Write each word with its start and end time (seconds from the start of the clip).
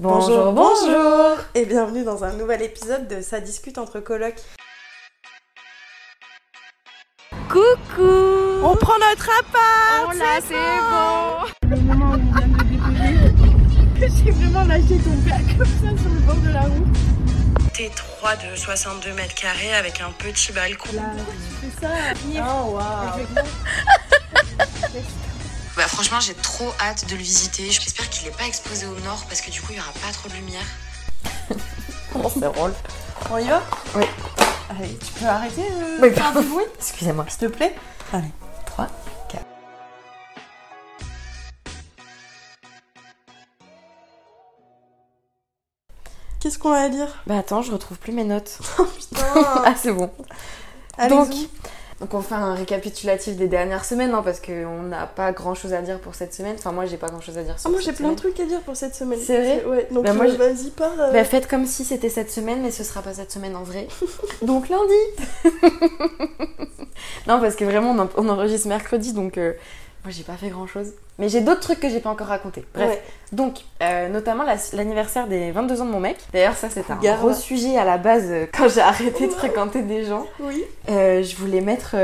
Bonjour, 0.00 0.52
bonjour 0.52 1.36
Et 1.54 1.66
bienvenue 1.66 2.02
dans 2.02 2.24
un 2.24 2.32
nouvel 2.32 2.62
épisode 2.62 3.06
de 3.06 3.22
Ça 3.22 3.38
discute 3.38 3.78
entre 3.78 4.00
colocs. 4.00 4.42
Coucou. 7.48 8.02
On 8.64 8.74
prend 8.74 8.98
notre 8.98 9.30
appart 9.38 10.08
Oh 10.08 10.18
là, 10.18 10.40
c'est 10.42 10.54
bon. 10.90 11.70
Le 11.70 11.76
moment 11.82 12.10
où 12.10 12.14
on 12.14 12.18
vient 12.18 13.12
de 13.12 13.18
le 13.18 13.30
déposer, 13.30 14.24
j'ai 14.24 14.30
vraiment 14.32 14.64
lâché 14.64 14.98
ton 14.98 15.16
père 15.22 15.38
comme 15.56 15.64
ça 15.64 16.02
sur 16.02 16.10
le 16.10 16.20
bord 16.26 16.36
de 16.36 16.52
la 16.52 16.62
route. 16.62 16.96
T3 17.72 18.50
de 18.50 18.56
62 18.56 19.12
mètres 19.12 19.36
carrés 19.36 19.74
avec 19.74 20.00
un 20.00 20.10
petit 20.18 20.50
balcon. 20.52 20.90
Là, 20.92 21.12
tu 21.60 21.66
fais 21.68 21.86
ça. 21.86 21.92
Oh 22.36 22.72
waouh 22.72 23.26
Bah 25.76 25.88
franchement 25.88 26.20
j'ai 26.20 26.34
trop 26.34 26.72
hâte 26.80 27.06
de 27.08 27.16
le 27.16 27.22
visiter. 27.22 27.68
J'espère 27.70 28.08
qu'il 28.08 28.28
est 28.28 28.36
pas 28.36 28.46
exposé 28.46 28.86
au 28.86 28.94
nord 29.00 29.24
parce 29.28 29.40
que 29.40 29.50
du 29.50 29.60
coup 29.60 29.68
il 29.70 29.76
y 29.76 29.80
aura 29.80 29.92
pas 29.92 30.12
trop 30.12 30.28
de 30.28 30.34
lumière. 30.34 30.64
Comment 32.12 32.28
c'est 32.30 32.40
drôle 32.40 32.72
On 33.30 33.38
y 33.38 33.48
va 33.48 33.60
Oui. 33.96 34.04
Allez, 34.70 34.96
tu 34.98 35.12
peux 35.12 35.26
arrêter 35.26 35.62
de 35.62 36.00
Oui, 36.02 36.10
faire 36.14 36.22
pardon. 36.24 36.40
du 36.40 36.46
bruit 36.48 36.64
Excusez-moi. 36.78 37.26
S'il 37.28 37.38
te 37.40 37.46
plaît 37.46 37.74
Allez. 38.12 38.30
3, 38.66 38.86
4. 39.30 39.44
Qu'est-ce 46.40 46.58
qu'on 46.58 46.72
a 46.72 46.78
à 46.80 46.88
dire? 46.88 47.08
Bah 47.26 47.38
attends, 47.38 47.62
je 47.62 47.72
retrouve 47.72 47.98
plus 47.98 48.12
mes 48.12 48.24
notes. 48.24 48.58
Putain 48.98 49.24
ah, 49.64 49.74
c'est 49.80 49.92
bon. 49.92 50.10
Allez-y. 50.98 51.16
Donc, 51.16 51.30
donc 52.00 52.12
on 52.12 52.20
fait 52.20 52.34
un 52.34 52.54
récapitulatif 52.54 53.36
des 53.36 53.46
dernières 53.48 53.84
semaines, 53.84 54.12
hein, 54.12 54.22
parce 54.24 54.40
qu'on 54.40 54.82
n'a 54.82 55.06
pas 55.06 55.32
grand 55.32 55.54
chose 55.54 55.72
à 55.72 55.80
dire 55.82 56.00
pour 56.00 56.14
cette 56.14 56.34
semaine. 56.34 56.56
Enfin, 56.58 56.72
moi 56.72 56.86
j'ai 56.86 56.96
pas 56.96 57.06
grand 57.08 57.20
chose 57.20 57.38
à 57.38 57.42
dire 57.42 57.58
sur 57.58 57.68
Ah, 57.68 57.72
moi 57.72 57.80
j'ai 57.80 57.92
plein 57.92 58.10
de 58.10 58.16
trucs 58.16 58.38
à 58.40 58.44
dire 58.44 58.60
pour 58.62 58.76
cette 58.76 58.94
semaine. 58.94 59.18
C'est 59.24 59.38
vrai 59.40 59.64
Ouais, 59.64 59.86
donc 59.90 60.04
Bah, 60.04 60.12
moi, 60.12 60.26
euh, 60.26 60.36
vas-y, 60.36 60.70
pars. 60.70 60.92
euh. 60.98 61.12
Bah 61.12 61.24
faites 61.24 61.46
comme 61.48 61.66
si 61.66 61.84
c'était 61.84 62.08
cette 62.08 62.30
semaine, 62.30 62.60
mais 62.62 62.70
ce 62.70 62.84
sera 62.84 63.00
pas 63.02 63.14
cette 63.14 63.30
semaine 63.32 63.54
en 63.56 63.62
vrai. 63.62 63.86
donc 64.42 64.68
lundi 64.68 64.92
Non, 67.26 67.40
parce 67.40 67.56
que 67.56 67.64
vraiment 67.64 67.92
on, 67.92 67.98
en- 68.00 68.08
on 68.16 68.28
enregistre 68.28 68.68
mercredi, 68.68 69.12
donc 69.12 69.38
euh, 69.38 69.52
moi 70.04 70.12
j'ai 70.12 70.22
pas 70.22 70.34
fait 70.36 70.48
grand 70.50 70.66
chose. 70.66 70.92
Mais 71.18 71.28
j'ai 71.28 71.40
d'autres 71.40 71.60
trucs 71.60 71.80
que 71.80 71.88
j'ai 71.88 72.00
pas 72.00 72.10
encore 72.10 72.26
racontés. 72.26 72.64
Bref. 72.74 72.88
Ouais. 72.90 73.02
Donc, 73.32 73.58
euh, 73.82 74.08
notamment 74.08 74.42
la- 74.44 74.56
l'anniversaire 74.74 75.26
des 75.28 75.50
22 75.50 75.80
ans 75.80 75.86
de 75.86 75.90
mon 75.90 76.00
mec. 76.00 76.18
D'ailleurs, 76.32 76.56
ça 76.56 76.68
c'était 76.70 76.92
un 76.92 76.96
gros 77.16 77.32
sujet 77.32 77.76
à 77.78 77.84
la 77.84 77.98
base 77.98 78.26
euh, 78.30 78.46
quand 78.52 78.68
j'ai 78.68 78.80
arrêté 78.80 79.26
de 79.26 79.32
fréquenter 79.32 79.82
des 79.82 80.04
gens. 80.04 80.26
Oui. 80.40 80.62
Euh, 80.90 81.22
je 81.22 81.36
voulais 81.36 81.60
mettre 81.60 81.94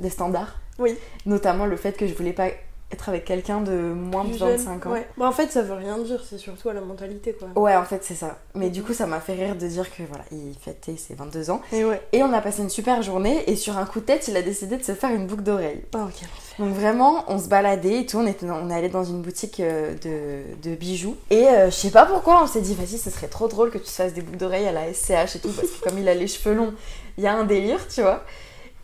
des 0.00 0.10
standards. 0.10 0.56
Oui. 0.78 0.96
Notamment 1.26 1.66
le 1.66 1.76
fait 1.76 1.92
que 1.92 2.06
je 2.06 2.14
voulais 2.14 2.32
pas 2.32 2.48
être 2.92 3.08
avec 3.08 3.24
quelqu'un 3.24 3.60
de 3.60 3.72
moins 3.72 4.22
de 4.22 4.30
Plus 4.30 4.38
jeune. 4.38 4.56
25 4.56 4.86
ans. 4.86 4.92
Ouais. 4.92 5.08
Bah, 5.16 5.26
en 5.26 5.32
fait, 5.32 5.50
ça 5.50 5.62
veut 5.62 5.74
rien 5.74 5.98
dire, 5.98 6.22
c'est 6.28 6.38
surtout 6.38 6.68
à 6.68 6.72
la 6.72 6.80
mentalité 6.80 7.32
quoi. 7.32 7.48
Ouais, 7.60 7.74
en 7.74 7.84
fait, 7.84 8.04
c'est 8.04 8.14
ça. 8.14 8.38
Mais 8.54 8.70
du 8.70 8.82
coup, 8.82 8.94
ça 8.94 9.06
m'a 9.06 9.18
fait 9.18 9.34
rire 9.34 9.56
de 9.56 9.66
dire 9.66 9.90
que 9.90 10.04
voilà, 10.08 10.24
il 10.30 10.54
fêtait 10.60 10.96
ses 10.96 11.14
22 11.14 11.50
ans. 11.50 11.60
Et 11.72 11.84
ouais. 11.84 12.00
Et 12.12 12.22
on 12.22 12.32
a 12.32 12.40
passé 12.40 12.62
une 12.62 12.70
super 12.70 13.02
journée. 13.02 13.42
Et 13.50 13.56
sur 13.56 13.76
un 13.76 13.86
coup 13.86 13.98
de 13.98 14.04
tête, 14.04 14.28
il 14.28 14.36
a 14.36 14.42
décidé 14.42 14.76
de 14.76 14.84
se 14.84 14.92
faire 14.92 15.10
une 15.10 15.26
boucle 15.26 15.42
d'oreille. 15.42 15.82
Ok. 15.94 16.22
Donc 16.60 16.74
vraiment, 16.74 17.24
on 17.26 17.38
se 17.38 17.48
baladait 17.48 18.02
et 18.02 18.06
tout. 18.06 18.18
On, 18.18 18.26
était 18.26 18.46
on 18.48 18.70
est 18.70 18.74
allé 18.74 18.88
dans 18.88 19.04
une 19.04 19.20
boutique 19.20 19.58
euh, 19.58 19.94
de, 19.94 20.68
de 20.70 20.76
bijoux. 20.76 21.16
Et 21.30 21.48
euh, 21.48 21.66
je 21.66 21.74
sais 21.74 21.90
pas 21.90 22.06
pourquoi, 22.06 22.42
on 22.42 22.46
s'est 22.46 22.60
dit, 22.60 22.74
vas-y, 22.74 22.98
ce 22.98 23.10
serait 23.10 23.26
trop 23.26 23.48
drôle 23.48 23.70
que 23.70 23.78
tu 23.78 23.84
te 23.84 23.90
fasses 23.90 24.14
des 24.14 24.22
boucles 24.22 24.38
d'oreilles 24.38 24.66
à 24.68 24.72
la 24.72 24.92
SCH 24.94 25.36
et 25.36 25.38
tout. 25.40 25.50
Parce 25.50 25.68
que 25.68 25.88
comme 25.88 25.98
il 25.98 26.08
a 26.08 26.14
les 26.14 26.28
cheveux 26.28 26.54
longs, 26.54 26.72
il 27.18 27.24
y 27.24 27.26
a 27.26 27.34
un 27.34 27.44
délire, 27.44 27.86
tu 27.88 28.02
vois. 28.02 28.22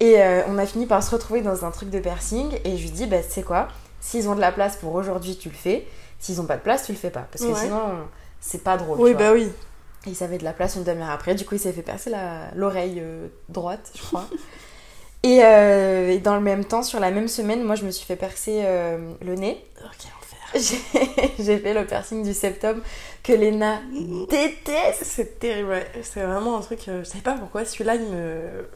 Et 0.01 0.21
euh, 0.21 0.43
on 0.49 0.59
a 0.59 0.67
fini 0.67 0.87
par 0.87 1.01
se 1.03 1.13
retrouver 1.13 1.43
dans 1.43 1.65
un 1.65 1.71
truc 1.71 1.89
de 1.89 2.01
piercing. 2.01 2.49
Et 2.65 2.77
je 2.77 2.83
lui 2.83 2.91
dis, 2.91 3.07
bah, 3.07 3.19
tu 3.23 3.31
sais 3.31 3.43
quoi, 3.43 3.69
s'ils 4.03 4.29
ont 4.29 4.35
de 4.35 4.41
la 4.41 4.53
place 4.53 4.77
pour 4.77 4.95
aujourd'hui, 4.95 5.37
tu 5.39 5.49
le 5.49 5.55
fais. 5.55 5.87
S'ils 6.19 6.39
ont 6.43 6.45
pas 6.47 6.57
de 6.59 6.63
place, 6.63 6.85
tu 6.85 6.93
le 6.93 6.99
fais 6.99 7.11
pas. 7.11 7.27
Parce 7.33 7.43
que 7.45 7.51
Ouais. 7.51 7.59
sinon, 7.59 7.81
c'est 8.41 8.63
pas 8.63 8.77
drôle. 8.77 9.01
Oui, 9.01 9.13
tu 9.13 9.17
vois. 9.17 9.27
bah 9.29 9.33
oui. 9.33 9.49
Et 10.07 10.11
il 10.11 10.17
savait 10.17 10.37
de 10.39 10.45
la 10.45 10.53
place 10.53 10.75
une 10.77 10.85
demi-heure 10.85 11.11
après. 11.11 11.35
Du 11.35 11.45
coup, 11.47 11.55
il 11.55 11.61
s'est 11.61 11.73
fait 11.73 11.83
percer 11.83 12.11
l'oreille 12.57 12.99
euh, 13.01 13.29
droite, 13.49 13.91
je 13.97 14.03
crois. 14.03 14.27
et, 15.23 15.45
euh, 15.45 16.11
et 16.11 16.19
dans 16.19 16.35
le 16.35 16.41
même 16.43 16.65
temps, 16.65 16.83
sur 16.83 16.99
la 17.01 17.11
même 17.13 17.29
semaine, 17.29 17.63
moi, 17.63 17.77
je 17.77 17.85
me 17.85 17.91
suis 17.93 18.05
fait 18.05 18.17
percer 18.17 18.63
euh, 18.65 18.99
le 19.25 19.35
nez. 19.37 19.65
Oh, 19.81 19.89
quel 19.99 20.11
enfer. 20.11 21.29
J'ai 21.39 21.59
fait 21.59 21.73
le 21.75 21.87
piercing 21.87 22.23
du 22.25 22.35
septum 22.35 22.83
que 23.23 23.33
Léna 23.33 23.81
déteste. 24.29 25.05
C'est 25.05 25.39
terrible, 25.39 25.69
ouais. 25.71 25.87
C'est 26.03 26.23
vraiment 26.23 26.59
un 26.59 26.61
truc. 26.61 26.81
je 26.87 27.05
sais 27.05 27.19
pas 27.19 27.35
pourquoi 27.35 27.65
celui-là, 27.65 27.95
il 27.95 28.07
me. 28.11 28.69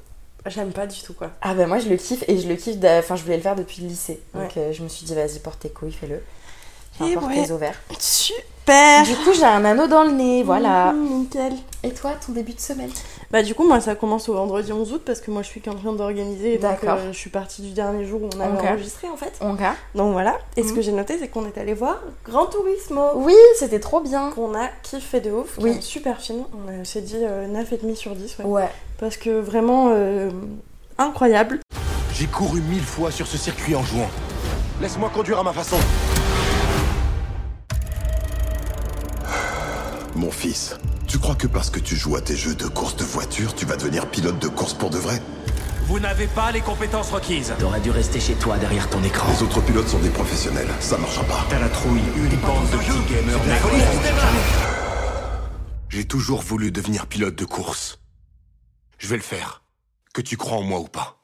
J'aime 0.49 0.73
pas 0.73 0.87
du 0.87 1.01
tout 1.01 1.13
quoi. 1.13 1.31
Ah 1.43 1.55
ben 1.55 1.67
moi, 1.67 1.79
je 1.79 1.89
le 1.89 1.97
kiffe 1.97 2.25
et 2.29 2.39
je 2.39 2.49
le 2.49 2.55
kiffe. 2.55 2.77
Enfin, 2.83 3.17
je 3.17 3.23
voulais 3.23 3.37
le 3.37 3.43
faire 3.43 3.57
depuis 3.57 3.83
le 3.83 3.89
lycée. 3.89 4.21
Donc, 4.35 4.57
euh, 4.57 4.73
je 4.73 4.83
me 4.83 4.89
suis 4.89 5.05
dit, 5.05 5.15
vas-y, 5.15 5.39
porte 5.41 5.61
tes 5.61 5.71
couilles, 5.71 5.93
fais-le. 5.93 6.21
Enfin, 7.01 7.11
Et 7.11 7.15
porte 7.15 7.27
ouais. 7.29 7.45
tes 7.45 7.51
ovaires. 7.53 7.81
Super 7.99 9.05
Du 9.05 9.15
coup, 9.17 9.33
j'ai 9.35 9.45
un 9.45 9.65
anneau 9.65 9.87
dans 9.87 10.05
le 10.05 10.11
nez, 10.13 10.43
voilà. 10.43 10.93
Mmh, 10.93 11.19
nickel. 11.21 11.53
Et 11.83 11.91
toi, 11.91 12.13
ton 12.25 12.33
début 12.33 12.53
de 12.53 12.61
semaine? 12.61 12.91
Bah, 13.31 13.43
du 13.43 13.55
coup, 13.55 13.67
moi, 13.67 13.81
ça 13.81 13.95
commence 13.95 14.29
au 14.29 14.35
vendredi 14.35 14.73
11 14.73 14.93
août 14.93 15.03
parce 15.05 15.21
que 15.21 15.31
moi, 15.31 15.43
je 15.43 15.49
suis 15.49 15.61
qu'en 15.61 15.75
train 15.75 15.93
d'organiser. 15.93 16.55
et 16.55 16.59
Donc, 16.59 16.71
D'accord. 16.73 16.99
euh, 16.99 17.13
je 17.13 17.17
suis 17.19 17.31
partie 17.31 17.63
du 17.63 17.71
dernier 17.71 18.05
jour 18.05 18.23
où 18.23 18.29
on 18.37 18.41
avait 18.41 18.69
enregistré 18.71 19.09
en 19.09 19.17
fait. 19.17 19.39
Donc 19.95 20.13
voilà. 20.13 20.39
Et 20.57 20.63
ce 20.63 20.69
Mhm. 20.71 20.75
que 20.75 20.81
j'ai 20.83 20.93
noté, 20.93 21.17
c'est 21.19 21.29
qu'on 21.29 21.47
est 21.47 21.59
allé 21.59 21.75
voir 21.75 21.99
Grand 22.25 22.47
Turismo. 22.47 23.11
Oui, 23.17 23.35
c'était 23.59 23.79
trop 23.81 24.01
bien. 24.01 24.31
Qu'on 24.31 24.55
a 24.55 24.69
kiffé 24.83 25.21
de 25.21 25.31
ouf. 25.31 25.59
Oui. 25.61 25.77
Un 25.79 25.81
super 25.81 26.21
film. 26.21 26.45
On 26.69 26.85
s'est 26.85 27.03
dit 27.03 27.19
euh, 27.23 27.47
9,5 27.47 27.95
sur 27.95 28.15
10. 28.17 28.37
Ouais. 28.41 28.45
Ouais. 28.47 28.69
Parce 28.99 29.17
que 29.17 29.31
vraiment 29.41 29.89
euh, 29.91 30.31
incroyable. 30.99 31.61
J'ai 32.15 32.27
couru 32.27 32.61
mille 32.63 32.83
fois 32.83 33.11
sur 33.11 33.27
ce 33.27 33.37
circuit 33.37 33.75
en 33.77 33.83
jouant. 33.83 34.09
Laisse-moi 34.81 35.11
conduire 35.15 35.39
à 35.39 35.43
ma 35.45 35.53
façon. 35.53 35.77
Mon 40.17 40.31
fils, 40.31 40.75
tu 41.07 41.19
crois 41.19 41.35
que 41.35 41.47
parce 41.47 41.69
que 41.69 41.79
tu 41.79 41.95
joues 41.95 42.17
à 42.17 42.23
tes 42.23 42.37
jeux 42.37 42.55
de 42.55 42.67
course 42.67 42.97
de 42.97 43.05
voiture, 43.05 43.55
tu 43.55 43.67
vas 43.67 43.77
devenir 43.77 44.07
pilote 44.11 44.39
de 44.41 44.49
course 44.49 44.73
pour 44.73 44.89
de 44.89 44.97
vrai? 44.97 45.21
Vous 45.89 46.01
n'avez 46.01 46.27
pas 46.27 46.51
les 46.53 46.63
compétences 46.63 47.11
requises. 47.11 47.53
T'aurais 47.59 47.81
dû 47.81 47.91
rester 47.91 48.19
chez 48.19 48.35
toi 48.35 48.57
derrière 48.57 48.89
ton 48.89 49.03
écran. 49.05 49.31
Les 49.31 49.43
autres 49.43 49.61
pilotes 49.61 49.89
sont 49.89 49.99
des 49.99 50.09
professionnels, 50.09 50.69
ça 50.81 50.97
marchera 50.97 51.25
pas. 51.25 51.45
T'as 51.51 51.59
la 51.61 51.69
trouille, 51.69 52.01
une 52.17 52.35
bande 52.41 52.65
de 52.71 52.77
petits 52.79 53.15
gamers. 53.15 53.39
J'ai 55.91 56.07
toujours 56.07 56.41
voulu 56.41 56.73
devenir 56.73 57.07
pilote 57.07 57.37
de 57.37 57.45
course. 57.45 57.99
Je 58.99 59.09
vais 59.09 59.17
le 59.17 59.23
faire. 59.23 59.63
Que 60.15 60.23
tu 60.23 60.39
crois 60.39 60.57
en 60.57 60.63
moi 60.63 60.81
ou 60.81 60.89
pas. 60.89 61.19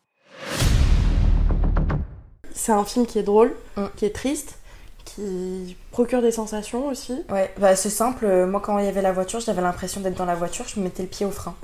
C'est 2.54 2.72
un 2.72 2.84
film 2.84 3.06
qui 3.06 3.18
est 3.18 3.22
drôle, 3.22 3.54
Mm. 3.78 3.86
qui 3.96 4.04
est 4.04 4.14
triste, 4.14 4.58
qui 5.14 5.76
procure 5.90 6.22
des 6.22 6.32
sensations 6.32 6.86
aussi. 6.86 7.22
Ouais, 7.30 7.52
bah 7.58 7.76
c'est 7.76 7.90
simple. 7.90 8.24
euh, 8.24 8.46
Moi, 8.46 8.60
quand 8.60 8.78
il 8.78 8.84
y 8.84 8.88
avait 8.88 9.02
la 9.02 9.12
voiture, 9.12 9.40
j'avais 9.40 9.62
l'impression 9.62 10.00
d'être 10.00 10.16
dans 10.16 10.24
la 10.24 10.34
voiture, 10.34 10.64
je 10.68 10.78
me 10.80 10.84
mettais 10.84 11.02
le 11.02 11.08
pied 11.08 11.26
au 11.26 11.30
frein. 11.30 11.54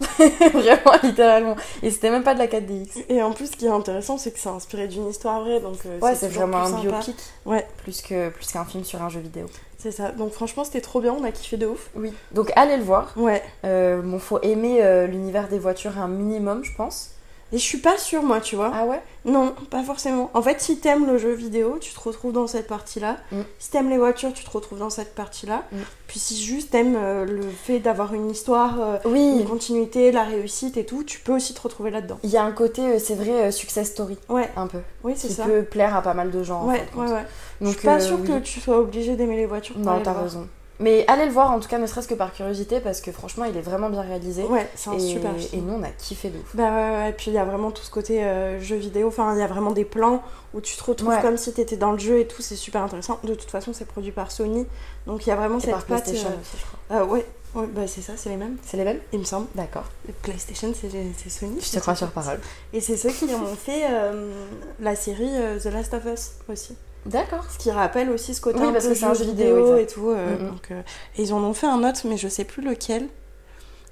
Vraiment, 0.52 0.92
littéralement. 1.02 1.56
Et 1.82 1.90
c'était 1.90 2.10
même 2.10 2.22
pas 2.22 2.34
de 2.34 2.38
la 2.38 2.46
4DX. 2.46 3.04
Et 3.08 3.20
en 3.22 3.32
plus, 3.32 3.46
ce 3.50 3.56
qui 3.56 3.66
est 3.66 3.70
intéressant, 3.70 4.16
c'est 4.16 4.30
que 4.30 4.38
c'est 4.38 4.48
inspiré 4.48 4.86
d'une 4.86 5.08
histoire 5.08 5.40
vraie. 5.40 5.60
Donc, 5.60 5.78
euh, 5.86 5.98
Ouais, 6.00 6.14
c'est 6.14 6.28
vraiment 6.28 6.58
un 6.58 6.80
biopic. 6.80 7.16
Ouais. 7.46 7.66
Plus 7.78 8.00
que 8.02 8.28
plus 8.30 8.46
qu'un 8.52 8.64
film 8.64 8.84
sur 8.84 9.02
un 9.02 9.08
jeu 9.08 9.18
vidéo. 9.20 9.46
C'est 9.76 9.90
ça. 9.90 10.10
Donc, 10.12 10.32
franchement, 10.32 10.62
c'était 10.64 10.80
trop 10.80 11.00
bien. 11.00 11.14
On 11.18 11.24
a 11.24 11.32
kiffé 11.32 11.56
de 11.56 11.66
ouf. 11.66 11.90
Oui. 11.96 12.12
Donc 12.32 12.52
allez 12.56 12.76
le 12.76 12.82
voir. 12.84 13.12
Ouais. 13.16 13.42
Euh, 13.64 14.00
bon, 14.02 14.18
faut 14.20 14.40
aimer 14.42 14.84
euh, 14.84 15.06
l'univers 15.08 15.48
des 15.48 15.58
voitures 15.58 15.98
un 15.98 16.08
minimum, 16.08 16.62
je 16.64 16.74
pense. 16.76 17.10
Et 17.50 17.56
je 17.56 17.62
suis 17.62 17.78
pas 17.78 17.96
sûre, 17.96 18.22
moi, 18.22 18.40
tu 18.42 18.56
vois. 18.56 18.70
Ah 18.74 18.84
ouais? 18.84 19.00
Non, 19.24 19.54
pas 19.70 19.82
forcément. 19.82 20.30
En 20.34 20.42
fait, 20.42 20.60
si 20.60 20.78
t'aimes 20.80 21.06
le 21.06 21.16
jeu 21.16 21.32
vidéo, 21.32 21.78
tu 21.80 21.94
te 21.94 21.98
retrouves 22.00 22.32
dans 22.32 22.46
cette 22.46 22.66
partie-là. 22.66 23.16
Mm. 23.32 23.40
Si 23.58 23.70
t'aimes 23.70 23.88
les 23.88 23.96
voitures, 23.96 24.34
tu 24.34 24.44
te 24.44 24.50
retrouves 24.50 24.78
dans 24.78 24.90
cette 24.90 25.14
partie-là. 25.14 25.62
Mm. 25.72 25.76
Puis 26.08 26.18
si 26.20 26.42
juste 26.42 26.70
t'aimes 26.72 26.94
euh, 26.96 27.24
le 27.24 27.42
fait 27.48 27.78
d'avoir 27.78 28.12
une 28.12 28.30
histoire, 28.30 28.78
euh, 28.80 28.96
Oui. 29.06 29.38
une 29.40 29.46
continuité, 29.48 30.12
la 30.12 30.24
réussite 30.24 30.76
et 30.76 30.84
tout, 30.84 31.04
tu 31.04 31.20
peux 31.20 31.32
aussi 31.34 31.54
te 31.54 31.60
retrouver 31.62 31.90
là-dedans. 31.90 32.18
Il 32.22 32.28
y 32.30 32.36
a 32.36 32.44
un 32.44 32.52
côté, 32.52 32.82
euh, 32.82 32.98
c'est 32.98 33.14
vrai, 33.14 33.50
success 33.50 33.88
story, 33.92 34.18
Ouais, 34.28 34.50
un 34.56 34.66
peu. 34.66 34.80
oui, 35.02 35.14
c'est 35.16 35.28
Qui 35.28 35.34
ça. 35.34 35.44
peut 35.44 35.62
plaire 35.62 35.96
à 35.96 36.02
pas 36.02 36.12
mal 36.14 36.30
de 36.30 36.42
gens. 36.42 36.60
en 36.62 36.66
Ouais, 36.68 36.86
fin 36.94 37.02
de 37.04 37.08
ouais, 37.08 37.14
ouais. 37.14 37.24
Donc, 37.62 37.72
je 37.72 37.78
suis 37.78 37.86
pas 37.88 37.98
sûre 38.00 38.18
oui. 38.20 38.28
que 38.28 38.38
tu 38.40 38.60
sois 38.60 38.78
obligé 38.78 39.16
d'aimer 39.16 39.36
les 39.36 39.46
voitures. 39.46 39.78
Non, 39.78 40.00
t'as 40.02 40.12
raison. 40.12 40.46
Mais 40.80 41.04
allez 41.08 41.24
le 41.26 41.32
voir, 41.32 41.50
en 41.50 41.58
tout 41.58 41.68
cas, 41.68 41.78
ne 41.78 41.86
serait-ce 41.88 42.06
que 42.06 42.14
par 42.14 42.32
curiosité, 42.32 42.78
parce 42.78 43.00
que 43.00 43.10
franchement, 43.10 43.44
il 43.46 43.56
est 43.56 43.60
vraiment 43.62 43.90
bien 43.90 44.02
réalisé. 44.02 44.44
Ouais, 44.44 44.68
c'est 44.76 44.90
un 44.90 44.94
et, 44.94 45.00
super 45.00 45.34
et 45.34 45.38
film. 45.40 45.66
nous, 45.66 45.74
on 45.74 45.82
a 45.82 45.88
kiffé 45.90 46.30
de 46.30 46.38
ouf. 46.38 46.54
Bah 46.54 46.70
ouais, 46.70 46.90
ouais, 46.98 47.10
et 47.10 47.12
puis 47.12 47.32
il 47.32 47.34
y 47.34 47.38
a 47.38 47.44
vraiment 47.44 47.72
tout 47.72 47.82
ce 47.82 47.90
côté 47.90 48.22
euh, 48.22 48.60
jeu 48.60 48.76
vidéo, 48.76 49.08
enfin 49.08 49.34
il 49.34 49.40
y 49.40 49.42
a 49.42 49.48
vraiment 49.48 49.72
des 49.72 49.84
plans 49.84 50.22
où 50.54 50.60
tu 50.60 50.76
te 50.76 50.84
retrouves 50.84 51.08
Ouais. 51.08 51.20
comme 51.20 51.36
si 51.36 51.52
t'étais 51.52 51.76
dans 51.76 51.90
le 51.90 51.98
jeu 51.98 52.20
et 52.20 52.26
tout, 52.28 52.42
c'est 52.42 52.54
super 52.54 52.82
intéressant. 52.82 53.18
De 53.24 53.34
toute 53.34 53.50
façon, 53.50 53.72
c'est 53.72 53.86
produit 53.86 54.12
par 54.12 54.30
Sony, 54.30 54.66
donc 55.06 55.26
il 55.26 55.30
y 55.30 55.32
a 55.32 55.36
vraiment 55.36 55.58
Et 55.58 55.62
cette 55.62 55.70
par 55.72 55.84
patte. 55.84 56.04
PlayStation 56.04 56.28
euh, 56.30 56.40
aussi, 56.40 56.56
je 56.58 56.64
crois. 56.64 57.00
euh, 57.00 57.04
ouais, 57.06 57.26
ouais, 57.56 57.66
bah 57.74 57.86
c'est 57.88 58.00
ça, 58.02 58.12
c'est 58.16 58.28
les 58.28 58.36
mêmes, 58.36 58.56
C'est 58.64 58.76
les 58.76 58.84
mêmes? 58.84 59.00
Il 59.12 59.18
me 59.18 59.24
semble. 59.24 59.48
D'accord. 59.56 59.84
PlayStation, 60.22 60.72
c'est 60.80 61.28
Sony. 61.28 61.58
Je 61.60 61.70
te 61.72 61.80
crois 61.80 61.96
sur 61.96 62.08
parole. 62.12 62.38
Et 62.72 62.80
c'est 62.80 62.96
ceux 62.96 63.10
qui 63.10 63.24
ont 63.34 63.46
fait 63.56 63.82
euh, 63.90 64.30
la 64.78 64.94
série 64.94 65.30
The 65.60 65.66
Last 65.72 65.92
of 65.94 66.04
Us 66.04 66.30
aussi. 66.48 66.76
D'accord. 67.06 67.44
Ce 67.50 67.58
qui 67.58 67.70
rappelle 67.70 68.10
aussi 68.10 68.34
ce 68.34 68.40
côté 68.40 68.58
Oui, 68.60 68.66
un 68.68 68.72
parce 68.72 68.84
peu 68.86 68.92
que 68.94 68.98
jeu 68.98 69.12
vidéo, 69.24 69.56
vidéo, 69.56 69.76
et 69.76 69.86
tout. 69.86 70.10
euh, 70.10 70.36
Mhm. 70.38 70.48
donc, 70.48 70.70
euh, 70.70 70.82
et 71.16 71.22
ils 71.22 71.32
en 71.32 71.42
ont 71.42 71.54
fait 71.54 71.66
un 71.66 71.88
autre, 71.88 72.00
mais 72.04 72.16
je 72.16 72.28
sais 72.28 72.44
plus 72.44 72.62
lequel. 72.62 73.08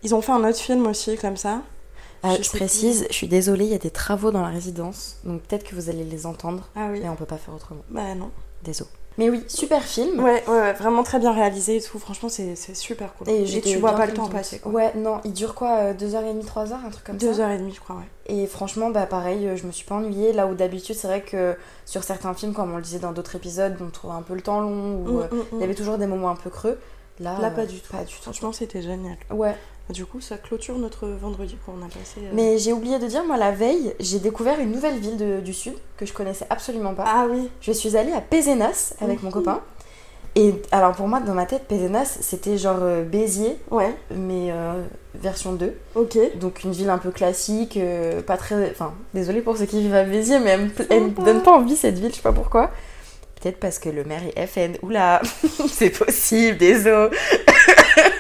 Ils 0.03 0.15
ont 0.15 0.21
fait 0.21 0.33
un 0.33 0.45
autre 0.47 0.59
film 0.59 0.87
aussi, 0.87 1.17
comme 1.17 1.37
ça. 1.37 1.63
Ah, 2.23 2.35
Je 2.41 2.49
précise, 2.49 3.07
je 3.09 3.15
suis 3.15 3.29
désolée, 3.29 3.65
il 3.67 3.71
y 3.71 3.75
a 3.75 3.79
des 3.79 3.91
travaux 3.91 4.31
dans 4.31 4.43
la 4.43 4.49
résidence, 4.49 5.19
donc 5.25 5.43
peut-être 5.43 5.65
que 5.65 5.75
vous 5.75 5.89
allez 5.91 6.05
les 6.05 6.27
entendre, 6.27 6.69
Ah 6.75 6.89
oui. 6.91 7.01
et 7.05 7.09
on 7.09 7.15
peut 7.17 7.27
pas 7.27 7.37
faire 7.39 7.55
autrement. 7.55 7.83
Bah 7.91 8.15
non. 8.15 8.31
Désolé. 8.65 8.91
Mais 9.19 9.31
oui, 9.31 9.43
super 9.49 9.83
film. 9.83 10.23
Ouais, 10.23 10.45
ouais, 10.47 10.61
ouais, 10.61 10.73
vraiment 10.75 11.03
très 11.03 11.19
bien 11.19 11.33
réalisé 11.33 11.77
et 11.77 11.81
tout. 11.81 11.99
Franchement, 11.99 12.29
c'est 12.29 12.57
super 12.75 13.15
cool. 13.15 13.29
Et, 13.31 13.45
tu 13.61 13.79
vois 13.79 13.93
pas 13.93 14.07
le 14.07 14.13
temps 14.13 14.29
passer. 14.29 14.59
Quoi. 14.59 14.73
Ouais, 14.73 14.93
non, 14.95 15.21
il 15.25 15.33
dure 15.33 15.55
quoi 15.55 15.79
euh, 15.79 15.95
Deux 15.95 16.15
heures 16.15 16.25
et 16.25 16.33
demie, 16.33 16.45
trois 16.45 16.73
heures, 16.73 16.85
un 16.85 16.91
truc 16.91 17.05
comme 17.05 17.17
Deux 17.17 17.35
ça 17.35 17.43
heures 17.45 17.51
et 17.51 17.59
demie, 17.59 17.73
je 17.73 17.81
crois, 17.81 17.97
ouais. 17.97 18.09
Et 18.29 18.47
franchement, 18.47 18.91
bah 18.91 19.07
pareil, 19.07 19.47
euh, 19.47 19.57
je 19.57 19.67
me 19.67 19.73
suis 19.73 19.87
pas 19.87 19.95
ennuyée. 19.95 20.33
Là 20.33 20.47
où 20.47 20.55
d'habitude, 20.55 20.97
c'est 20.97 21.07
vrai 21.07 21.23
que 21.23 21.57
sur 21.85 22.03
certains 22.03 22.35
films, 22.35 22.53
comme 22.53 22.73
on 22.73 22.77
le 22.77 22.83
disait 22.83 22.99
dans 22.99 23.13
d'autres 23.13 23.37
épisodes, 23.37 23.77
on 23.81 23.91
trouvait 23.91 24.15
un 24.15 24.23
peu 24.23 24.35
le 24.35 24.43
temps 24.43 24.61
long 24.61 24.97
ou 24.97 25.07
Mm, 25.07 25.19
euh, 25.19 25.23
mm, 25.31 25.43
il 25.53 25.57
mm. 25.57 25.61
y 25.61 25.65
avait 25.65 25.75
toujours 25.75 25.99
des 25.99 26.07
moments 26.07 26.31
un 26.31 26.37
peu 26.37 26.51
creux. 26.51 26.79
Là, 27.21 27.39
Là, 27.41 27.49
euh, 27.49 27.51
pas 27.51 27.67
du 27.67 27.81
tout. 27.81 27.93
Pas 27.93 28.05
du 28.05 28.15
tout. 28.15 28.23
Franchement, 28.23 28.53
c'était 28.53 28.83
génial. 28.83 29.17
Ouais. 29.31 29.57
Du 29.91 30.05
coup, 30.05 30.21
ça 30.21 30.37
clôture 30.37 30.77
notre 30.79 31.07
vendredi 31.07 31.57
qu'on 31.65 31.75
a 31.85 31.87
passé. 31.89 32.19
euh. 32.19 32.31
Mais 32.33 32.59
j'ai 32.59 32.73
oublié 32.73 32.99
de 32.99 33.07
dire, 33.07 33.25
moi, 33.25 33.37
la 33.37 33.53
veille, 33.53 33.95
j'ai 34.01 34.19
découvert 34.19 34.59
une 34.59 34.73
nouvelle 34.73 34.99
ville 34.99 35.17
de- 35.17 35.39
du 35.41 35.55
sud 35.55 35.75
que 35.97 36.05
je 36.05 36.13
connaissais 36.13 36.47
absolument 36.51 36.93
pas. 36.95 37.05
Ah 37.07 37.27
oui. 37.31 37.49
Je 37.61 37.71
suis 37.71 37.97
allée 37.97 38.13
à 38.13 38.21
Pézenas 38.21 38.95
avec 39.01 39.23
mon 39.23 39.29
Mhm. 39.29 39.35
copain. 39.35 39.61
Et 40.35 40.55
alors 40.71 40.93
pour 40.93 41.09
moi, 41.09 41.21
dans 41.21 41.33
ma 41.35 41.47
tête, 41.47 41.63
Pézenas, 41.69 42.19
c'était 42.21 42.59
genre 42.59 42.81
euh, 42.83 43.05
Béziers, 43.05 43.57
Ouais, 43.71 43.95
mais 44.11 44.49
euh, 44.51 44.83
version 45.15 45.53
2. 45.55 45.73
ok. 45.95 46.19
Donc 46.39 46.63
une 46.65 46.73
ville 46.73 46.91
un 46.91 46.99
peu 46.99 47.11
classique, 47.11 47.79
pas 48.27 48.37
très... 48.37 48.71
Enfin, 48.73 48.93
désolée 49.15 49.41
pour 49.41 49.57
ceux 49.57 49.65
qui 49.67 49.81
vivent 49.81 49.95
à 49.95 50.03
Béziers, 50.05 50.41
mais 50.41 50.51
elle 50.51 50.61
me, 50.65 50.71
elle 50.91 51.03
me 51.05 51.25
donne 51.25 51.43
pas 51.43 51.53
envie 51.53 51.77
cette 51.77 51.99
ville, 51.99 52.11
je 52.11 52.17
sais 52.17 52.23
pas 52.23 52.33
pourquoi. 52.33 52.71
Peut-être 53.41 53.59
parce 53.61 53.79
que 53.79 53.89
le 53.89 54.05
maire 54.05 54.23
est 54.35 54.47
FN. 54.47 54.77
Oula, 54.83 55.23
c'est 55.69 55.91
possible, 55.91 56.59
désolé. 56.59 57.17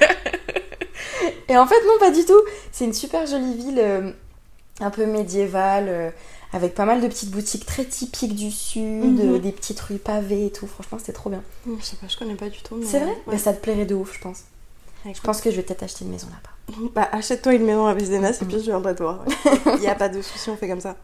Et 1.48 1.56
en 1.56 1.66
fait, 1.66 1.76
non, 1.86 1.98
pas 2.00 2.10
du 2.10 2.24
tout. 2.24 2.40
C'est 2.72 2.84
une 2.84 2.92
super 2.92 3.26
jolie 3.26 3.54
ville, 3.56 3.78
euh, 3.78 4.10
un 4.80 4.90
peu 4.90 5.06
médiévale, 5.06 5.86
euh, 5.88 6.10
avec 6.52 6.74
pas 6.74 6.84
mal 6.84 7.00
de 7.00 7.06
petites 7.08 7.30
boutiques 7.30 7.66
très 7.66 7.84
typiques 7.84 8.34
du 8.34 8.50
sud, 8.50 9.20
Mhm. 9.20 9.38
des 9.38 9.52
petites 9.52 9.80
rues 9.80 9.98
pavées 9.98 10.46
et 10.46 10.50
tout. 10.52 10.66
Franchement, 10.66 10.98
c'était 10.98 11.12
trop 11.12 11.30
bien. 11.30 11.42
Je 11.66 11.84
sais 11.84 11.96
pas, 11.96 12.06
je 12.08 12.16
connais 12.16 12.34
pas 12.34 12.48
du 12.48 12.60
tout. 12.62 12.80
C'est 12.84 12.98
vrai? 12.98 13.08
Ouais. 13.10 13.16
Bah, 13.34 13.38
Ça 13.38 13.52
te 13.52 13.60
plairait 13.60 13.86
de 13.86 13.94
ouf, 13.94 14.14
je 14.14 14.20
pense. 14.20 14.42
Je 15.04 15.20
pense 15.20 15.40
que 15.40 15.50
je 15.52 15.56
vais 15.56 15.62
peut-être 15.62 15.84
acheter 15.84 16.04
une 16.04 16.10
maison 16.10 16.26
là-bas. 16.28 16.50
Bah, 16.94 17.08
achète-toi 17.12 17.54
une 17.54 17.64
maison 17.64 17.86
à 17.86 17.94
Bézénas 17.94 18.38
et 18.40 18.44
Mm. 18.44 18.48
puis 18.48 18.56
je 18.58 18.64
viendrai 18.64 18.94
te 18.96 19.02
voir. 19.04 19.24
Il 19.76 19.82
y 19.82 19.86
a 19.88 19.94
pas 19.94 20.08
de 20.08 20.20
souci, 20.20 20.50
on 20.50 20.56
fait 20.56 20.68
comme 20.68 20.80
ça. 20.80 20.96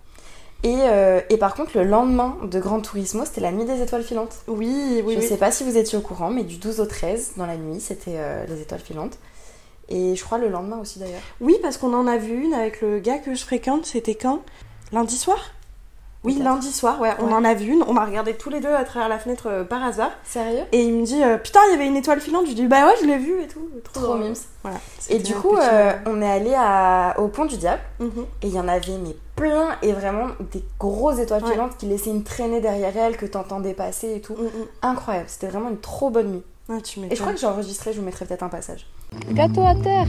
Et, 0.64 0.74
euh, 0.80 1.20
et 1.28 1.36
par 1.38 1.54
contre, 1.54 1.76
le 1.76 1.84
lendemain 1.84 2.36
de 2.44 2.60
Grand 2.60 2.80
Turismo, 2.80 3.24
c'était 3.24 3.40
la 3.40 3.50
nuit 3.52 3.64
des 3.64 3.80
étoiles 3.82 4.02
filantes. 4.04 4.34
Oui, 4.48 5.02
oui, 5.04 5.14
je 5.14 5.20
oui. 5.20 5.26
sais 5.28 5.36
pas 5.36 5.50
si 5.52 5.64
vous 5.64 5.76
étiez 5.76 5.98
au 5.98 6.00
courant, 6.02 6.30
mais 6.30 6.44
du 6.44 6.56
12 6.56 6.78
au 6.80 6.86
13, 6.86 7.32
dans 7.36 7.46
la 7.46 7.56
nuit, 7.56 7.80
c'était 7.80 8.14
euh, 8.16 8.44
les 8.48 8.60
étoiles 8.60 8.80
filantes. 8.80 9.18
Et 9.94 10.16
je 10.16 10.24
crois 10.24 10.38
le 10.38 10.48
lendemain 10.48 10.78
aussi 10.80 10.98
d'ailleurs. 10.98 11.20
Oui, 11.42 11.54
parce 11.62 11.76
qu'on 11.76 11.92
en 11.92 12.06
a 12.06 12.16
vu 12.16 12.42
une 12.42 12.54
avec 12.54 12.80
le 12.80 12.98
gars 12.98 13.18
que 13.18 13.34
je 13.34 13.44
fréquente, 13.44 13.84
c'était 13.84 14.14
quand? 14.14 14.40
Lundi 14.90 15.16
soir? 15.18 15.38
Oui, 16.24 16.38
lundi 16.38 16.70
soir, 16.70 17.00
ouais, 17.00 17.10
on 17.18 17.26
Ouais. 17.26 17.32
en 17.32 17.44
a 17.44 17.52
vu 17.52 17.72
une. 17.72 17.82
On 17.88 17.96
a 17.96 18.04
regardé 18.04 18.34
tous 18.34 18.48
les 18.48 18.60
deux 18.60 18.72
à 18.72 18.84
travers 18.84 19.08
la 19.08 19.18
fenêtre 19.18 19.48
euh, 19.48 19.64
par 19.64 19.82
hasard. 19.82 20.12
Sérieux? 20.24 20.62
Et 20.70 20.80
il 20.84 20.94
me 20.94 21.04
dit 21.04 21.20
euh, 21.22 21.36
Putain, 21.36 21.58
il 21.66 21.72
y 21.72 21.74
avait 21.74 21.86
une 21.88 21.96
étoile 21.96 22.20
filante. 22.20 22.44
Je 22.44 22.50
lui 22.50 22.54
dis 22.54 22.66
Bah 22.68 22.86
ouais, 22.86 22.94
je 23.02 23.06
l'ai 23.06 23.18
vue 23.18 23.42
et 23.42 23.48
tout. 23.48 23.68
Trop, 23.92 24.00
Trop 24.04 24.14
mimes. 24.14 24.34
Voilà. 24.62 24.78
Et 25.10 25.18
du 25.18 25.34
coup, 25.34 25.56
euh, 25.56 25.92
on 26.06 26.22
est 26.22 26.30
allé 26.30 26.54
à- 26.56 27.16
au 27.18 27.26
Pont 27.26 27.44
du 27.44 27.56
Diable. 27.56 27.82
Mhm. 27.98 28.24
Et 28.42 28.46
il 28.46 28.54
y 28.54 28.60
en 28.60 28.68
avait 28.68 28.98
mais 29.02 29.16
plein 29.34 29.70
et 29.82 29.92
vraiment 29.92 30.28
des 30.52 30.62
grosses 30.78 31.18
étoiles 31.18 31.42
Ouais. 31.44 31.50
filantes 31.50 31.76
qui 31.76 31.86
laissaient 31.86 32.10
une 32.10 32.22
traînée 32.22 32.60
derrière 32.60 32.96
elles 32.96 33.16
que 33.16 33.26
t'entendais 33.26 33.74
passer 33.74 34.14
et 34.14 34.20
tout. 34.20 34.34
Mm, 34.34 34.44
mm. 34.44 34.66
Incroyable, 34.82 35.26
c'était 35.28 35.48
vraiment 35.48 35.70
une 35.70 35.80
trop 35.80 36.08
bonne 36.10 36.28
nuit. 36.30 36.42
Ah, 36.68 36.74
tu 36.80 37.00
Et 37.00 37.16
je 37.16 37.20
crois 37.20 37.32
que 37.32 37.40
j'ai 37.40 37.48
enregistré, 37.48 37.92
je 37.92 37.98
vous 37.98 38.04
mettrai 38.06 38.24
peut-être 38.26 38.44
un 38.44 38.48
passage. 38.48 38.86
Gâteau 39.34 39.62
à 39.62 39.74
terre 39.74 40.06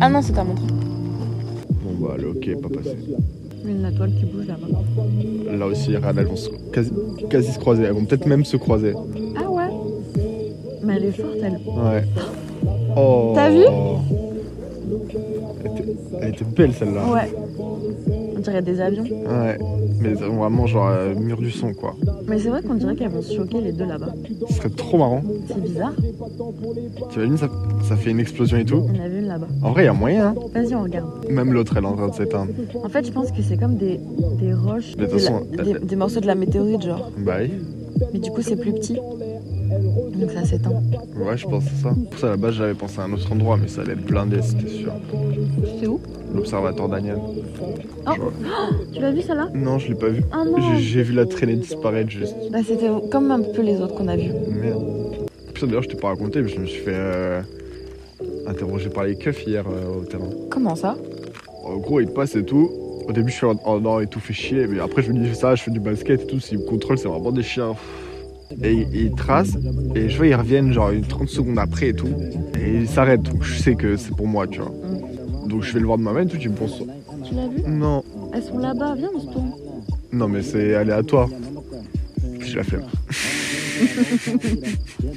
Ah 0.00 0.08
non, 0.08 0.22
c'est 0.22 0.32
ta 0.32 0.44
montre. 0.44 0.62
Bon 0.62 2.06
bah 2.06 2.14
allez, 2.14 2.24
ok, 2.26 2.60
pas 2.62 2.68
passé. 2.76 2.96
Une 3.64 3.82
la 3.82 3.90
toile 3.92 4.12
qui 4.12 4.24
bouge 4.24 4.46
là-bas. 4.46 5.52
Là 5.58 5.66
aussi, 5.66 5.94
regarde, 5.96 6.18
elles 6.18 6.26
vont 6.26 6.36
se- 6.36 6.50
quasi, 6.72 6.90
quasi 7.30 7.52
se 7.52 7.58
croiser. 7.58 7.84
Elles 7.84 7.92
vont 7.92 8.04
peut-être 8.04 8.26
même 8.26 8.44
se 8.44 8.56
croiser. 8.56 8.92
Ah 9.36 9.50
ouais 9.50 9.68
Mais 10.84 10.94
elle 10.96 11.04
est 11.06 11.12
forte, 11.12 11.36
elle. 11.42 11.52
Ouais. 11.66 12.04
Oh. 12.96 13.32
T'as 13.34 13.50
vu 13.50 13.64
elle 15.64 15.72
était, 15.72 15.84
elle 16.22 16.28
était 16.30 16.44
belle 16.44 16.72
celle-là. 16.74 17.02
Ouais. 17.12 17.30
On 18.36 18.40
dirait 18.40 18.62
des 18.62 18.80
avions. 18.80 19.02
Ouais. 19.04 19.58
Mais 20.00 20.12
vraiment 20.12 20.66
genre 20.66 20.88
euh, 20.90 21.14
mur 21.14 21.38
du 21.38 21.50
son 21.50 21.72
quoi. 21.72 21.94
Mais 22.28 22.38
c'est 22.38 22.48
vrai 22.50 22.62
qu'on 22.62 22.74
dirait 22.74 22.94
qu'elles 22.94 23.08
vont 23.10 23.22
se 23.22 23.34
choquer 23.34 23.60
les 23.60 23.72
deux 23.72 23.86
là-bas. 23.86 24.12
Ce 24.48 24.54
serait 24.54 24.68
trop 24.70 24.98
marrant. 24.98 25.22
C'est 25.48 25.62
bizarre. 25.62 25.92
T'imagines 27.10 27.36
ça, 27.38 27.48
ça 27.88 27.96
fait 27.96 28.10
une 28.10 28.20
explosion 28.20 28.58
et 28.58 28.64
tout. 28.64 28.84
On 28.94 29.04
a 29.04 29.08
vu 29.08 29.18
une 29.20 29.26
là-bas. 29.28 29.46
En 29.62 29.70
vrai, 29.72 29.82
il 29.84 29.86
y 29.86 29.88
a 29.88 29.92
moyen. 29.92 30.28
Hein. 30.28 30.34
Vas-y, 30.54 30.74
on 30.74 30.82
regarde. 30.82 31.08
Même 31.30 31.52
l'autre, 31.52 31.74
elle 31.76 31.84
est 31.84 31.88
en 31.88 31.96
train 31.96 32.08
de 32.08 32.14
s'éteindre. 32.14 32.50
En 32.84 32.88
fait, 32.88 33.06
je 33.06 33.12
pense 33.12 33.30
que 33.32 33.42
c'est 33.42 33.56
comme 33.56 33.76
des, 33.76 33.98
des 34.40 34.52
roches, 34.52 34.94
Mais 34.98 35.06
de 35.06 35.12
de 35.12 35.16
toute 35.18 35.22
la- 35.22 35.30
façon, 35.30 35.46
des, 35.64 35.70
elle- 35.70 35.80
des 35.86 35.96
morceaux 35.96 36.20
de 36.20 36.26
la 36.26 36.34
météorite, 36.34 36.82
genre. 36.82 37.10
Bah 37.18 37.36
oui. 37.40 37.52
Mais 38.12 38.18
du 38.18 38.30
coup, 38.30 38.42
c'est 38.42 38.56
plus 38.56 38.72
petit. 38.72 38.98
Donc 40.14 40.30
ça 40.30 40.44
s'éteint. 40.44 40.70
Ouais, 41.16 41.36
je 41.36 41.46
pense 41.46 41.64
c'est 41.64 41.82
ça. 41.82 41.94
Pour 42.10 42.18
ça, 42.18 42.26
à 42.28 42.30
la 42.30 42.36
base, 42.36 42.54
j'avais 42.54 42.74
pensé 42.74 43.00
à 43.00 43.04
un 43.04 43.12
autre 43.12 43.30
endroit, 43.32 43.56
mais 43.60 43.68
ça 43.68 43.82
allait 43.82 43.92
être 43.92 44.04
blindé, 44.04 44.40
c'était 44.42 44.68
sûr. 44.68 44.92
C'est 45.80 45.86
où? 45.86 46.00
L'observatoire 46.34 46.88
Daniel. 46.88 47.18
Oh. 48.06 48.10
Tu 48.92 49.00
l'as 49.00 49.12
vu 49.12 49.22
celle-là? 49.22 49.48
Non, 49.54 49.78
je 49.78 49.88
l'ai 49.88 49.94
pas 49.94 50.08
vu. 50.08 50.22
Ah 50.32 50.44
non 50.44 50.56
J'ai- 50.78 51.02
vu 51.02 51.12
la 51.14 51.26
traînée 51.26 51.56
disparaître 51.56 52.10
juste. 52.10 52.34
Bah, 52.50 52.58
C'était 52.66 52.88
comme 53.10 53.30
un 53.30 53.40
peu 53.40 53.62
les 53.62 53.80
autres 53.80 53.94
qu'on 53.94 54.08
a 54.08 54.16
vus. 54.16 54.32
Merde. 54.48 54.82
Puis 55.54 55.66
d'ailleurs, 55.66 55.82
je 55.82 55.88
t'ai 55.88 55.96
pas 55.96 56.08
raconté, 56.08 56.42
mais 56.42 56.48
je 56.48 56.58
me 56.60 56.66
suis 56.66 56.80
fait 56.82 56.92
euh, 56.94 57.40
interroger 58.46 58.88
par 58.90 59.04
les 59.04 59.16
keufs 59.16 59.46
hier 59.46 59.64
euh, 59.66 60.00
au 60.00 60.04
terrain. 60.04 60.28
Comment 60.50 60.74
ça? 60.76 60.96
En 61.64 61.76
gros, 61.78 62.00
ils 62.00 62.08
passent 62.08 62.36
et 62.36 62.44
tout. 62.44 62.70
Au 63.08 63.12
début, 63.12 63.30
je 63.30 63.36
suis 63.36 63.46
en 63.46 63.54
oh 63.64 63.78
non 63.80 64.00
et 64.00 64.06
tout 64.06 64.20
fait 64.20 64.32
chier, 64.34 64.66
mais 64.66 64.80
après, 64.80 65.02
je 65.02 65.12
me 65.12 65.18
dis 65.24 65.34
ça, 65.34 65.54
je 65.54 65.62
fais 65.62 65.70
du 65.70 65.80
basket 65.80 66.22
et 66.22 66.26
tout. 66.26 66.40
S'ils 66.40 66.58
me 66.58 66.64
contrôlent, 66.64 66.98
c'est 66.98 67.08
vraiment 67.08 67.32
des 67.32 67.42
chiens. 67.42 67.74
Et 68.62 68.86
ils, 68.92 69.12
tracent, 69.12 69.56
et 69.94 70.08
je 70.08 70.16
vois, 70.16 70.26
ils 70.28 70.34
reviennent 70.34 70.72
genre 70.72 70.90
une 70.90 71.02
30 71.04 71.28
secondes 71.28 71.58
après 71.58 71.88
et 71.88 71.92
tout. 71.94 72.08
Et 72.60 72.76
ils 72.78 72.88
s'arrêtent, 72.88 73.22
donc 73.22 73.42
je 73.42 73.58
sais 73.60 73.74
que 73.74 73.96
c'est 73.96 74.14
pour 74.16 74.26
moi, 74.28 74.46
tu 74.46 74.60
vois. 74.60 74.72
Donc 75.46 75.62
je 75.62 75.72
vais 75.74 75.80
le 75.80 75.86
voir 75.86 75.98
de 75.98 76.02
moi-même, 76.02 76.28
tout, 76.28 76.38
tu 76.38 76.48
me 76.48 76.54
penses. 76.54 76.82
Tu 77.24 77.34
l'as 77.34 77.48
vu? 77.48 77.62
Non, 77.66 78.02
Elles 78.32 78.42
sont 78.42 78.58
là-bas, 78.58 78.94
viens, 78.96 79.10
on 79.14 79.20
se 79.20 79.26
tourne. 79.26 79.52
non, 80.12 80.28
mais 80.28 80.42
c'est 80.42 80.74
aléatoire. 80.74 81.28
J'ai 82.40 82.56
la 82.56 82.62
flemme. 82.62 82.82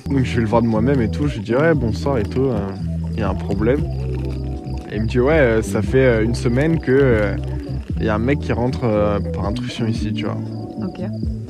Donc 0.09 0.23
je 0.25 0.35
vais 0.35 0.41
le 0.41 0.47
voir 0.47 0.61
de 0.61 0.67
moi-même 0.67 1.01
et 1.01 1.09
tout. 1.09 1.27
Je 1.27 1.35
lui 1.37 1.43
dis 1.43 1.55
ouais 1.55 1.73
bonsoir 1.73 2.17
et 2.17 2.23
tout. 2.23 2.45
euh, 2.45 2.59
Il 3.13 3.19
y 3.19 3.23
a 3.23 3.29
un 3.29 3.35
problème. 3.35 3.79
Et 4.91 4.95
il 4.95 5.01
me 5.03 5.07
dit 5.07 5.19
ouais 5.19 5.33
euh, 5.39 5.61
ça 5.61 5.81
fait 5.81 6.05
euh, 6.05 6.23
une 6.23 6.35
semaine 6.35 6.79
que 6.79 6.91
euh, 6.91 7.35
il 7.99 8.05
y 8.05 8.09
a 8.09 8.15
un 8.15 8.19
mec 8.19 8.39
qui 8.39 8.51
rentre 8.51 8.81
par 9.33 9.45
intrusion 9.45 9.87
ici 9.87 10.13
tu 10.13 10.25
vois. 10.25 10.37
Ok. 10.87 10.99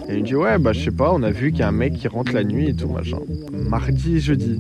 Et 0.10 0.16
il 0.16 0.22
me 0.22 0.26
dit 0.26 0.36
ouais 0.36 0.58
bah 0.58 0.74
je 0.74 0.80
sais 0.86 0.92
pas 0.92 1.12
on 1.14 1.22
a 1.22 1.30
vu 1.30 1.52
qu'il 1.52 1.60
y 1.60 1.64
a 1.64 1.68
un 1.68 1.72
mec 1.72 1.94
qui 1.94 2.08
rentre 2.08 2.34
la 2.34 2.44
nuit 2.44 2.70
et 2.70 2.74
tout 2.74 2.90
machin. 2.90 3.20
Mardi 3.70 4.16
et 4.16 4.20
jeudi. 4.20 4.60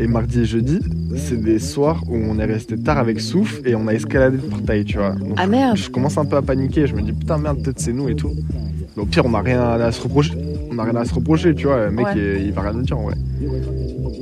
Et 0.00 0.06
mardi 0.08 0.40
et 0.40 0.44
jeudi 0.44 0.80
c'est 1.16 1.40
des 1.40 1.58
soirs 1.60 2.02
où 2.08 2.16
on 2.16 2.38
est 2.38 2.44
resté 2.44 2.76
tard 2.76 2.98
avec 2.98 3.20
Souf 3.20 3.60
et 3.64 3.74
on 3.76 3.86
a 3.86 3.92
escaladé 3.92 4.38
le 4.38 4.48
portail 4.48 4.84
tu 4.84 4.98
vois. 4.98 5.12
Donc, 5.12 5.34
Ah 5.36 5.46
merde 5.46 5.76
je 5.76 5.88
commence 5.88 6.18
un 6.18 6.24
peu 6.24 6.36
à 6.36 6.42
paniquer. 6.42 6.86
Je 6.86 6.94
me 6.96 7.02
dis 7.02 7.12
putain 7.12 7.38
merde 7.38 7.62
peut-être 7.62 7.78
c'est 7.78 7.92
nous 7.92 8.08
et 8.08 8.16
tout. 8.16 8.32
Mais 8.96 9.02
au 9.02 9.06
pire 9.06 9.24
on 9.24 9.30
n'a 9.30 9.40
rien 9.40 9.60
à 9.62 9.92
se 9.92 10.02
reprocher. 10.02 10.32
On 10.70 10.74
n'a 10.74 10.82
rien 10.84 10.96
à 10.96 11.04
se 11.04 11.14
reprocher 11.14 11.54
tu 11.54 11.66
vois. 11.66 11.86
Le 11.86 11.90
mec 11.92 12.06
Ouais. 12.06 12.14
il, 12.40 12.46
il 12.46 12.52
va 12.52 12.62
rien 12.62 12.72
nous 12.72 12.82
dire 12.82 12.98
en 12.98 13.04
vrai. 13.04 13.14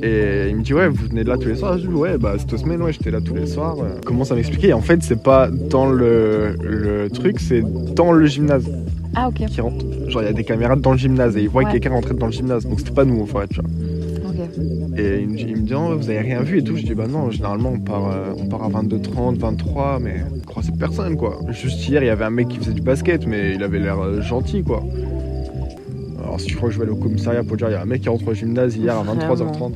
Et 0.03 0.49
il 0.49 0.57
me 0.57 0.61
dit 0.63 0.73
ouais 0.73 0.89
vous 0.89 1.07
venez 1.07 1.23
de 1.23 1.29
là 1.29 1.37
tous 1.37 1.47
les 1.47 1.55
soirs. 1.55 1.77
Je 1.79 1.87
dis 1.87 1.93
ouais 1.93 2.17
bah 2.19 2.35
cette 2.37 2.55
semaine 2.57 2.81
ouais 2.83 2.93
j'étais 2.93 3.09
là 3.09 3.19
tous 3.21 3.33
les 3.33 3.47
soirs. 3.47 3.77
Euh, 3.81 3.99
Commence 4.05 4.31
à 4.31 4.35
m'expliquer. 4.35 4.67
Et 4.69 4.73
en 4.73 4.81
fait 4.81 5.01
c'est 5.01 5.23
pas 5.23 5.49
dans 5.49 5.89
le, 5.89 6.55
le 6.61 7.09
truc 7.09 7.39
c'est 7.39 7.63
dans 7.95 8.11
le 8.11 8.25
gymnase 8.27 8.65
Ah, 9.15 9.27
ok. 9.29 9.45
qui 9.47 9.61
rentre. 9.61 9.85
Genre 10.09 10.21
il 10.21 10.25
y 10.25 10.29
a 10.29 10.33
des 10.33 10.43
caméras 10.43 10.75
dans 10.75 10.91
le 10.91 10.97
gymnase 10.97 11.37
et 11.37 11.41
il 11.41 11.49
voit 11.49 11.63
Ouais. 11.63 11.71
quelqu'un 11.71 11.91
rentrer 11.91 12.13
dans 12.15 12.25
le 12.27 12.31
gymnase. 12.31 12.65
Donc 12.65 12.79
c'était 12.79 12.91
pas 12.91 13.05
nous 13.05 13.21
en 13.21 13.25
fait 13.25 13.47
tu 13.49 13.59
vois. 13.61 13.69
Et 14.97 15.21
il 15.21 15.29
me 15.29 15.35
dit, 15.37 15.45
il 15.47 15.57
me 15.57 15.61
dit, 15.65 15.73
Oh, 15.75 15.95
vous 15.97 16.09
avez 16.09 16.19
rien 16.19 16.41
vu 16.43 16.59
et 16.59 16.63
tout. 16.63 16.75
Je 16.75 16.83
dis 16.83 16.93
bah 16.93 17.07
non, 17.07 17.31
généralement 17.31 17.69
on 17.71 17.79
part, 17.79 18.09
euh, 18.11 18.33
on 18.37 18.45
part 18.47 18.63
à 18.63 18.69
22h30, 18.69 19.37
23, 19.37 19.99
mais 19.99 20.17
on 20.35 20.39
croisait 20.39 20.71
personne 20.77 21.15
quoi. 21.17 21.39
Juste 21.49 21.87
hier 21.87 22.03
il 22.03 22.07
y 22.07 22.09
avait 22.09 22.25
un 22.25 22.29
mec 22.29 22.47
qui 22.49 22.57
faisait 22.57 22.73
du 22.73 22.81
basket, 22.81 23.25
mais 23.27 23.53
il 23.55 23.63
avait 23.63 23.79
l'air 23.79 23.99
euh, 23.99 24.21
gentil 24.21 24.63
quoi. 24.63 24.83
Alors 26.23 26.39
si 26.39 26.49
je 26.49 26.55
crois 26.57 26.69
que 26.69 26.73
je 26.75 26.79
vais 26.79 26.85
aller 26.85 26.93
au 26.93 26.97
commissariat 26.97 27.43
pour 27.43 27.57
dire 27.57 27.69
il 27.69 27.73
y 27.73 27.75
a 27.75 27.81
un 27.81 27.85
mec 27.85 28.01
qui 28.01 28.09
rentre 28.09 28.27
au 28.27 28.33
gymnase 28.33 28.75
hier 28.75 28.95
à 28.97 29.03
23h30. 29.03 29.73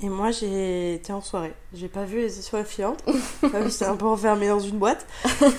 Et 0.00 0.08
moi, 0.08 0.30
j'ai 0.30 0.94
été 0.94 1.12
en 1.12 1.20
soirée. 1.20 1.52
J'ai 1.74 1.88
pas 1.88 2.04
vu 2.04 2.18
les 2.18 2.38
étoiles 2.38 2.64
filantes. 2.64 3.02
J'étais 3.42 3.84
un 3.84 3.96
peu 3.96 4.06
enfermée 4.06 4.46
dans 4.46 4.60
une 4.60 4.78
boîte. 4.78 5.04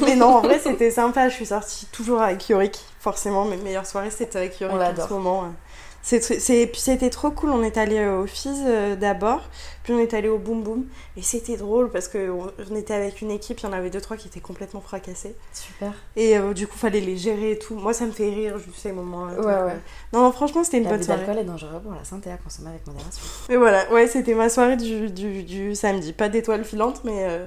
Mais 0.01 0.15
non, 0.15 0.27
en 0.27 0.41
vrai, 0.41 0.59
c'était 0.59 0.91
sympa. 0.91 1.27
Je 1.27 1.35
suis 1.35 1.47
sortie 1.47 1.87
toujours 1.91 2.21
avec 2.21 2.47
Yorick. 2.47 2.79
Forcément, 2.99 3.43
mes 3.43 3.57
meilleures 3.57 3.85
soirées, 3.85 4.11
c'était 4.11 4.39
avec 4.39 4.59
Yorick 4.61 4.79
en 4.79 5.07
ce 5.07 5.13
moment. 5.13 5.53
C'était 6.01 7.09
trop 7.09 7.31
cool. 7.31 7.49
On 7.51 7.61
est 7.63 7.77
allé 7.77 8.05
au 8.07 8.25
Fizz 8.25 8.63
euh, 8.65 8.95
d'abord, 8.95 9.41
puis 9.83 9.93
on 9.93 9.99
est 9.99 10.13
allé 10.13 10.27
au 10.29 10.37
Boom 10.37 10.63
Boom. 10.63 10.85
Et 11.17 11.21
c'était 11.21 11.57
drôle 11.57 11.91
parce 11.91 12.07
qu'on 12.07 12.51
on 12.71 12.75
était 12.75 12.93
avec 12.93 13.21
une 13.21 13.31
équipe, 13.31 13.59
il 13.59 13.63
y 13.65 13.69
en 13.69 13.73
avait 13.73 13.89
deux, 13.89 14.01
trois 14.01 14.17
qui 14.17 14.27
étaient 14.27 14.39
complètement 14.39 14.81
fracassés. 14.81 15.35
Super. 15.53 15.91
Et 16.15 16.37
euh, 16.37 16.53
du 16.53 16.67
coup, 16.67 16.77
fallait 16.77 17.01
les 17.01 17.17
gérer 17.17 17.51
et 17.51 17.59
tout. 17.59 17.75
Moi, 17.75 17.93
ça 17.93 18.05
me 18.05 18.11
fait 18.11 18.29
rire, 18.29 18.57
juste 18.57 18.79
ces 18.79 18.91
moments-là. 18.91 19.33
Ouais, 19.39 19.45
ouais. 19.45 19.71
euh, 19.73 19.77
Non, 20.13 20.23
non, 20.23 20.31
franchement, 20.31 20.63
c'était 20.63 20.77
une 20.77 20.87
bonne 20.87 21.03
soirée. 21.03 21.25
d'alcool 21.25 21.41
est 21.43 21.45
dangereux 21.47 21.79
pour 21.83 21.93
la 21.93 22.03
santé 22.05 22.31
à 22.31 22.37
consommer 22.37 22.69
avec 22.69 22.87
modération. 22.87 23.21
Mais 23.49 23.57
voilà, 23.57 23.91
ouais, 23.91 24.07
c'était 24.07 24.33
ma 24.35 24.49
soirée 24.49 24.77
du, 24.77 25.09
du, 25.11 25.43
du 25.43 25.75
samedi. 25.75 26.13
Pas 26.13 26.29
d'étoiles 26.29 26.63
filantes, 26.63 27.01
mais, 27.03 27.25
euh, 27.27 27.45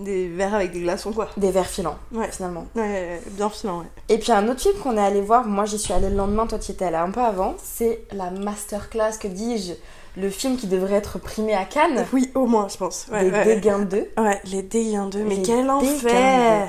Des 0.00 0.28
verres 0.28 0.54
avec 0.54 0.72
des 0.72 0.80
glaçons, 0.80 1.12
quoi. 1.12 1.28
Des 1.36 1.50
vers 1.50 1.66
filants, 1.66 1.98
Ouais. 2.12 2.30
finalement. 2.32 2.66
Ouais, 2.74 3.20
bien 3.32 3.50
filant, 3.50 3.80
ouais. 3.80 3.86
Et 4.08 4.18
puis 4.18 4.32
un 4.32 4.48
autre 4.48 4.60
film 4.60 4.74
qu'on 4.82 4.96
est 4.96 5.00
allé 5.00 5.20
voir, 5.20 5.46
moi 5.46 5.66
j'y 5.66 5.78
suis 5.78 5.92
allée 5.92 6.08
le 6.08 6.16
lendemain, 6.16 6.46
toi 6.46 6.58
tu 6.58 6.72
étais 6.72 6.86
allée 6.86 6.96
un 6.96 7.10
peu 7.10 7.20
avant, 7.20 7.54
c'est 7.62 8.04
la 8.12 8.30
masterclass, 8.30 9.18
que 9.20 9.28
dis-je, 9.28 9.74
le 10.20 10.30
film 10.30 10.56
qui 10.56 10.66
devrait 10.68 10.94
être 10.94 11.18
primé 11.18 11.54
à 11.54 11.64
Cannes, 11.64 12.06
Oui, 12.14 12.30
au 12.34 12.46
moins, 12.46 12.66
je 12.68 12.76
pense. 12.78 13.06
Ouais, 13.12 13.24
Les 13.24 13.30
ouais. 13.30 13.44
Dégains 13.44 13.80
2. 13.80 14.08
Ouais, 14.18 14.40
les 14.44 14.62
Dégains 14.62 15.06
2. 15.06 15.22
Mais 15.24 15.36
Les 15.36 15.42
quel 15.42 15.68
enfer 15.70 16.68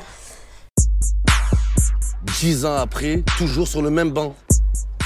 Dix 2.42 2.66
ans 2.66 2.76
après, 2.76 3.24
toujours 3.38 3.68
sur 3.68 3.82
le 3.82 3.90
même 3.90 4.12
banc. 4.12 4.36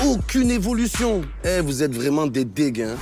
Aucune 0.06 0.50
évolution. 0.52 1.22
Eh, 1.44 1.62
vous 1.62 1.84
êtes 1.84 1.94
vraiment 1.94 2.26
des 2.28 2.44
dégains. 2.44 2.96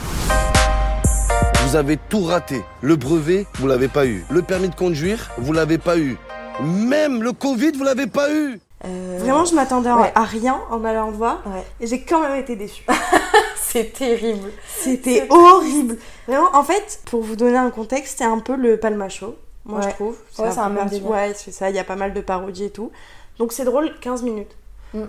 Vous 1.65 1.75
avez 1.75 1.97
tout 1.97 2.21
raté. 2.23 2.61
Le 2.81 2.95
brevet, 2.95 3.47
vous 3.55 3.67
l'avez 3.67 3.87
pas 3.87 4.05
eu. 4.05 4.23
Le 4.29 4.41
permis 4.41 4.69
de 4.69 4.75
conduire, 4.75 5.31
vous 5.37 5.53
l'avez 5.53 5.77
pas 5.77 5.97
eu. 5.97 6.17
Même 6.61 7.23
le 7.23 7.31
Covid, 7.31 7.71
vous 7.71 7.83
l'avez 7.83 8.07
pas 8.07 8.31
eu. 8.31 8.59
Euh, 8.85 9.17
Vraiment, 9.19 9.45
je 9.45 9.55
m'attendais 9.55 9.91
Ouais. 9.91 10.11
à 10.13 10.23
rien 10.23 10.59
en 10.69 10.83
allant 10.83 11.09
le 11.09 11.15
voir. 11.17 11.41
Ouais. 11.45 11.63
Et 11.79 11.87
j'ai 11.87 12.01
quand 12.01 12.21
même 12.21 12.35
été 12.39 12.55
déçue. 12.55 12.85
C'est 13.55 13.93
terrible. 13.93 14.51
C'était 14.67 15.25
horrible. 15.29 15.97
Vraiment, 16.27 16.49
en 16.53 16.63
fait, 16.63 17.01
pour 17.05 17.23
vous 17.23 17.35
donner 17.35 17.57
un 17.57 17.71
contexte, 17.71 18.19
c'est 18.19 18.23
un 18.25 18.37
peu 18.37 18.55
le 18.55 18.77
Palma 18.77 19.09
Show, 19.09 19.35
moi 19.65 19.79
Ouais. 19.79 19.85
je 19.89 19.95
trouve. 19.95 20.15
Ouais, 20.37 20.51
c'est 20.51 20.59
un 20.59 20.69
peu 20.69 20.75
même. 20.95 21.05
Ouais, 21.07 21.33
c'est 21.35 21.51
ça, 21.51 21.71
il 21.71 21.75
y 21.75 21.79
a 21.79 21.83
pas 21.83 21.95
mal 21.95 22.13
de 22.13 22.21
parodies 22.21 22.65
et 22.65 22.69
tout. 22.69 22.91
Donc 23.39 23.51
c'est 23.51 23.65
drôle, 23.65 23.89
15 23.99 24.21
minutes. 24.21 24.55
Mm. 24.93 25.05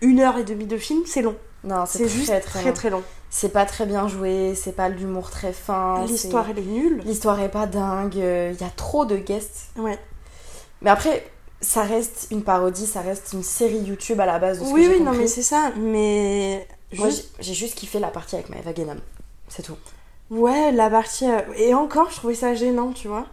Une 0.00 0.20
heure 0.20 0.38
et 0.38 0.44
demie 0.44 0.64
de 0.66 0.78
film, 0.78 1.02
c'est 1.04 1.20
long. 1.20 1.36
Non, 1.66 1.84
C'est 1.86 2.08
juste 2.08 2.26
très 2.26 2.40
très 2.40 2.60
très, 2.62 2.72
très, 2.72 2.90
long. 2.90 3.02
C'est 3.28 3.48
pas 3.50 3.66
très 3.66 3.84
bien 3.86 4.06
joué, 4.08 4.54
c'est 4.54 4.72
pas 4.72 4.88
l'humour 4.88 5.30
très 5.30 5.52
fin. 5.52 6.04
L'histoire, 6.06 6.48
elle 6.48 6.58
est 6.60 6.62
nulle. 6.62 7.02
L'histoire 7.04 7.40
est 7.40 7.50
pas 7.50 7.66
dingue, 7.66 8.14
il 8.14 8.56
y 8.60 8.64
a 8.64 8.70
trop 8.76 9.04
de 9.04 9.16
guests. 9.16 9.66
Ouais. 9.76 9.98
Mais 10.80 10.90
après, 10.90 11.28
ça 11.60 11.82
reste 11.82 12.28
une 12.30 12.42
parodie, 12.44 12.86
ça 12.86 13.00
reste 13.00 13.32
une 13.32 13.42
série 13.42 13.78
YouTube 13.78 14.20
à 14.20 14.26
la 14.26 14.38
base 14.38 14.60
de 14.60 14.64
ce 14.64 14.70
Oui, 14.70 14.86
que 14.86 14.92
oui, 14.94 15.00
non, 15.00 15.12
mais 15.12 15.26
c'est 15.26 15.42
ça. 15.42 15.72
Mais. 15.76 16.66
Moi, 16.94 17.08
juste- 17.08 17.34
j'ai 17.40 17.54
juste 17.54 17.74
kiffé 17.74 17.98
la 17.98 18.08
partie 18.08 18.36
avec 18.36 18.48
Maëva 18.48 18.72
Guénam. 18.72 19.00
C'est 19.48 19.62
tout. 19.62 19.76
Ouais, 20.30 20.70
la 20.72 20.88
partie. 20.88 21.28
euh, 21.28 21.40
Et 21.56 21.74
encore, 21.74 22.10
je 22.10 22.16
trouvais 22.16 22.34
ça 22.34 22.54
gênant, 22.54 22.92
tu 22.92 23.08
vois. 23.08 23.26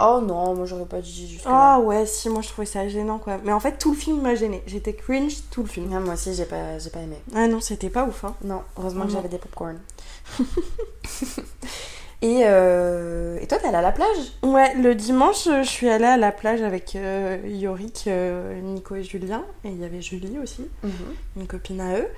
Oh 0.00 0.20
non, 0.20 0.54
moi 0.54 0.66
j'aurais 0.66 0.86
pas 0.86 1.00
dit 1.00 1.28
jusque 1.28 1.44
Ah 1.46 1.78
ouais, 1.78 2.04
si, 2.04 2.28
moi 2.28 2.42
je 2.42 2.48
trouvais 2.48 2.66
ça 2.66 2.88
gênant, 2.88 3.18
quoi. 3.18 3.38
Mais 3.44 3.52
en 3.52 3.60
fait, 3.60 3.78
tout 3.78 3.92
le 3.92 3.96
film 3.96 4.20
m'a 4.22 4.34
gêné. 4.34 4.62
J'étais 4.66 4.92
cringe 4.92 5.36
tout 5.50 5.62
le 5.62 5.68
film. 5.68 5.88
moi 6.00 6.14
aussi, 6.14 6.34
j'ai 6.34 6.46
pas, 6.46 6.78
j'ai 6.78 6.90
pas 6.90 7.00
aimé. 7.00 7.16
Ah 7.34 7.46
non, 7.46 7.60
c'était 7.60 7.90
pas 7.90 8.04
ouf, 8.04 8.24
hein. 8.24 8.34
Non, 8.42 8.62
heureusement 8.76 9.06
que 9.06 9.12
j'avais 9.12 9.28
des 9.28 9.38
popcorn. 9.38 9.78
et, 12.22 12.42
euh, 12.44 13.38
et 13.40 13.46
toi, 13.46 13.58
t'es 13.58 13.68
allée 13.68 13.76
à 13.76 13.82
la 13.82 13.92
plage? 13.92 14.32
Ouais, 14.42 14.74
le 14.74 14.96
dimanche, 14.96 15.44
je 15.44 15.62
suis 15.62 15.88
allée 15.88 16.04
à 16.06 16.16
la 16.16 16.32
plage 16.32 16.62
avec 16.62 16.96
euh, 16.96 17.38
Yorick, 17.46 18.04
euh, 18.08 18.60
Nico 18.60 18.96
et 18.96 19.04
Julien. 19.04 19.44
Et 19.64 19.68
il 19.68 19.80
y 19.80 19.84
avait 19.84 20.02
Julie 20.02 20.38
aussi, 20.40 20.66
une 21.36 21.46
copine 21.46 21.80
à 21.80 21.98
eux. 21.98 22.08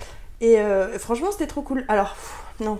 Et 0.41 0.59
franchement, 0.99 1.31
c'était 1.31 1.47
trop 1.47 1.63
cool. 1.63 1.85
Alors, 1.89 2.15
pff, 2.15 2.43
non, 2.61 2.79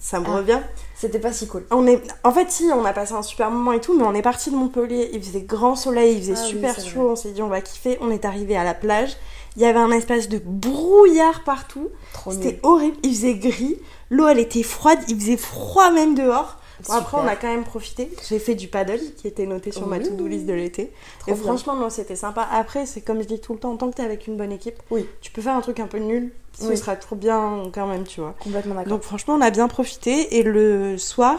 ça 0.00 0.20
me 0.20 0.26
Ah. 0.26 0.36
revient. 0.36 0.60
C'était 0.94 1.18
pas 1.20 1.32
si 1.32 1.46
cool. 1.46 1.64
On 1.70 1.86
est... 1.86 2.02
En 2.24 2.32
fait, 2.32 2.50
si, 2.50 2.64
on 2.74 2.84
a 2.84 2.92
passé 2.92 3.12
un 3.14 3.22
super 3.22 3.50
moment 3.50 3.72
et 3.72 3.80
tout, 3.80 3.96
mais 3.96 4.04
on 4.04 4.14
est 4.14 4.22
parti 4.22 4.50
de 4.50 4.56
Montpellier. 4.56 5.10
Il 5.12 5.22
faisait 5.22 5.42
grand 5.42 5.76
soleil, 5.76 6.14
il 6.16 6.20
faisait 6.20 6.32
Ah 6.36 6.44
super 6.44 6.74
chaud. 6.80 7.10
On 7.10 7.16
s'est 7.16 7.30
dit, 7.30 7.42
on 7.42 7.48
va 7.48 7.60
kiffer. 7.60 7.98
On 8.00 8.10
est 8.10 8.24
arrivé 8.24 8.56
à 8.56 8.64
la 8.64 8.74
plage. 8.74 9.16
Il 9.56 9.62
y 9.62 9.64
avait 9.64 9.78
un 9.78 9.90
espace 9.92 10.28
de 10.28 10.40
brouillard 10.44 11.44
partout. 11.44 11.88
C'était 12.30 12.58
horrible. 12.62 12.96
Il 13.02 13.14
faisait 13.14 13.34
gris. 13.34 13.76
L'eau, 14.10 14.26
elle 14.28 14.38
était 14.40 14.62
froide. 14.62 14.98
Il 15.08 15.20
faisait 15.20 15.36
froid 15.36 15.90
même 15.90 16.14
dehors. 16.14 16.56
Après, 16.90 17.16
on 17.18 17.26
a 17.26 17.36
quand 17.36 17.48
même 17.48 17.64
profité. 17.64 18.10
J'ai 18.28 18.38
fait 18.38 18.54
du 18.54 18.68
paddle 18.68 19.00
qui 19.16 19.26
était 19.28 19.46
noté 19.46 19.72
sur 19.72 19.86
ma 19.86 19.98
to-do 20.00 20.26
list 20.26 20.46
de 20.46 20.52
l'été. 20.52 20.82
Et 21.26 21.32
bien. 21.32 21.36
franchement, 21.36 21.74
non, 21.76 21.90
c'était 21.90 22.16
sympa. 22.16 22.48
Après, 22.52 22.86
c'est 22.86 23.00
comme 23.00 23.20
je 23.22 23.26
dis 23.26 23.40
tout 23.40 23.52
le 23.52 23.58
temps, 23.58 23.76
tant 23.76 23.90
que 23.90 23.96
t'es 23.96 24.02
avec 24.02 24.26
une 24.26 24.36
bonne 24.36 24.52
équipe, 24.52 24.76
Oui. 24.90 25.06
tu 25.20 25.30
peux 25.30 25.42
faire 25.42 25.54
un 25.54 25.60
truc 25.60 25.80
un 25.80 25.86
peu 25.86 25.98
nul. 25.98 26.32
Ce 26.58 26.66
Oui. 26.66 26.76
sera 26.76 26.96
trop 26.96 27.14
bien 27.16 27.64
quand 27.72 27.86
même, 27.86 28.04
tu 28.04 28.20
vois. 28.20 28.34
Complètement 28.40 28.74
d'accord. 28.74 28.90
Donc 28.90 29.02
franchement, 29.02 29.34
on 29.34 29.40
a 29.40 29.50
bien 29.50 29.68
profité. 29.68 30.38
Et 30.38 30.42
le 30.42 30.98
soir, 30.98 31.38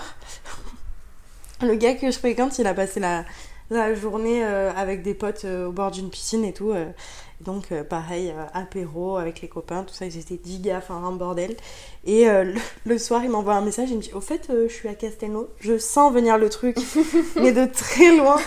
le 1.61 1.75
gars 1.75 1.95
que 1.95 2.09
je 2.11 2.17
fréquente, 2.17 2.57
il 2.59 2.67
a 2.67 2.73
passé 2.73 2.99
la, 2.99 3.25
la 3.69 3.93
journée 3.93 4.43
euh, 4.45 4.71
avec 4.75 5.01
des 5.03 5.13
potes 5.13 5.43
euh, 5.45 5.67
au 5.67 5.71
bord 5.71 5.91
d'une 5.91 6.09
piscine 6.09 6.45
et 6.45 6.53
tout. 6.53 6.71
euh. 6.71 6.85
Donc 7.41 7.71
euh, 7.71 7.83
pareil, 7.83 8.33
euh, 8.35 8.45
apéro 8.53 9.17
avec 9.17 9.41
les 9.41 9.47
copains, 9.47 9.83
tout 9.83 9.93
ça, 9.93 10.05
ils 10.05 10.17
étaient 10.17 10.37
10 10.37 10.59
gars, 10.59 10.77
enfin 10.79 10.95
un 10.95 11.11
bordel. 11.11 11.55
Et 12.05 12.29
euh, 12.29 12.43
le, 12.43 12.55
le 12.85 12.97
soir, 12.97 13.23
il 13.23 13.29
m'envoie 13.29 13.53
un 13.55 13.61
message, 13.61 13.89
il 13.91 13.97
me 13.97 14.01
dit, 14.01 14.11
au 14.13 14.21
fait, 14.21 14.49
je 14.49 14.73
suis 14.73 14.89
à 14.89 14.93
Castelnau, 14.93 15.47
je 15.59 15.77
sens 15.77 16.11
venir 16.13 16.37
le 16.37 16.49
truc, 16.49 16.77
mais 17.37 17.51
de 17.51 17.65
très 17.65 18.15
loin. 18.15 18.37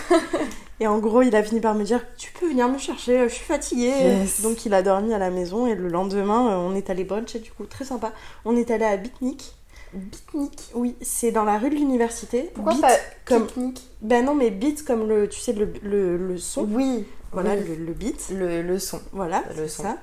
Et 0.79 0.87
en 0.87 0.99
gros, 0.99 1.21
il 1.21 1.35
a 1.35 1.43
fini 1.43 1.59
par 1.61 1.75
me 1.75 1.83
dire, 1.83 2.05
tu 2.17 2.31
peux 2.33 2.47
venir 2.47 2.67
me 2.67 2.77
chercher, 2.77 3.27
je 3.29 3.33
suis 3.33 3.45
fatiguée. 3.45 3.93
Yes. 3.99 4.41
Donc 4.41 4.65
il 4.65 4.73
a 4.73 4.83
dormi 4.83 5.13
à 5.13 5.17
la 5.17 5.29
maison 5.29 5.65
et 5.65 5.75
le 5.75 5.87
lendemain, 5.87 6.57
on 6.57 6.75
est 6.75 6.89
allé 6.89 7.03
bruncher 7.03 7.39
du 7.39 7.51
coup, 7.51 7.65
très 7.65 7.85
sympa. 7.85 8.11
On 8.45 8.55
est 8.55 8.69
allé 8.69 8.85
à 8.85 8.97
Bitnik. 8.97 9.55
Bitnik? 9.93 10.71
Oui, 10.73 10.95
c'est 11.01 11.31
dans 11.31 11.43
la 11.43 11.57
rue 11.57 11.69
de 11.69 11.75
l'université. 11.75 12.49
Pourquoi 12.53 12.73
Bit 12.73 12.81
pas 12.81 12.95
comme... 13.25 13.45
pique-nique 13.45 13.81
Ben 14.01 14.25
non, 14.25 14.33
mais 14.35 14.49
beat 14.49 14.83
comme 14.83 15.07
le, 15.07 15.29
tu 15.29 15.39
sais, 15.39 15.53
le, 15.53 15.71
le, 15.83 16.17
le 16.17 16.37
son. 16.37 16.67
Oui, 16.69 17.05
Voilà, 17.33 17.55
le, 17.55 17.75
le 17.75 17.93
beat. 17.93 18.29
le, 18.31 18.61
le 18.61 18.79
son. 18.79 19.01
Voilà, 19.11 19.43
Le 19.57 19.67
son. 19.67 19.83
ça. 19.83 19.97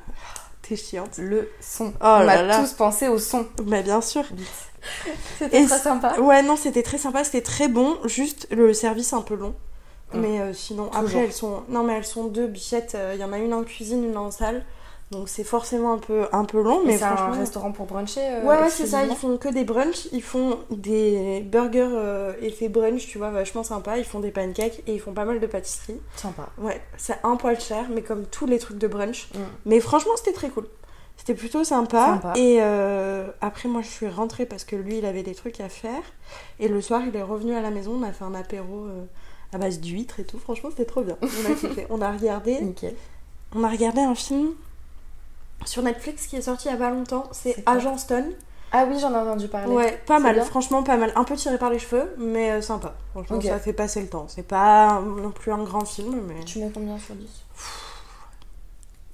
T'es 0.63 0.77
chiante. 0.77 1.19
Le 1.19 1.49
son. 1.61 1.93
Oh 2.01 2.05
On 2.05 2.19
là 2.21 2.33
a 2.41 2.43
là. 2.43 2.59
tous 2.61 2.73
pensé 2.75 3.09
au 3.09 3.19
son. 3.19 3.47
Mais 3.67 3.83
bien 3.83 4.01
sûr. 4.01 4.25
C'était 5.39 5.65
très 5.67 5.79
sympa. 5.79 6.19
Ouais, 6.21 6.43
non, 6.43 6.57
c'était 6.57 6.83
très 6.83 6.99
sympa, 6.99 7.23
c'était 7.25 7.43
très 7.43 7.69
bon. 7.69 7.99
Juste 8.07 8.47
le 8.51 8.73
service 8.73 9.13
un 9.13 9.23
peu 9.23 9.35
long. 9.35 9.55
Mm. 10.13 10.21
Mais 10.21 10.41
euh, 10.41 10.53
sinon, 10.55 10.87
Toujours. 10.87 11.01
après, 11.05 11.19
elles 11.25 11.33
sont. 11.33 11.63
Non, 11.69 11.83
mais 11.83 11.95
elles 11.95 12.05
sont 12.07 12.25
deux 12.25 12.47
bichettes. 12.47 12.95
euh, 12.95 13.13
Il 13.15 13.21
y 13.21 13.25
en 13.25 13.33
a 13.33 13.39
une 13.39 13.53
en 13.55 13.63
cuisine, 13.63 14.05
une 14.05 14.17
en 14.17 14.31
salle. 14.31 14.65
Donc 15.11 15.29
c'est 15.29 15.43
forcément 15.43 15.93
un 15.93 15.99
peu, 15.99 16.27
un 16.33 16.45
peu 16.45 16.63
long. 16.63 16.83
Mais 16.85 16.97
c'est 16.97 17.05
un 17.05 17.17
franchement. 17.17 17.41
restaurant 17.41 17.73
pour 17.73 17.87
bruncher 17.87 18.21
euh, 18.21 18.43
Ouais, 18.43 18.61
ouais, 18.61 18.71
c'est 18.71 18.87
ça. 18.87 19.05
Ils 19.05 19.17
font 19.17 19.37
que 19.39 19.49
des 19.49 19.65
brunchs. 19.65 20.07
Ils 20.13 20.23
font 20.23 20.61
des 20.71 21.41
burgers 21.41 21.89
euh, 21.93 22.33
effet 22.41 22.69
brunch, 22.69 23.09
tu 23.09 23.19
vois, 23.19 23.31
vachement 23.31 23.65
sympa. 23.65 23.99
Ils 23.99 24.05
font 24.05 24.21
des 24.21 24.31
pancakes 24.31 24.83
et 24.87 24.95
ils 24.95 25.01
font 25.01 25.13
pas 25.13 25.25
mal 25.25 25.41
de 25.41 25.47
pâtisseries. 25.47 26.01
Sympa. 26.15 26.49
Ouais, 26.59 26.81
c'est 26.97 27.19
un 27.25 27.35
poil 27.37 27.59
cher, 27.61 27.87
mais 27.93 28.03
comme 28.03 28.25
tous 28.25 28.47
les 28.47 28.61
trucs 28.61 28.79
de 28.79 28.87
brunch. 28.87 29.29
Mm. 29.35 29.39
Mais 29.67 29.81
franchement, 29.81 30.13
c'était 30.17 30.33
très 30.33 30.49
cool. 30.49 30.69
C'était 31.17 31.35
plutôt 31.35 31.65
sympa. 31.65 32.07
Sympa. 32.07 32.33
Et 32.37 32.59
euh, 32.61 33.27
après, 33.41 33.69
moi, 33.69 33.83
je 33.83 33.89
suis 33.89 34.09
rentrée 34.09 34.47
parce 34.47 34.65
que 34.65 34.75
lui, 34.77 34.99
il 34.99 35.05
avait 35.05 35.23
des 35.23 35.35
trucs 35.35 35.61
à 35.61 35.69
faire. 35.69 36.03
Et 36.61 36.69
le 36.69 36.81
soir, 36.81 37.03
il 37.07 37.15
est 37.15 37.23
revenu 37.23 37.53
à 37.55 37.61
la 37.61 37.71
maison. 37.71 37.99
On 38.01 38.03
a 38.05 38.13
fait 38.13 38.25
un 38.25 38.35
apéro 38.35 38.87
euh, 38.87 39.05
à 39.53 39.59
base 39.59 39.81
d'huîtres 39.81 40.21
et 40.21 40.25
tout. 40.25 40.39
Franchement, 40.39 40.71
c'était 40.71 40.87
trop 40.87 41.03
bien. 41.03 41.19
On 41.21 41.27
a. 41.27 41.85
On 41.91 42.01
a 42.01 42.13
regardé, 42.13 42.61
Nickel. 42.61 42.95
on 43.55 43.65
a 43.65 43.69
regardé 43.69 44.01
un 44.01 44.15
film 44.15 44.53
sur 45.65 45.83
Netflix 45.83 46.27
qui 46.27 46.37
est 46.37 46.43
sorti 46.43 46.69
il 46.69 46.73
y 46.73 46.75
a 46.75 46.77
pas 46.77 46.91
longtemps. 46.91 47.25
C'est 47.33 47.63
Agent 47.67 47.99
Stone. 47.99 48.33
Ah 48.73 48.87
oui, 48.89 48.99
j'en 49.01 49.13
ai 49.13 49.17
entendu 49.17 49.49
parler. 49.49 49.73
Ouais, 49.73 50.01
pas 50.07 50.21
mal, 50.21 50.37
bien 50.37 50.45
franchement 50.45 50.83
pas 50.85 50.97
mal. 50.97 51.13
Un 51.17 51.25
peu 51.25 51.35
tiré 51.35 51.59
par 51.59 51.71
les 51.71 51.81
cheveux, 51.81 52.15
mais 52.19 52.53
euh, 52.53 52.63
sympa. 52.63 52.95
Franchement, 53.11 53.41
ça 53.41 53.59
fait 53.59 53.73
passer 53.73 54.01
le 54.01 54.09
temps. 54.09 54.27
C'est 54.29 54.47
pas 54.47 55.01
non 55.01 55.33
plus 55.33 55.53
un 55.53 55.63
grand 55.65 55.85
film, 55.85 56.21
mais 56.29 56.45
Tu 56.45 56.61
mets 56.61 56.71
combien 56.73 56.99
sur 56.99 57.15
10 57.15 57.27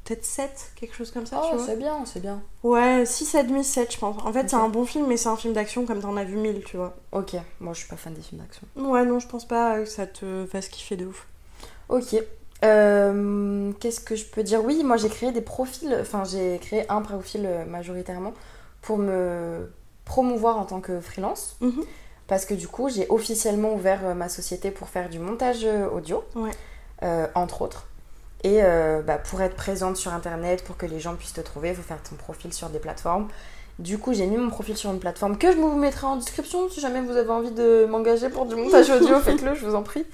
peut-être 0.07 0.25
7, 0.25 0.73
quelque 0.77 0.95
chose 0.95 1.11
comme 1.11 1.27
ça, 1.27 1.43
tu 1.51 1.57
Oh, 1.57 1.63
c'est 1.65 1.77
bien, 1.77 2.05
c'est 2.05 2.21
bien. 2.21 2.41
Ouais, 2.63 3.03
6,5, 3.03 3.63
7, 3.63 3.93
je 3.93 3.99
pense. 3.99 4.17
En 4.25 4.33
fait, 4.33 4.49
c'est 4.49 4.57
un 4.57 4.69
bon 4.69 4.85
film, 4.85 5.07
mais 5.09 5.17
c'est 5.17 5.29
un 5.29 5.37
film 5.37 5.53
d'action 5.53 5.85
comme 5.85 6.01
t'en 6.01 6.17
as 6.17 6.25
vu 6.25 6.37
1000, 6.37 6.63
tu 6.65 6.77
vois. 6.77 6.97
Ok, 7.13 7.35
moi 7.61 7.73
je 7.73 7.81
suis 7.81 7.89
pas 7.89 7.97
fan 7.97 8.15
des 8.15 8.23
films 8.23 8.41
d'action. 8.41 8.63
Ouais, 8.77 9.05
non, 9.05 9.19
je 9.19 9.27
pense 9.27 9.47
pas 9.47 9.81
que 9.81 9.85
ça 9.85 10.07
te 10.07 10.47
fasse 10.47 10.69
kiffer 10.69 10.97
de 10.97 11.07
ouf. 11.07 11.27
Ok. 11.89 12.15
Euh, 12.65 13.73
Qu'est-ce 13.81 14.01
que 14.01 14.17
je 14.17 14.25
peux 14.25 14.43
dire? 14.43 14.65
Oui, 14.65 14.83
moi 14.85 14.97
j'ai 14.97 15.09
créé 15.09 15.33
des 15.33 15.41
profils, 15.43 15.95
enfin 16.01 16.25
j'ai 16.25 16.59
créé 16.59 16.85
un 16.91 17.03
profil 17.03 17.43
euh, 17.45 17.65
majoritairement 17.67 18.33
pour 18.83 18.99
me 18.99 19.71
promouvoir 20.05 20.59
en 20.59 20.65
tant 20.65 20.81
que 20.81 21.01
freelance. 21.01 21.57
Mhm. 21.61 21.83
Parce 22.29 22.45
que 22.45 22.55
du 22.55 22.67
coup, 22.67 22.89
j'ai 22.89 23.07
officiellement 23.09 23.75
ouvert 23.75 24.01
euh, 24.05 24.15
ma 24.15 24.29
société 24.29 24.71
pour 24.71 24.89
faire 24.89 25.09
du 25.09 25.19
montage 25.21 25.65
audio, 25.93 26.25
Ouais. 26.35 26.51
euh, 27.03 27.27
entre 27.35 27.63
autres. 27.63 27.87
Et 28.43 28.63
euh, 28.63 29.01
bah, 29.03 29.19
pour 29.19 29.41
être 29.43 29.55
présente 29.57 29.97
sur 29.97 30.13
internet, 30.13 30.63
pour 30.65 30.77
que 30.77 30.87
les 30.87 30.99
gens 31.01 31.15
puissent 31.15 31.33
te 31.35 31.41
trouver, 31.41 31.71
il 31.71 31.75
faut 31.75 31.83
faire 31.83 32.03
ton 32.03 32.17
profil 32.17 32.53
sur 32.53 32.69
des 32.69 32.79
plateformes. 32.79 33.29
Du 33.79 33.99
coup, 33.99 34.13
j'ai 34.15 34.27
mis 34.27 34.37
mon 34.39 34.49
profil 34.51 34.77
sur 34.77 34.91
une 34.91 34.99
plateforme 34.99 35.37
que 35.37 35.53
je 35.53 35.57
vous 35.57 35.77
mettrai 35.77 36.07
en 36.07 36.17
description 36.17 36.69
si 36.71 36.81
jamais 36.81 37.01
vous 37.01 37.17
avez 37.17 37.29
envie 37.31 37.51
de 37.51 37.87
m'engager 37.87 38.29
pour 38.31 38.47
du 38.47 38.55
montage 38.57 38.89
audio, 38.91 39.19
faites-le, 39.21 39.55
je 39.55 39.67
vous 39.67 39.75
en 39.75 39.83
prie. 39.83 40.05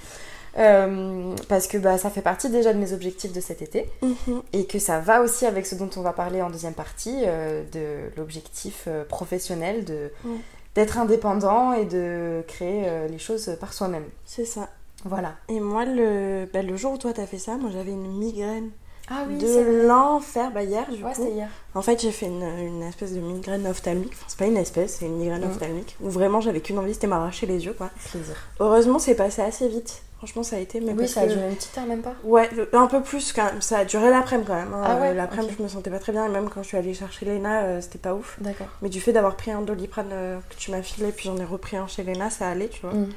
Euh, 0.59 1.35
parce 1.49 1.67
que 1.67 1.79
bah, 1.79 1.97
ça 1.97 2.11
fait 2.11 2.21
partie 2.21 2.51
déjà 2.51 2.75
de 2.75 2.79
mes 2.79 2.93
objectifs 2.93 3.33
de 3.33 3.41
cet 3.41 3.63
été 3.63 3.89
Mhm. 4.03 4.43
et 4.53 4.67
que 4.67 4.79
ça 4.79 4.99
va 5.01 5.23
aussi 5.23 5.47
avec 5.47 5.65
ce 5.67 5.75
dont 5.75 5.89
on 5.97 6.03
va 6.03 6.13
parler 6.13 6.43
en 6.43 6.51
deuxième 6.51 6.75
partie, 6.75 7.23
euh, 7.27 7.63
de 7.73 8.11
l'objectif 8.19 8.85
euh, 8.87 9.05
professionnel 9.05 9.85
de 9.85 10.11
d'être 10.75 10.97
indépendant 10.99 11.73
et 11.75 11.85
de 11.85 12.43
créer 12.49 12.87
les 13.11 13.19
choses 13.19 13.57
par 13.61 13.75
soi-même. 13.75 14.05
C'est 14.25 14.47
ça. 14.47 14.71
Voilà. 15.05 15.35
Et 15.49 15.61
moi, 15.61 15.85
le, 15.85 16.49
bah, 16.51 16.63
le 16.63 16.77
jour 16.77 16.93
où 16.93 16.97
toi 16.99 17.13
t'as 17.13 17.27
fait 17.27 17.37
ça, 17.39 17.57
moi 17.57 17.69
j'avais 17.71 17.91
une 17.91 18.07
migraine 18.19 18.71
Ah 19.11 19.25
de 19.27 19.87
l'enfer. 19.87 20.51
Bah, 20.53 20.63
hier, 20.63 20.89
du 20.91 21.03
Ouais, 21.03 21.13
coup. 21.13 21.29
hier. 21.33 21.49
En 21.75 21.83
fait, 21.83 22.01
j'ai 22.01 22.13
fait 22.13 22.27
une, 22.27 22.43
une 22.43 22.83
espèce 22.83 23.13
de 23.13 23.21
migraine 23.21 23.67
ophtalmique. 23.67 24.13
Enfin, 24.13 24.25
c'est 24.29 24.39
pas 24.39 24.47
une 24.47 24.57
espèce, 24.57 24.97
c'est 24.99 25.07
une 25.07 25.17
migraine 25.17 25.43
Mm. 25.47 25.51
ophtalmique. 25.51 25.97
Où 26.01 26.09
vraiment, 26.11 26.41
j'avais 26.41 26.61
qu'une 26.61 26.79
envie, 26.79 26.95
c'était 26.95 27.07
m'arracher 27.09 27.47
les 27.47 27.65
yeux, 27.65 27.75
quoi. 27.75 27.91
Plaisir. 28.11 28.35
Heureusement, 28.61 28.99
c'est 28.99 29.15
passé 29.15 29.43
assez 29.43 29.69
vite. 29.69 30.03
Franchement, 30.19 30.45
ça 30.45 30.55
a 30.55 30.61
été. 30.61 30.81
Mais 30.81 30.93
Oui, 30.93 31.09
ça 31.09 31.23
a 31.23 31.27
duré 31.27 31.49
une 31.49 31.57
petite 31.57 31.77
heure, 31.77 31.85
même 31.87 32.01
pas? 32.01 32.15
Ouais, 32.23 32.49
un 32.75 32.87
peu 32.87 33.03
plus 33.03 33.33
quand 33.33 33.45
même. 33.45 33.61
Ça 33.61 33.79
a 33.79 33.85
duré 33.85 34.09
l'après-midi 34.09 34.47
quand 34.47 34.55
même. 34.55 34.73
hein. 34.73 34.83
Ah 34.85 35.01
ouais, 35.01 35.09
Euh, 35.09 35.15
L'après-midi, 35.15 35.55
je 35.59 35.63
me 35.65 35.69
sentais 35.69 35.91
pas 35.91 35.99
très 35.99 36.13
bien. 36.13 36.25
Et 36.27 36.29
même 36.29 36.49
quand 36.49 36.63
je 36.63 36.69
suis 36.69 36.77
allée 36.77 36.95
chercher 36.95 37.27
Léna, 37.27 37.63
euh, 37.63 37.81
c'était 37.81 37.99
pas 37.99 38.15
ouf. 38.15 38.37
D'accord. 38.41 38.69
Mais 38.83 38.89
du 38.89 39.01
fait 39.01 39.13
d'avoir 39.13 39.35
pris 39.35 39.51
un 39.51 39.63
doliprane 39.63 40.11
euh, 40.13 40.39
que 40.49 40.55
tu 40.55 40.71
m'as 40.71 40.83
filé, 40.83 41.11
puis 41.11 41.25
j'en 41.29 41.37
ai 41.39 41.45
repris 41.45 41.77
un 41.77 41.89
chez 41.89 42.05
Léna, 42.05 42.31
ça 42.31 42.49
allait, 42.49 42.69
tu 42.69 42.83
vois. 42.83 42.93
Mm. 42.95 43.09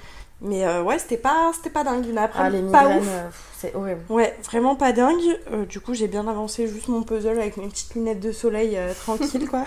Mais 0.41 0.65
euh, 0.65 0.83
ouais, 0.83 0.99
c'était 0.99 1.17
pas, 1.17 1.51
c'était 1.55 1.69
pas 1.69 1.83
dingue. 1.83 2.05
Une 2.05 2.17
après 2.17 2.39
Ah, 2.43 2.49
les 2.49 2.61
pas 2.71 2.87
ouf. 2.87 3.07
euh, 3.07 3.27
c'est 3.57 3.73
horrible. 3.73 4.01
Ouais, 4.09 4.37
vraiment 4.43 4.75
pas 4.75 4.91
dingue. 4.91 5.21
Euh, 5.51 5.65
du 5.65 5.79
coup, 5.79 5.93
j'ai 5.93 6.07
bien 6.07 6.27
avancé 6.27 6.67
juste 6.67 6.87
mon 6.89 7.03
puzzle 7.03 7.39
avec 7.39 7.57
mes 7.57 7.67
petites 7.67 7.95
lunettes 7.95 8.19
de 8.19 8.31
soleil 8.31 8.77
tranquille, 9.01 9.47
quoi. 9.49 9.63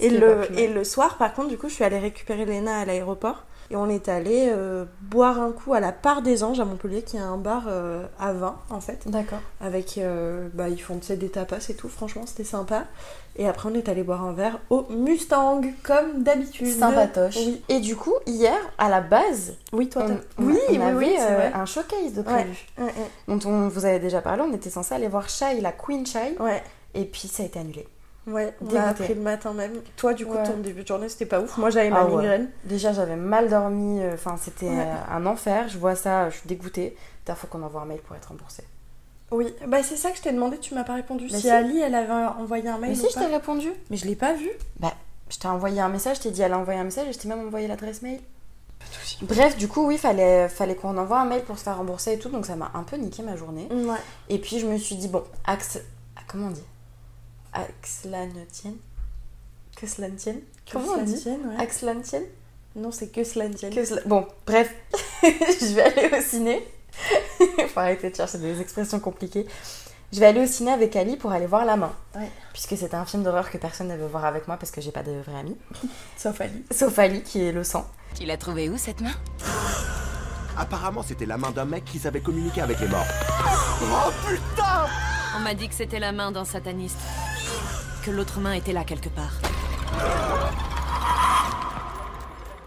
Et 0.00 0.08
le, 0.10 0.48
et 0.58 0.66
le 0.68 0.82
soir, 0.84 1.18
par 1.18 1.34
contre, 1.34 1.48
du 1.48 1.58
coup, 1.58 1.68
je 1.68 1.74
suis 1.74 1.84
allée 1.84 1.98
récupérer 1.98 2.46
Léna 2.46 2.78
à 2.80 2.84
l'aéroport. 2.86 3.44
Et 3.72 3.76
on 3.76 3.88
est 3.88 4.08
allé 4.08 4.48
euh, 4.50 4.84
boire 5.02 5.40
un 5.40 5.52
coup 5.52 5.74
à 5.74 5.80
la 5.80 5.92
Part 5.92 6.22
des 6.22 6.42
Anges 6.42 6.58
à 6.58 6.64
Montpellier, 6.64 7.02
qui 7.02 7.16
est 7.16 7.20
un 7.20 7.36
bar 7.36 7.66
euh, 7.68 8.04
à 8.18 8.32
vin, 8.32 8.56
en 8.68 8.80
fait. 8.80 9.06
D'accord. 9.06 9.38
Avec, 9.60 9.96
euh, 9.98 10.48
bah, 10.54 10.68
ils 10.68 10.80
font 10.82 10.98
des 11.08 11.28
tapas 11.28 11.64
et 11.68 11.74
tout, 11.74 11.88
franchement, 11.88 12.22
c'était 12.26 12.42
sympa. 12.42 12.86
Et 13.36 13.46
après, 13.46 13.68
on 13.70 13.74
est 13.74 13.88
allé 13.88 14.02
boire 14.02 14.24
un 14.24 14.32
verre 14.32 14.58
au 14.70 14.86
Mustang, 14.90 15.60
comme 15.84 16.24
d'habitude. 16.24 16.66
Sympatoche. 16.66 17.36
Oui, 17.36 17.62
Et 17.68 17.78
du 17.78 17.94
coup, 17.94 18.14
hier, 18.26 18.58
à 18.76 18.88
la 18.88 19.00
base, 19.00 19.54
oui 19.72 19.88
toi, 19.88 20.04
on, 20.08 20.44
oui, 20.44 20.58
on 20.68 20.72
oui, 20.72 20.78
avait 20.82 20.96
oui, 20.96 21.14
c'est 21.16 21.34
vrai. 21.34 21.52
un 21.54 21.64
showcase 21.64 22.12
de 22.14 22.18
Ouais. 22.22 22.24
prévu. 22.24 22.66
Ouais, 22.76 22.84
ouais. 22.86 22.92
Dont 23.28 23.38
on 23.48 23.68
vous 23.68 23.84
avait 23.84 24.00
déjà 24.00 24.20
parlé, 24.20 24.42
on 24.42 24.52
était 24.52 24.68
censé 24.70 24.96
aller 24.96 25.06
voir 25.06 25.28
Shai, 25.28 25.60
la 25.60 25.70
Queen 25.70 26.04
Shai, 26.04 26.34
Ouais, 26.40 26.60
et 26.94 27.04
puis 27.04 27.28
ça 27.28 27.44
a 27.44 27.46
été 27.46 27.60
annulé. 27.60 27.86
Ouais, 28.26 28.54
on 28.60 28.74
a 28.76 28.82
appris 28.82 29.14
le 29.14 29.20
matin 29.20 29.52
même. 29.52 29.72
Toi, 29.96 30.14
du 30.14 30.26
coup, 30.26 30.34
Ouais. 30.34 30.42
ton 30.44 30.58
début 30.58 30.82
de 30.82 30.86
journée, 30.88 31.08
c'était 31.08 31.26
pas 31.26 31.40
ouf. 31.40 31.56
Moi, 31.58 31.70
j'avais 31.70 31.90
ma 31.90 32.00
Ah 32.00 32.06
ouais. 32.06 32.16
migraine. 32.16 32.50
Déjà, 32.64 32.92
j'avais 32.92 33.16
mal 33.16 33.48
dormi, 33.48 34.00
euh, 34.02 34.14
enfin, 34.14 34.36
c'était 34.40 34.68
Ouais. 34.68 34.78
euh, 34.86 35.14
un 35.14 35.26
enfer. 35.26 35.68
Je 35.68 35.78
vois 35.78 35.94
ça, 35.96 36.30
je 36.30 36.36
suis 36.38 36.48
dégoûtée. 36.48 36.96
Il 37.28 37.34
faut 37.36 37.46
qu'on 37.46 37.62
envoie 37.62 37.82
un 37.82 37.84
mail 37.84 38.00
pour 38.00 38.16
être 38.16 38.26
remboursé. 38.26 38.64
Oui, 39.30 39.54
bah 39.68 39.84
c'est 39.84 39.94
ça 39.94 40.10
que 40.10 40.16
je 40.16 40.22
t'ai 40.22 40.32
demandé, 40.32 40.58
tu 40.58 40.74
m'as 40.74 40.82
pas 40.82 40.94
répondu. 40.94 41.28
Bah 41.28 41.36
si, 41.36 41.42
si. 41.42 41.50
Ali, 41.50 41.78
elle 41.78 41.94
avait 41.94 42.12
envoyé 42.12 42.68
un 42.68 42.78
mail 42.78 42.90
Mais 42.90 42.98
ou 42.98 43.06
si, 43.06 43.14
je 43.14 43.20
t'ai 43.20 43.26
répondu. 43.32 43.68
Mais 43.88 43.96
je 43.96 44.06
l'ai 44.06 44.16
pas 44.16 44.32
vu. 44.32 44.48
Bah, 44.80 44.92
je 45.28 45.38
t'ai 45.38 45.46
envoyé 45.46 45.80
un 45.80 45.88
message, 45.88 46.16
je 46.16 46.22
t'ai 46.22 46.30
dit 46.32 46.42
elle 46.42 46.52
a 46.52 46.58
envoyé 46.58 46.80
un 46.80 46.84
message 46.84 47.06
et 47.06 47.12
je 47.12 47.18
t'ai 47.20 47.28
même 47.28 47.46
envoyé 47.46 47.68
l'adresse 47.68 48.02
mail. 48.02 48.18
Bref, 49.22 49.56
du 49.56 49.68
coup, 49.68 49.86
oui, 49.86 49.98
fallait, 49.98 50.48
fallait 50.48 50.74
qu'on 50.74 50.96
envoie 50.98 51.20
un 51.20 51.24
mail 51.26 51.42
pour 51.42 51.56
se 51.58 51.62
faire 51.62 51.76
rembourser 51.76 52.14
et 52.14 52.18
tout, 52.18 52.30
donc 52.30 52.46
ça 52.46 52.56
m'a 52.56 52.72
un 52.74 52.82
peu 52.82 52.96
niqué 52.96 53.22
ma 53.22 53.36
journée. 53.36 53.68
Ouais. 53.70 53.94
Et 54.28 54.38
puis 54.38 54.58
je 54.58 54.66
me 54.66 54.76
suis 54.78 54.96
dit, 54.96 55.06
bon, 55.06 55.22
axe. 55.46 55.78
ah, 56.16 56.20
Comment 56.26 56.46
on 56.48 56.50
dit? 56.50 56.64
Axlantienne 57.52 58.76
Que 59.76 59.86
cela 59.86 60.08
ne 60.08 60.16
tienne 60.16 60.40
Comment 60.70 60.92
on 60.98 61.02
dit? 61.02 61.22
Ouais. 61.26 61.56
Axla 61.62 61.94
ne 61.94 62.02
tienne 62.02 62.24
Non, 62.76 62.90
c'est 62.92 63.08
que 63.08 63.24
cela 63.24 63.48
ne 63.48 63.54
tienne. 63.54 63.74
Que 63.74 63.84
cela- 63.84 64.02
Bon, 64.06 64.26
bref, 64.46 64.72
je 65.22 65.74
vais 65.74 65.82
aller 65.82 66.16
au 66.16 66.22
ciné. 66.22 66.64
Faut 67.68 67.80
arrêter 67.80 68.10
de 68.10 68.14
chercher 68.16 68.38
des 68.38 68.60
expressions 68.60 69.00
compliquées. 69.00 69.46
Je 70.12 70.18
vais 70.20 70.26
aller 70.26 70.40
au 70.42 70.46
ciné 70.46 70.70
avec 70.72 70.94
Ali 70.96 71.16
pour 71.16 71.30
aller 71.32 71.46
voir 71.46 71.64
La 71.64 71.76
Main. 71.76 71.92
Ouais. 72.16 72.28
Puisque 72.52 72.76
c'était 72.76 72.94
un 72.96 73.04
film 73.06 73.22
d'horreur 73.22 73.50
que 73.50 73.58
personne 73.58 73.88
ne 73.88 73.96
veut 73.96 74.06
voir 74.06 74.24
avec 74.24 74.46
moi 74.48 74.56
parce 74.56 74.70
que 74.72 74.80
j'ai 74.80 74.90
pas 74.92 75.02
de 75.02 75.12
vrai 75.12 75.38
ami. 75.38 75.56
Sauf 76.16 76.40
Ali. 76.40 76.64
Sauf 76.70 76.98
Ali 76.98 77.22
qui 77.22 77.42
est 77.42 77.52
le 77.52 77.64
sang. 77.64 77.86
Tu 78.18 78.24
l'as 78.26 78.36
trouvé 78.36 78.68
où 78.68 78.76
cette 78.76 79.00
main? 79.00 79.12
Apparemment, 80.60 81.02
c'était 81.02 81.24
la 81.24 81.38
main 81.38 81.52
d'un 81.52 81.64
mec 81.64 81.86
qui 81.86 81.98
savait 81.98 82.20
communiquer 82.20 82.60
avec 82.60 82.80
les 82.80 82.86
morts. 82.86 83.06
On 85.34 85.38
m'a 85.40 85.54
dit 85.54 85.66
que 85.66 85.74
c'était 85.74 85.98
la 85.98 86.12
main 86.12 86.30
d'un 86.32 86.44
sataniste. 86.44 86.98
Que 88.04 88.10
l'autre 88.10 88.40
main 88.40 88.52
était 88.52 88.74
là 88.74 88.84
quelque 88.84 89.08
part. 89.08 89.32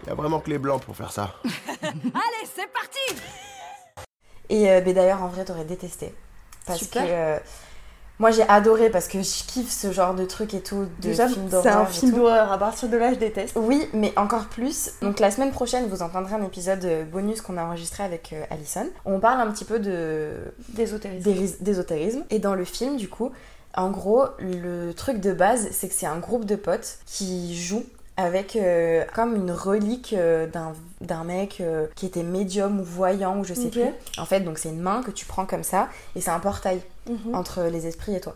Il 0.02 0.08
y 0.08 0.10
a 0.10 0.14
vraiment 0.14 0.40
que 0.40 0.50
les 0.50 0.58
blancs 0.58 0.82
pour 0.82 0.96
faire 0.96 1.12
ça. 1.12 1.36
Allez, 1.82 2.48
c'est 2.52 2.66
parti 2.72 3.22
Et 4.48 4.68
euh, 4.68 4.80
d'ailleurs, 4.80 5.22
en 5.22 5.28
vrai, 5.28 5.44
t'aurais 5.44 5.64
détesté. 5.64 6.12
Parce 6.66 6.80
Super. 6.80 7.04
que 7.04 7.08
euh, 7.10 7.38
moi 8.18 8.30
j'ai 8.30 8.42
adoré 8.48 8.90
parce 8.90 9.08
que 9.08 9.18
je 9.22 9.44
kiffe 9.44 9.70
ce 9.70 9.92
genre 9.92 10.14
de 10.14 10.24
truc 10.24 10.54
et 10.54 10.60
tout, 10.60 10.84
de 10.84 10.88
Déjà, 11.08 11.26
films 11.28 11.46
c'est 11.46 11.50
d'horreur. 11.50 11.78
un 11.78 11.86
film 11.86 12.12
d'horreur. 12.12 12.52
À 12.52 12.58
partir 12.58 12.88
de 12.88 12.96
là, 12.96 13.12
je 13.12 13.18
déteste. 13.18 13.54
Oui, 13.56 13.88
mais 13.92 14.12
encore 14.16 14.44
plus. 14.46 14.90
Donc 15.02 15.18
la 15.20 15.30
semaine 15.30 15.50
prochaine, 15.50 15.86
vous 15.88 16.02
entendrez 16.02 16.34
un 16.34 16.42
épisode 16.44 16.84
euh, 16.84 17.04
bonus 17.04 17.40
qu'on 17.40 17.56
a 17.56 17.64
enregistré 17.64 18.02
avec 18.04 18.32
euh, 18.32 18.44
Alison. 18.50 18.86
On 19.04 19.18
parle 19.20 19.40
un 19.40 19.50
petit 19.50 19.64
peu 19.64 19.78
de 19.78 20.30
D'ésotérisme. 20.68 22.24
Et 22.30 22.38
dans 22.38 22.54
le 22.54 22.64
film, 22.64 22.96
du 22.96 23.08
coup, 23.08 23.30
en 23.76 23.90
gros, 23.90 24.24
le 24.38 24.92
truc 24.92 25.20
de 25.20 25.32
base, 25.32 25.68
c'est 25.72 25.88
que 25.88 25.94
c'est 25.94 26.06
un 26.06 26.18
groupe 26.18 26.44
de 26.44 26.56
potes 26.56 26.98
qui 27.06 27.56
jouent 27.60 27.84
avec 28.16 28.54
euh, 28.54 29.04
comme 29.12 29.34
une 29.34 29.50
relique 29.50 30.14
euh, 30.16 30.46
d'un 31.00 31.24
mec 31.24 31.58
euh, 31.60 31.86
qui 31.96 32.06
était 32.06 32.22
médium 32.22 32.78
ou 32.78 32.84
voyant 32.84 33.38
ou 33.40 33.44
je 33.44 33.54
sais 33.54 33.64
Ok. 33.66 33.72
plus. 33.72 33.82
En 34.18 34.24
fait, 34.24 34.38
donc 34.40 34.58
c'est 34.58 34.68
une 34.68 34.80
main 34.80 35.02
que 35.02 35.10
tu 35.10 35.26
prends 35.26 35.46
comme 35.46 35.64
ça 35.64 35.88
et 36.14 36.20
c'est 36.20 36.30
un 36.30 36.38
portail 36.38 36.80
Mhm. 37.08 37.34
entre 37.34 37.62
les 37.64 37.86
esprits 37.86 38.14
et 38.14 38.20
toi. 38.20 38.34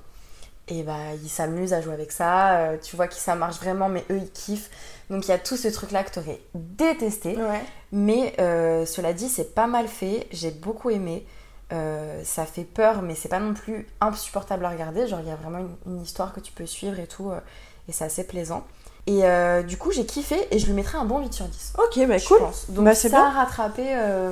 Et 0.70 0.82
bah, 0.82 1.14
ils 1.22 1.30
s'amusent 1.30 1.72
à 1.72 1.80
jouer 1.80 1.94
avec 1.94 2.12
ça, 2.12 2.56
euh, 2.58 2.76
tu 2.82 2.94
vois 2.94 3.08
que 3.08 3.14
ça 3.14 3.34
marche 3.34 3.56
vraiment, 3.56 3.88
mais 3.88 4.04
eux 4.10 4.18
ils 4.18 4.30
kiffent. 4.30 4.70
Donc 5.08 5.24
il 5.26 5.30
y 5.30 5.32
a 5.32 5.38
tout 5.38 5.56
ce 5.56 5.68
truc 5.68 5.92
là 5.92 6.04
que 6.04 6.10
t'aurais 6.12 6.40
détesté. 6.54 7.36
Ouais. 7.36 7.62
Mais 7.92 8.34
euh, 8.38 8.84
cela 8.84 9.14
dit, 9.14 9.28
c'est 9.30 9.54
pas 9.54 9.66
mal 9.66 9.88
fait, 9.88 10.26
j'ai 10.30 10.50
beaucoup 10.50 10.90
aimé. 10.90 11.26
Euh, 11.72 12.22
ça 12.24 12.44
fait 12.46 12.64
peur, 12.64 13.00
mais 13.02 13.14
c'est 13.14 13.28
pas 13.28 13.40
non 13.40 13.54
plus 13.54 13.86
insupportable 14.02 14.64
à 14.64 14.70
regarder. 14.70 15.06
Genre, 15.06 15.20
il 15.20 15.28
y 15.28 15.30
a 15.30 15.36
vraiment 15.36 15.58
une, 15.58 15.74
une 15.94 16.02
histoire 16.02 16.32
que 16.34 16.40
tu 16.40 16.52
peux 16.52 16.66
suivre 16.66 16.98
et 16.98 17.06
tout, 17.06 17.30
euh, 17.30 17.40
et 17.88 17.92
c'est 17.92 18.04
assez 18.04 18.24
plaisant. 18.26 18.64
Et 19.06 19.24
euh, 19.24 19.62
du 19.62 19.78
coup, 19.78 19.90
j'ai 19.90 20.04
kiffé 20.04 20.36
et 20.50 20.58
je 20.58 20.66
lui 20.66 20.74
mettrai 20.74 20.98
un 20.98 21.06
bon 21.06 21.18
8 21.20 21.32
sur 21.32 21.46
10. 21.46 21.72
Ok, 21.78 22.06
bah 22.06 22.20
cool. 22.20 22.38
pense. 22.40 22.70
Donc, 22.70 22.84
Bah, 22.84 22.94
ça 22.94 23.08
a 23.26 23.30
rattrapé 23.30 23.84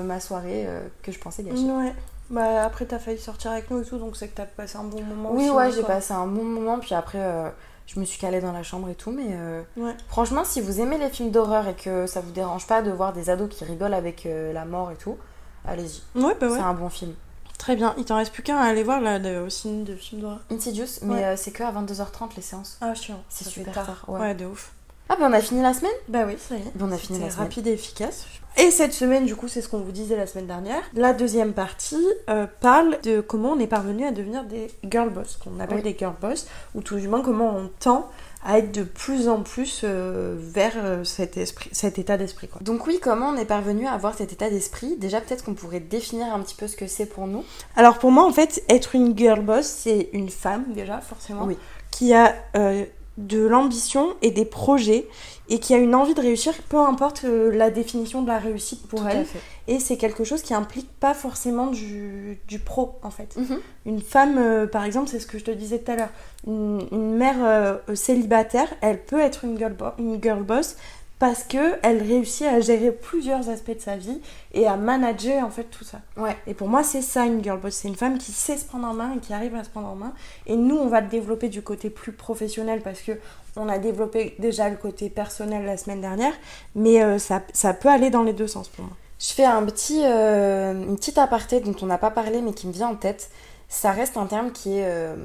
ma 0.04 0.20
soirée 0.20 0.66
que 1.02 1.12
je 1.12 1.18
pensais 1.18 1.42
gâcher. 1.42 1.62
Ouais. 1.62 1.94
Bah 2.30 2.64
après, 2.64 2.84
t'as 2.86 2.98
failli 2.98 3.18
sortir 3.18 3.52
avec 3.52 3.70
nous 3.70 3.82
et 3.82 3.84
tout, 3.84 3.98
donc 3.98 4.16
c'est 4.16 4.28
que 4.28 4.34
t'as 4.36 4.46
passé 4.46 4.76
un 4.78 4.84
bon 4.84 5.00
moment. 5.02 5.30
Oui, 5.32 5.42
aussi, 5.44 5.50
ouais, 5.50 5.64
hein, 5.66 5.70
j'ai 5.74 5.82
passé 5.82 6.12
un 6.12 6.26
bon 6.26 6.42
moment, 6.44 6.78
puis 6.80 6.94
après, 6.94 7.20
euh, 7.20 7.48
je 7.86 8.00
me 8.00 8.04
suis 8.04 8.18
calée 8.18 8.40
dans 8.40 8.52
la 8.52 8.62
chambre 8.64 8.88
et 8.88 8.94
tout, 8.96 9.12
mais 9.12 9.28
euh, 9.30 9.62
Ouais. 9.76 9.94
franchement, 10.08 10.44
si 10.44 10.60
vous 10.60 10.80
aimez 10.80 10.98
les 10.98 11.08
films 11.10 11.30
d'horreur 11.30 11.68
et 11.68 11.74
que 11.74 12.06
ça 12.06 12.20
vous 12.20 12.32
dérange 12.32 12.66
pas 12.66 12.82
de 12.82 12.90
voir 12.90 13.12
des 13.12 13.30
ados 13.30 13.48
qui 13.48 13.64
rigolent 13.64 13.94
avec 13.94 14.26
euh, 14.26 14.52
la 14.52 14.64
mort 14.64 14.90
et 14.90 14.96
tout, 14.96 15.16
allez-y. 15.64 16.02
Ouais, 16.20 16.34
bah 16.40 16.48
ouais. 16.48 16.56
C'est 16.56 16.62
un 16.64 16.74
bon 16.74 16.88
film. 16.88 17.14
Très 17.58 17.74
bien. 17.76 17.94
Il 17.96 18.04
t'en 18.04 18.16
reste 18.16 18.32
plus 18.32 18.42
qu'un 18.42 18.56
à 18.58 18.64
aller 18.66 18.82
voir 18.82 19.00
là 19.00 19.18
de, 19.18 19.38
au 19.40 19.48
ciné 19.48 19.84
de 19.84 19.94
films 19.96 20.20
d'horreur. 20.22 20.40
Insidious, 20.50 21.00
mais 21.02 21.14
Ouais. 21.14 21.36
c'est 21.36 21.52
que 21.52 21.62
à 21.62 21.70
22h30 21.72 22.30
les 22.36 22.42
séances. 22.42 22.76
Ah, 22.80 22.94
chiant. 22.94 23.22
C'est 23.28 23.46
super 23.48 23.72
tard. 23.72 23.86
tard, 23.86 24.04
Ouais. 24.08 24.20
ouais. 24.20 24.34
de 24.34 24.44
ouf. 24.46 24.72
Ah, 25.08 25.14
ben 25.18 25.30
on 25.30 25.32
a 25.32 25.40
fini 25.40 25.62
la 25.62 25.72
semaine? 25.72 25.92
Bah 26.08 26.24
oui, 26.26 26.36
ça 26.38 26.56
y 26.56 26.58
est. 26.58 26.72
Ben, 26.74 26.86
on 26.88 26.92
a 26.92 26.96
fini 26.98 27.20
la 27.20 27.30
semaine. 27.30 27.44
rapide 27.44 27.66
et 27.68 27.72
efficace. 27.72 28.26
Et 28.58 28.70
cette 28.70 28.94
semaine, 28.94 29.26
du 29.26 29.36
coup, 29.36 29.48
c'est 29.48 29.60
ce 29.60 29.68
qu'on 29.68 29.80
vous 29.80 29.92
disait 29.92 30.16
la 30.16 30.26
semaine 30.26 30.46
dernière. 30.46 30.82
La 30.94 31.12
deuxième 31.12 31.52
partie 31.52 32.02
euh, 32.30 32.46
parle 32.60 32.98
de 33.02 33.20
comment 33.20 33.50
on 33.52 33.58
est 33.58 33.66
parvenu 33.66 34.04
à 34.06 34.12
devenir 34.12 34.44
des 34.44 34.68
girl 34.90 35.10
boss, 35.10 35.36
qu'on 35.42 35.60
appelle 35.60 35.78
Oui. 35.78 35.82
des 35.92 35.96
girl 35.98 36.14
boss, 36.20 36.46
ou 36.74 36.80
tout 36.80 36.96
du 36.96 37.06
moins 37.06 37.20
comment 37.20 37.54
on 37.54 37.68
tend 37.80 38.08
à 38.42 38.58
être 38.58 38.72
de 38.72 38.84
plus 38.84 39.28
en 39.28 39.42
plus 39.42 39.82
euh, 39.84 40.36
vers 40.38 40.72
euh, 40.76 41.04
cet, 41.04 41.36
esprit, 41.36 41.68
cet 41.72 41.98
état 41.98 42.16
d'esprit. 42.16 42.48
Quoi. 42.48 42.60
Donc 42.62 42.86
oui, 42.86 42.98
comment 43.02 43.28
on 43.30 43.36
est 43.36 43.44
parvenu 43.44 43.86
à 43.86 43.92
avoir 43.92 44.14
cet 44.14 44.32
état 44.32 44.48
d'esprit? 44.48 44.96
Déjà, 44.96 45.20
peut-être 45.20 45.44
qu'on 45.44 45.54
pourrait 45.54 45.80
définir 45.80 46.32
un 46.32 46.40
petit 46.40 46.54
peu 46.54 46.66
ce 46.68 46.76
que 46.76 46.86
c'est 46.86 47.06
pour 47.06 47.26
nous. 47.26 47.44
Alors 47.76 47.98
pour 47.98 48.10
moi, 48.12 48.24
en 48.24 48.32
fait, 48.32 48.62
être 48.70 48.94
une 48.94 49.18
girl 49.18 49.40
boss, 49.40 49.66
c'est 49.66 50.08
une 50.12 50.30
femme 50.30 50.64
déjà, 50.68 51.00
forcément, 51.00 51.44
Oui. 51.44 51.58
qui 51.90 52.14
a 52.14 52.34
euh, 52.56 52.84
de 53.16 53.46
l'ambition 53.46 54.14
et 54.22 54.30
des 54.30 54.44
projets 54.44 55.06
et 55.48 55.58
qui 55.58 55.74
a 55.74 55.78
une 55.78 55.94
envie 55.94 56.14
de 56.14 56.20
réussir, 56.20 56.52
peu 56.68 56.78
importe 56.78 57.24
euh, 57.24 57.54
la 57.54 57.70
définition 57.70 58.22
de 58.22 58.28
la 58.28 58.38
réussite 58.38 58.86
pour 58.88 59.00
Tout 59.00 59.08
elle. 59.08 59.26
Et 59.68 59.78
c'est 59.78 59.96
quelque 59.96 60.24
chose 60.24 60.42
qui 60.42 60.54
implique 60.54 60.90
pas 60.98 61.14
forcément 61.14 61.68
du, 61.68 62.38
du 62.48 62.58
pro, 62.58 62.98
en 63.02 63.10
fait. 63.10 63.36
Mhm. 63.36 63.58
Une 63.86 64.00
femme, 64.00 64.38
euh, 64.38 64.66
par 64.66 64.84
exemple, 64.84 65.08
c'est 65.08 65.20
ce 65.20 65.26
que 65.26 65.38
je 65.38 65.44
te 65.44 65.50
disais 65.50 65.78
tout 65.78 65.92
à 65.92 65.96
l'heure, 65.96 66.10
une, 66.46 66.86
une 66.90 67.14
mère 67.14 67.36
euh, 67.40 67.76
célibataire, 67.94 68.68
elle 68.80 69.02
peut 69.02 69.20
être 69.20 69.44
une 69.44 69.56
girl, 69.56 69.74
une 69.98 70.20
girl 70.22 70.42
boss 70.42 70.76
parce 71.18 71.44
que 71.44 71.78
elle 71.82 72.02
réussit 72.02 72.46
à 72.46 72.60
gérer 72.60 72.92
plusieurs 72.92 73.48
aspects 73.48 73.74
de 73.74 73.80
sa 73.80 73.96
vie 73.96 74.20
et 74.52 74.66
à 74.66 74.76
manager 74.76 75.44
en 75.44 75.50
fait 75.50 75.64
tout 75.64 75.84
ça. 75.84 76.00
Ouais. 76.16 76.36
Et 76.46 76.54
pour 76.54 76.68
moi, 76.68 76.82
c'est 76.82 77.02
ça 77.02 77.24
une 77.24 77.42
girl 77.42 77.58
boss, 77.58 77.74
c'est 77.74 77.88
une 77.88 77.96
femme 77.96 78.18
qui 78.18 78.32
sait 78.32 78.56
se 78.56 78.64
prendre 78.64 78.86
en 78.86 78.92
main 78.92 79.14
et 79.16 79.18
qui 79.18 79.32
arrive 79.32 79.54
à 79.54 79.64
se 79.64 79.70
prendre 79.70 79.88
en 79.88 79.94
main. 79.94 80.12
Et 80.46 80.56
nous, 80.56 80.76
on 80.76 80.88
va 80.88 81.00
le 81.00 81.08
développer 81.08 81.48
du 81.48 81.62
côté 81.62 81.88
plus 81.88 82.12
professionnel 82.12 82.82
parce 82.82 83.00
que 83.00 83.12
on 83.58 83.70
a 83.70 83.78
développé 83.78 84.34
déjà 84.38 84.68
le 84.68 84.76
côté 84.76 85.08
personnel 85.08 85.64
la 85.64 85.78
semaine 85.78 86.02
dernière, 86.02 86.34
mais 86.74 87.02
euh, 87.02 87.18
ça, 87.18 87.40
ça 87.54 87.72
peut 87.72 87.88
aller 87.88 88.10
dans 88.10 88.22
les 88.22 88.34
deux 88.34 88.46
sens 88.46 88.68
pour 88.68 88.84
moi. 88.84 88.94
Je 89.18 89.32
fais 89.32 89.46
un 89.46 89.64
petit, 89.64 90.02
euh, 90.04 90.74
une 90.74 90.96
petite 90.96 91.16
aparté 91.16 91.60
dont 91.60 91.74
on 91.80 91.86
n'a 91.86 91.96
pas 91.96 92.10
parlé 92.10 92.42
mais 92.42 92.52
qui 92.52 92.66
me 92.66 92.72
vient 92.72 92.88
en 92.88 92.96
tête. 92.96 93.30
Ça 93.68 93.92
reste 93.92 94.18
un 94.18 94.26
terme 94.26 94.52
qui 94.52 94.76
est 94.76 94.84
euh, 94.86 95.16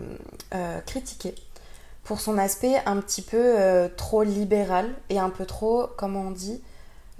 critiqué 0.85 1.35
pour 2.03 2.19
son 2.19 2.37
aspect 2.37 2.75
un 2.85 2.97
petit 2.97 3.21
peu 3.21 3.37
euh, 3.39 3.87
trop 3.95 4.23
libéral 4.23 4.89
et 5.09 5.19
un 5.19 5.29
peu 5.29 5.45
trop, 5.45 5.87
comment 5.97 6.21
on 6.21 6.31
dit, 6.31 6.61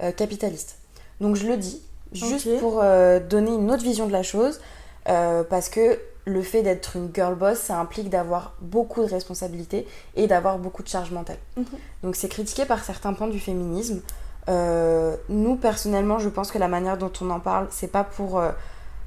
euh, 0.02 0.10
capitaliste. 0.12 0.78
Donc 1.20 1.36
je 1.36 1.46
le 1.46 1.56
dis, 1.56 1.80
juste 2.12 2.58
pour 2.58 2.80
euh, 2.82 3.20
donner 3.20 3.52
une 3.52 3.70
autre 3.70 3.82
vision 3.84 4.06
de 4.06 4.12
la 4.12 4.22
chose, 4.22 4.60
parce 5.04 5.68
que 5.68 5.98
le 6.24 6.42
fait 6.42 6.62
d'être 6.62 6.94
une 6.96 7.10
girl 7.12 7.34
boss, 7.34 7.58
ça 7.58 7.78
implique 7.80 8.08
d'avoir 8.08 8.54
beaucoup 8.60 9.02
de 9.02 9.08
responsabilités 9.10 9.86
et 10.14 10.26
d'avoir 10.28 10.58
beaucoup 10.58 10.82
de 10.84 10.88
charge 10.88 11.10
mentale. 11.10 11.38
Mhm. 11.56 11.64
Donc 12.04 12.16
c'est 12.16 12.28
critiqué 12.28 12.64
par 12.64 12.84
certains 12.84 13.12
pans 13.12 13.26
du 13.28 13.40
féminisme. 13.40 14.00
Nous, 14.48 15.56
personnellement, 15.56 16.18
je 16.18 16.28
pense 16.28 16.50
que 16.52 16.58
la 16.58 16.68
manière 16.68 16.98
dont 16.98 17.10
on 17.20 17.30
en 17.30 17.40
parle, 17.40 17.66
c'est 17.70 17.88
pas 17.90 18.04
pour, 18.04 18.40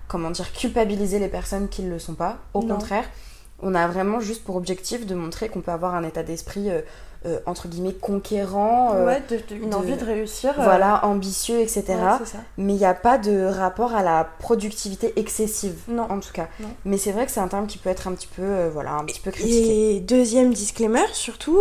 comment 0.08 0.32
dire, 0.32 0.52
culpabiliser 0.52 1.20
les 1.20 1.28
personnes 1.30 1.68
qui 1.70 1.84
ne 1.84 1.90
le 1.90 2.00
sont 2.00 2.16
pas. 2.16 2.38
Au 2.54 2.62
Non. 2.62 2.76
contraire, 2.76 3.06
on 3.62 3.74
a 3.76 3.88
vraiment 3.88 4.20
juste 4.20 4.44
pour 4.44 4.56
objectif 4.56 5.06
de 5.06 5.16
montrer 5.16 5.50
qu'on 5.50 5.62
peut 5.62 5.72
avoir 5.72 5.96
un 5.96 6.04
état 6.04 6.24
d'esprit, 6.24 6.70
euh, 6.70 6.82
euh, 7.26 7.40
entre 7.48 7.68
guillemets, 7.68 7.94
conquérant. 7.94 8.94
euh, 8.94 9.06
ouais, 9.06 9.24
de- 9.30 9.38
de- 9.38 9.60
une 9.64 9.72
de- 9.72 9.76
envie 9.76 9.96
de 9.96 10.06
réussir. 10.06 10.54
Voilà, 10.58 11.04
ambitieux, 11.06 11.60
etc. 11.60 11.84
ouais. 11.90 12.40
Mais 12.60 12.74
il 12.74 12.78
n'y 12.78 12.86
a 12.86 12.94
pas 12.94 13.18
de 13.18 13.46
rapport 13.46 13.96
à 13.96 14.04
la 14.04 14.28
productivité 14.40 15.14
excessive, 15.20 15.76
Non. 15.88 16.04
en 16.12 16.20
tout 16.20 16.32
cas. 16.34 16.48
Non. 16.60 16.68
Mais 16.84 16.98
c'est 16.98 17.12
vrai 17.12 17.26
que 17.26 17.32
c'est 17.32 17.40
un 17.40 17.48
terme 17.48 17.66
qui 17.66 17.80
peut 17.80 17.90
être 17.90 18.08
un 18.08 18.12
petit 18.14 18.28
peu, 18.28 18.68
voilà, 18.68 18.92
un 18.94 19.06
petit 19.06 19.22
peu 19.22 19.32
critiqué. 19.32 19.96
Et 19.96 20.00
deuxième 20.02 20.54
disclaimer, 20.54 21.06
surtout, 21.14 21.58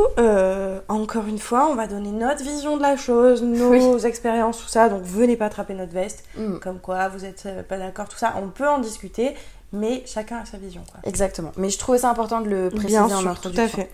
encore 0.88 1.26
une 1.26 1.38
fois, 1.38 1.68
on 1.70 1.74
va 1.74 1.86
donner 1.86 2.10
notre 2.10 2.42
vision 2.42 2.76
de 2.76 2.82
la 2.82 2.96
chose, 2.96 3.42
nos 3.42 3.98
expériences, 3.98 4.58
tout 4.58 4.68
ça. 4.68 4.88
Donc 4.88 5.02
venez 5.02 5.36
pas 5.36 5.46
attraper 5.46 5.74
notre 5.74 5.92
veste, 5.92 6.24
Mm. 6.36 6.58
comme 6.58 6.78
quoi 6.80 7.08
vous 7.08 7.24
êtes 7.24 7.44
euh, 7.46 7.62
pas 7.62 7.78
d'accord, 7.78 8.08
tout 8.08 8.16
ça. 8.18 8.34
On 8.42 8.48
peut 8.48 8.68
en 8.68 8.78
discuter, 8.80 9.34
mais 9.74 10.02
chacun 10.06 10.38
a 10.38 10.44
sa 10.44 10.56
vision. 10.56 10.82
Quoi. 10.90 11.00
Exactement. 11.04 11.52
Mais 11.56 11.70
je 11.70 11.78
trouvais 11.78 11.98
ça 11.98 12.10
important 12.10 12.40
de 12.40 12.48
le 12.48 12.70
préciser 12.70 12.92
Bien 12.92 13.04
en 13.04 13.20
sûr, 13.20 13.40
tout 13.40 13.52
à 13.56 13.68
fait. 13.68 13.90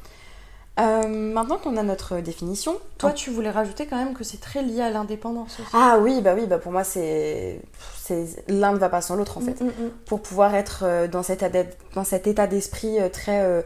Euh, 0.79 1.09
maintenant 1.09 1.59
qu'on 1.59 1.77
a 1.77 1.83
notre 1.83 2.21
définition, 2.21 2.77
Toi, 2.97 3.13
tu 3.13 3.31
voulais 3.31 3.51
rajouter 3.51 3.87
quand 3.87 3.97
même 3.97 4.15
que 4.15 4.25
c'est 4.25 4.41
très 4.41 4.63
lié 4.63 4.81
à 4.81 4.91
l'indépendance 4.91 5.59
aussi. 5.61 5.71
Ah 5.75 5.99
oui, 6.01 6.21
bah 6.23 6.33
oui, 6.35 6.47
bah 6.47 6.59
pour 6.59 6.73
moi 6.73 6.85
c'est 6.85 7.61
l'un 8.49 8.73
ne 8.73 8.79
va 8.79 8.89
pas 8.89 9.01
sans 9.01 9.17
l'autre 9.17 9.39
en 9.39 9.41
fait. 9.41 9.61
Mm, 9.61 9.67
mm, 9.67 9.87
mm. 9.87 9.91
Pour 10.07 10.21
pouvoir 10.23 10.55
être 10.55 10.83
euh, 10.85 11.09
dans 11.09 11.23
cet 11.23 11.43
état 11.43 11.65
dans 11.95 12.05
cet 12.05 12.27
état 12.27 12.47
d'esprit 12.47 12.99
euh, 12.99 13.09
très 13.09 13.43
euh, 13.43 13.63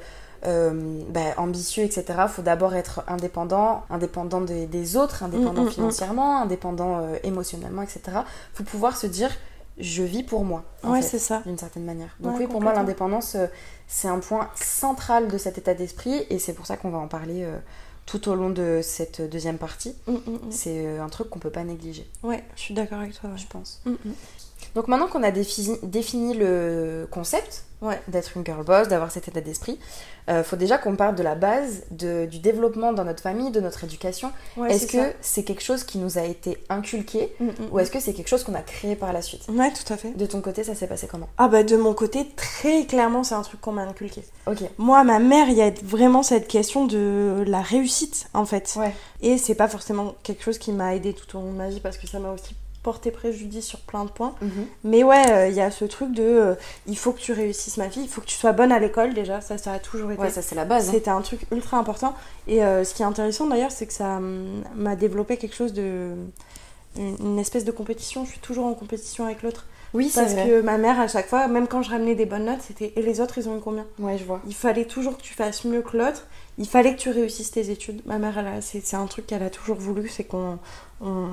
euh, 0.47 1.01
bah, 1.09 1.21
ambitieux, 1.39 1.85
etc. 1.85 2.05
Faut 2.29 2.43
d'abord 2.43 2.75
être 2.75 3.03
indépendant, 3.09 3.85
indépendant 3.89 4.41
des, 4.43 4.67
des 4.67 4.97
autres, 4.97 5.23
indépendant 5.23 5.63
Mm, 5.63 5.65
mm, 5.65 5.69
mm. 5.69 5.73
financièrement, 5.73 6.43
indépendant 6.43 6.99
euh, 6.99 7.17
émotionnellement, 7.23 7.83
etc. 7.83 8.19
Faut 8.53 8.65
pouvoir 8.65 8.97
se 8.97 9.07
dire 9.07 9.31
je 9.79 10.03
vis 10.03 10.23
pour 10.23 10.45
moi. 10.45 10.65
Ouais, 10.85 11.03
c'est 11.03 11.19
ça. 11.19 11.43
D'une 11.45 11.59
certaine 11.59 11.85
manière. 11.85 12.17
Donc 12.21 12.35
Ouais, 12.35 12.41
oui, 12.41 12.47
pour 12.47 12.61
moi 12.61 12.73
l'indépendance 12.73 13.35
euh, 13.35 13.47
c'est 13.89 14.09
un 14.09 14.19
point 14.21 14.49
central 14.55 15.29
de 15.29 15.39
cet 15.39 15.59
état 15.59 15.75
d'esprit 15.75 16.25
et 16.31 16.39
c'est 16.39 16.53
pour 16.55 16.67
ça 16.67 16.77
qu'on 16.77 16.91
va 16.91 16.99
en 16.99 17.09
parler 17.09 17.43
euh, 17.43 17.59
tout 18.07 18.29
au 18.29 18.35
long 18.35 18.51
de 18.51 18.81
cette 18.83 19.21
deuxième 19.23 19.59
partie. 19.59 19.95
Mm, 20.07 20.13
mm, 20.13 20.17
mm. 20.33 20.39
C'est 20.51 20.87
euh, 20.87 21.03
un 21.03 21.09
truc 21.09 21.31
qu'on 21.31 21.39
peut 21.39 21.51
pas 21.51 21.65
négliger, 21.65 22.09
Ouais, 22.23 22.45
je 22.57 22.61
suis 22.61 22.75
d'accord 22.75 22.99
avec 23.01 23.19
toi. 23.19 23.31
ouais. 23.31 23.39
je 23.39 23.47
pense. 23.47 23.83
Mm, 24.75 24.79
mm. 24.79 24.81
Donc 24.81 24.89
maintenant 24.89 25.07
qu'on 25.09 25.23
a 25.23 25.31
défi- 25.31 25.79
défini 25.83 26.35
le 26.35 27.07
concept 27.11 27.65
Ouais. 27.83 28.01
d'être 28.09 28.35
une 28.37 28.47
girl 28.47 28.65
boss, 28.65 28.89
d'avoir 28.89 29.11
cet 29.11 29.29
état 29.29 29.43
d'esprit, 29.43 29.79
euh, 30.31 30.43
faut 30.43 30.57
déjà 30.57 30.79
qu'on 30.79 30.97
parle 30.97 31.15
de 31.17 31.23
la 31.23 31.35
base, 31.35 31.83
de- 31.91 32.25
du 32.25 32.39
développement 32.39 32.95
dans 32.95 33.05
notre 33.05 33.23
famille, 33.23 33.51
de 33.51 33.61
notre 33.61 33.85
éducation. 33.85 34.33
Ouais, 34.57 34.73
est-ce 34.73 34.87
que 34.87 35.13
c'est 35.21 35.43
quelque 35.43 35.63
chose 35.63 35.85
qui 35.85 35.99
nous 35.99 36.17
a 36.17 36.23
été 36.23 36.57
inculqué 36.71 37.35
Mm, 37.41 37.45
mm, 37.47 37.53
ou 37.73 37.79
est-ce 37.81 37.91
que 37.91 38.01
c'est 38.01 38.15
quelque 38.15 38.29
chose 38.29 38.43
qu'on 38.43 38.55
a 38.55 38.63
créé 38.63 38.97
par 38.97 39.13
la 39.13 39.21
suite? 39.21 39.43
Ouais, 39.51 39.71
tout 39.71 39.93
à 39.93 39.99
fait. 39.99 40.13
De 40.17 40.25
ton 40.25 40.41
côté, 40.41 40.65
ça 40.65 40.75
s'est 40.75 40.87
passé 40.87 41.07
comment? 41.11 41.29
Ah 41.37 41.49
bah 41.49 41.63
de 41.63 41.77
mon 41.77 41.93
côté, 41.93 42.27
très 42.37 42.87
clairement, 42.87 43.23
c'est 43.23 43.35
un 43.35 43.43
truc 43.43 43.61
qu'on 43.61 43.73
m'a 43.73 43.83
inculqué. 43.83 44.23
Ok. 44.47 44.61
Moi, 44.79 45.05
ma 45.05 45.19
mère, 45.19 45.49
il 45.51 45.57
y 45.57 45.63
a 45.63 45.71
vraiment 45.83 46.23
cette 46.23 46.49
question 46.49 46.87
de 46.87 47.45
la 47.47 47.61
réussite, 47.61 48.29
en 48.33 48.47
fait. 48.47 48.75
Ouais. 48.77 48.95
Et 49.21 49.37
c'est 49.37 49.55
pas 49.57 49.69
forcément 49.69 50.15
quelque 50.23 50.43
chose 50.43 50.57
qui 50.57 50.73
m'a 50.73 50.95
aidé 50.95 51.13
tout 51.13 51.37
au 51.37 51.43
long 51.43 51.53
de 51.53 51.59
ma 51.59 51.69
vie 51.69 51.81
parce 51.81 51.99
que 51.99 52.07
ça 52.07 52.19
m'a 52.19 52.31
aussi 52.33 52.55
porté 52.85 53.11
préjudice 53.11 53.65
sur 53.67 53.81
plein 53.81 54.05
de 54.05 54.11
points. 54.11 54.37
Mhm. 54.41 54.67
Mais 54.85 55.03
ouais, 55.03 55.33
euh, 55.33 55.49
il 55.49 55.55
y 55.57 55.61
a 55.61 55.73
ce 55.73 55.85
truc 55.85 56.13
de 56.13 56.23
euh, 56.23 56.55
il 56.87 56.97
faut 56.97 57.11
que 57.11 57.19
tu 57.21 57.33
réussisses 57.33 57.79
ma 57.79 57.91
fille, 57.91 58.05
il 58.05 58.09
faut 58.09 58.21
que 58.21 58.27
tu 58.27 58.37
sois 58.37 58.53
bonne 58.53 58.71
à 58.71 58.79
l'école 58.79 59.13
déjà, 59.15 59.41
ça, 59.41 59.59
ça 59.59 59.73
a 59.73 59.79
toujours 59.81 60.13
été. 60.13 60.23
Ouais, 60.23 60.31
ça 60.31 60.43
c'est 60.43 60.55
la 60.55 60.65
base. 60.65 60.89
hein. 60.89 60.93
C'était 60.93 61.11
un 61.11 61.21
truc 61.23 61.41
ultra 61.51 61.79
important. 61.79 62.15
Et 62.47 62.63
euh, 62.63 62.85
ce 62.85 62.95
qui 62.95 63.03
est 63.03 63.07
intéressant 63.07 63.49
d'ailleurs, 63.49 63.73
c'est 63.73 63.87
que 63.87 63.93
ça 63.93 64.19
hum, 64.19 64.63
m'a 64.77 64.95
développé 64.95 65.37
quelque 65.37 65.57
chose 65.57 65.73
de. 65.73 66.13
Une, 66.97 67.17
une 67.19 67.39
espèce 67.41 67.65
de 67.65 67.73
compétition. 67.73 68.25
Je 68.25 68.31
suis 68.31 68.39
toujours 68.41 68.67
en 68.67 68.75
compétition 68.75 69.25
avec 69.25 69.43
l'autre. 69.43 69.67
Oui, 69.95 70.09
c'est 70.13 70.21
Parce 70.23 70.33
vrai. 70.33 70.47
que 70.49 70.61
ma 70.61 70.77
mère, 70.77 70.99
à 71.01 71.07
chaque 71.07 71.29
fois, 71.29 71.47
même 71.47 71.69
quand 71.69 71.81
je 71.83 71.91
ramenais 71.91 72.17
des 72.17 72.27
bonnes 72.27 72.47
notes, 72.47 72.63
c'était 72.67 72.93
et 72.97 73.03
les 73.03 73.21
autres, 73.21 73.39
ils 73.39 73.49
ont 73.49 73.57
eu 73.57 73.61
combien? 73.61 73.87
Ouais, 74.01 74.19
je 74.19 74.25
vois. 74.25 74.41
Il 74.47 74.55
fallait 74.55 74.87
toujours 74.87 75.17
que 75.17 75.23
tu 75.23 75.35
fasses 75.35 75.65
mieux 75.65 75.83
que 75.83 75.97
l'autre. 75.97 76.27
Il 76.59 76.69
fallait 76.69 76.95
que 76.95 77.01
tu 77.01 77.11
réussisses 77.11 77.53
tes 77.53 77.71
études. 77.71 78.01
Ma 78.05 78.19
mère, 78.19 78.35
c'est 78.61 78.95
un 78.97 79.07
truc 79.07 79.27
qu'elle 79.27 79.43
a 79.45 79.51
toujours 79.51 79.77
voulu, 79.77 80.09
c'est 80.09 80.25
qu'on 80.25 80.59
on, 81.05 81.29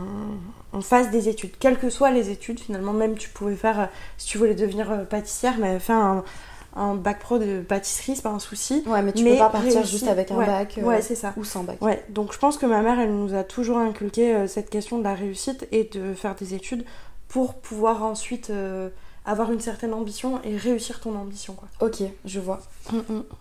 on 0.74 0.82
fasse 0.82 1.10
des 1.12 1.30
études, 1.30 1.52
quelles 1.60 1.80
que 1.80 1.90
soient 1.90 2.12
les 2.12 2.30
études. 2.30 2.60
Finalement, 2.60 2.94
même 2.94 3.16
tu 3.16 3.30
pouvais 3.30 3.56
faire, 3.56 3.80
euh, 3.80 3.86
si 4.18 4.28
tu 4.28 4.38
voulais 4.38 4.56
devenir 4.56 4.92
euh, 4.92 5.04
pâtissière, 5.06 5.56
mais 5.60 5.80
faire 5.80 5.96
un, 5.98 6.24
un 6.76 6.96
bac 6.96 7.20
pro 7.20 7.38
de 7.40 7.62
pâtisserie, 7.62 8.16
c'est 8.16 8.22
pas 8.22 8.30
un 8.30 8.40
souci. 8.40 8.84
Ouais, 8.86 9.02
mais 9.02 9.12
tu 9.14 9.24
Mais 9.24 9.32
peux 9.32 9.38
pas 9.40 9.50
partir 9.50 9.82
réussi- 9.82 9.92
juste 9.92 10.08
avec 10.08 10.32
un 10.32 10.36
ouais, 10.36 10.46
bac 10.46 10.78
euh, 10.78 10.82
ouais, 10.84 11.02
c'est 11.02 11.16
ça. 11.16 11.34
ou 11.38 11.44
sans 11.44 11.64
bac. 11.64 11.82
Ouais, 11.82 12.04
donc 12.10 12.34
je 12.34 12.38
pense 12.40 12.58
que 12.58 12.66
ma 12.66 12.82
mère, 12.82 13.00
elle 13.00 13.14
nous 13.16 13.34
a 13.34 13.44
toujours 13.44 13.78
inculqué 13.78 14.34
euh, 14.36 14.48
cette 14.48 14.70
question 14.70 14.98
de 15.00 15.04
la 15.04 15.14
réussite 15.16 15.68
et 15.72 15.86
de 15.94 16.14
faire 16.14 16.36
des 16.36 16.54
études 16.54 16.86
pour 17.28 17.54
pouvoir 17.56 18.04
ensuite 18.04 18.50
euh, 18.50 18.90
avoir 19.26 19.52
une 19.52 19.60
certaine 19.60 19.94
ambition 19.94 20.42
et 20.44 20.58
réussir 20.58 21.00
ton 21.00 21.16
ambition, 21.16 21.54
quoi. 21.54 21.68
Ok, 21.88 22.02
je 22.26 22.40
vois. 22.40 22.60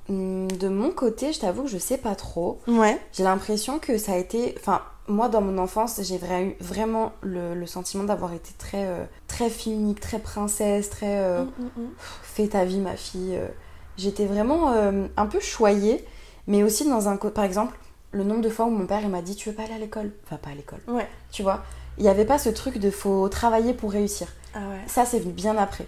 Hum, 0.09 0.47
De 0.49 0.69
mon 0.69 0.91
côté, 0.91 1.33
je 1.33 1.41
t'avoue 1.41 1.63
que 1.63 1.69
je 1.71 1.79
sais 1.79 1.97
pas 1.99 2.15
trop. 2.15 2.61
Ouais. 2.69 2.99
J'ai 3.13 3.23
l'impression 3.25 3.79
que 3.79 3.97
ça 3.97 4.13
a 4.13 4.17
été. 4.17 4.55
Enfin, 4.59 4.83
moi, 5.11 5.29
dans 5.29 5.41
mon 5.41 5.59
enfance, 5.59 6.01
j'ai 6.03 6.19
vraiment 6.61 7.13
le, 7.23 7.55
le 7.55 7.67
sentiment 7.67 8.05
d'avoir 8.05 8.33
été 8.33 8.53
très, 8.59 8.87
euh, 8.87 9.05
très 9.29 9.51
très 10.01 10.19
princesse, 10.19 10.89
très. 10.91 11.19
euh, 11.19 11.45
Mm, 11.45 11.49
mm, 11.59 11.83
mm. 11.83 11.89
Fais 12.23 12.47
ta 12.49 12.65
vie, 12.65 12.79
ma 12.79 12.97
fille. 12.97 13.37
euh. 13.37 13.47
J'étais 13.97 14.25
vraiment 14.27 14.73
euh, 14.73 15.07
un 15.17 15.27
peu 15.27 15.41
choyée, 15.41 16.05
mais 16.47 16.63
aussi 16.63 16.89
dans 16.89 17.09
un. 17.09 17.17
Par 17.17 17.45
exemple, 17.45 17.77
le 18.13 18.25
nombre 18.25 18.41
de 18.41 18.49
fois 18.49 18.65
où 18.67 18.71
mon 18.71 18.87
père 18.87 19.07
m'a 19.09 19.21
dit 19.23 19.37
Tu 19.37 19.51
veux 19.51 19.55
pas 19.55 19.65
aller 19.65 19.75
à 19.75 19.79
l'école? 19.79 20.11
Va 20.31 20.39
pas 20.39 20.51
à 20.51 20.55
l'école. 20.55 20.81
Ouais. 20.89 21.07
Tu 21.33 21.43
vois 21.43 21.63
Il 21.99 22.03
n'y 22.05 22.09
avait 22.09 22.25
pas 22.25 22.39
ce 22.39 22.49
truc 22.49 22.79
de 22.79 22.91
faut 22.91 23.29
travailler 23.29 23.75
pour 23.75 23.93
réussir. 23.93 24.29
Ah 24.55 24.61
ouais. 24.71 24.81
Ça, 24.87 25.05
c'est 25.05 25.19
venu 25.19 25.33
bien 25.33 25.57
après. 25.59 25.87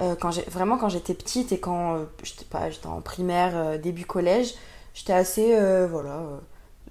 Euh, 0.00 0.14
quand 0.18 0.30
vraiment 0.48 0.78
quand 0.78 0.88
j'étais 0.88 1.12
petite 1.14 1.52
et 1.52 1.58
quand 1.60 1.98
j'étais 2.22 2.44
pas 2.46 2.70
j'étais 2.70 2.86
en 2.86 3.00
primaire 3.02 3.78
début 3.78 4.06
collège 4.06 4.54
j'étais 4.94 5.12
assez 5.12 5.52
voilà 5.90 6.22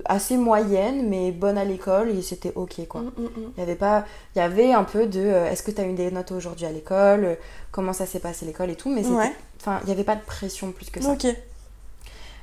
assez 0.05 0.37
moyenne 0.37 1.09
mais 1.09 1.31
bonne 1.31 1.57
à 1.57 1.65
l'école 1.65 2.09
et 2.09 2.21
c'était 2.21 2.53
ok 2.55 2.87
quoi 2.87 3.01
Mm, 3.01 3.05
mm, 3.17 3.23
mm. 3.23 3.51
il 3.57 3.59
y 3.59 3.63
avait 3.63 3.75
pas 3.75 4.05
il 4.35 4.39
y 4.39 4.41
avait 4.41 4.71
un 4.71 4.83
peu 4.85 5.07
de 5.07 5.19
euh, 5.19 5.49
est-ce 5.51 5.61
que 5.63 5.71
tu 5.71 5.81
as 5.81 5.85
eu 5.85 5.93
des 5.93 6.09
notes 6.11 6.31
aujourd'hui 6.31 6.65
à 6.65 6.71
l'école 6.71 7.25
euh, 7.25 7.35
comment 7.71 7.91
ça 7.93 8.05
s'est 8.05 8.19
passé 8.19 8.45
l'école 8.45 8.69
et 8.69 8.75
tout 8.75 8.89
mais 8.89 9.05
Ouais. 9.05 9.31
enfin 9.59 9.79
il 9.83 9.89
y 9.89 9.91
avait 9.91 10.03
pas 10.05 10.15
de 10.15 10.21
pression 10.23 10.71
plus 10.71 10.89
que 10.89 11.01
ça. 11.01 11.09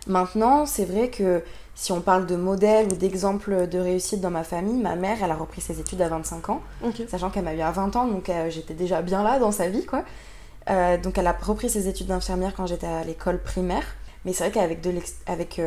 Maintenant, 0.06 0.66
c'est 0.66 0.84
vrai 0.84 1.10
que 1.10 1.42
si 1.74 1.90
on 1.90 2.00
parle 2.00 2.26
de 2.26 2.36
modèle 2.36 2.86
ou 2.86 2.94
d'exemple 2.94 3.66
de 3.66 3.78
réussite 3.78 4.20
dans 4.20 4.30
ma 4.30 4.44
famille, 4.44 4.80
ma 4.80 4.94
mère, 4.94 5.18
elle 5.22 5.30
a 5.32 5.34
repris 5.34 5.60
ses 5.60 5.80
études 5.80 6.00
à 6.00 6.08
25 6.08 6.48
ans, 6.50 6.62
sachant 7.08 7.28
qu'elle 7.30 7.42
m'a 7.44 7.54
eu 7.54 7.60
à 7.60 7.72
20 7.72 7.96
ans, 7.96 8.06
donc 8.06 8.28
euh, 8.28 8.48
j'étais 8.48 8.74
déjà 8.74 9.02
bien 9.02 9.22
là 9.24 9.38
dans 9.40 9.50
sa 9.50 9.68
vie, 9.68 9.84
quoi. 9.84 10.04
Donc 11.02 11.16
elle 11.18 11.26
a 11.26 11.32
repris 11.32 11.68
ses 11.70 11.88
études 11.88 12.06
d'infirmière 12.08 12.52
quand 12.56 12.66
j'étais 12.66 12.86
à 12.86 13.02
l'école 13.04 13.38
primaire, 13.42 13.84
mais 14.24 14.32
c'est 14.32 14.44
vrai 14.44 14.52
qu'avec 14.52 14.80
de 14.80 14.92
avec 15.26 15.60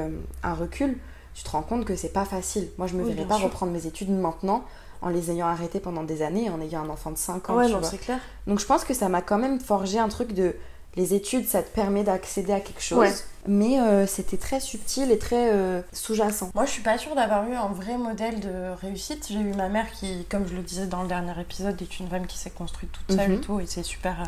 un 0.43 0.54
recul, 0.54 0.97
tu 1.33 1.43
te 1.43 1.49
rends 1.49 1.61
compte 1.61 1.85
que 1.85 1.95
c'est 1.95 2.09
pas 2.13 2.25
facile. 2.25 2.69
Moi, 2.77 2.87
je 2.87 2.95
me 2.95 3.03
Oui, 3.03 3.13
verrais 3.13 3.27
pas 3.27 3.35
sûr. 3.35 3.45
reprendre 3.45 3.71
mes 3.71 3.85
études 3.85 4.09
maintenant 4.11 4.63
en 5.01 5.09
les 5.09 5.31
ayant 5.31 5.47
arrêtées 5.47 5.79
pendant 5.79 6.03
des 6.03 6.21
années, 6.21 6.49
en 6.49 6.59
ayant 6.59 6.83
un 6.83 6.89
enfant 6.89 7.11
de 7.11 7.17
5 7.17 7.49
ans. 7.49 7.55
Ouais, 7.55 7.69
non, 7.69 7.79
c'est 7.83 7.97
clair. 7.99 8.19
Donc 8.47 8.59
je 8.59 8.65
pense 8.65 8.83
que 8.83 8.93
ça 8.93 9.07
m'a 9.07 9.21
quand 9.21 9.37
même 9.37 9.59
forgé 9.61 9.97
un 9.99 10.09
truc 10.09 10.33
de 10.33 10.55
les 10.95 11.13
études, 11.13 11.47
ça 11.47 11.61
te 11.61 11.69
permet 11.73 12.03
d'accéder 12.03 12.51
à 12.51 12.59
quelque 12.59 12.81
chose, 12.81 12.97
Ouais. 12.97 13.13
mais 13.47 13.79
euh, 13.79 14.07
c'était 14.07 14.37
très 14.37 14.59
subtil 14.59 15.11
et 15.11 15.19
très 15.19 15.53
euh, 15.53 15.81
sous-jacent. 15.93 16.49
Moi, 16.55 16.65
je 16.65 16.71
suis 16.71 16.81
pas 16.81 16.97
sûre 16.97 17.13
d'avoir 17.15 17.47
eu 17.47 17.53
un 17.53 17.67
vrai 17.67 17.95
modèle 17.95 18.39
de 18.39 18.73
réussite. 18.81 19.27
J'ai 19.29 19.39
eu 19.39 19.53
ma 19.53 19.69
mère 19.69 19.89
qui, 19.91 20.25
comme 20.25 20.47
je 20.47 20.55
le 20.55 20.63
disais 20.63 20.87
dans 20.87 21.03
le 21.03 21.07
dernier 21.07 21.39
épisode, 21.39 21.79
est 21.79 21.99
une 21.99 22.09
femme 22.09 22.25
qui 22.25 22.37
s'est 22.39 22.49
construite 22.49 22.91
toute 22.91 23.15
seule 23.15 23.29
Mhm. 23.29 23.35
et 23.35 23.39
tout, 23.39 23.59
et 23.59 23.67
c'est 23.67 23.83
super, 23.83 24.19
euh, 24.19 24.25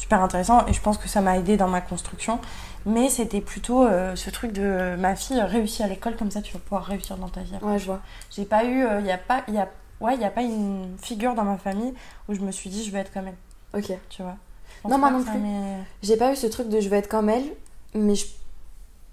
super 0.00 0.22
intéressant. 0.22 0.66
Et 0.66 0.72
je 0.72 0.80
pense 0.80 0.98
que 0.98 1.08
ça 1.08 1.20
m'a 1.20 1.36
aidé 1.38 1.56
dans 1.56 1.68
ma 1.68 1.80
construction. 1.80 2.38
Mais 2.86 3.08
c'était 3.10 3.40
plutôt 3.42 3.84
euh, 3.84 4.16
ce 4.16 4.30
truc 4.30 4.52
de 4.52 4.62
euh, 4.62 4.96
ma 4.96 5.14
fille 5.14 5.40
réussit 5.40 5.82
à 5.82 5.86
l'école, 5.86 6.16
comme 6.16 6.30
ça 6.30 6.40
tu 6.40 6.52
vas 6.54 6.58
pouvoir 6.60 6.84
réussir 6.84 7.16
dans 7.18 7.28
ta 7.28 7.42
vie. 7.42 7.54
après. 7.54 7.70
Ouais, 7.72 7.78
je 7.78 7.84
vois. 7.86 8.00
J'ai 8.30 8.44
pas 8.46 8.64
eu, 8.64 8.84
il 9.00 9.06
y 9.06 9.10
a 9.12 9.18
pas, 9.18 9.42
y 9.48 9.58
a, 9.58 9.68
ouais, 10.00 10.16
y 10.16 10.24
a 10.24 10.30
pas 10.30 10.42
une 10.42 10.96
figure 11.00 11.34
dans 11.34 11.44
ma 11.44 11.58
famille 11.58 11.92
où 12.28 12.34
je 12.34 12.40
me 12.40 12.50
suis 12.50 12.70
dit 12.70 12.82
je 12.84 12.90
vais 12.90 13.00
être 13.00 13.12
comme 13.12 13.28
elle, 13.28 13.78
Ok. 13.80 13.92
tu 14.08 14.22
vois. 14.22 14.36
Non, 14.88 14.96
moi 14.96 15.10
non 15.10 15.22
plus. 15.22 15.38
J'ai 16.02 16.16
pas 16.16 16.32
eu 16.32 16.36
ce 16.36 16.46
truc 16.46 16.68
de 16.70 16.80
je 16.80 16.88
veux 16.88 16.96
être 16.96 17.08
comme 17.08 17.28
elle, 17.28 17.44
mais 17.94 18.14
je, 18.14 18.24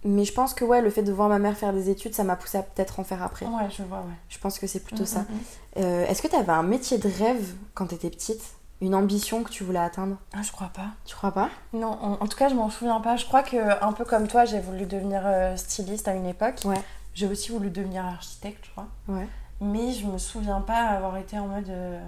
mais 0.06 0.24
je 0.24 0.32
pense 0.32 0.54
que 0.54 0.64
ouais, 0.64 0.82
le 0.82 0.90
fait 0.90 1.04
de 1.04 1.12
voir 1.12 1.28
ma 1.28 1.38
mère 1.40 1.58
faire 1.58 1.74
des 1.74 1.90
études, 1.90 2.14
ça 2.14 2.24
m'a 2.24 2.38
poussé 2.38 2.58
à 2.60 2.64
peut-être 2.64 3.02
en 3.02 3.04
faire 3.04 3.22
après. 3.22 3.46
Ouais, 3.48 3.68
je 3.78 3.84
vois, 3.84 3.98
ouais. 3.98 4.16
Je 4.30 4.38
pense 4.40 4.60
que 4.60 4.68
c'est 4.68 4.80
plutôt 4.80 5.04
Mm, 5.04 5.08
ça. 5.08 5.20
mm, 5.20 5.24
mm. 5.24 5.38
Euh, 5.84 6.06
Est-ce 6.08 6.22
que 6.22 6.30
t'avais 6.30 6.54
un 6.54 6.64
métier 6.64 6.98
de 7.00 7.10
rêve 7.10 7.54
quand 7.74 7.88
t'étais 7.88 8.10
petite? 8.10 8.42
Une 8.80 8.94
ambition 8.94 9.44
que 9.44 9.50
tu 9.50 9.64
voulais 9.64 9.80
atteindre? 9.80 10.18
Ah, 10.34 10.42
je 10.44 10.52
crois 10.52 10.68
pas. 10.68 10.90
Tu 11.06 11.16
crois 11.16 11.32
pas? 11.32 11.50
Non, 11.74 11.88
en, 12.02 12.14
en 12.22 12.28
tout 12.28 12.38
cas, 12.38 12.48
je 12.50 12.54
m'en 12.56 12.70
souviens 12.70 13.00
pas. 13.02 13.16
Je 13.16 13.26
crois 13.26 13.42
que, 13.44 13.84
un 13.84 13.92
peu 13.92 14.06
comme 14.06 14.28
toi, 14.28 14.46
j'ai 14.46 14.60
voulu 14.60 14.86
devenir 14.86 15.24
euh, 15.26 15.56
styliste 15.58 16.08
à 16.08 16.14
une 16.14 16.26
époque. 16.28 16.62
Ouais. 16.66 16.80
J'ai 17.16 17.26
aussi 17.28 17.52
voulu 17.52 17.72
devenir 17.72 18.06
architecte, 18.06 18.66
je 18.66 18.72
crois. 18.72 18.88
Ouais. 19.08 19.28
Mais 19.62 19.92
je 19.94 20.06
me 20.06 20.20
souviens 20.20 20.62
pas 20.62 20.76
avoir 20.84 21.18
été 21.18 21.40
en 21.40 21.48
mode 21.48 21.68
euh, 21.70 22.00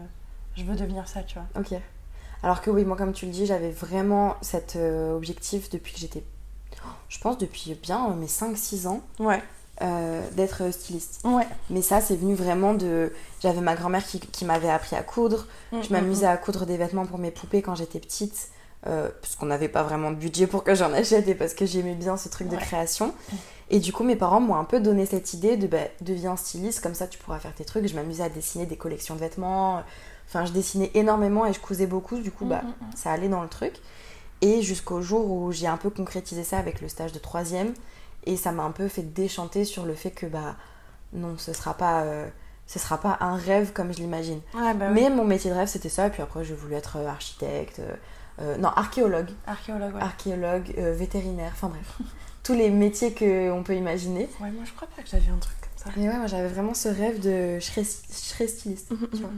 je 0.55 0.63
veux 0.63 0.75
devenir 0.75 1.07
ça, 1.07 1.23
tu 1.23 1.39
vois. 1.39 1.47
Ok. 1.59 1.73
Alors 2.43 2.61
que 2.61 2.69
oui, 2.69 2.85
moi 2.85 2.95
comme 2.95 3.13
tu 3.13 3.25
le 3.25 3.31
dis, 3.31 3.47
j'avais 3.47 3.71
vraiment 3.71 4.35
cet 4.41 4.75
euh, 4.75 5.15
objectif 5.15 5.69
depuis 5.71 5.93
que 5.93 5.99
j'étais, 5.99 6.23
je 7.09 7.19
pense 7.19 7.37
depuis 7.39 7.73
bien 7.81 8.07
mes 8.09 8.27
5-6 8.27 8.87
ans, 8.87 9.01
Ouais. 9.19 9.41
Euh, 9.81 10.21
d'être 10.33 10.71
styliste. 10.71 11.21
Ouais. 11.23 11.47
Mais 11.69 11.81
ça, 11.81 12.01
c'est 12.01 12.15
venu 12.15 12.35
vraiment 12.35 12.73
de... 12.73 13.13
J'avais 13.41 13.61
ma 13.61 13.75
grand-mère 13.75 14.05
qui, 14.05 14.19
qui 14.19 14.45
m'avait 14.45 14.69
appris 14.69 14.95
à 14.95 15.03
coudre. 15.03 15.47
Mm, 15.71 15.81
Je 15.81 15.93
m'amusais 15.93 16.25
à 16.27 16.37
coudre 16.37 16.65
des 16.65 16.77
vêtements 16.77 17.05
pour 17.05 17.17
mes 17.17 17.31
poupées 17.31 17.61
quand 17.61 17.75
j'étais 17.75 17.99
petite. 17.99 18.49
euh, 18.87 19.09
parce 19.21 19.35
qu'on 19.35 19.45
n'avait 19.47 19.67
pas 19.69 19.83
vraiment 19.83 20.09
de 20.11 20.15
budget 20.15 20.47
pour 20.47 20.63
que 20.63 20.73
j'en 20.75 20.93
achète 20.93 21.27
et 21.27 21.35
parce 21.35 21.53
que 21.53 21.65
j'aimais 21.65 21.95
bien 21.95 22.15
ce 22.17 22.29
truc 22.29 22.47
de 22.47 22.55
création. 22.55 23.13
Et 23.69 23.79
du 23.79 23.91
coup, 23.93 24.03
mes 24.03 24.15
parents 24.15 24.39
m'ont 24.39 24.55
un 24.55 24.63
peu 24.63 24.79
donné 24.79 25.05
cette 25.05 25.33
idée 25.33 25.57
de 25.57 25.67
bah, 25.67 25.77
deviens 26.01 26.35
styliste, 26.37 26.81
comme 26.81 26.93
ça 26.95 27.05
tu 27.07 27.17
pourras 27.19 27.39
faire 27.39 27.53
tes 27.53 27.65
trucs. 27.65 27.85
Je 27.87 27.95
m'amusais 27.95 28.23
à 28.23 28.29
dessiner 28.29 28.65
des 28.65 28.77
collections 28.77 29.15
de 29.15 29.19
vêtements. 29.19 29.83
Enfin, 30.27 30.45
je 30.45 30.51
dessinais 30.51 30.91
énormément 30.93 31.45
et 31.45 31.53
je 31.53 31.59
cousais 31.59 31.87
beaucoup. 31.87 32.19
Du 32.19 32.31
coup, 32.31 32.45
bah, 32.45 32.61
Mm, 32.63 32.85
ça 32.95 33.11
allait 33.11 33.27
dans 33.29 33.41
le 33.43 33.49
truc. 33.49 33.73
Et 34.41 34.61
jusqu'au 34.61 35.01
jour 35.01 35.29
où 35.29 35.51
j'ai 35.51 35.67
un 35.67 35.75
peu 35.77 35.89
concrétisé 35.89 36.43
ça 36.45 36.57
avec 36.57 36.79
le 36.81 36.87
stage 36.87 37.11
de 37.11 37.19
troisième. 37.19 37.73
Et 38.25 38.37
ça 38.37 38.51
m'a 38.51 38.63
un 38.63 38.71
peu 38.71 38.87
fait 38.87 39.01
déchanter 39.03 39.65
sur 39.65 39.85
le 39.85 39.93
fait 39.95 40.11
que, 40.11 40.25
bah, 40.25 40.55
non, 41.13 41.37
ce 41.37 41.53
sera 41.53 41.73
pas, 41.73 42.01
euh, 42.03 42.27
ce 42.67 42.77
sera 42.79 42.99
pas 42.99 43.17
un 43.21 43.35
rêve 43.35 43.71
comme 43.73 43.91
je 43.93 43.97
l'imagine. 43.99 44.41
Ouais, 44.53 44.73
bah 44.73 44.87
oui. 44.89 45.01
Mais 45.01 45.09
mon 45.09 45.23
métier 45.25 45.49
de 45.49 45.55
rêve, 45.55 45.67
c'était 45.67 45.89
ça. 45.89 46.07
Et 46.07 46.09
puis 46.09 46.21
après, 46.21 46.43
j'ai 46.43 46.53
voulu 46.53 46.75
être 46.75 46.97
euh, 46.97 47.07
architecte. 47.07 47.81
euh, 48.41 48.57
non, 48.57 48.69
archéologue. 48.69 49.29
Archéologue, 49.47 49.95
ouais. 49.95 50.01
Archéologue, 50.01 50.73
euh, 50.77 50.93
vétérinaire. 50.93 51.51
Enfin 51.53 51.69
bref. 51.69 51.97
Tous 52.43 52.53
les 52.53 52.69
métiers 52.69 53.13
qu'on 53.13 53.63
peut 53.63 53.75
imaginer. 53.75 54.29
Ouais, 54.39 54.49
moi 54.51 54.63
je 54.65 54.71
crois 54.73 54.87
pas 54.95 55.01
que 55.03 55.09
j'avais 55.09 55.29
un 55.29 55.37
truc 55.37 55.57
comme 55.61 55.93
ça. 55.93 55.99
Et 55.99 56.07
ouais, 56.07 56.17
moi 56.17 56.27
j'avais 56.27 56.47
vraiment 56.47 56.73
ce 56.73 56.89
rêve 56.89 57.19
de. 57.19 57.59
Je 57.59 57.65
serais, 57.65 57.83
je 57.83 58.15
serais 58.15 58.47
styliste. 58.47 58.89
Tu 59.11 59.19
vois. 59.21 59.29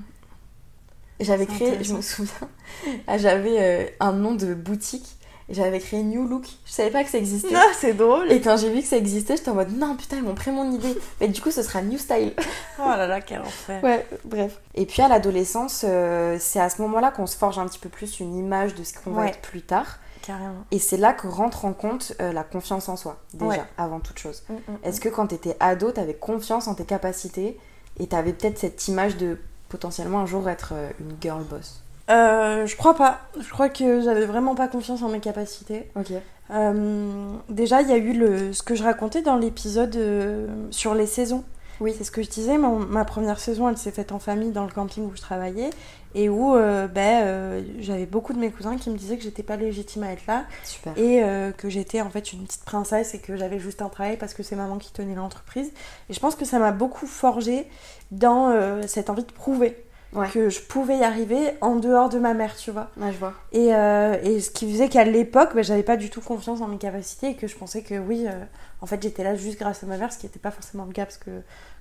Et 1.19 1.23
j'avais 1.23 1.45
créé, 1.45 1.83
je 1.83 1.93
me 1.93 2.01
souviens, 2.01 2.49
j'avais 3.17 3.95
un 3.99 4.11
nom 4.11 4.33
de 4.33 4.53
boutique. 4.55 5.17
Et 5.51 5.53
j'avais 5.53 5.79
créé 5.79 6.01
New 6.01 6.25
Look. 6.29 6.45
Je 6.65 6.71
savais 6.71 6.91
pas 6.91 7.03
que 7.03 7.09
ça 7.09 7.17
existait. 7.17 7.53
Ah, 7.53 7.65
c'est 7.77 7.91
drôle. 7.93 8.31
Et 8.31 8.39
quand 8.39 8.55
j'ai 8.55 8.71
vu 8.73 8.79
que 8.81 8.87
ça 8.87 8.95
existait, 8.95 9.35
j'étais 9.35 9.49
en 9.51 9.55
mode 9.55 9.77
non, 9.77 9.97
putain, 9.97 10.15
ils 10.15 10.23
m'ont 10.23 10.33
pris 10.33 10.49
mon 10.49 10.71
idée. 10.71 10.97
Mais 11.19 11.27
du 11.27 11.41
coup, 11.41 11.51
ce 11.51 11.61
sera 11.61 11.81
New 11.81 11.97
Style. 11.97 12.33
Oh 12.79 12.83
là 12.87 13.05
là, 13.05 13.19
quel 13.19 13.41
enfer. 13.41 13.83
Ouais, 13.83 14.07
bref. 14.23 14.61
Et 14.75 14.85
puis 14.85 15.01
à 15.01 15.09
l'adolescence, 15.09 15.83
euh, 15.85 16.37
c'est 16.39 16.61
à 16.61 16.69
ce 16.69 16.81
moment-là 16.83 17.11
qu'on 17.11 17.27
se 17.27 17.35
forge 17.35 17.59
un 17.59 17.67
petit 17.67 17.79
peu 17.79 17.89
plus 17.89 18.21
une 18.21 18.33
image 18.37 18.75
de 18.75 18.83
ce 18.85 18.93
qu'on 18.93 19.11
va 19.11 19.27
être 19.27 19.41
plus 19.41 19.61
tard. 19.61 19.99
Carrément. 20.21 20.63
Et 20.71 20.79
c'est 20.79 20.95
là 20.97 21.11
que 21.11 21.27
rentre 21.27 21.65
en 21.65 21.73
compte 21.73 22.13
euh, 22.21 22.31
la 22.31 22.43
confiance 22.43 22.87
en 22.87 22.95
soi, 22.95 23.17
déjà, 23.33 23.49
Ouais. 23.49 23.61
avant 23.77 23.99
toute 23.99 24.19
chose. 24.19 24.43
Mm, 24.47 24.53
mm, 24.53 24.77
Est-ce 24.83 25.01
que 25.01 25.09
quand 25.09 25.27
t'étais 25.27 25.57
ado, 25.59 25.91
t'avais 25.91 26.13
confiance 26.13 26.67
en 26.69 26.75
tes 26.75 26.85
capacités 26.85 27.59
et 27.99 28.07
t'avais 28.07 28.31
peut-être 28.31 28.57
cette 28.57 28.87
image 28.87 29.17
de 29.17 29.37
potentiellement 29.67 30.19
un 30.19 30.25
jour 30.27 30.47
être 30.47 30.73
euh, 30.73 30.89
une 31.01 31.15
girl 31.19 31.43
boss? 31.43 31.80
Euh, 32.09 32.65
je 32.65 32.75
crois 32.75 32.95
pas. 32.95 33.21
Je 33.39 33.49
crois 33.49 33.69
que 33.69 34.01
j'avais 34.01 34.25
vraiment 34.25 34.55
pas 34.55 34.67
confiance 34.67 35.01
en 35.01 35.09
mes 35.09 35.19
capacités. 35.19 35.89
Ok. 35.95 36.11
Euh, 36.51 37.31
déjà, 37.49 37.81
il 37.81 37.89
y 37.89 37.93
a 37.93 37.97
eu 37.97 38.13
le, 38.13 38.51
ce 38.53 38.63
que 38.63 38.75
je 38.75 38.83
racontais 38.83 39.21
dans 39.21 39.37
l'épisode 39.37 39.95
euh, 39.95 40.47
sur 40.71 40.93
les 40.95 41.05
saisons. 41.05 41.43
Oui. 41.79 41.95
C'est 41.97 42.03
ce 42.03 42.11
que 42.11 42.21
je 42.21 42.29
disais. 42.29 42.57
Mon- 42.57 42.79
ma 42.79 43.05
première 43.05 43.39
saison, 43.39 43.69
elle 43.69 43.77
s'est 43.77 43.91
faite 43.91 44.11
en 44.11 44.19
famille 44.19 44.51
dans 44.51 44.65
le 44.65 44.71
camping 44.71 45.05
où 45.05 45.15
je 45.15 45.21
travaillais 45.21 45.69
et 46.13 46.27
où 46.27 46.55
euh, 46.55 46.87
ben, 46.87 47.63
j'avais 47.79 48.05
beaucoup 48.05 48.33
de 48.33 48.37
mes 48.37 48.51
cousins 48.51 48.75
qui 48.75 48.89
me 48.89 48.97
disaient 48.97 49.15
que 49.15 49.23
j'étais 49.23 49.43
pas 49.43 49.55
légitime 49.55 50.03
à 50.03 50.11
être 50.11 50.27
là 50.27 50.43
Super. 50.65 50.91
et 50.97 51.23
que 51.57 51.69
j'étais 51.69 52.01
en 52.01 52.09
fait 52.09 52.33
une 52.33 52.43
petite 52.43 52.65
princesse 52.65 53.13
et 53.15 53.19
que 53.19 53.37
j'avais 53.37 53.59
juste 53.59 53.81
un 53.81 53.87
travail 53.87 54.17
parce 54.17 54.33
que 54.33 54.43
c'est 54.43 54.57
maman 54.57 54.77
qui 54.77 54.91
tenait 54.91 55.15
l'entreprise. 55.15 55.71
Et 56.09 56.13
je 56.13 56.19
pense 56.19 56.35
que 56.35 56.43
ça 56.43 56.59
m'a 56.59 56.73
beaucoup 56.73 57.07
forgé 57.07 57.65
dans 58.11 58.53
cette 58.87 59.09
envie 59.09 59.23
de 59.23 59.31
prouver 59.31 59.81
Ouais. 60.13 60.27
que 60.29 60.49
je 60.49 60.59
pouvais 60.61 60.97
y 60.97 61.03
arriver 61.03 61.51
en 61.61 61.77
dehors 61.77 62.09
de 62.09 62.19
ma 62.19 62.33
mère, 62.33 62.55
tu 62.57 62.69
vois. 62.71 62.89
Ouais, 62.97 63.11
je 63.13 63.17
vois. 63.17 63.33
Et, 63.53 63.73
euh, 63.73 64.17
et 64.23 64.41
ce 64.41 64.51
qui 64.51 64.69
faisait 64.69 64.89
qu'à 64.89 65.05
l'époque, 65.05 65.51
bah, 65.55 65.61
j'avais 65.61 65.83
pas 65.83 65.95
du 65.97 66.09
tout 66.09 66.19
confiance 66.21 66.59
en 66.61 66.67
mes 66.67 66.77
capacités 66.77 67.29
et 67.29 67.35
que 67.35 67.47
je 67.47 67.55
pensais 67.55 67.81
que 67.81 67.95
oui, 67.97 68.25
euh, 68.27 68.43
en 68.81 68.85
fait, 68.85 69.01
j'étais 69.01 69.23
là 69.23 69.35
juste 69.35 69.57
grâce 69.57 69.83
à 69.83 69.87
ma 69.87 69.97
mère, 69.97 70.11
ce 70.11 70.17
qui 70.17 70.25
n'était 70.25 70.39
pas 70.39 70.51
forcément 70.51 70.83
le 70.85 70.91
cas 70.91 71.05
parce 71.05 71.17
que 71.17 71.31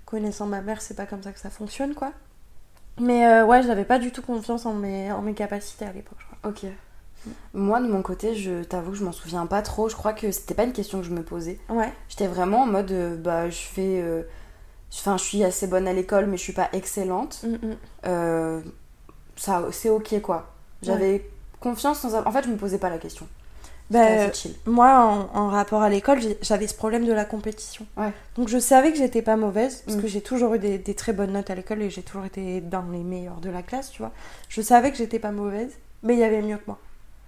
connaissant 0.07 0.47
ma 0.47 0.61
mère, 0.61 0.81
c'est 0.81 0.95
pas 0.95 1.07
comme 1.07 1.23
ça 1.23 1.33
que 1.33 1.41
ça 1.41 1.51
fonctionne, 1.51 1.95
quoi. 1.95 2.13
Mais 3.01 3.27
euh, 3.27 3.45
ouais, 3.47 3.63
j'avais 3.63 3.85
pas 3.85 3.99
du 3.99 4.13
tout 4.13 4.23
confiance 4.23 4.67
en 4.67 4.75
mes, 4.75 5.11
en 5.11 5.23
mes 5.23 5.35
capacités 5.35 5.85
à 5.87 5.93
l'époque, 5.93 6.19
je 6.21 6.27
crois. 6.27 6.51
Ok. 6.51 6.71
Moi, 7.53 7.81
de 7.81 7.87
mon 7.89 8.03
côté, 8.03 8.35
je 8.35 8.63
t'avoue 8.63 8.93
que 8.93 8.97
je 8.97 9.05
m'en 9.05 9.13
souviens 9.13 9.47
pas 9.47 9.61
trop. 9.63 9.89
Je 9.89 9.97
crois 9.97 10.13
que 10.13 10.31
c'était 10.31 10.55
pas 10.55 10.65
une 10.65 10.73
question 10.73 11.01
que 11.01 11.05
je 11.05 11.11
me 11.11 11.23
posais. 11.23 11.59
Ouais, 11.69 11.93
J'étais 12.09 12.27
vraiment 12.27 12.63
en 12.63 12.67
mode, 12.67 12.93
euh, 12.93 13.17
bah, 13.17 13.51
je 13.51 13.59
fais. 13.59 14.03
Enfin, 14.93 15.17
je 15.17 15.25
suis 15.25 15.45
assez 15.45 15.67
bonne 15.67 15.87
à 15.89 15.93
l'école, 15.93 16.27
mais 16.27 16.37
je 16.37 16.43
suis 16.43 16.53
pas 16.53 16.69
excellente. 16.73 17.41
Mm, 17.45 17.49
mm. 17.67 17.77
Euh, 18.07 18.61
ça, 19.37 19.65
c'est 19.73 19.89
ok, 19.91 20.21
quoi. 20.21 20.51
J'avais 20.83 21.25
confiance 21.61 22.03
dans. 22.03 22.17
un- 22.17 22.25
En 22.25 22.33
fait, 22.33 22.45
je 22.45 22.49
me 22.51 22.57
posais 22.57 22.79
pas 22.79 22.91
la 22.91 22.99
question. 22.99 23.27
Chill. 24.33 24.55
moi, 24.67 25.01
en, 25.35 25.37
en 25.37 25.49
rapport 25.49 25.83
à 25.83 25.89
l'école, 25.89 26.21
j'avais 26.43 26.69
ce 26.69 26.75
problème 26.75 27.05
de 27.07 27.13
la 27.13 27.25
compétition. 27.25 27.85
Ouais. 27.97 28.13
Donc 28.37 28.47
je 28.49 28.59
savais 28.59 28.93
que 28.93 28.99
j'étais 28.99 29.21
pas 29.21 29.35
mauvaise, 29.37 29.83
parce 29.85 29.97
Mm. 29.99 30.03
que 30.03 30.07
j'ai 30.07 30.21
toujours 30.21 30.55
eu 30.55 30.59
des, 30.61 30.79
des 30.79 30.95
très 30.95 31.13
bonnes 31.13 31.33
notes 31.33 31.51
à 31.51 31.57
l'école 31.57 31.83
et 31.83 31.91
j'ai 31.91 32.03
toujours 32.03 32.25
été 32.25 32.61
dans 32.61 32.85
les 32.93 33.03
meilleurs 33.03 33.41
de 33.41 33.51
la 33.51 33.63
classe, 33.63 33.91
tu 33.91 34.01
vois. 34.03 34.13
Je 34.49 34.61
savais 34.63 34.93
que 34.93 34.97
j'étais 34.97 35.19
pas 35.19 35.33
mauvaise, 35.33 35.73
mais 36.05 36.15
il 36.15 36.21
y 36.21 36.25
avait 36.25 36.41
mieux 36.41 36.57
que 36.59 36.63
moi. 36.69 36.79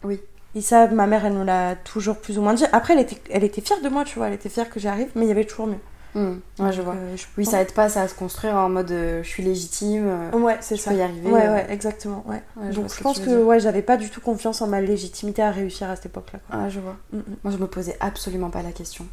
Oui. 0.05 0.21
Et 0.55 0.61
ça, 0.61 0.87
ma 0.87 1.07
mère, 1.09 1.25
elle 1.27 1.35
nous 1.35 1.45
l'a 1.45 1.75
toujours 1.77 2.17
plus 2.19 2.39
ou 2.39 2.43
moins 2.43 2.55
dit. 2.55 2.65
Après, 2.73 2.93
elle 2.95 3.01
était, 3.01 3.21
elle 3.31 3.43
était 3.43 3.61
fière 3.61 3.81
de 3.81 3.89
moi, 3.89 4.05
tu 4.05 4.19
vois, 4.19 4.29
elle 4.29 4.35
était 4.35 4.49
fière 4.49 4.71
que 4.71 4.79
j'y 4.79 4.87
arrive, 4.87 5.11
mais 5.17 5.25
il 5.25 5.29
y 5.29 5.33
avait 5.33 5.45
toujours 5.47 5.67
mieux. 5.67 5.81
Hmm, 6.15 6.35
Ouais, 6.59 6.73
je 6.73 6.83
vois. 6.83 6.95
euh, 6.95 7.17
je 7.17 7.25
Oui, 7.39 7.47
ça 7.47 7.63
aide 7.63 7.73
pas 7.73 7.89
ça 7.89 8.03
à 8.03 8.09
se 8.09 8.15
construire 8.15 8.55
en 8.57 8.69
mode 8.69 8.91
euh, 8.91 9.23
je 9.23 9.29
suis 9.29 9.43
légitime. 9.43 10.05
euh, 10.07 10.31
Ouais, 10.39 10.59
c'est 10.61 10.77
je 10.77 10.83
ça. 10.83 10.91
peux 10.91 10.97
y 10.99 11.03
arriver. 11.03 11.31
Ouais, 11.31 11.49
ouais, 11.49 11.67
exactement, 11.71 12.23
ouais. 12.27 12.43
Ouais, 12.57 12.71
je 12.71 12.77
Donc 12.81 12.95
je 12.95 13.03
pense 13.03 13.19
que, 13.19 13.43
ouais, 13.43 13.61
j'avais 13.61 13.83
pas 13.83 13.97
du 13.97 14.11
tout 14.11 14.21
confiance 14.21 14.61
en 14.63 14.67
ma 14.67 14.81
légitimité 14.81 15.43
à 15.43 15.51
réussir 15.51 15.89
à 15.91 15.97
cette 15.97 16.07
époque-là. 16.07 16.41
quoi. 16.47 16.59
Ah, 16.65 16.69
je 16.69 16.81
vois. 16.81 16.97
Mm, 17.13 17.19
mm. 17.19 17.23
Moi, 17.45 17.53
je 17.53 17.59
me 17.59 17.67
posais 17.67 17.97
absolument 18.01 18.51
pas 18.51 18.63
la 18.63 18.73
question. 18.73 19.07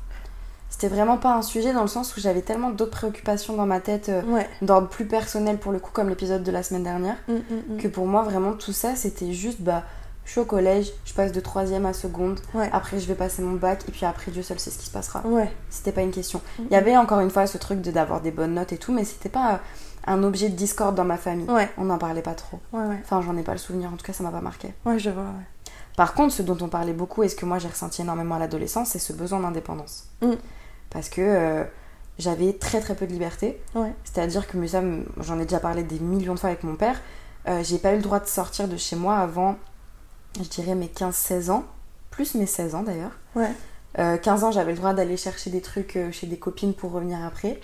C'était 0.70 0.90
vraiment 0.90 1.18
pas 1.18 1.34
un 1.34 1.42
sujet 1.42 1.74
dans 1.74 1.82
le 1.82 1.88
sens 1.88 2.16
où 2.16 2.20
j'avais 2.20 2.42
tellement 2.42 2.70
d'autres 2.70 2.92
préoccupations 2.92 3.56
dans 3.56 3.66
ma 3.66 3.80
tête, 3.80 4.12
Ouais. 4.28 4.48
d'ordre 4.62 4.88
plus 4.88 5.06
personnel 5.06 5.58
pour 5.58 5.72
le 5.72 5.80
coup, 5.80 5.92
comme 5.92 6.10
l'épisode 6.10 6.44
de 6.44 6.52
la 6.52 6.64
semaine 6.64 6.84
dernière, 6.84 7.16
Mm, 7.28 7.34
mm, 7.34 7.76
mm. 7.76 7.78
que 7.78 7.88
pour 7.88 8.06
moi, 8.08 8.22
vraiment, 8.24 8.54
tout 8.54 8.74
ça, 8.74 8.96
c'était 8.96 9.32
juste, 9.34 9.62
bah, 9.62 9.84
je 10.30 10.34
suis 10.34 10.42
au 10.42 10.46
collège, 10.46 10.94
je 11.06 11.14
passe 11.16 11.32
de 11.32 11.40
troisième 11.40 11.88
à 11.88 11.94
seconde, 11.94 12.40
Ouais. 12.54 12.70
après 12.72 13.00
je 13.00 13.08
vais 13.08 13.16
passer 13.16 13.42
mon 13.42 13.56
bac, 13.56 13.82
et 13.88 13.92
puis 13.92 14.06
après, 14.06 14.30
Dieu 14.30 14.44
seul 14.44 14.60
sait 14.60 14.70
ce 14.70 14.78
qui 14.78 14.86
se 14.86 14.92
passera. 14.92 15.26
Ouais. 15.26 15.52
C'était 15.72 15.92
pas 15.92 16.02
une 16.02 16.12
question. 16.12 16.40
Il 16.60 16.72
y 16.72 16.76
avait 16.76 16.96
encore 16.96 17.20
une 17.22 17.32
fois 17.32 17.48
ce 17.48 17.58
truc 17.58 17.82
de 17.82 17.90
d'avoir 17.90 18.22
des 18.22 18.30
bonnes 18.30 18.54
notes 18.54 18.72
et 18.72 18.78
tout, 18.78 18.94
mais 18.94 19.06
c'était 19.06 19.28
pas 19.28 19.54
euh, 19.54 19.58
un 20.06 20.22
objet 20.22 20.50
de 20.50 20.56
discorde 20.56 20.94
dans 20.94 21.04
ma 21.04 21.18
famille. 21.18 21.50
Ouais. 21.50 21.68
On 21.80 21.86
n'en 21.86 21.98
parlait 21.98 22.22
pas 22.22 22.36
trop. 22.36 22.60
Enfin, 22.72 23.22
j'en 23.24 23.36
ai 23.38 23.42
pas 23.42 23.54
le 23.54 23.58
souvenir, 23.58 23.92
en 23.92 23.96
tout 23.96 24.06
cas, 24.06 24.14
ça 24.14 24.24
m'a 24.24 24.30
pas 24.30 24.40
marqué. 24.40 24.72
Ouais, 24.86 25.00
je 25.00 25.10
vois, 25.10 25.24
ouais. 25.24 25.74
Par 25.98 26.14
contre, 26.14 26.32
ce 26.36 26.44
dont 26.44 26.58
on 26.62 26.70
parlait 26.70 26.94
beaucoup 26.94 27.24
et 27.24 27.28
ce 27.28 27.36
que 27.36 27.48
moi 27.48 27.58
j'ai 27.58 27.68
ressenti 27.68 28.04
énormément 28.04 28.36
à 28.36 28.40
l'adolescence, 28.40 28.90
c'est 28.90 29.00
ce 29.00 29.14
besoin 29.14 29.40
d'indépendance. 29.40 30.10
Mm. 30.22 30.34
Parce 30.92 31.10
que 31.10 31.22
euh, 31.22 31.64
j'avais 32.20 32.54
très 32.54 32.82
très 32.82 32.94
peu 32.94 33.08
de 33.08 33.14
liberté. 33.14 33.60
C'est-à-dire 34.04 34.48
que 34.48 34.58
mais 34.58 34.68
ça, 34.68 34.84
j'en 35.22 35.40
ai 35.40 35.44
déjà 35.46 35.60
parlé 35.60 35.82
des 35.82 35.98
millions 36.00 36.36
de 36.36 36.40
fois 36.40 36.50
avec 36.52 36.64
mon 36.64 36.76
père, 36.76 37.02
euh, 37.48 37.64
j'ai 37.64 37.80
pas 37.80 37.94
eu 37.94 37.96
le 37.96 38.04
droit 38.04 38.20
de 38.20 38.28
sortir 38.28 38.68
de 38.68 38.78
chez 38.78 38.96
moi 38.96 39.18
avant, 39.18 39.56
je 40.38 40.48
dirais, 40.50 40.76
mes 40.76 40.88
15-16 40.88 41.50
ans. 41.52 41.64
Plus 42.12 42.36
mes 42.36 42.46
16 42.46 42.76
ans 42.76 42.84
d'ailleurs. 42.84 43.12
Ouais. 43.36 43.52
Euh, 43.98 44.18
15 44.18 44.44
ans, 44.44 44.52
j'avais 44.52 44.72
le 44.72 44.78
droit 44.78 44.94
d'aller 44.94 45.18
chercher 45.18 45.50
des 45.50 45.62
trucs 45.62 45.96
euh, 45.96 46.12
chez 46.12 46.28
des 46.28 46.38
copines 46.38 46.74
pour 46.74 46.92
revenir 46.92 47.18
après. 47.26 47.60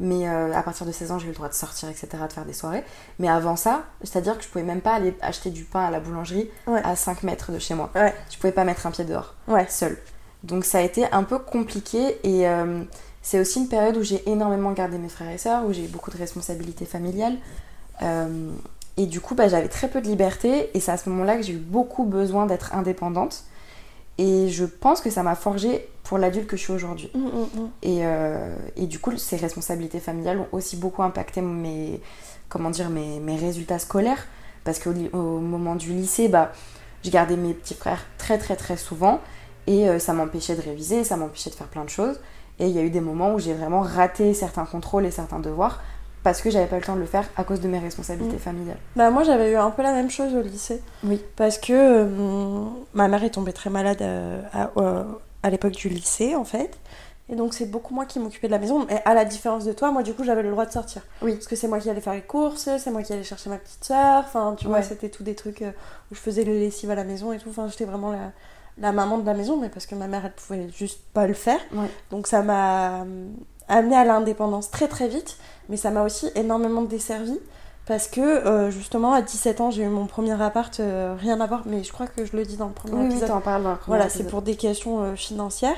Mais 0.00 0.28
euh, 0.28 0.54
à 0.54 0.62
partir 0.62 0.86
de 0.86 0.92
16 0.92 1.10
ans, 1.12 1.18
j'ai 1.18 1.24
eu 1.26 1.30
le 1.30 1.34
droit 1.34 1.48
de 1.48 1.54
sortir, 1.54 1.88
etc., 1.88 2.08
de 2.28 2.32
faire 2.32 2.44
des 2.44 2.52
soirées. 2.52 2.84
Mais 3.18 3.28
avant 3.28 3.56
ça, 3.56 3.82
c'est-à-dire 4.02 4.38
que 4.38 4.44
je 4.44 4.48
pouvais 4.48 4.62
même 4.64 4.80
pas 4.80 4.94
aller 4.94 5.16
acheter 5.20 5.50
du 5.50 5.64
pain 5.64 5.80
à 5.86 5.90
la 5.90 5.98
boulangerie 5.98 6.48
Ouais. 6.68 6.80
à 6.84 6.94
5 6.94 7.24
mètres 7.24 7.50
de 7.50 7.58
chez 7.58 7.74
moi. 7.74 7.90
Ouais. 7.96 8.14
Je 8.30 8.36
pouvais 8.36 8.52
pas 8.52 8.62
mettre 8.64 8.86
un 8.86 8.92
pied 8.92 9.04
dehors, 9.04 9.34
Ouais. 9.48 9.66
seule. 9.68 9.98
Donc 10.44 10.64
ça 10.64 10.78
a 10.78 10.82
été 10.82 11.04
un 11.10 11.24
peu 11.24 11.40
compliqué 11.40 12.16
et 12.22 12.46
euh, 12.48 12.84
c'est 13.22 13.40
aussi 13.40 13.58
une 13.58 13.68
période 13.68 13.96
où 13.96 14.04
j'ai 14.04 14.28
énormément 14.30 14.70
gardé 14.70 14.98
mes 14.98 15.08
frères 15.08 15.30
et 15.30 15.38
sœurs, 15.38 15.64
où 15.66 15.72
j'ai 15.72 15.84
eu 15.84 15.88
beaucoup 15.88 16.12
de 16.12 16.16
responsabilités 16.16 16.84
familiales. 16.86 17.36
Euh, 18.02 18.52
et 18.98 19.06
du 19.06 19.20
coup, 19.20 19.36
bah, 19.36 19.46
j'avais 19.48 19.68
très 19.68 19.88
peu 19.88 20.00
de 20.00 20.08
liberté 20.08 20.70
et 20.74 20.80
c'est 20.80 20.90
à 20.90 20.96
ce 20.96 21.08
moment-là 21.08 21.36
que 21.36 21.42
j'ai 21.42 21.52
eu 21.52 21.58
beaucoup 21.58 22.04
besoin 22.04 22.46
d'être 22.46 22.74
indépendante. 22.74 23.44
Et 24.18 24.48
je 24.48 24.64
pense 24.64 25.00
que 25.00 25.08
ça 25.08 25.22
m'a 25.22 25.36
forgé 25.36 25.88
pour 26.02 26.18
l'adulte 26.18 26.48
que 26.48 26.56
je 26.56 26.62
suis 26.62 26.72
aujourd'hui. 26.72 27.08
Mm, 27.14 27.20
mm, 27.20 27.62
mm. 27.62 27.70
Et, 27.82 27.98
euh, 28.02 28.56
et 28.76 28.86
du 28.86 28.98
coup, 28.98 29.16
ces 29.16 29.36
responsabilités 29.36 30.00
familiales 30.00 30.40
ont 30.40 30.48
aussi 30.50 30.76
beaucoup 30.76 31.04
impacté 31.04 31.40
mes, 31.40 32.00
comment 32.48 32.70
dire, 32.70 32.90
mes, 32.90 33.20
mes 33.20 33.36
résultats 33.36 33.78
scolaires. 33.78 34.26
Parce 34.64 34.80
qu'au 34.80 34.90
au 35.12 35.38
moment 35.38 35.76
du 35.76 35.92
lycée, 35.92 36.26
bah, 36.26 36.50
je 37.04 37.10
gardais 37.10 37.36
mes 37.36 37.54
petits 37.54 37.74
frères 37.74 38.04
très 38.18 38.36
très 38.36 38.56
très 38.56 38.76
souvent. 38.76 39.20
Et 39.68 39.88
euh, 39.88 40.00
ça 40.00 40.12
m'empêchait 40.12 40.56
de 40.56 40.62
réviser, 40.62 41.04
ça 41.04 41.16
m'empêchait 41.16 41.50
de 41.50 41.54
faire 41.54 41.68
plein 41.68 41.84
de 41.84 41.90
choses. 41.90 42.18
Et 42.58 42.66
il 42.66 42.74
y 42.74 42.80
a 42.80 42.82
eu 42.82 42.90
des 42.90 43.00
moments 43.00 43.32
où 43.34 43.38
j'ai 43.38 43.54
vraiment 43.54 43.82
raté 43.82 44.34
certains 44.34 44.64
contrôles 44.64 45.06
et 45.06 45.12
certains 45.12 45.38
devoirs 45.38 45.80
parce 46.28 46.42
que 46.42 46.50
j'avais 46.50 46.66
pas 46.66 46.76
le 46.76 46.82
temps 46.82 46.94
de 46.94 47.00
le 47.00 47.06
faire 47.06 47.24
à 47.36 47.44
cause 47.44 47.60
de 47.60 47.68
mes 47.68 47.78
responsabilités 47.78 48.36
Mm. 48.36 48.40
familiales. 48.40 48.76
Bah 48.96 49.10
moi 49.10 49.22
j'avais 49.24 49.50
eu 49.52 49.56
un 49.56 49.70
peu 49.70 49.82
la 49.82 49.92
même 49.92 50.10
chose 50.10 50.34
au 50.34 50.42
lycée. 50.42 50.82
Oui. 51.04 51.22
Parce 51.36 51.58
que 51.58 51.72
euh, 51.72 52.64
ma 52.94 53.08
mère 53.08 53.24
est 53.24 53.30
tombée 53.30 53.52
très 53.52 53.70
malade 53.70 54.02
euh, 54.02 54.40
à, 54.52 54.70
euh, 54.76 55.04
à 55.42 55.50
l'époque 55.50 55.72
du 55.72 55.88
lycée 55.88 56.34
en 56.36 56.44
fait. 56.44 56.78
Et 57.30 57.36
donc, 57.36 57.52
c'est 57.52 57.66
beaucoup 57.66 57.92
moi 57.92 58.06
qui 58.06 58.18
m'occupais 58.20 58.46
de 58.46 58.52
la 58.52 58.58
maison. 58.58 58.86
Mais 58.88 59.02
à 59.04 59.12
la 59.12 59.26
différence 59.26 59.66
de 59.66 59.74
toi, 59.74 59.90
moi, 59.90 60.02
du 60.02 60.14
coup, 60.14 60.24
j'avais 60.24 60.42
le 60.42 60.50
droit 60.50 60.64
de 60.64 60.72
sortir. 60.72 61.02
Oui. 61.20 61.34
Parce 61.34 61.46
que 61.46 61.56
c'est 61.56 61.68
moi 61.68 61.78
qui 61.78 61.90
allais 61.90 62.00
faire 62.00 62.14
les 62.14 62.22
courses, 62.22 62.70
c'est 62.78 62.90
moi 62.90 63.02
qui 63.02 63.12
allais 63.12 63.22
chercher 63.22 63.50
ma 63.50 63.58
petite 63.58 63.84
soeur. 63.84 64.24
Enfin, 64.26 64.54
tu 64.58 64.66
vois, 64.66 64.80
c'était 64.80 65.10
tout 65.10 65.24
des 65.24 65.34
trucs 65.34 65.60
où 66.10 66.14
je 66.14 66.18
faisais 66.20 66.42
les 66.42 66.58
lessives 66.58 66.90
à 66.90 66.94
la 66.94 67.04
maison 67.04 67.30
et 67.34 67.38
tout. 67.38 67.50
Enfin, 67.50 67.68
j'étais 67.68 67.84
vraiment 67.84 68.12
la, 68.12 68.32
la 68.78 68.92
maman 68.92 69.18
de 69.18 69.26
la 69.26 69.34
maison, 69.34 69.58
mais 69.58 69.68
parce 69.68 69.84
que 69.84 69.94
ma 69.94 70.06
mère, 70.06 70.24
elle 70.24 70.32
pouvait 70.32 70.70
juste 70.74 71.00
pas 71.12 71.26
le 71.26 71.34
faire. 71.34 71.60
Ouais. 71.74 71.90
Donc, 72.10 72.26
ça 72.28 72.40
m'a 72.40 73.04
amené 73.68 73.96
à 73.96 74.04
l'indépendance 74.04 74.70
très 74.70 74.88
très 74.88 75.08
vite. 75.08 75.36
Mais 75.68 75.76
ça 75.76 75.90
m'a 75.90 76.02
aussi 76.02 76.30
énormément 76.34 76.82
desservi. 76.82 77.38
Parce 77.88 78.06
que 78.06 78.20
euh, 78.20 78.70
justement, 78.70 79.14
à 79.14 79.22
17 79.22 79.62
ans, 79.62 79.70
j'ai 79.70 79.82
eu 79.82 79.88
mon 79.88 80.06
premier 80.06 80.40
appart, 80.42 80.78
euh, 80.78 81.16
rien 81.18 81.40
à 81.40 81.46
voir, 81.46 81.62
mais 81.64 81.82
je 81.82 81.90
crois 81.90 82.06
que 82.06 82.26
je 82.26 82.36
le 82.36 82.44
dis 82.44 82.58
dans 82.58 82.66
le 82.66 82.74
premier 82.74 82.94
Oui, 82.96 83.06
oui, 83.08 83.16
épisode. 83.16 83.42
parles 83.42 83.62
dans 83.62 83.70
le 83.70 83.76
premier 83.78 83.96
Voilà, 83.96 84.10
c'est 84.10 84.24
pour 84.24 84.42
des 84.42 84.56
questions 84.56 85.02
euh, 85.02 85.14
financières. 85.16 85.76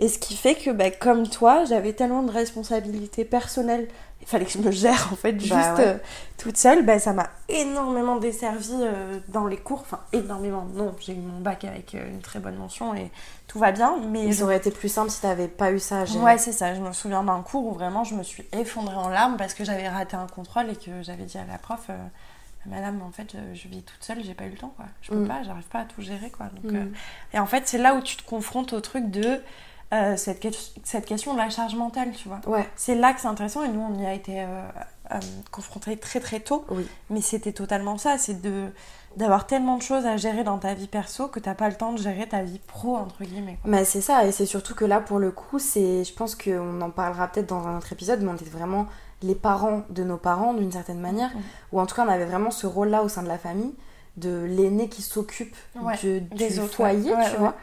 Et 0.00 0.08
ce 0.08 0.18
qui 0.18 0.34
fait 0.34 0.54
que, 0.54 0.70
bah, 0.70 0.90
comme 0.90 1.28
toi, 1.28 1.64
j'avais 1.64 1.92
tellement 1.92 2.22
de 2.22 2.30
responsabilités 2.32 3.24
personnelles, 3.24 3.86
il 4.22 4.26
fallait 4.26 4.44
que 4.46 4.50
je 4.52 4.58
me 4.58 4.70
gère 4.70 5.08
en 5.12 5.16
fait 5.16 5.38
juste 5.38 5.52
Bah 5.52 5.74
ouais. 5.76 5.86
euh, 5.86 5.94
toute 6.38 6.56
seule. 6.56 6.84
Bah, 6.84 6.98
ça 6.98 7.12
m'a 7.12 7.28
énormément 7.48 8.16
desservi 8.16 8.72
euh, 8.72 9.18
dans 9.28 9.46
les 9.46 9.56
cours. 9.58 9.80
Enfin, 9.80 10.00
énormément. 10.12 10.66
Non, 10.74 10.94
j'ai 11.00 11.12
eu 11.14 11.18
mon 11.20 11.40
bac 11.40 11.64
avec 11.64 11.94
euh, 11.94 12.08
une 12.10 12.20
très 12.20 12.38
bonne 12.38 12.56
mention 12.56 12.94
et 12.94 13.10
tout 13.46 13.58
va 13.58 13.72
bien. 13.72 13.96
Mais 14.10 14.32
ça 14.32 14.44
aurait 14.44 14.56
été 14.58 14.70
plus 14.70 14.88
simple 14.90 15.10
si 15.10 15.20
t'avais 15.20 15.48
pas 15.48 15.70
eu 15.72 15.78
ça 15.78 16.00
à 16.00 16.04
gérer. 16.06 16.24
Ouais, 16.24 16.38
c'est 16.38 16.52
ça. 16.52 16.74
Je 16.74 16.80
me 16.80 16.92
souviens 16.92 17.22
d'un 17.22 17.40
cours 17.42 17.66
où 17.66 17.72
vraiment 17.72 18.04
je 18.04 18.14
me 18.14 18.22
suis 18.22 18.44
effondrée 18.52 18.96
en 18.96 19.08
larmes 19.08 19.36
parce 19.36 19.54
que 19.54 19.64
j'avais 19.64 19.88
raté 19.88 20.16
un 20.16 20.26
contrôle 20.26 20.70
et 20.70 20.76
que 20.76 21.02
j'avais 21.02 21.24
dit 21.24 21.38
à 21.38 21.44
la 21.50 21.58
prof 21.58 21.90
Madame, 22.66 23.00
en 23.00 23.10
fait, 23.10 23.32
je, 23.32 23.58
je 23.58 23.68
vis 23.68 23.82
toute 23.82 24.02
seule, 24.04 24.22
j'ai 24.22 24.34
pas 24.34 24.44
eu 24.44 24.50
le 24.50 24.56
temps, 24.58 24.72
quoi. 24.76 24.84
Je 25.00 25.10
peux 25.12 25.16
Mm. 25.24 25.28
pas, 25.28 25.42
j'arrive 25.42 25.64
pas 25.68 25.78
à 25.78 25.84
tout 25.84 26.02
gérer, 26.02 26.28
quoi. 26.28 26.46
Donc, 26.62 26.70
Mm. 26.72 26.92
Et 27.32 27.38
en 27.38 27.46
fait, 27.46 27.62
c'est 27.66 27.78
là 27.78 27.94
où 27.94 28.02
tu 28.02 28.16
te 28.16 28.22
confrontes 28.22 28.74
au 28.74 28.80
truc 28.82 29.10
de 29.10 29.40
euh, 29.92 30.16
cette, 30.16 30.40
que- 30.40 30.48
cette 30.84 31.04
question 31.06 31.32
de 31.34 31.38
la 31.38 31.50
charge 31.50 31.74
mentale, 31.74 32.12
tu 32.12 32.28
vois. 32.28 32.40
Ouais. 32.46 32.68
C'est 32.76 32.94
là 32.94 33.12
que 33.12 33.20
c'est 33.20 33.28
intéressant 33.28 33.62
et 33.64 33.68
nous, 33.68 33.80
on 33.80 33.98
y 33.98 34.06
a 34.06 34.14
été 34.14 34.40
euh, 34.40 34.44
euh, 35.12 35.18
confrontés 35.50 35.96
très 35.96 36.20
très 36.20 36.40
tôt. 36.40 36.64
Oui. 36.70 36.86
Mais 37.10 37.20
c'était 37.20 37.52
totalement 37.52 37.98
ça, 37.98 38.16
c'est 38.18 38.40
de 38.40 38.66
d'avoir 39.16 39.48
tellement 39.48 39.76
de 39.76 39.82
choses 39.82 40.06
à 40.06 40.16
gérer 40.16 40.44
dans 40.44 40.58
ta 40.58 40.72
vie 40.72 40.86
perso 40.86 41.26
que 41.26 41.40
t'as 41.40 41.54
pas 41.56 41.68
le 41.68 41.74
temps 41.74 41.92
de 41.92 41.98
gérer 41.98 42.28
ta 42.28 42.42
vie 42.42 42.60
pro, 42.68 42.96
entre 42.96 43.24
guillemets. 43.24 43.58
quoi. 43.60 43.68
Mais 43.72 43.84
c'est 43.84 44.00
ça, 44.00 44.24
et 44.24 44.30
c'est 44.30 44.46
surtout 44.46 44.76
que 44.76 44.84
là, 44.84 45.00
pour 45.00 45.18
le 45.18 45.32
coup, 45.32 45.58
c'est, 45.58 46.04
je 46.04 46.12
pense 46.14 46.36
qu'on 46.36 46.80
en 46.80 46.90
parlera 46.90 47.26
peut-être 47.26 47.48
dans 47.48 47.66
un 47.66 47.76
autre 47.76 47.92
épisode, 47.92 48.20
mais 48.22 48.30
on 48.30 48.34
était 48.36 48.44
vraiment 48.44 48.86
les 49.24 49.34
parents 49.34 49.82
de 49.90 50.04
nos 50.04 50.16
parents 50.16 50.54
d'une 50.54 50.70
certaine 50.70 51.00
manière, 51.00 51.32
ou 51.72 51.80
en 51.80 51.86
tout 51.86 51.96
cas, 51.96 52.04
on 52.06 52.08
avait 52.08 52.24
vraiment 52.24 52.52
ce 52.52 52.68
rôle-là 52.68 53.02
au 53.02 53.08
sein 53.08 53.24
de 53.24 53.28
la 53.28 53.36
famille, 53.36 53.74
de 54.16 54.44
l'aîné 54.48 54.88
qui 54.88 55.02
s'occupe 55.02 55.56
Ouais, 55.74 55.96
de- 56.04 56.20
des 56.36 56.50
du 56.50 56.60
autres, 56.60 56.74
foyer, 56.74 57.12
ouais, 57.12 57.24
tu 57.26 57.32
ouais, 57.32 57.36
vois. 57.38 57.56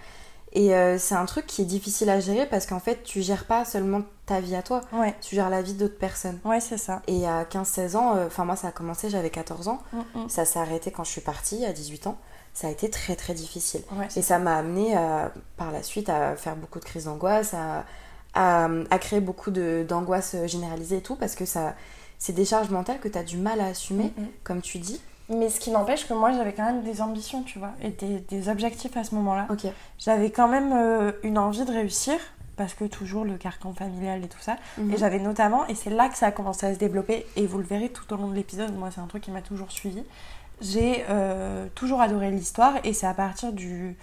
Et 0.54 0.74
euh, 0.74 0.98
c'est 0.98 1.16
un 1.16 1.26
truc 1.26 1.46
qui 1.46 1.62
est 1.62 1.66
difficile 1.66 2.10
à 2.10 2.20
gérer 2.20 2.46
parce 2.48 2.66
qu'en 2.66 2.80
fait, 2.80 3.04
tu 3.04 3.22
gères 3.22 3.46
pas 3.46 3.66
seulement 3.66 4.02
ta 4.26 4.40
vie 4.40 4.56
à 4.56 4.62
toi, 4.64 4.82
Ouais, 4.94 5.14
tu 5.22 5.36
gères 5.36 5.50
la 5.50 5.62
vie 5.62 5.74
d'autres 5.74 5.98
personnes. 5.98 6.40
ouais 6.46 6.60
c'est 6.60 6.78
ça. 6.78 7.02
Et 7.08 7.28
à 7.28 7.44
15-16 7.44 7.96
ans, 7.96 8.16
euh, 8.16 8.28
enfin 8.28 8.46
moi 8.46 8.56
ça 8.56 8.70
a 8.70 8.72
commencé, 8.72 9.10
j'avais 9.10 9.30
14 9.30 9.68
ans, 9.68 9.80
Mm, 9.94 10.00
mm. 10.24 10.30
ça 10.30 10.46
s'est 10.46 10.60
arrêté 10.60 10.92
quand 10.92 11.04
je 11.04 11.12
suis 11.12 11.22
partie 11.22 11.66
à 11.66 11.74
18 11.74 12.08
ans, 12.08 12.18
ça 12.54 12.68
a 12.68 12.72
été 12.72 12.90
très 12.90 13.16
très 13.16 13.34
difficile. 13.34 13.82
Ouais, 13.94 14.08
Et 14.16 14.22
ça 14.22 14.40
m'a 14.40 14.58
amené 14.58 14.96
à- 14.96 15.32
par 15.58 15.72
la 15.72 15.84
suite 15.84 16.10
à 16.10 16.36
faire 16.36 16.56
beaucoup 16.56 16.80
de 16.80 16.86
crises 16.86 17.06
d'angoisse, 17.06 17.54
à, 17.54 17.86
à, 18.34 18.68
à 18.90 19.00
créer 19.00 19.20
beaucoup 19.20 19.52
d'angoisse 19.52 20.36
généralisée 20.46 20.98
et 20.98 21.02
tout, 21.02 21.16
parce 21.16 21.36
que 21.36 21.46
ça, 21.46 21.76
c'est 22.20 22.34
des 22.34 22.46
charges 22.46 22.70
mentales 22.70 23.00
que 23.00 23.08
tu 23.08 23.18
as 23.18 23.24
du 23.24 23.38
mal 23.38 23.60
à 23.62 23.68
assumer, 23.68 24.14
mm. 24.18 24.24
comme 24.44 24.62
tu 24.62 24.80
dis. 24.80 25.00
Mais 25.30 25.50
ce 25.50 25.60
qui 25.60 25.72
n'empêche 25.72 26.08
que 26.08 26.14
moi, 26.14 26.32
j'avais 26.32 26.54
quand 26.54 26.64
même 26.66 26.84
des 26.84 27.02
ambitions, 27.02 27.44
tu 27.44 27.60
vois, 27.60 27.72
et 27.82 27.90
des, 27.90 28.20
des 28.30 28.48
objectifs 28.50 28.96
à 28.96 29.04
ce 29.04 29.14
moment-là. 29.16 29.46
Ok. 29.50 29.66
J'avais 30.00 30.30
quand 30.32 30.48
même 30.48 30.72
euh, 30.74 31.12
une 31.24 31.38
envie 31.38 31.66
de 31.66 31.72
réussir, 31.72 32.16
parce 32.56 32.74
que 32.74 32.86
toujours 32.86 33.26
le 33.26 33.36
carcan 33.36 33.74
familial 33.74 34.24
et 34.24 34.28
tout 34.30 34.40
ça. 34.40 34.56
Mhm. 34.78 34.94
Et 34.94 34.98
j'avais 34.98 35.20
notamment, 35.20 35.68
et 35.68 35.76
c'est 35.76 35.90
là 35.90 36.08
que 36.10 36.18
ça 36.18 36.28
a 36.28 36.32
commencé 36.32 36.66
à 36.66 36.74
se 36.74 36.80
développer, 36.80 37.26
et 37.36 37.46
vous 37.46 37.58
le 37.58 37.66
verrez 37.66 37.90
tout 37.90 38.12
au 38.14 38.18
long 38.18 38.30
de 38.30 38.36
l'épisode, 38.36 38.74
moi 38.78 38.90
c'est 38.94 39.02
un 39.02 39.08
truc 39.08 39.24
qui 39.24 39.32
m'a 39.32 39.42
toujours 39.42 39.72
suivi. 39.72 40.02
J'ai 40.62 41.06
euh, 41.10 41.68
toujours 41.76 42.02
adoré 42.02 42.32
l'histoire, 42.32 42.74
et 42.84 42.94
c'est 42.94 43.06
à 43.06 43.14
partir 43.14 43.52
du- 43.54 43.96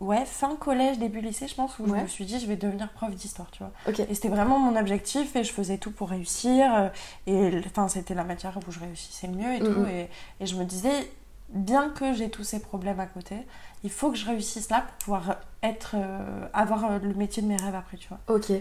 Ouais, 0.00 0.24
fin 0.24 0.56
collège, 0.56 0.98
début 0.98 1.20
lycée, 1.20 1.46
je 1.46 1.54
pense, 1.54 1.78
où 1.78 1.86
je 1.86 1.92
me 2.02 2.06
suis 2.08 2.24
dit, 2.24 2.40
je 2.40 2.46
vais 2.46 2.56
devenir 2.56 2.88
prof 2.90 3.14
d'histoire, 3.14 3.50
tu 3.50 3.62
vois. 3.62 3.70
Ok. 3.86 4.00
Et 4.00 4.14
c'était 4.14 4.28
vraiment 4.30 4.58
mon 4.58 4.74
objectif 4.80 5.36
et 5.36 5.44
je 5.44 5.52
faisais 5.52 5.76
tout 5.78 5.90
pour 5.92 6.08
réussir. 6.08 6.74
euh, 6.74 6.88
Et 7.26 7.60
enfin, 7.66 7.86
c'était 7.88 8.14
la 8.14 8.24
matière 8.24 8.56
où 8.66 8.72
je 8.72 8.80
réussissais 8.80 9.26
le 9.26 9.34
mieux 9.34 9.54
et 9.54 9.58
tout. 9.60 9.80
Mhm. 9.80 9.88
Et, 9.88 10.08
et 10.40 10.46
je 10.46 10.56
me 10.56 10.64
disais, 10.64 11.10
bien 11.50 11.90
que 11.90 12.14
j'ai 12.14 12.30
tous 12.30 12.44
ces 12.44 12.60
problèmes 12.60 12.98
à 13.00 13.06
côté, 13.06 13.36
il 13.84 13.90
faut 13.90 14.10
que 14.10 14.16
je 14.16 14.26
réussisse 14.26 14.70
là 14.70 14.80
pour 14.82 14.94
pouvoir 15.04 15.36
être, 15.62 15.94
euh, 15.96 16.46
avoir 16.54 16.84
euh, 16.92 16.98
le 17.02 17.12
métier 17.14 17.42
de 17.42 17.48
mes 17.48 17.56
rêves 17.56 17.74
après, 17.74 17.96
tu 17.98 18.08
vois. 18.08 18.20
Ok. 18.34 18.52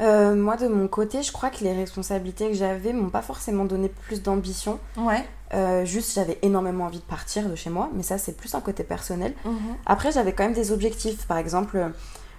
Euh, 0.00 0.34
moi, 0.34 0.56
de 0.56 0.66
mon 0.68 0.88
côté, 0.88 1.22
je 1.22 1.30
crois 1.32 1.50
que 1.50 1.62
les 1.62 1.72
responsabilités 1.72 2.48
que 2.48 2.54
j'avais 2.54 2.92
m'ont 2.92 3.10
pas 3.10 3.22
forcément 3.22 3.64
donné 3.64 3.88
plus 3.88 4.22
d'ambition. 4.22 4.78
Ouais. 4.96 5.24
Euh, 5.52 5.84
juste, 5.84 6.14
j'avais 6.14 6.38
énormément 6.42 6.84
envie 6.86 6.98
de 6.98 7.04
partir 7.04 7.48
de 7.48 7.54
chez 7.54 7.70
moi, 7.70 7.88
mais 7.94 8.02
ça, 8.02 8.18
c'est 8.18 8.36
plus 8.36 8.54
un 8.54 8.60
côté 8.60 8.82
personnel. 8.82 9.34
Mhm. 9.44 9.54
Après, 9.86 10.10
j'avais 10.10 10.32
quand 10.32 10.42
même 10.44 10.52
des 10.52 10.72
objectifs. 10.72 11.26
Par 11.26 11.38
exemple, 11.38 11.78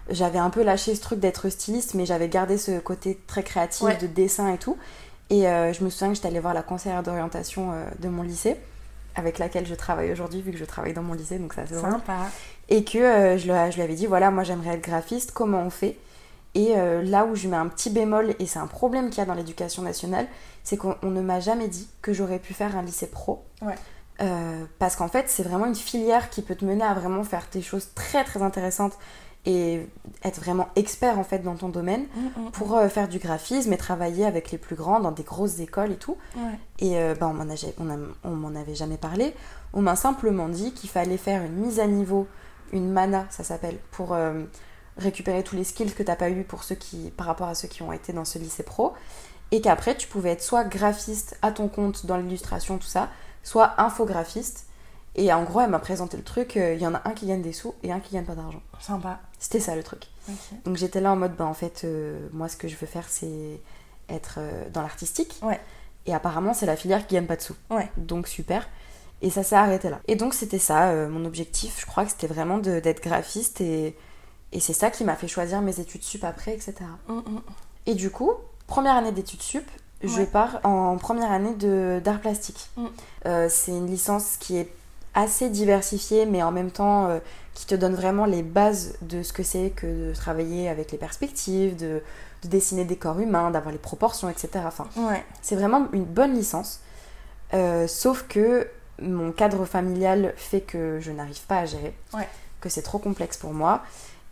j'avais 0.09 0.39
un 0.39 0.49
peu 0.49 0.63
lâché 0.63 0.95
ce 0.95 1.01
truc 1.01 1.19
d'être 1.19 1.47
styliste, 1.49 1.93
mais 1.93 2.05
j'avais 2.05 2.27
gardé 2.27 2.57
ce 2.57 2.79
côté 2.79 3.19
très 3.27 3.43
créatif 3.43 3.83
Ouais. 3.83 3.95
de 3.97 4.07
dessin 4.07 4.53
et 4.53 4.57
tout. 4.57 4.77
Et 5.29 5.47
euh, 5.47 5.71
je 5.73 5.83
me 5.83 5.89
souviens 5.89 6.09
que 6.09 6.15
j'étais 6.15 6.27
allée 6.27 6.39
voir 6.41 6.53
la 6.53 6.61
conseillère 6.61 7.03
d'orientation 7.03 7.71
de 7.99 8.09
mon 8.09 8.21
lycée, 8.23 8.57
avec 9.15 9.39
laquelle 9.39 9.65
je 9.65 9.75
travaille 9.75 10.11
aujourd'hui, 10.11 10.41
vu 10.41 10.51
que 10.51 10.57
je 10.57 10.65
travaille 10.65 10.93
dans 10.93 11.01
mon 11.01 11.13
lycée, 11.13 11.39
donc 11.39 11.53
ça 11.53 11.61
c'est. 11.67 11.79
Sympa. 11.79 12.17
Et 12.67 12.83
que 12.83 13.37
je, 13.37 13.45
lui- 13.51 13.71
je 13.71 13.75
lui 13.75 13.81
avais 13.81 13.93
dit 13.95 14.07
voilà, 14.07 14.29
moi 14.29 14.43
j'aimerais 14.43 14.71
être 14.75 14.83
graphiste, 14.83 15.31
comment 15.31 15.61
on 15.61 15.69
fait 15.69 15.97
Et 16.55 16.73
euh, 16.77 17.03
là 17.03 17.25
où 17.25 17.35
je 17.35 17.47
mets 17.47 17.57
un 17.57 17.67
petit 17.67 17.89
bémol, 17.89 18.33
et 18.39 18.45
c'est 18.47 18.59
un 18.59 18.67
problème 18.67 19.09
qu'il 19.09 19.19
y 19.19 19.21
a 19.21 19.25
dans 19.25 19.33
l'éducation 19.33 19.81
nationale, 19.83 20.25
c'est 20.63 20.77
qu'on 20.77 20.95
on 21.03 21.11
ne 21.11 21.21
m'a 21.21 21.39
jamais 21.39 21.67
dit 21.67 21.87
que 22.01 22.13
j'aurais 22.13 22.39
pu 22.39 22.53
faire 22.53 22.75
un 22.77 22.81
lycée 22.81 23.07
pro. 23.07 23.43
Ouais. 23.61 23.75
Euh, 24.21 24.63
parce 24.79 24.95
qu'en 24.95 25.09
fait, 25.09 25.25
c'est 25.27 25.43
vraiment 25.43 25.65
une 25.65 25.75
filière 25.75 26.29
qui 26.29 26.41
peut 26.41 26.55
te 26.55 26.63
mener 26.63 26.83
à 26.85 26.93
vraiment 26.93 27.23
faire 27.25 27.45
des 27.51 27.61
choses 27.61 27.89
très 27.93 28.23
très 28.23 28.41
intéressantes 28.41 28.93
et 29.45 29.85
être 30.23 30.39
vraiment 30.39 30.69
expert 30.75 31.19
en 31.19 31.23
fait 31.23 31.39
dans 31.39 31.55
ton 31.55 31.69
domaine 31.69 32.05
Mhm. 32.15 32.49
pour 32.51 32.75
euh, 32.77 32.87
faire 32.87 33.07
du 33.09 33.19
graphisme 33.19 33.71
et 33.73 33.77
travailler 33.77 34.25
avec 34.25 34.49
les 34.51 34.57
plus 34.57 34.75
grands 34.75 34.99
dans 35.01 35.11
des 35.11 35.21
grosses 35.23 35.59
écoles 35.59 35.91
et 35.91 35.97
tout. 35.97 36.17
Ouais. 36.37 36.57
Et 36.79 36.97
euh, 36.97 37.13
bah, 37.19 37.27
on 37.27 37.33
m'en 37.33 37.45
on 38.23 38.43
on 38.43 38.55
avait 38.55 38.73
jamais 38.73 38.97
parlé. 38.97 39.35
On 39.73 39.81
m'a 39.81 39.95
simplement 39.97 40.47
dit 40.47 40.71
qu'il 40.71 40.89
fallait 40.89 41.17
faire 41.17 41.43
une 41.43 41.57
mise 41.57 41.79
à 41.81 41.85
niveau, 41.85 42.25
une 42.71 42.89
mana, 42.91 43.25
ça 43.29 43.43
s'appelle, 43.43 43.77
pour 43.91 44.15
récupérer 44.97 45.43
tous 45.43 45.55
les 45.55 45.63
skills 45.63 45.93
que 45.93 46.03
t'as 46.03 46.15
pas 46.15 46.29
eu 46.29 46.43
pour 46.43 46.63
ceux 46.63 46.75
qui, 46.75 47.12
par 47.17 47.27
rapport 47.27 47.47
à 47.47 47.55
ceux 47.55 47.67
qui 47.67 47.81
ont 47.81 47.91
été 47.91 48.13
dans 48.13 48.25
ce 48.25 48.39
lycée 48.39 48.63
pro. 48.63 48.93
Et 49.51 49.62
qu'après, 49.62 49.95
tu 49.95 50.08
pouvais 50.08 50.31
être 50.31 50.41
soit 50.41 50.63
graphiste 50.63 51.38
à 51.41 51.51
ton 51.51 51.67
compte 51.67 52.05
dans 52.05 52.17
l'illustration, 52.17 52.77
tout 52.77 52.88
ça, 52.88 53.10
soit 53.43 53.79
infographiste. 53.79 54.67
Et 55.15 55.31
en 55.31 55.43
gros, 55.43 55.62
elle 55.62 55.69
m'a 55.69 55.79
présenté 55.79 56.17
le 56.17 56.23
truc, 56.23 56.58
euh, 56.58 56.73
il 56.73 56.81
y 56.81 56.88
en 56.88 56.93
a 56.93 57.01
un 57.05 57.12
qui 57.12 57.25
gagne 57.25 57.41
des 57.41 57.53
sous 57.53 57.73
et 57.84 57.91
un 57.91 57.99
qui 57.99 58.15
gagne 58.15 58.25
pas 58.25 58.36
d'argent. 58.36 58.62
Sympa. 58.81 59.19
C'était 59.39 59.62
ça 59.62 59.75
le 59.75 59.84
truc. 59.84 60.08
Donc 60.65 60.75
j'étais 60.75 60.99
là 60.99 61.12
en 61.12 61.15
mode, 61.15 61.36
bah 61.36 61.45
en 61.45 61.53
fait, 61.53 61.84
euh, 61.86 62.27
moi 62.34 62.49
ce 62.49 62.58
que 62.58 62.67
je 62.67 62.75
veux 62.75 62.88
faire 62.88 63.08
c'est 63.08 63.62
être 64.10 64.36
euh, 64.39 64.65
dans 64.73 64.81
l'artistique. 64.81 65.39
Ouais. 65.41 65.62
Et 66.05 66.13
apparemment 66.13 66.53
c'est 66.53 66.65
la 66.65 66.75
filière 66.75 67.05
qui 67.05 67.15
gagne 67.15 67.27
pas 67.27 67.38
de 67.38 67.41
sous. 67.41 67.55
Ouais. 67.69 67.89
Donc 67.95 68.27
super. 68.27 68.67
Et 69.21 69.29
ça 69.29 69.43
s'est 69.43 69.55
arrêté 69.55 69.89
là. 69.89 70.01
Et 70.08 70.15
donc 70.15 70.34
c'était 70.34 70.60
ça, 70.60 70.93
mon 71.08 71.23
objectif, 71.23 71.79
je 71.79 71.86
crois 71.86 72.03
que 72.03 72.12
c'était 72.12 72.27
vraiment 72.27 72.58
d'être 72.58 73.01
graphiste 73.01 73.62
et, 73.62 73.95
et 74.51 74.60
c'est 74.60 74.73
ça 74.73 74.89
qui 74.91 75.03
m'a 75.03 75.15
fait 75.15 75.27
choisir 75.27 75.62
mes 75.62 75.79
études 75.79 76.03
sup 76.03 76.23
après, 76.23 76.53
etc. 76.53 76.75
Mhm. 77.08 77.41
Et 77.86 77.93
du 77.95 78.10
coup, 78.10 78.31
première 78.67 78.95
année 78.95 79.12
d'études 79.12 79.41
sup, 79.41 79.69
je 80.03 80.19
Ouais. 80.19 80.25
pars 80.25 80.60
en 80.63 80.97
première 80.97 81.31
année 81.31 81.53
d'art 82.01 82.19
plastique. 82.21 82.69
Euh, 83.25 83.47
c'est 83.49 83.71
une 83.71 83.88
licence 83.88 84.38
qui 84.39 84.58
est 84.58 84.69
assez 85.13 85.49
diversifiée, 85.49 86.25
mais 86.25 86.43
en 86.43 86.51
même 86.51 86.71
temps 86.71 87.08
euh, 87.08 87.19
qui 87.53 87.65
te 87.65 87.75
donne 87.75 87.95
vraiment 87.95 88.25
les 88.25 88.43
bases 88.43 88.95
de 89.01 89.23
ce 89.23 89.31
que 89.34 89.43
c'est 89.43 89.69
que 89.69 90.10
de 90.10 90.13
travailler 90.13 90.67
avec 90.67 90.91
les 90.91 90.97
perspectives, 90.97 91.75
de, 91.77 92.01
de 92.43 92.47
dessiner 92.49 92.84
des 92.86 92.97
corps 92.97 93.19
humains, 93.19 93.49
d'avoir 93.51 93.71
les 93.71 93.77
proportions, 93.79 94.29
etc. 94.29 94.49
Enfin, 94.65 94.88
Ouais. 94.97 95.23
c'est 95.41 95.55
vraiment 95.55 95.88
une 95.93 96.03
bonne 96.03 96.34
licence. 96.34 96.81
Euh, 97.53 97.88
sauf 97.88 98.25
que 98.27 98.67
mon 99.01 99.31
cadre 99.31 99.65
familial 99.65 100.34
fait 100.36 100.62
que 100.62 100.99
je 101.01 101.12
n'arrive 101.12 101.41
pas 101.47 101.60
à 101.60 101.65
gérer, 101.65 101.93
Ouais. 102.13 102.27
que 102.60 102.67
c'est 102.69 102.81
trop 102.81 102.99
complexe 102.99 103.38
pour 103.38 103.53
moi. 103.53 103.84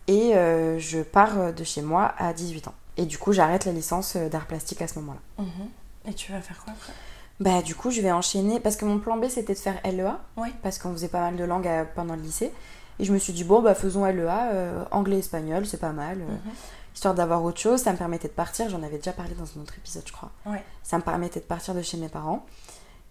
Et 0.08 0.34
euh, 0.36 0.78
je 0.78 1.00
pars 1.00 1.52
de 1.52 1.64
chez 1.64 1.82
moi 1.82 2.14
à 2.18 2.32
18 2.32 2.68
ans. 2.68 2.74
Et 2.96 3.06
du 3.06 3.18
coup, 3.18 3.32
j'arrête 3.32 3.64
la 3.64 3.72
licence 3.72 4.16
euh, 4.16 4.28
d'art 4.28 4.46
plastique 4.46 4.82
à 4.82 4.88
ce 4.88 4.98
moment-là. 5.00 5.44
Mhm. 5.44 5.68
Et 6.06 6.14
tu 6.14 6.32
vas 6.32 6.40
faire 6.40 6.62
quoi 6.62 6.72
après? 6.74 6.92
Bah, 7.40 7.62
du 7.62 7.74
coup, 7.74 7.90
je 7.90 8.00
vais 8.00 8.12
enchaîner. 8.12 8.60
Parce 8.60 8.76
que 8.76 8.84
mon 8.84 8.98
plan 8.98 9.16
B, 9.16 9.28
c'était 9.28 9.54
de 9.54 9.58
faire 9.58 9.80
LEA. 9.84 10.18
Ouais. 10.36 10.52
Parce 10.62 10.78
qu'on 10.78 10.92
faisait 10.92 11.08
pas 11.08 11.20
mal 11.20 11.36
de 11.36 11.44
langues 11.44 11.68
pendant 11.94 12.14
le 12.14 12.22
lycée. 12.22 12.52
Et 13.00 13.04
je 13.04 13.12
me 13.12 13.18
suis 13.18 13.32
dit, 13.32 13.42
bon, 13.44 13.60
bah, 13.62 13.74
faisons 13.74 14.04
LEA, 14.04 14.50
euh, 14.52 14.84
anglais-espagnol, 14.92 15.66
c'est 15.66 15.80
pas 15.80 15.92
mal. 15.92 16.20
euh, 16.20 16.24
Mhm. 16.26 16.52
Histoire 16.94 17.14
d'avoir 17.14 17.42
autre 17.42 17.58
chose, 17.58 17.80
ça 17.82 17.90
me 17.90 17.96
permettait 17.96 18.28
de 18.28 18.32
partir. 18.34 18.68
J'en 18.70 18.80
avais 18.84 18.98
déjà 18.98 19.10
parlé 19.12 19.34
dans 19.34 19.42
un 19.58 19.62
autre 19.62 19.74
épisode, 19.76 20.04
je 20.06 20.12
crois. 20.12 20.30
Ouais. 20.46 20.62
Ça 20.84 20.96
me 20.96 21.02
permettait 21.02 21.40
de 21.40 21.44
partir 21.44 21.74
de 21.74 21.82
chez 21.82 21.96
mes 21.96 22.08
parents. 22.08 22.46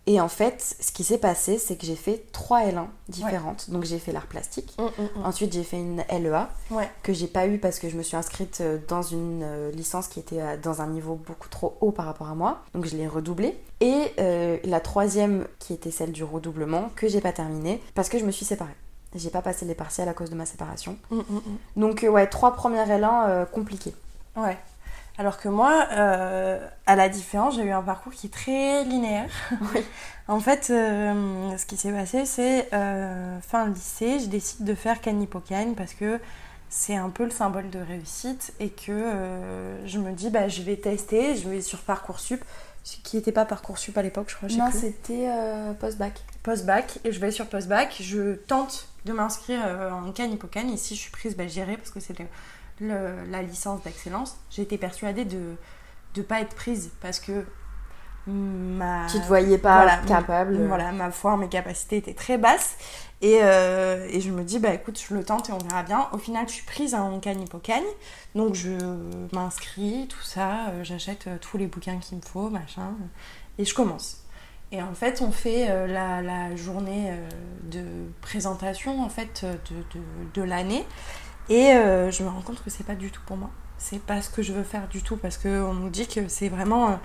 Et 0.06 0.20
en 0.20 0.28
fait, 0.28 0.76
ce 0.82 0.91
qui 0.91 1.06
s'est 1.06 1.18
passé, 1.18 1.58
c'est 1.58 1.78
que 1.78 1.86
j'ai 1.86 1.95
fait 1.95 2.26
trois 2.34 2.62
L1 2.66 2.88
différentes. 3.08 3.70
Donc 3.70 3.86
j'ai 3.86 3.99
fait 3.99 4.12
l'art 4.12 4.28
plastique. 4.28 4.76
Mm, 4.78 4.84
mm, 4.84 4.89
mm. 5.22 5.26
Ensuite, 5.26 5.54
j'ai 5.54 5.64
fait 5.64 5.78
une 5.80 6.04
LEA 6.10 6.49
Ouais. 6.72 6.89
que 7.04 7.14
j'ai 7.14 7.28
pas 7.28 7.47
eu 7.47 7.58
parce 7.58 7.80
que 7.80 7.88
je 7.89 7.95
me 7.95 8.04
suis 8.04 8.18
inscrite 8.18 8.60
euh, 8.60 8.80
dans 8.89 9.01
une 9.01 9.41
euh, 9.43 9.72
licence 9.72 10.10
qui 10.10 10.20
était 10.20 10.41
à- 10.41 10.58
dans 10.58 10.82
un 10.82 10.88
niveau 10.88 11.16
beaucoup 11.16 11.47
trop 11.47 11.78
haut 11.80 11.91
par 11.91 12.06
rapport 12.06 12.28
à 12.28 12.36
moi. 12.36 12.64
Donc 12.74 12.84
je 12.86 12.97
l'ai 12.97 13.08
redoublée. 13.08 13.58
Et 13.80 14.12
euh, 14.20 14.58
la 14.66 14.82
troisième, 14.82 15.47
qui 15.60 15.74
était 15.74 15.91
celle 15.91 16.12
du 16.12 16.26
redoublement, 16.26 16.89
que 16.97 17.08
j'ai 17.08 17.22
pas 17.22 17.32
terminée 17.32 17.82
parce 17.95 18.10
que 18.10 18.20
je 18.20 18.26
me 18.26 18.32
suis 18.32 18.45
séparée. 18.45 18.76
J'ai 19.16 19.30
pas 19.30 19.41
passé 19.41 19.64
les 19.66 19.76
partiels 19.76 20.10
à 20.10 20.14
cause 20.14 20.32
de 20.32 20.36
ma 20.36 20.45
séparation. 20.45 20.97
Donc 21.78 22.04
euh, 22.04 22.10
ouais, 22.10 22.28
trois 22.28 22.54
premières 22.56 22.88
L1 22.89 23.30
euh, 23.30 23.45
compliquées. 23.45 23.93
Ouais. 24.36 24.58
Alors 25.18 25.38
que 25.38 25.47
moi, 25.47 25.86
euh, 25.91 26.59
à 26.88 26.95
la 26.95 27.07
différence, 27.07 27.55
j'ai 27.55 27.64
eu 27.64 27.72
un 27.72 27.84
parcours 27.84 28.14
qui 28.14 28.28
est 28.28 28.34
très 28.34 28.84
linéaire. 28.84 29.30
en 30.28 30.39
fait, 30.39 30.70
euh, 30.72 31.55
ce 31.57 31.66
qui 31.68 31.78
s'est 31.78 31.91
passé, 31.91 32.26
c'est 32.26 32.68
euh, 32.74 33.39
fin 33.41 33.68
lycée, 33.68 34.20
je 34.20 34.26
décide 34.26 34.66
de 34.66 34.74
faire 34.74 35.01
Canipocagne 35.01 35.76
parce 35.76 35.93
que 35.93 36.20
c'est 36.70 36.95
un 36.95 37.11
peu 37.11 37.26
le 37.26 37.30
symbole 37.30 37.70
de 37.70 37.78
réussite 37.80 38.53
et 38.59 38.70
que 38.70 38.91
euh, 38.91 39.88
je 39.88 39.99
me 39.99 40.11
dis, 40.14 40.32
bah, 40.32 40.47
je 40.47 40.64
vais 40.64 40.78
tester, 40.78 41.36
je 41.36 41.47
vais 41.47 41.61
sur 41.61 41.80
Parcoursup, 41.80 42.43
qui 43.03 43.16
n'était 43.16 43.32
pas 43.32 43.45
Parcoursup 43.45 43.95
à 43.97 44.01
l'époque, 44.01 44.30
je 44.30 44.36
crois. 44.36 44.49
je 44.49 44.55
sais 44.55 44.59
Non, 44.59 44.72
c'était 44.72 45.30
post-bac. 45.80 46.20
post-bac 46.41 46.97
et 47.05 47.11
je 47.11 47.20
vais 47.20 47.30
sur 47.30 47.45
post-bac. 47.45 47.95
Je 48.01 48.34
tente 48.34 48.88
de 49.05 49.14
m'inscrire 49.14 49.59
en 49.91 50.11
Canipocagne 50.11 50.72
et 50.72 50.78
si 50.78 50.95
je 50.95 51.01
suis 51.01 51.11
prise, 51.11 51.38
bah, 51.38 51.45
j'irai 51.47 51.78
parce 51.78 51.91
que 51.91 51.99
c'est 51.99 52.18
le- 52.18 52.26
le- 52.80 53.24
la 53.30 53.41
licence 53.41 53.82
d'excellence. 53.84 54.38
J'ai 54.49 54.61
été 54.63 54.78
persuadée 54.78 55.26
de 55.26 55.55
ne 56.17 56.21
pas 56.21 56.41
être 56.41 56.55
prise 56.55 56.91
parce 57.01 57.19
que 57.19 57.45
ma... 58.28 59.05
Tu 59.11 59.19
te 59.19 59.26
voyais 59.28 59.57
pas 59.57 59.78
Voilà, 59.84 59.97
capable. 60.07 60.65
Voilà, 60.67 60.91
ma 60.91 61.11
foi 61.11 61.36
mes 61.38 61.49
capacités 61.49 61.97
était 61.97 62.13
très 62.13 62.38
basse. 62.38 62.76
Et, 63.21 63.39
euh, 63.41 64.05
et 64.09 64.19
je 64.19 64.32
me 64.32 64.43
dis, 64.43 64.59
bah 64.59 64.74
écoute, 64.74 64.99
je 65.09 65.13
le 65.13 65.24
tente 65.24 65.49
et 65.49 65.53
on 65.53 65.57
verra 65.57 65.84
bien. 65.84 66.07
Au 66.11 66.17
final, 66.17 66.47
je 66.47 66.53
suis 66.53 66.65
prise 66.65 66.93
en 66.93 67.19
Canipocagne. 67.19 67.84
Donc 68.36 68.53
je 68.53 68.71
m'inscris, 69.34 70.07
tout 70.09 70.21
ça. 70.24 70.67
euh, 70.69 70.84
J'achète 70.84 71.28
euh, 71.28 71.38
tous 71.39 71.57
les 71.57 71.67
bouquins 71.67 71.97
qu'il 71.99 72.17
me 72.17 72.21
faut, 72.21 72.49
machin. 72.49 72.91
et 73.57 73.65
je 73.65 73.74
commence. 73.74 74.17
Et 74.71 74.82
en 74.82 74.93
fait, 74.95 75.21
on 75.21 75.32
fait 75.32 75.67
la, 75.88 76.24
la 76.24 76.55
journée 76.55 77.11
de 77.61 77.84
présentation 78.21 79.03
en 79.03 79.09
fait 79.09 79.45
de, 79.69 79.99
de, 79.99 80.03
de 80.34 80.41
l'année. 80.41 80.84
Et 81.50 81.72
euh, 81.72 82.12
je 82.12 82.24
me 82.24 82.30
rends 82.30 82.41
compte 82.41 82.64
que 82.64 82.70
c'est 82.70 82.86
pas 82.86 82.96
du 82.96 83.12
tout 83.12 83.22
pour 83.26 83.38
moi. 83.38 83.50
C'est 83.78 84.02
pas 84.02 84.22
ce 84.22 84.30
que 84.30 84.41
je 84.41 84.54
veux 84.54 84.64
faire 84.64 84.88
du 84.88 85.02
tout 85.02 85.18
parce 85.18 85.38
qu'on 85.38 85.74
nous 85.74 85.89
dit 85.89 86.08
que 86.08 86.28
c'est 86.28 86.50
vraiment 86.50 86.89
euh, 86.89 86.96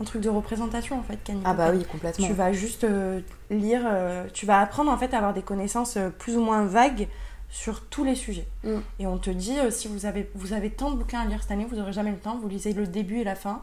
un 0.00 0.04
truc 0.04 0.20
de 0.22 0.28
représentation 0.28 0.98
en 0.98 1.02
fait. 1.02 1.18
Ah 1.44 1.54
bah 1.54 1.70
oui, 1.72 1.84
complètement. 1.84 2.26
Tu 2.26 2.32
vas 2.32 2.52
juste 2.52 2.84
euh, 2.84 3.20
lire, 3.50 3.82
euh, 3.86 4.26
tu 4.32 4.44
vas 4.44 4.60
apprendre 4.60 4.90
en 4.90 4.98
fait 4.98 5.14
à 5.14 5.18
avoir 5.18 5.32
des 5.32 5.42
connaissances 5.42 5.96
euh, 5.96 6.10
plus 6.10 6.36
ou 6.36 6.40
moins 6.40 6.64
vagues 6.64 7.08
sur 7.48 7.82
tous 7.86 8.04
les 8.04 8.14
sujets. 8.14 8.46
Mm. 8.64 8.78
Et 8.98 9.06
on 9.06 9.18
te 9.18 9.30
dit, 9.30 9.58
euh, 9.58 9.70
si 9.70 9.88
vous 9.88 10.04
avez, 10.04 10.30
vous 10.34 10.52
avez 10.52 10.70
tant 10.70 10.90
de 10.90 10.96
bouquins 10.96 11.20
à 11.20 11.24
lire 11.24 11.40
cette 11.42 11.52
année, 11.52 11.66
vous 11.68 11.76
n'aurez 11.76 11.92
jamais 11.92 12.10
le 12.10 12.18
temps, 12.18 12.38
vous 12.38 12.48
lisez 12.48 12.72
le 12.72 12.86
début 12.86 13.18
et 13.20 13.24
la 13.24 13.34
fin, 13.34 13.62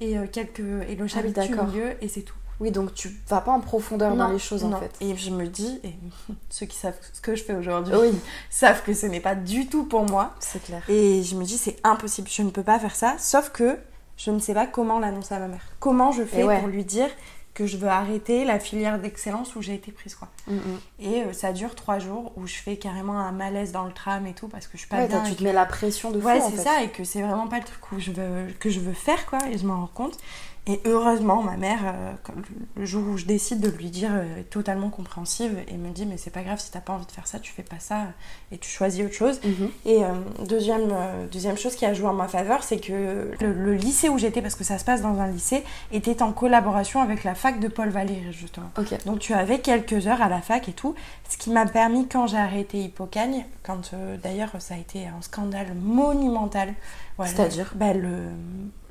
et, 0.00 0.18
euh, 0.18 0.26
quelques, 0.26 0.60
et 0.60 0.96
le 0.96 1.06
chapitre 1.06 1.42
du 1.42 1.48
d'accord. 1.48 1.68
milieu, 1.68 1.92
et 2.02 2.08
c'est 2.08 2.22
tout. 2.22 2.34
Oui, 2.60 2.70
donc 2.70 2.94
tu 2.94 3.10
vas 3.28 3.40
pas 3.40 3.52
en 3.52 3.60
profondeur 3.60 4.14
dans 4.14 4.28
les 4.28 4.38
choses 4.38 4.64
non. 4.64 4.76
en 4.76 4.80
fait. 4.80 4.92
Et 5.00 5.16
je 5.16 5.30
me 5.30 5.46
dis, 5.46 5.80
et 5.82 5.94
ceux 6.50 6.66
qui 6.66 6.76
savent 6.76 6.96
ce 7.12 7.20
que 7.20 7.34
je 7.34 7.42
fais 7.42 7.54
aujourd'hui 7.54 7.94
Oui, 7.98 8.10
savent 8.50 8.82
que 8.82 8.92
ce 8.94 9.06
n'est 9.06 9.20
pas 9.20 9.34
du 9.34 9.66
tout 9.66 9.84
pour 9.84 10.04
moi. 10.04 10.34
c'est 10.40 10.62
clair. 10.62 10.82
Et 10.88 11.22
je 11.22 11.34
me 11.36 11.44
dis, 11.44 11.56
c'est 11.58 11.76
impossible, 11.84 12.28
je 12.30 12.42
ne 12.42 12.50
peux 12.50 12.62
pas 12.62 12.78
faire 12.78 12.94
ça, 12.94 13.16
sauf 13.18 13.50
que 13.50 13.78
je 14.16 14.30
ne 14.30 14.38
sais 14.38 14.54
pas 14.54 14.66
comment 14.66 14.98
l'annoncer 14.98 15.34
à 15.34 15.38
ma 15.38 15.48
mère. 15.48 15.64
Comment 15.80 16.12
je 16.12 16.22
fais 16.24 16.44
ouais. 16.44 16.58
pour 16.58 16.68
lui 16.68 16.84
dire 16.84 17.08
que 17.54 17.66
je 17.66 17.76
veux 17.76 17.88
arrêter 17.88 18.44
la 18.44 18.58
filière 18.60 18.98
d'excellence 18.98 19.56
où 19.56 19.62
j'ai 19.62 19.74
été 19.74 19.90
prise, 19.90 20.14
quoi. 20.14 20.28
Mm, 20.46 20.54
mm. 20.54 20.80
Et 21.00 21.22
euh, 21.22 21.32
ça 21.32 21.52
dure 21.52 21.74
trois 21.74 21.98
jours 21.98 22.32
où 22.36 22.46
je 22.46 22.54
fais 22.54 22.76
carrément 22.76 23.18
un 23.18 23.32
malaise 23.32 23.72
dans 23.72 23.84
le 23.84 23.92
tram 23.92 24.26
et 24.26 24.34
tout 24.34 24.46
parce 24.48 24.66
que 24.66 24.74
je 24.74 24.78
suis 24.78 24.88
pas 24.88 24.98
Ouais, 24.98 25.08
bien. 25.08 25.22
tu 25.24 25.34
te 25.34 25.42
mets 25.42 25.52
la 25.52 25.66
pression 25.66 26.10
de 26.10 26.20
fou 26.20 26.26
Ouais, 26.26 26.40
c'est 26.40 26.56
ça, 26.56 26.82
et 26.82 26.90
que 26.90 27.02
c'est 27.02 27.22
vraiment 27.22 27.48
pas 27.48 27.58
le 27.58 27.64
truc 27.64 27.92
où 27.92 27.98
je 27.98 28.12
veux, 28.12 28.46
que 28.60 28.70
je 28.70 28.80
veux 28.80 28.92
faire, 28.92 29.26
quoi, 29.26 29.38
et 29.50 29.58
je 29.58 29.66
m'en 29.66 29.80
rends 29.80 29.90
compte. 29.92 30.16
Et 30.66 30.80
heureusement, 30.84 31.42
ma 31.42 31.56
mère, 31.56 31.80
euh, 31.84 32.12
le 32.76 32.84
jour 32.84 33.02
où 33.08 33.16
je 33.16 33.24
décide 33.24 33.60
de 33.60 33.70
lui 33.70 33.90
dire, 33.90 34.10
euh, 34.12 34.40
est 34.40 34.50
totalement 34.50 34.90
compréhensive 34.90 35.58
et 35.68 35.76
me 35.76 35.90
dit, 35.90 36.04
mais 36.06 36.18
c'est 36.18 36.30
pas 36.30 36.42
grave, 36.42 36.60
si 36.60 36.70
t'as 36.70 36.80
pas 36.80 36.92
envie 36.92 37.06
de 37.06 37.10
faire 37.10 37.26
ça, 37.26 37.38
tu 37.38 37.50
fais 37.50 37.62
pas 37.62 37.78
ça, 37.78 38.02
et 38.52 38.58
tu 38.58 38.68
choisis 38.68 39.04
autre 39.04 39.14
chose. 39.14 39.40
Mhm. 39.42 39.70
Et 39.86 40.04
euh, 40.04 40.08
deuxième, 40.46 40.90
euh, 40.92 41.26
deuxième 41.32 41.56
chose 41.56 41.74
qui 41.76 41.86
a 41.86 41.94
joué 41.94 42.06
en 42.08 42.12
ma 42.12 42.28
faveur, 42.28 42.62
c'est 42.62 42.78
que 42.78 43.32
le, 43.40 43.52
le 43.52 43.74
lycée 43.74 44.10
où 44.10 44.18
j'étais, 44.18 44.42
parce 44.42 44.54
que 44.54 44.64
ça 44.64 44.78
se 44.78 44.84
passe 44.84 45.00
dans 45.00 45.18
un 45.18 45.28
lycée, 45.28 45.64
était 45.92 46.22
en 46.22 46.32
collaboration 46.32 47.00
avec 47.00 47.24
la 47.24 47.34
fac 47.34 47.58
de 47.58 47.68
Paul 47.68 47.88
Valéry, 47.88 48.32
justement. 48.32 48.70
Donc 49.06 49.18
tu 49.18 49.32
avais 49.32 49.60
quelques 49.60 50.06
heures 50.06 50.22
à 50.22 50.28
la 50.28 50.42
fac 50.42 50.68
et 50.68 50.72
tout, 50.72 50.94
ce 51.28 51.38
qui 51.38 51.50
m'a 51.50 51.66
permis 51.66 52.06
quand 52.06 52.26
j'ai 52.26 52.36
arrêté 52.36 52.82
Hippocagne, 52.82 53.46
quand 53.62 53.92
euh, 53.94 54.16
d'ailleurs 54.22 54.50
ça 54.58 54.74
a 54.74 54.78
été 54.78 55.06
un 55.06 55.22
scandale 55.22 55.74
monumental. 55.74 56.74
Voilà. 57.16 57.32
C'est-à-dire? 57.32 57.72
Bah, 57.76 57.92
le, 57.94 58.28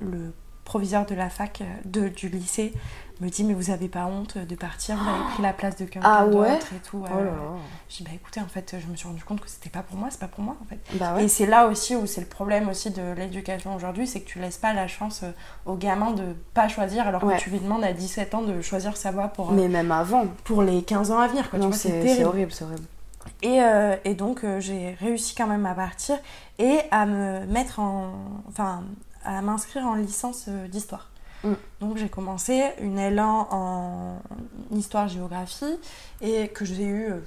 le 0.01 0.33
proviseur 0.69 1.07
de 1.07 1.15
la 1.15 1.29
fac, 1.31 1.61
euh, 1.61 1.65
de, 1.85 2.09
du 2.09 2.29
lycée, 2.29 2.73
me 3.21 3.27
dit 3.29 3.43
mais 3.43 3.55
vous 3.55 3.71
avez 3.71 3.87
pas 3.89 4.05
honte 4.05 4.37
de 4.37 4.55
partir, 4.55 4.95
vous 4.97 5.09
avez 5.09 5.23
pris 5.33 5.41
la 5.41 5.51
place 5.51 5.75
de 5.75 5.85
quelqu'un 5.85 6.01
Ah 6.03 6.25
ouais 6.27 6.31
d'autre 6.53 6.67
et 6.75 6.79
tout. 6.87 7.03
Oh 7.03 7.19
là. 7.19 7.31
Je 7.89 7.97
dis 7.97 8.03
bah 8.03 8.11
écoutez 8.13 8.39
en 8.39 8.47
fait 8.47 8.75
je 8.79 8.85
me 8.89 8.95
suis 8.95 9.07
rendu 9.07 9.23
compte 9.23 9.41
que 9.41 9.49
c'était 9.49 9.71
pas 9.71 9.81
pour 9.81 9.97
moi, 9.97 10.07
c'est 10.11 10.19
pas 10.19 10.27
pour 10.27 10.43
moi 10.43 10.55
en 10.61 10.65
fait. 10.65 10.79
Bah 10.97 11.15
ouais. 11.15 11.23
Et 11.23 11.27
c'est 11.27 11.47
là 11.47 11.67
aussi 11.67 11.95
où 11.95 12.05
c'est 12.05 12.21
le 12.21 12.27
problème 12.27 12.69
aussi 12.69 12.91
de 12.91 13.13
l'éducation 13.17 13.75
aujourd'hui, 13.75 14.05
c'est 14.07 14.21
que 14.21 14.27
tu 14.29 14.39
laisses 14.39 14.57
pas 14.59 14.71
la 14.73 14.87
chance 14.87 15.21
euh, 15.23 15.31
aux 15.65 15.75
gamins 15.75 16.11
de 16.11 16.33
pas 16.53 16.67
choisir 16.69 17.07
alors 17.07 17.23
Ouais. 17.23 17.35
que 17.37 17.41
tu 17.41 17.49
lui 17.49 17.59
demandes 17.59 17.83
à 17.83 17.91
17 17.91 18.35
ans 18.35 18.41
de 18.43 18.61
choisir 18.61 18.95
sa 18.95 19.09
voie 19.11 19.27
pour, 19.29 19.49
euh, 19.49 19.53
Mais 19.55 19.67
même 19.67 19.91
avant. 19.91 20.27
pour 20.45 20.61
les 20.61 20.83
15 20.83 21.09
ans 21.11 21.19
à 21.19 21.27
venir. 21.27 21.49
Quoi. 21.49 21.57
Non, 21.59 21.71
c'est 21.73 22.23
horrible, 22.23 22.51
c'est 22.53 22.63
horrible. 22.63 22.85
Et, 23.41 23.61
euh, 23.61 23.95
et 24.05 24.13
donc 24.13 24.43
euh, 24.43 24.59
j'ai 24.61 24.95
réussi 24.99 25.35
quand 25.35 25.47
même 25.47 25.65
à 25.65 25.73
partir 25.73 26.17
et 26.57 26.79
à 26.91 27.05
me 27.05 27.45
mettre 27.47 27.79
en. 27.79 28.13
Enfin, 28.47 28.83
à 29.23 29.41
m'inscrire 29.41 29.85
en 29.85 29.95
licence 29.95 30.45
euh, 30.47 30.67
d'histoire. 30.67 31.09
Mm. 31.43 31.53
Donc 31.79 31.97
j'ai 31.97 32.09
commencé 32.09 32.63
une 32.81 32.99
L1 32.99 33.47
en 33.51 34.19
histoire-géographie 34.71 35.79
et 36.21 36.49
que 36.49 36.65
j'ai 36.65 36.83
eu 36.83 37.11
euh, 37.11 37.19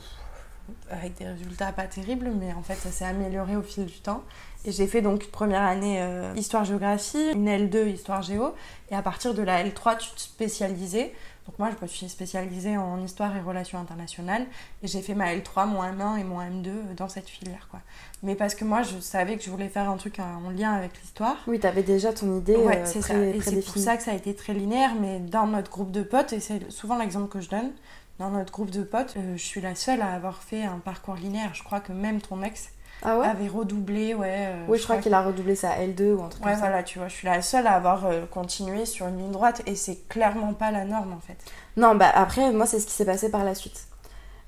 avec 0.90 1.18
des 1.18 1.26
résultats 1.26 1.72
pas 1.72 1.86
terribles, 1.86 2.30
mais 2.38 2.53
en 2.53 2.62
fait 2.62 2.74
ça 2.74 2.90
s'est 2.90 3.05
amélioré 3.05 3.57
au 3.57 3.62
fil 3.62 3.86
du 3.86 4.01
temps. 4.01 4.22
Et 4.64 4.70
j'ai 4.70 4.86
fait 4.86 5.03
donc 5.03 5.24
une 5.24 5.30
première 5.30 5.62
année 5.62 6.01
euh, 6.01 6.32
histoire-géographie, 6.36 7.32
une 7.32 7.49
L2 7.49 7.88
histoire-géo, 7.88 8.55
et 8.90 8.95
à 8.95 9.03
partir 9.03 9.34
de 9.34 9.43
la 9.43 9.64
L3 9.64 9.99
tu 9.99 10.11
te 10.11 10.20
spécialisais. 10.20 11.12
Donc 11.47 11.59
moi 11.59 11.70
je 11.76 11.82
me 11.82 11.88
suis 11.88 12.09
spécialisée 12.09 12.76
en 12.76 13.03
histoire 13.03 13.36
et 13.36 13.40
relations 13.40 13.78
internationales, 13.78 14.47
et 14.82 14.86
j'ai 14.86 15.03
fait 15.03 15.14
ma 15.14 15.34
L3, 15.34 15.66
mon 15.66 15.82
M1 15.82 16.18
et 16.18 16.24
mon 16.24 16.40
M2 16.40 16.95
dans 16.97 17.09
cette 17.09 17.28
filière. 17.28 17.66
quoi. 17.70 17.80
Mais 18.22 18.34
parce 18.34 18.55
que 18.55 18.64
moi 18.64 18.82
je 18.82 18.99
savais 19.01 19.36
que 19.36 19.43
je 19.43 19.51
voulais 19.51 19.68
faire 19.68 19.90
un 19.90 19.97
truc 19.97 20.20
en 20.20 20.51
lien 20.51 20.72
avec 20.72 20.93
l'histoire. 21.01 21.36
Oui, 21.47 21.59
t'avais 21.59 21.82
déjà 21.82 22.12
ton 22.12 22.38
idée 22.38 22.57
Ouais, 22.57 22.78
euh, 22.78 22.86
c'est 22.86 23.03
ça. 23.03 23.18
Et 23.18 23.40
c'est 23.40 23.64
pour 23.64 23.78
ça 23.78 23.97
que 23.97 24.03
ça 24.03 24.12
a 24.12 24.14
été 24.14 24.34
très 24.34 24.55
linéaire, 24.55 24.95
mais 25.01 25.18
dans 25.18 25.47
notre 25.47 25.70
groupe 25.70 25.90
de 25.90 26.03
potes, 26.03 26.32
et 26.32 26.40
c'est 26.40 26.70
souvent 26.70 26.97
l'exemple 26.97 27.28
que 27.28 27.40
je 27.40 27.49
donne, 27.49 27.72
dans 28.18 28.30
notre 28.30 28.53
groupe 28.53 28.70
de 28.70 28.84
potes, 28.84 29.14
euh, 29.16 29.36
je 29.36 29.43
suis 29.43 29.61
la 29.61 29.74
seule 29.74 30.01
à 30.01 30.12
avoir 30.12 30.43
fait 30.43 30.62
un 30.62 30.78
parcours 30.78 31.16
linéaire. 31.16 31.55
Je 31.55 31.64
crois 31.64 31.80
que 31.80 31.93
même 31.93 32.20
ton 32.20 32.43
ex 32.43 32.70
Ah 33.05 33.19
ouais 33.19 33.27
avait 33.27 33.49
redoublé, 33.49 34.15
ouais. 34.15 34.47
euh, 34.49 34.65
Oui, 34.69 34.79
je 34.79 34.85
crois 34.85 34.99
qu'il 34.99 35.13
a 35.15 35.23
redoublé 35.23 35.55
sa 35.57 35.77
L2 35.79 36.13
ou 36.15 36.23
un 36.23 36.29
truc 36.29 36.45
Ouais, 36.45 36.53
comme 36.53 36.61
ça. 36.61 36.67
voilà, 36.69 36.83
tu 36.83 36.99
vois, 36.99 37.09
je 37.09 37.15
suis 37.15 37.27
la 37.27 37.43
seule 37.43 37.67
à 37.67 37.73
avoir 37.75 38.07
euh, 38.07 38.27
continué 38.31 38.87
sur 38.87 39.07
une 39.09 39.19
ligne 39.19 39.33
droite, 39.33 39.63
et 39.67 39.75
c'est 39.75 40.09
clairement 40.09 40.53
pas 40.55 40.71
la 40.71 40.85
norme 40.85 41.13
en 41.13 41.21
fait. 41.21 41.37
Non, 41.77 41.95
bah 41.95 42.11
après, 42.15 42.53
moi, 42.53 42.67
c'est 42.67 42.81
ce 42.81 42.87
qui 42.87 42.93
s'est 42.93 43.05
passé 43.07 43.31
par 43.31 43.45
la 43.45 43.55
suite. 43.55 43.87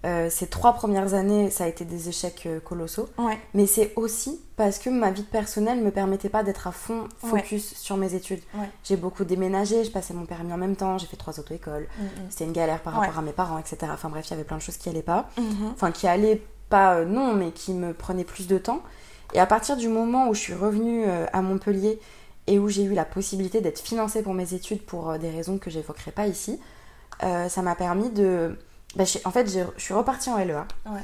Euh, 0.04 0.28
ces 0.28 0.48
trois 0.48 0.74
premières 0.74 1.14
années, 1.14 1.48
ça 1.48 1.64
a 1.64 1.66
été 1.66 1.86
des 1.86 2.10
échecs 2.10 2.46
colossaux. 2.62 3.08
Ouais. 3.16 3.38
Mais 3.54 3.66
c'est 3.66 3.94
aussi 3.96 4.38
parce 4.54 4.78
que 4.78 4.90
ma 4.90 5.10
vie 5.10 5.22
personnelle 5.22 5.80
me 5.82 5.90
permettait 5.90 6.28
pas 6.28 6.42
d'être 6.42 6.66
à 6.66 6.72
fond 6.72 7.08
focus 7.16 7.74
sur 7.74 7.96
mes 7.96 8.14
études. 8.14 8.42
Ouais. 8.54 8.68
J'ai 8.84 8.96
beaucoup 8.96 9.24
déménagé, 9.24 9.82
je 9.82 9.90
passais 9.90 10.12
mon 10.12 10.26
permis 10.26 10.52
en 10.52 10.58
même 10.58 10.76
temps, 10.76 10.98
j'ai 10.98 11.06
fait 11.06 11.16
trois 11.16 11.40
auto-écoles. 11.40 11.88
Mhm. 11.98 12.08
C'était 12.28 12.44
une 12.44 12.52
galère 12.52 12.80
par 12.80 12.92
rapport 12.92 13.18
à 13.18 13.22
mes 13.22 13.32
parents, 13.32 13.56
etc. 13.56 13.78
Enfin 13.94 14.10
bref, 14.10 14.26
il 14.28 14.32
y 14.32 14.34
avait 14.34 14.44
plein 14.44 14.58
de 14.58 14.62
choses 14.62 14.76
qui 14.76 14.90
allaient 14.90 15.00
pas. 15.00 15.30
Mhm. 15.38 15.70
Enfin, 15.72 15.90
qui 15.90 16.06
allaient 16.06 16.42
pas, 16.74 16.94
euh, 16.96 17.04
non, 17.04 17.34
mais 17.34 17.52
qui 17.52 17.72
me 17.72 17.92
prenaient 17.92 18.24
plus 18.24 18.48
de 18.48 18.58
temps. 18.58 18.82
Et 19.32 19.38
à 19.38 19.46
partir 19.46 19.76
du 19.76 19.86
moment 19.86 20.28
où 20.28 20.34
je 20.34 20.40
suis 20.40 20.54
revenue 20.54 21.04
euh, 21.06 21.24
à 21.32 21.40
Montpellier 21.40 22.00
et 22.48 22.58
où 22.58 22.68
j'ai 22.68 22.82
eu 22.82 22.94
la 22.94 23.04
possibilité 23.04 23.60
d'être 23.60 23.78
financée 23.78 24.22
pour 24.22 24.34
mes 24.34 24.54
études 24.54 24.82
pour 24.82 25.10
euh, 25.10 25.18
des 25.18 25.30
raisons 25.30 25.58
que 25.58 25.70
j'évoquerai 25.70 26.10
pas 26.10 26.26
ici, 26.26 26.58
euh, 27.22 27.48
ça 27.48 27.62
m'a 27.62 27.76
permis 27.76 28.10
de. 28.10 28.58
bah, 28.96 29.04
en 29.24 29.30
fait, 29.30 29.48
je 29.48 29.60
suis 29.80 29.94
repartie 29.94 30.30
en 30.30 30.38
LEA. 30.38 30.66
Ouais. 30.86 31.00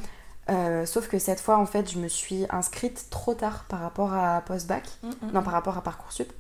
Euh, 0.48 0.86
sauf 0.86 1.06
que 1.06 1.20
cette 1.20 1.40
fois, 1.40 1.56
en 1.58 1.66
fait, 1.66 1.88
je 1.88 1.98
me 1.98 2.08
suis 2.08 2.46
inscrite 2.50 3.06
trop 3.10 3.34
tard 3.34 3.64
par 3.68 3.78
rapport 3.78 4.12
à 4.12 4.40
post-bac, 4.40 4.88
non, 5.32 5.42
par 5.44 5.52
rapport 5.52 5.78
à 5.78 5.82
Parcoursup. 5.82 6.32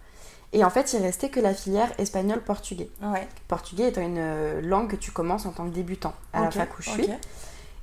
Et 0.52 0.64
en 0.64 0.70
fait, 0.70 0.92
il 0.94 1.00
restait 1.00 1.28
que 1.28 1.38
la 1.38 1.54
filière 1.54 1.92
espagnol-portugais. 1.98 2.90
Ouais. 3.00 3.28
Portugais 3.46 3.90
étant 3.90 4.00
une 4.00 4.58
langue 4.62 4.90
que 4.90 4.96
tu 4.96 5.12
commences 5.12 5.46
en 5.46 5.52
tant 5.52 5.64
que 5.64 5.72
débutant 5.72 6.12
à 6.32 6.42
la 6.42 6.50
fac 6.50 6.76
où 6.76 6.82
je 6.82 6.90
suis. 6.90 7.08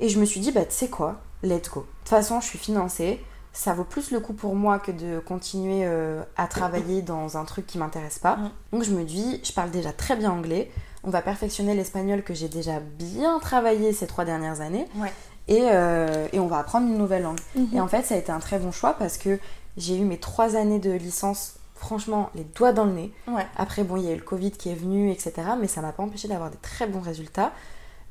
Et 0.02 0.10
je 0.10 0.20
me 0.20 0.26
suis 0.26 0.42
dit, 0.42 0.52
bah, 0.52 0.66
tu 0.66 0.74
sais 0.74 0.90
quoi, 0.90 1.22
let's 1.44 1.70
go. 1.70 1.82
De 1.82 1.86
toute 2.00 2.10
façon, 2.10 2.40
je 2.42 2.48
suis 2.48 2.60
financée. 2.60 3.24
Ça 3.54 3.74
vaut 3.74 3.84
plus 3.84 4.12
le 4.12 4.20
coup 4.20 4.34
pour 4.34 4.54
moi 4.54 4.78
que 4.78 4.92
de 4.92 5.20
continuer 5.20 5.82
euh, 5.84 6.22
à 6.36 6.48
travailler 6.48 7.02
dans 7.02 7.38
un 7.38 7.46
truc 7.46 7.66
qui 7.66 7.80
m'intéresse 7.80 8.20
pas. 8.20 8.36
Mm. 8.36 8.52
Donc 8.74 8.84
je 8.84 8.92
me 8.92 9.04
dis, 9.04 9.42
je 9.44 9.52
parle 9.52 9.72
déjà 9.72 9.92
très 9.92 10.16
bien 10.16 10.32
anglais. 10.32 10.72
on 11.04 11.10
va 11.10 11.22
perfectionner 11.22 11.74
l'espagnol 11.74 12.22
que 12.22 12.36
j'ai 12.36 12.50
déjà 12.50 12.80
bien 12.80 13.40
travaillé 13.40 13.94
ces 13.94 14.06
trois 14.06 14.26
dernières 14.26 14.62
années. 14.62 14.86
Ouais. 14.96 15.12
Et, 15.48 15.70
euh, 15.72 16.28
et 16.34 16.40
on 16.40 16.48
va 16.48 16.60
apprendre 16.60 16.88
une 16.88 16.98
nouvelle 16.98 17.24
langue. 17.24 17.40
Mhm. 17.56 17.70
Et 17.74 17.82
en 17.82 17.88
fait, 17.88 18.04
ça 18.04 18.16
a 18.16 18.18
été 18.18 18.32
un 18.32 18.40
très 18.40 18.60
bon 18.60 18.72
choix 18.72 18.94
parce 18.94 19.18
que 19.18 19.40
j'ai 19.78 19.98
eu 19.98 20.04
mes 20.04 20.20
trois 20.20 20.56
années 20.56 20.80
de 20.80 20.92
licence, 20.92 21.56
franchement, 21.76 22.30
les 22.36 22.44
doigts 22.44 22.74
dans 22.74 22.86
le 22.86 22.92
nez. 22.92 23.14
Ouais. 23.28 23.48
Après, 23.56 23.84
bon, 23.84 23.96
il 23.96 24.04
y 24.04 24.10
a 24.10 24.12
eu 24.12 24.18
le 24.18 24.22
Covid 24.22 24.52
qui 24.52 24.70
est 24.70 24.76
venu, 24.76 25.10
etc. 25.10 25.34
Mais 25.60 25.68
ça 25.68 25.82
m'a 25.82 25.94
pas 25.94 26.04
empêché 26.04 26.28
d'avoir 26.28 26.52
des 26.52 26.58
très 26.58 26.88
bons 26.88 27.02
résultats. 27.02 27.52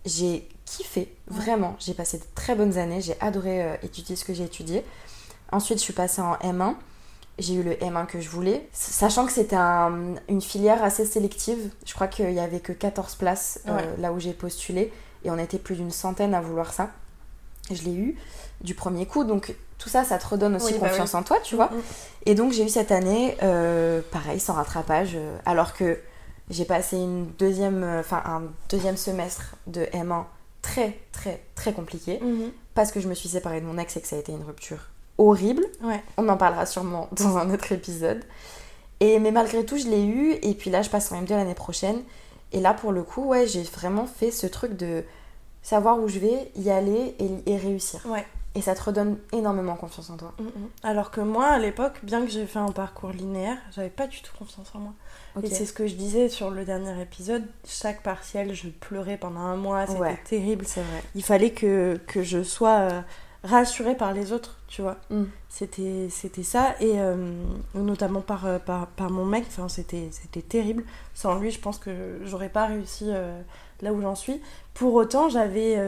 J'ai 0.07 0.49
kiffé, 0.65 1.15
vraiment. 1.29 1.77
J'ai 1.79 1.93
passé 1.95 2.17
de 2.19 2.25
très 2.35 2.55
bonnes 2.55 2.79
années. 2.79 3.01
J'ai 3.03 3.17
adoré 3.21 3.63
euh, 3.63 3.77
étudier 3.83 4.17
ce 4.17 4.25
que 4.25 4.33
j'ai 4.33 4.45
étudié. 4.45 4.85
Ensuite, 5.53 5.79
je 5.79 5.83
suis 5.83 5.93
passée 5.93 6.23
en 6.23 6.35
M1. 6.37 6.75
J'ai 7.39 7.55
eu 7.55 7.63
le 7.63 7.73
M1 7.75 8.07
que 8.07 8.19
je 8.21 8.31
voulais, 8.31 8.67
sachant 8.73 9.27
que 9.27 9.33
c'était 9.33 9.57
un- 9.57 10.15
une 10.29 10.41
filière 10.41 10.83
assez 10.83 11.05
sélective. 11.05 11.71
Je 11.85 11.93
crois 11.93 12.07
qu'il 12.07 12.33
y 12.33 12.41
avait 12.41 12.61
que 12.61 12.73
14 12.73 13.15
places 13.17 13.61
euh, 13.69 13.77
Ouais. 13.77 13.85
là 13.99 14.13
où 14.13 14.19
j'ai 14.19 14.33
postulé. 14.33 14.91
Et 15.25 15.31
on 15.31 15.37
était 15.39 15.59
plus 15.59 15.75
d'une 15.77 15.91
centaine 15.91 16.33
à 16.35 16.41
vouloir 16.41 16.73
ça. 16.73 16.89
Je 17.71 17.83
l'ai 17.83 17.95
eu 17.95 18.17
du 18.63 18.75
premier 18.75 19.05
coup. 19.07 19.25
Donc 19.25 19.55
tout 19.79 19.89
ça, 19.91 20.05
ça 20.05 20.17
te 20.19 20.27
redonne 20.27 20.57
aussi 20.57 20.73
Oui, 20.75 20.79
bah 20.81 20.89
confiance 20.89 21.13
oui. 21.13 21.19
en 21.19 21.23
toi, 21.25 21.39
tu 21.43 21.57
vois. 21.57 21.71
Mhm. 21.71 21.83
Et 22.27 22.35
donc 22.35 22.53
j'ai 22.53 22.65
eu 22.65 22.69
cette 22.71 22.91
année, 22.93 23.37
euh, 23.43 24.01
pareil, 24.13 24.41
sans 24.41 24.55
rattrapage, 24.55 25.19
alors 25.45 25.75
que 25.75 25.99
j'ai 26.51 26.65
passé 26.65 26.97
une 26.97 27.27
deuxième, 27.39 27.83
euh, 27.83 28.01
enfin 28.01 28.23
un 28.25 28.43
deuxième 28.69 28.97
semestre 28.97 29.57
de 29.67 29.83
M1 29.93 30.25
très 30.63 30.99
très 31.13 31.43
très 31.55 31.73
compliqué 31.73 32.19
Mhm. 32.23 32.51
parce 32.75 32.91
que 32.93 33.01
je 33.01 33.09
me 33.09 33.15
suis 33.15 33.29
séparée 33.29 33.61
de 33.61 33.67
mon 33.67 33.79
ex 33.79 33.97
et 33.97 34.01
que 34.01 34.09
ça 34.09 34.17
a 34.17 34.19
été 34.19 34.33
une 34.33 34.43
rupture 34.45 34.79
horrible. 35.19 35.65
Ouais. 35.83 36.03
On 36.19 36.29
en 36.29 36.37
parlera 36.37 36.67
sûrement 36.67 37.09
dans 37.13 37.37
un 37.39 37.51
autre 37.53 37.73
épisode. 37.73 38.23
Et 39.01 39.19
mais 39.19 39.31
malgré 39.31 39.65
tout, 39.65 39.77
je 39.77 39.87
l'ai 39.89 40.05
eu 40.05 40.33
et 40.43 40.55
puis 40.55 40.71
là, 40.71 40.83
je 40.83 40.91
passe 40.91 41.11
en 41.13 41.21
M2 41.23 41.31
l'année 41.31 41.55
prochaine. 41.55 42.03
Et 42.53 42.61
là, 42.61 42.73
pour 42.75 42.93
le 42.93 43.03
coup, 43.03 43.25
ouais, 43.27 43.47
j'ai 43.47 43.63
vraiment 43.63 44.07
fait 44.07 44.31
ce 44.31 44.47
truc 44.47 44.77
de 44.77 45.03
savoir 45.63 45.99
où 46.01 46.09
je 46.09 46.19
vais, 46.21 46.51
y 46.57 46.71
aller 46.71 47.15
et, 47.19 47.53
et 47.53 47.57
réussir. 47.57 48.01
Ouais. 48.07 48.25
Et 48.57 48.63
ça 48.63 48.75
te 48.75 48.83
redonne 48.83 49.19
énormément 49.33 49.77
confiance 49.77 50.11
en 50.11 50.17
toi. 50.17 50.33
Mhm. 50.41 50.51
Alors 50.83 51.11
que 51.11 51.21
moi, 51.21 51.47
à 51.47 51.59
l'époque, 51.59 51.99
bien 52.03 52.23
que 52.25 52.31
j'ai 52.31 52.47
fait 52.47 52.59
un 52.59 52.73
parcours 52.73 53.11
linéaire, 53.11 53.59
j'avais 53.75 53.91
pas 53.91 54.07
du 54.07 54.21
tout 54.23 54.33
confiance 54.39 54.71
en 54.75 54.79
moi. 54.81 54.93
Et 55.43 55.49
c'est 55.49 55.67
ce 55.67 55.73
que 55.75 55.87
je 55.87 55.95
disais 55.95 56.29
sur 56.31 56.51
le 56.51 56.65
dernier 56.65 57.01
épisode. 57.03 57.45
Chaque 57.67 58.03
partiel, 58.03 58.55
je 58.55 58.69
pleurais 58.69 59.19
pendant 59.19 59.41
un 59.41 59.57
mois, 59.57 59.87
c'était 59.87 60.01
Ouais. 60.01 60.19
terrible. 60.25 60.65
C'est 60.67 60.81
vrai. 60.81 61.03
Il 61.15 61.23
fallait 61.23 61.51
que, 61.51 62.01
que 62.07 62.23
je 62.23 62.43
sois 62.43 62.79
euh, 62.91 63.01
rassurée 63.45 63.95
par 63.97 64.15
les 64.15 64.33
autres, 64.33 64.59
tu 64.67 64.81
vois. 64.81 64.97
Mm. 65.11 65.25
C'était 65.51 66.09
c'était 66.11 66.43
ça. 66.43 66.75
Et 66.81 66.99
euh, 67.01 67.17
notamment 67.75 68.21
par, 68.23 68.47
euh, 68.47 68.59
par, 68.59 68.87
par 68.89 69.11
mon 69.11 69.25
mec, 69.27 69.45
enfin, 69.49 69.69
c'était 69.69 70.09
c'était 70.11 70.43
terrible. 70.43 70.85
Sans 71.15 71.35
lui, 71.39 71.51
je 71.51 71.61
pense 71.61 71.79
que 71.79 72.21
j'aurais 72.25 72.49
pas 72.49 72.67
réussi 72.67 73.05
euh, 73.09 73.41
là 73.83 73.93
où 73.93 74.01
j'en 74.01 74.15
suis. 74.15 74.41
Pour 74.75 74.95
autant, 74.95 75.29
j'avais. 75.29 75.79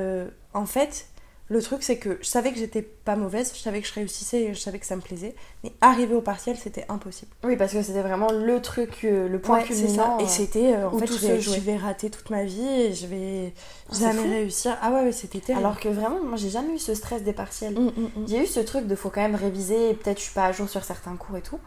en 0.54 0.66
fait, 0.66 1.06
le 1.50 1.62
truc, 1.62 1.82
c'est 1.82 1.96
que 1.96 2.18
je 2.20 2.26
savais 2.26 2.52
que 2.52 2.58
j'étais 2.58 2.82
pas 2.82 3.16
mauvaise, 3.16 3.52
je 3.54 3.58
savais 3.60 3.80
que 3.80 3.88
je 3.88 3.94
réussissais 3.94 4.42
et 4.42 4.54
je 4.54 4.58
savais 4.60 4.78
que 4.78 4.84
ça 4.84 4.96
me 4.96 5.00
plaisait. 5.00 5.34
Mais 5.64 5.72
arriver 5.80 6.14
au 6.14 6.20
partiel, 6.20 6.56
c'était 6.58 6.84
impossible. 6.90 7.30
Oui, 7.42 7.56
parce 7.56 7.72
que 7.72 7.80
c'était 7.82 8.02
vraiment 8.02 8.30
le 8.30 8.60
truc, 8.60 8.98
euh, 9.04 9.28
le 9.28 9.38
point 9.40 9.60
Ouais, 9.60 9.64
c'est 9.68 9.74
ça. 9.74 9.84
culminant. 9.86 10.18
Et 10.18 10.24
euh, 10.24 10.26
c'était, 10.26 10.74
euh, 10.74 10.88
en 10.90 10.98
fait, 10.98 11.06
je 11.06 11.12
vais, 11.26 11.40
jouait. 11.40 11.56
je 11.56 11.60
vais 11.62 11.76
rater 11.76 12.10
toute 12.10 12.28
ma 12.28 12.44
vie 12.44 12.60
et 12.68 12.92
je 12.92 13.06
vais 13.06 13.54
Ah, 13.90 13.94
jamais 13.98 14.22
fou. 14.22 14.28
réussir. 14.28 14.76
Ah 14.82 14.92
ouais, 14.92 15.02
ouais, 15.04 15.12
c'était 15.12 15.40
terrible. 15.40 15.64
Alors 15.64 15.80
que 15.80 15.88
vraiment, 15.88 16.22
moi, 16.22 16.36
j'ai 16.36 16.50
jamais 16.50 16.74
eu 16.74 16.78
ce 16.78 16.94
stress 16.94 17.22
des 17.22 17.32
partiels. 17.32 17.72
Mm, 17.72 17.86
mm, 17.86 18.10
mm. 18.22 18.28
J'ai 18.28 18.42
eu 18.42 18.46
ce 18.46 18.60
truc 18.60 18.86
de 18.86 18.94
faut 18.94 19.08
quand 19.08 19.22
même 19.22 19.34
réviser, 19.34 19.90
et 19.90 19.94
peut-être 19.94 20.18
je 20.18 20.24
suis 20.24 20.34
pas 20.34 20.44
à 20.44 20.52
jour 20.52 20.68
sur 20.68 20.84
certains 20.84 21.16
cours 21.16 21.38
et 21.38 21.42
tout. 21.42 21.58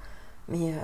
Mais 0.48 0.74
euh, 0.74 0.78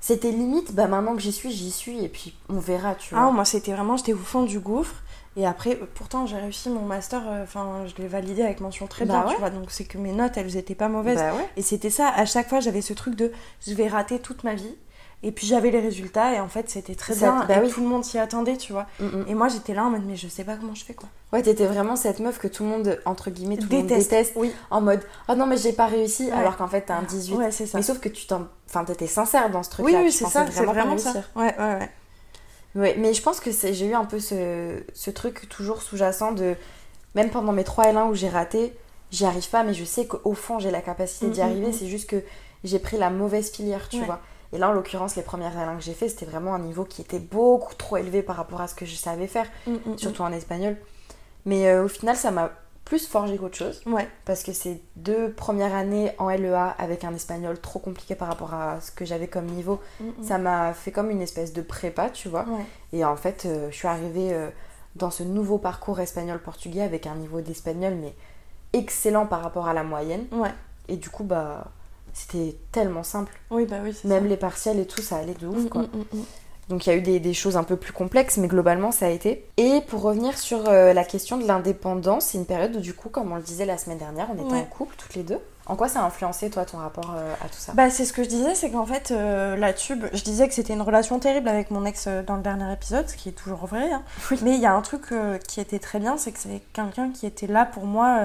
c'était 0.00 0.32
limite, 0.32 0.74
bah 0.74 0.88
maintenant 0.88 1.14
que 1.14 1.22
j'y 1.22 1.30
suis, 1.32 1.52
j'y 1.52 1.70
suis, 1.70 2.04
et 2.04 2.08
puis 2.08 2.34
on 2.48 2.58
verra, 2.58 2.96
tu 2.96 3.14
vois. 3.14 3.28
Ah, 3.28 3.30
moi, 3.30 3.44
c'était 3.44 3.72
vraiment, 3.72 3.96
j'étais 3.96 4.12
au 4.12 4.18
fond 4.18 4.42
du 4.42 4.58
gouffre. 4.58 4.96
Et 5.36 5.46
après, 5.46 5.78
pourtant, 5.94 6.26
j'ai 6.26 6.36
réussi 6.36 6.68
mon 6.70 6.80
master, 6.82 7.22
euh, 7.28 7.44
enfin, 7.44 7.84
je 7.86 8.00
l'ai 8.02 8.08
validé 8.08 8.42
avec 8.42 8.60
mention 8.60 8.86
très 8.88 9.04
Bah 9.04 9.14
bien, 9.20 9.26
ouais. 9.28 9.34
tu 9.34 9.40
vois. 9.40 9.50
Donc, 9.50 9.70
c'est 9.70 9.84
que 9.84 9.96
mes 9.96 10.12
notes, 10.12 10.36
elles 10.36 10.56
étaient 10.56 10.74
pas 10.74 10.88
mauvaises. 10.88 11.18
Bah 11.18 11.34
ouais. 11.34 11.48
Et 11.56 11.62
c'était 11.62 11.90
ça, 11.90 12.08
à 12.08 12.24
chaque 12.26 12.48
fois, 12.48 12.58
j'avais 12.60 12.80
ce 12.82 12.92
truc 12.94 13.14
de 13.14 13.30
je 13.66 13.72
vais 13.74 13.86
rater 13.88 14.18
toute 14.18 14.42
ma 14.44 14.54
vie. 14.54 14.74
Et 15.22 15.32
puis, 15.32 15.46
j'avais 15.46 15.70
les 15.70 15.80
résultats, 15.80 16.32
et 16.34 16.40
en 16.40 16.48
fait, 16.48 16.68
c'était 16.70 16.94
très 16.94 17.12
Ça- 17.12 17.30
bien. 17.30 17.44
bah 17.46 17.58
et 17.58 17.60
oui. 17.60 17.70
tout 17.70 17.80
le 17.82 17.86
monde 17.86 18.04
s'y 18.04 18.18
attendait, 18.18 18.56
tu 18.56 18.72
vois. 18.72 18.86
Mm, 18.98 19.04
mm. 19.04 19.24
Et 19.28 19.34
moi, 19.34 19.48
j'étais 19.48 19.74
là 19.74 19.84
en 19.84 19.90
mode, 19.90 20.04
mais 20.06 20.16
je 20.16 20.26
sais 20.28 20.44
pas 20.44 20.56
comment 20.56 20.74
je 20.74 20.82
fais, 20.84 20.94
quoi. 20.94 21.08
Ouais, 21.32 21.42
t'étais 21.42 21.66
vraiment 21.66 21.94
cette 21.94 22.18
meuf 22.20 22.38
que 22.38 22.48
tout 22.48 22.64
le 22.64 22.70
monde, 22.70 22.98
entre 23.04 23.30
guillemets, 23.30 23.56
tout 23.58 23.68
le 23.70 23.76
monde 23.76 23.86
Déteste. 23.86 24.10
déteste. 24.10 24.32
Oui. 24.36 24.50
En 24.70 24.80
mode, 24.80 25.02
oh 25.28 25.34
non, 25.36 25.46
mais 25.46 25.58
j'ai 25.58 25.72
pas 25.74 25.86
réussi, 25.86 26.24
Ouais. 26.24 26.32
alors 26.32 26.56
qu'en 26.56 26.66
fait 26.66 26.80
t'as 26.80 26.96
un 26.96 27.02
18. 27.02 27.36
Ouais, 27.36 27.50
c'est 27.52 27.66
ça. 27.66 27.78
Mais 27.78 27.84
sauf 27.84 28.00
que 28.00 28.08
tu 28.08 28.26
t'en. 28.26 28.48
Enfin, 28.68 28.84
t'étais 28.84 29.06
sincère 29.06 29.48
dans 29.50 29.62
ce 29.62 29.68
Oui, 29.78 29.92
truc-là. 29.92 30.00
oui, 30.00 30.06
tu 30.10 30.12
c'est 30.12 30.24
ça, 30.24 30.46
c'est 30.50 30.64
vraiment, 30.64 30.98
ça. 30.98 31.12
Ouais, 31.36 31.54
ouais, 31.56 31.74
ouais. 31.78 31.90
Ouais, 32.74 32.94
mais 32.98 33.12
je 33.14 33.22
pense 33.22 33.40
que 33.40 33.50
j'ai 33.50 33.86
eu 33.86 33.94
un 33.94 34.04
peu 34.04 34.20
ce, 34.20 34.82
ce 34.94 35.10
truc 35.10 35.48
toujours 35.48 35.82
sous-jacent 35.82 36.32
de. 36.32 36.54
Même 37.16 37.30
pendant 37.30 37.52
mes 37.52 37.64
3 37.64 37.86
L1 37.86 38.08
où 38.10 38.14
j'ai 38.14 38.28
raté, 38.28 38.72
j'y 39.10 39.24
arrive 39.24 39.48
pas, 39.50 39.64
mais 39.64 39.74
je 39.74 39.84
sais 39.84 40.06
qu'au 40.06 40.34
fond 40.34 40.60
j'ai 40.60 40.70
la 40.70 40.80
capacité 40.80 41.26
d'y 41.28 41.40
Mm, 41.40 41.42
mm, 41.42 41.46
arriver. 41.46 41.66
mm. 41.68 41.72
C'est 41.72 41.88
juste 41.88 42.08
que 42.08 42.22
j'ai 42.62 42.78
pris 42.78 42.96
la 42.98 43.10
mauvaise 43.10 43.50
filière, 43.50 43.88
tu 43.88 43.98
Ouais. 43.98 44.06
vois. 44.06 44.20
Et 44.52 44.58
là, 44.58 44.68
en 44.68 44.72
l'occurrence, 44.72 45.16
les 45.16 45.22
premières 45.22 45.56
L1 45.56 45.76
que 45.78 45.82
j'ai 45.82 45.94
fait, 45.94 46.08
c'était 46.08 46.26
vraiment 46.26 46.54
un 46.54 46.58
niveau 46.60 46.84
qui 46.84 47.02
était 47.02 47.18
beaucoup 47.20 47.74
trop 47.74 47.96
élevé 47.96 48.22
par 48.22 48.36
rapport 48.36 48.60
à 48.60 48.68
ce 48.68 48.74
que 48.76 48.84
je 48.86 48.94
savais 48.94 49.26
faire, 49.26 49.46
surtout 49.96 50.22
en 50.22 50.32
espagnol. 50.32 50.76
Mais 51.46 51.68
euh, 51.68 51.84
au 51.84 51.88
final, 51.88 52.16
ça 52.16 52.30
m'a 52.30 52.50
plus 52.84 53.06
forgé 53.06 53.36
qu'autre 53.38 53.56
chose. 53.56 53.82
Ouais. 53.86 54.08
Parce 54.24 54.42
que 54.42 54.52
ces 54.52 54.82
deux 54.96 55.30
premières 55.32 55.74
années 55.74 56.12
en 56.18 56.28
LEA 56.28 56.74
avec 56.78 57.04
un 57.04 57.14
espagnol 57.14 57.60
trop 57.60 57.78
compliqué 57.78 58.14
par 58.16 58.26
rapport 58.28 58.52
à 58.54 58.80
ce 58.80 58.90
que 58.90 59.04
j'avais 59.04 59.28
comme 59.28 59.46
niveau, 59.46 59.80
Mm, 60.00 60.22
ça 60.22 60.38
m'a 60.38 60.72
fait 60.74 60.90
comme 60.90 61.10
une 61.10 61.22
espèce 61.22 61.52
de 61.52 61.62
prépa, 61.62 62.10
tu 62.10 62.28
vois. 62.28 62.44
Ouais. 62.48 62.64
Et 62.92 63.04
en 63.04 63.16
fait, 63.16 63.44
euh, 63.46 63.68
je 63.70 63.76
suis 63.76 63.86
arrivée 63.86 64.32
euh, 64.32 64.48
dans 64.96 65.10
ce 65.10 65.22
nouveau 65.22 65.58
parcours 65.58 66.00
espagnol-portugais 66.00 66.82
avec 66.82 67.06
un 67.06 67.14
niveau 67.14 67.40
d'espagnol, 67.40 67.94
mais 67.94 68.12
excellent 68.72 69.26
par 69.26 69.42
rapport 69.42 69.68
à 69.68 69.74
la 69.74 69.84
moyenne. 69.84 70.26
Ouais. 70.32 70.52
Et 70.88 70.96
du 70.96 71.10
coup, 71.10 71.22
bah, 71.22 71.68
c'était 72.12 72.56
tellement 72.72 73.04
simple. 73.04 73.32
Oui, 73.52 73.66
bah 73.66 73.76
oui, 73.84 73.96
Même 74.04 74.24
ça. 74.24 74.28
les 74.28 74.36
partiels 74.36 74.80
et 74.80 74.86
tout, 74.86 75.00
ça 75.02 75.18
allait 75.18 75.34
de 75.34 75.46
ouf, 75.46 75.68
quoi. 75.68 75.82
mm, 75.82 75.86
mm, 75.94 76.18
mm. 76.18 76.24
Donc 76.70 76.86
il 76.86 76.90
y 76.90 76.92
a 76.92 76.96
eu 76.96 77.02
des, 77.02 77.20
des 77.20 77.34
choses 77.34 77.56
un 77.58 77.62
peu 77.64 77.76
plus 77.76 77.92
complexes, 77.92 78.38
mais 78.38 78.48
globalement 78.48 78.92
ça 78.92 79.06
a 79.06 79.08
été. 79.10 79.44
Et 79.58 79.80
pour 79.88 80.00
revenir 80.02 80.38
sur 80.38 80.68
euh, 80.68 80.92
la 80.94 81.04
question 81.04 81.36
de 81.36 81.46
l'indépendance, 81.46 82.26
c'est 82.26 82.38
une 82.38 82.46
période 82.46 82.74
où 82.76 82.80
du 82.80 82.94
coup, 82.94 83.08
comme 83.10 83.30
on 83.32 83.36
le 83.36 83.42
disait 83.42 83.66
la 83.66 83.76
semaine 83.76 83.98
dernière, 83.98 84.28
on 84.30 84.34
était 84.34 84.54
Ouais. 84.54 84.60
en 84.60 84.64
couple 84.64 84.94
toutes 84.96 85.14
les 85.16 85.22
deux. 85.24 85.38
En 85.66 85.76
quoi 85.76 85.88
ça 85.88 86.00
a 86.00 86.04
influencé 86.04 86.48
toi 86.50 86.64
ton 86.64 86.78
rapport 86.78 87.12
euh, 87.16 87.32
à 87.44 87.48
tout 87.48 87.58
ça? 87.58 87.72
Bah, 87.74 87.90
c'est 87.90 88.04
ce 88.04 88.12
que 88.12 88.24
je 88.24 88.28
disais, 88.28 88.54
c'est 88.54 88.70
qu'en 88.70 88.86
fait, 88.86 89.10
euh, 89.12 89.56
la 89.56 89.72
tube, 89.72 90.04
je 90.12 90.22
disais 90.24 90.48
que 90.48 90.54
c'était 90.54 90.72
une 90.72 90.82
relation 90.82 91.18
terrible 91.20 91.48
avec 91.48 91.70
mon 91.70 91.84
ex 91.84 92.08
dans 92.26 92.36
le 92.36 92.42
dernier 92.42 92.72
épisode, 92.72 93.08
ce 93.08 93.14
qui 93.16 93.28
est 93.28 93.32
toujours 93.32 93.66
vrai. 93.66 93.90
hein. 93.92 94.02
Mais 94.42 94.54
il 94.54 94.60
y 94.60 94.66
a 94.66 94.72
un 94.72 94.80
truc 94.82 95.02
euh, 95.12 95.38
qui 95.38 95.60
était 95.60 95.78
très 95.78 95.98
bien, 96.00 96.16
c'est 96.16 96.32
que 96.32 96.38
c'est 96.40 96.60
quelqu'un 96.72 97.10
qui 97.10 97.26
était 97.26 97.46
là 97.46 97.66
pour 97.66 97.84
moi 97.84 98.20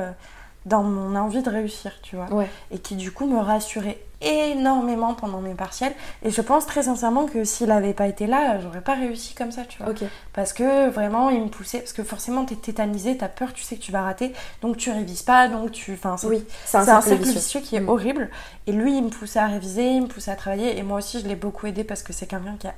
dans 0.65 0.81
mon 0.81 1.15
envie 1.15 1.43
de 1.43 1.49
réussir, 1.49 1.91
tu 2.01 2.15
vois. 2.15 2.31
Ouais. 2.33 2.47
Et 2.71 2.79
qui 2.79 2.95
du 2.95 3.11
coup 3.11 3.27
me 3.27 3.37
rassurait 3.39 3.99
énormément 4.22 5.13
pendant 5.13 5.39
mes 5.41 5.53
partiels. 5.53 5.93
Et 6.24 6.30
je 6.32 6.41
pense 6.41 6.66
très 6.66 6.84
sincèrement 6.84 7.26
que 7.26 7.43
s'il 7.43 7.72
avait 7.72 7.93
pas 7.93 8.07
été 8.07 8.28
là, 8.28 8.59
j'aurais 8.59 8.82
pas 8.82 8.93
réussi 8.95 9.34
comme 9.34 9.51
ça, 9.51 9.63
tu 9.63 9.82
vois. 9.84 9.93
Parce 10.34 10.53
que 10.53 10.89
vraiment, 10.89 11.30
il 11.30 11.41
me 11.41 11.47
poussait. 11.49 11.80
Parce 11.80 11.93
que 11.93 12.03
forcément, 12.03 12.45
t'es 12.45 12.55
tétanisé, 12.55 13.18
t'as 13.18 13.28
peur, 13.30 13.53
tu 13.53 13.63
sais 13.63 13.76
que 13.76 13.82
tu 13.82 13.91
vas 13.91 14.01
rater, 14.03 14.34
donc 14.61 14.78
tu 14.78 14.91
révises 14.91 15.24
pas, 15.24 15.47
donc 15.47 15.72
tu. 15.72 15.93
Enfin, 15.93 16.18
c'est 16.18 16.28
Oui, 16.28 16.43
c'est 16.66 16.78
un, 16.78 17.01
cercle 17.01 17.24
vicieux. 17.24 17.59
qui 17.61 17.76
est 17.76 17.80
Mm. 17.82 17.89
horrible. 17.89 18.30
Et 18.68 18.72
lui, 18.72 18.97
il 18.97 19.03
me 19.03 19.09
poussait 19.09 19.39
à 19.39 19.47
réviser, 19.47 19.88
il 19.91 20.01
me 20.03 20.07
poussait 20.07 20.32
à 20.32 20.36
travailler. 20.36 20.78
Et 20.78 20.84
moi 20.84 20.97
aussi, 20.97 21.20
je 21.22 21.28
l'ai 21.28 21.36
beaucoup 21.36 21.68
aidé 21.68 21.84
parce 21.84 22.01
que 22.03 22.13
c'est 22.13 22.26
quelqu'un 22.26 22.55
qui 22.59 22.68
a 22.68 22.74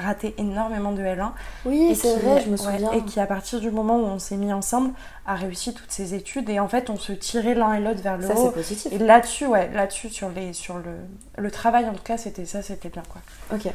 raté 0.00 0.34
énormément 0.38 0.92
de 0.92 1.02
L1. 1.02 1.32
Oui, 1.64 1.88
Et 1.90 1.94
c'est 1.94 2.14
qui- 2.14 2.20
vrai, 2.24 2.40
je 2.40 2.46
me 2.50 2.52
ouais, 2.52 2.56
souviens. 2.58 2.92
et 2.92 3.02
qui, 3.02 3.18
à 3.18 3.26
partir 3.26 3.60
du 3.60 3.70
moment 3.70 3.96
où 3.96 4.04
on 4.04 4.18
s'est 4.18 4.36
mis 4.36 4.52
ensemble, 4.52 4.92
a 5.26 5.34
réussi 5.34 5.74
toutes 5.74 5.90
ses 5.90 6.14
études. 6.14 6.48
Et 6.50 6.60
en 6.60 6.68
fait, 6.68 6.88
on 6.90 6.96
se 6.96 7.12
tirait 7.12 7.54
l'un 7.54 7.74
et 7.74 7.80
l'autre 7.80 8.00
vers 8.02 8.16
le 8.16 8.26
Ça 8.26 8.34
haut. 8.34 8.46
c'est 8.46 8.52
positif. 8.54 8.92
Et 8.92 8.98
là-dessus, 8.98 9.46
ouais, 9.46 9.70
là-dessus, 9.74 10.08
sur, 10.10 10.28
les, 10.30 10.52
sur 10.58 10.76
le, 10.78 10.94
le 11.36 11.50
travail, 11.50 11.86
en 11.88 11.94
tout 11.94 12.02
cas, 12.02 12.18
c'était 12.18 12.44
ça, 12.46 12.62
c'était 12.62 12.88
bien, 12.90 13.02
quoi. 13.08 13.20
Ok. 13.54 13.72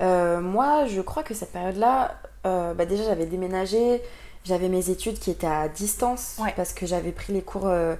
Euh, 0.00 0.40
moi, 0.40 0.86
je 0.86 1.00
crois 1.00 1.22
que 1.22 1.34
cette 1.34 1.52
période-là, 1.52 2.14
euh, 2.46 2.72
bah 2.74 2.86
déjà 2.86 3.04
j'avais 3.04 3.26
déménagé, 3.26 4.00
j'avais 4.44 4.68
mes 4.68 4.88
études 4.88 5.18
qui 5.18 5.30
étaient 5.30 5.46
à 5.46 5.68
distance 5.68 6.36
Ouais. 6.42 6.54
parce 6.56 6.72
que 6.72 6.86
j'avais 6.86 7.12
pris 7.12 7.32
les 7.34 7.42
cours 7.42 7.66
euh, 7.66 7.96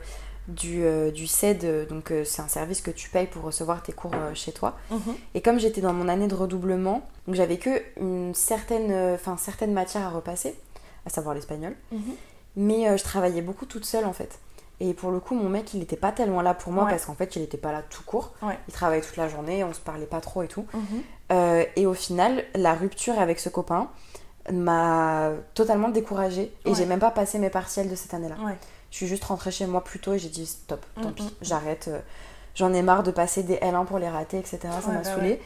du, 0.49 0.83
du 1.13 1.27
CED, 1.27 1.87
donc 1.89 2.11
c'est 2.25 2.41
un 2.41 2.49
service 2.49 2.81
que 2.81 2.91
tu 2.91 3.11
payes 3.11 3.27
pour 3.27 3.43
recevoir 3.43 3.83
tes 3.83 3.93
cours 3.93 4.15
chez 4.35 4.51
toi. 4.53 4.79
Et 5.35 5.43
comme 5.43 5.61
j'étais 5.61 5.81
dans 5.83 5.93
mon 5.93 6.09
année 6.09 6.27
de 6.27 6.35
redoublement, 6.35 7.03
donc 7.27 7.37
j'avais 7.37 7.59
que 7.59 7.83
une 8.01 8.35
certaine, 8.35 8.91
enfin 9.15 9.37
certaines 9.37 9.73
matières 9.75 10.07
à 10.07 10.11
repasser, 10.11 10.55
à 11.07 11.11
savoir 11.11 11.35
l'espagnol, 11.35 11.75
Mhm. 11.93 12.01
mais 12.57 12.97
je 12.99 13.05
travaillais 13.05 13.43
beaucoup 13.43 13.67
toute 13.67 13.85
seule 13.85 14.07
en 14.07 14.13
fait. 14.15 14.39
Et 14.81 14.95
pour 14.95 15.11
le 15.11 15.21
coup, 15.21 15.35
mon 15.35 15.49
mec, 15.51 15.75
il 15.75 15.83
était 15.83 15.97
pas 15.97 16.11
tellement 16.11 16.41
là 16.41 16.55
pour 16.55 16.73
moi 16.73 16.85
Ouais. 16.85 16.91
parce 16.91 17.05
qu'en 17.05 17.15
fait, 17.15 17.37
il 17.37 17.43
était 17.43 17.59
pas 17.59 17.71
là 17.73 17.83
tout 17.89 18.03
court. 18.05 18.33
Ouais. 18.43 18.59
Il 18.67 18.73
travaillait 18.73 19.03
toute 19.03 19.17
la 19.19 19.29
journée, 19.29 19.63
on 19.63 19.73
se 19.75 19.81
parlait 19.81 20.07
pas 20.07 20.21
trop 20.21 20.43
et 20.43 20.49
tout. 20.49 20.65
Mhm. 20.73 20.81
Euh, 21.33 21.65
et 21.77 21.87
au 21.87 21.93
final, 21.95 22.45
la 22.55 22.73
rupture 22.75 23.19
avec 23.19 23.39
ce 23.41 23.49
copain 23.51 23.89
m'a 24.51 25.31
totalement 25.55 25.89
découragée 25.89 26.53
et 26.65 26.71
Ouais. 26.71 26.75
j'ai 26.75 26.87
même 26.87 26.99
pas 26.99 27.11
passé 27.11 27.39
mes 27.39 27.51
partiels 27.51 27.89
de 27.91 27.95
cette 27.95 28.15
année-là. 28.15 28.37
Je 28.91 28.97
suis 28.97 29.07
juste 29.07 29.25
rentrée 29.25 29.51
chez 29.51 29.67
moi 29.67 29.85
plus 29.85 30.01
tôt 30.01 30.15
et 30.15 30.19
j'ai 30.19 30.29
dit 30.31 30.47
stop, 30.47 30.85
tant 31.01 31.11
Mm, 31.11 31.15
pis, 31.15 31.37
j'arrête. 31.43 31.89
euh, 31.89 32.01
J'en 32.57 32.73
ai 32.73 32.83
marre 32.83 33.05
de 33.05 33.13
passer 33.13 33.45
des 33.45 33.57
L1 33.57 33.85
pour 33.87 33.99
les 34.01 34.09
rater, 34.09 34.37
etc. 34.39 34.59
Ça 34.83 34.91
m'a 34.91 34.99
bah 34.99 35.05
saoulée. 35.05 35.41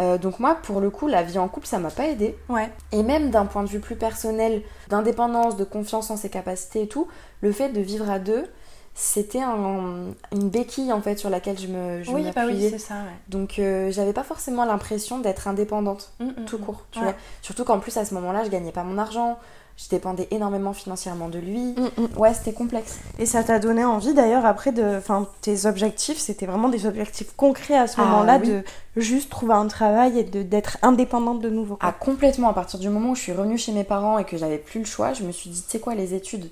Euh, 0.00 0.18
donc 0.18 0.40
moi, 0.40 0.56
pour 0.56 0.80
le 0.80 0.90
coup, 0.90 1.06
la 1.06 1.22
vie 1.22 1.38
en 1.38 1.46
couple, 1.46 1.66
ça 1.68 1.78
m'a 1.78 1.90
pas 1.90 2.06
aidé. 2.08 2.36
Ouais. 2.48 2.68
Et 2.90 3.04
même 3.04 3.30
d'un 3.30 3.46
point 3.46 3.62
de 3.62 3.68
vue 3.68 3.78
plus 3.78 3.94
personnel, 3.94 4.62
d'indépendance, 4.88 5.56
de 5.56 5.62
confiance 5.64 6.10
en 6.10 6.16
ses 6.16 6.28
capacités 6.28 6.82
et 6.82 6.88
tout, 6.88 7.06
le 7.40 7.52
fait 7.52 7.68
de 7.68 7.80
vivre 7.80 8.10
à 8.10 8.18
deux, 8.18 8.50
c'était 8.94 9.40
un- 9.40 10.12
une 10.32 10.50
béquille 10.50 10.92
en 10.92 11.00
fait 11.00 11.16
sur 11.16 11.30
laquelle 11.30 11.58
je 11.58 11.68
me 11.68 12.02
je 12.02 12.10
Oui, 12.10 12.24
bah 12.34 12.42
oui, 12.46 12.68
c'est 12.70 12.78
ça, 12.78 12.94
ouais. 12.94 13.00
Donc 13.28 13.58
euh, 13.58 13.90
j'avais 13.90 14.12
pas 14.12 14.24
forcément 14.24 14.64
l'impression 14.64 15.18
d'être 15.18 15.48
indépendante, 15.48 16.12
Mm, 16.20 16.24
mm, 16.26 16.44
tout 16.46 16.58
mm. 16.58 16.60
court. 16.62 16.82
Tu 16.90 16.98
Ouais. 16.98 17.04
vois. 17.06 17.14
Surtout 17.42 17.64
qu'en 17.64 17.78
plus 17.78 17.96
à 17.96 18.04
ce 18.04 18.14
moment-là, 18.14 18.44
je 18.44 18.50
gagnais 18.50 18.72
pas 18.72 18.82
mon 18.82 18.98
argent, 18.98 19.38
je 19.78 19.88
dépendais 19.88 20.28
énormément 20.30 20.74
financièrement 20.74 21.28
de 21.28 21.38
lui. 21.38 21.74
Mm, 21.78 22.18
Ouais, 22.18 22.34
c'était 22.34 22.52
complexe. 22.52 22.98
Et 23.18 23.24
ça 23.24 23.42
t'a 23.42 23.58
donné 23.58 23.82
envie 23.84 24.12
d'ailleurs 24.12 24.44
après 24.44 24.72
de. 24.72 24.98
Enfin, 24.98 25.26
tes 25.40 25.64
objectifs, 25.64 26.18
c'était 26.18 26.44
vraiment 26.44 26.68
des 26.68 26.84
objectifs 26.84 27.32
concrets 27.34 27.78
à 27.78 27.86
ce 27.86 27.98
Ah, 27.98 28.04
moment-là 28.04 28.38
oui. 28.42 28.48
de 28.48 28.62
juste 28.96 29.30
trouver 29.30 29.54
un 29.54 29.68
travail 29.68 30.18
et 30.18 30.24
de- 30.24 30.42
d'être 30.42 30.76
indépendante 30.82 31.40
de 31.40 31.48
nouveau. 31.48 31.76
quoi. 31.76 31.88
Ah, 31.88 31.92
complètement. 31.98 32.50
À 32.50 32.52
partir 32.54 32.78
du 32.78 32.90
moment 32.90 33.12
où 33.12 33.14
je 33.14 33.22
suis 33.22 33.32
revenue 33.32 33.56
chez 33.56 33.72
mes 33.72 33.84
parents 33.84 34.18
et 34.18 34.24
que 34.24 34.36
j'avais 34.36 34.58
plus 34.58 34.80
le 34.80 34.84
choix, 34.86 35.14
je 35.14 35.22
me 35.22 35.32
suis 35.32 35.48
dit, 35.48 35.62
tu 35.62 35.70
sais 35.70 35.78
quoi, 35.80 35.94
les 35.94 36.12
études, 36.12 36.50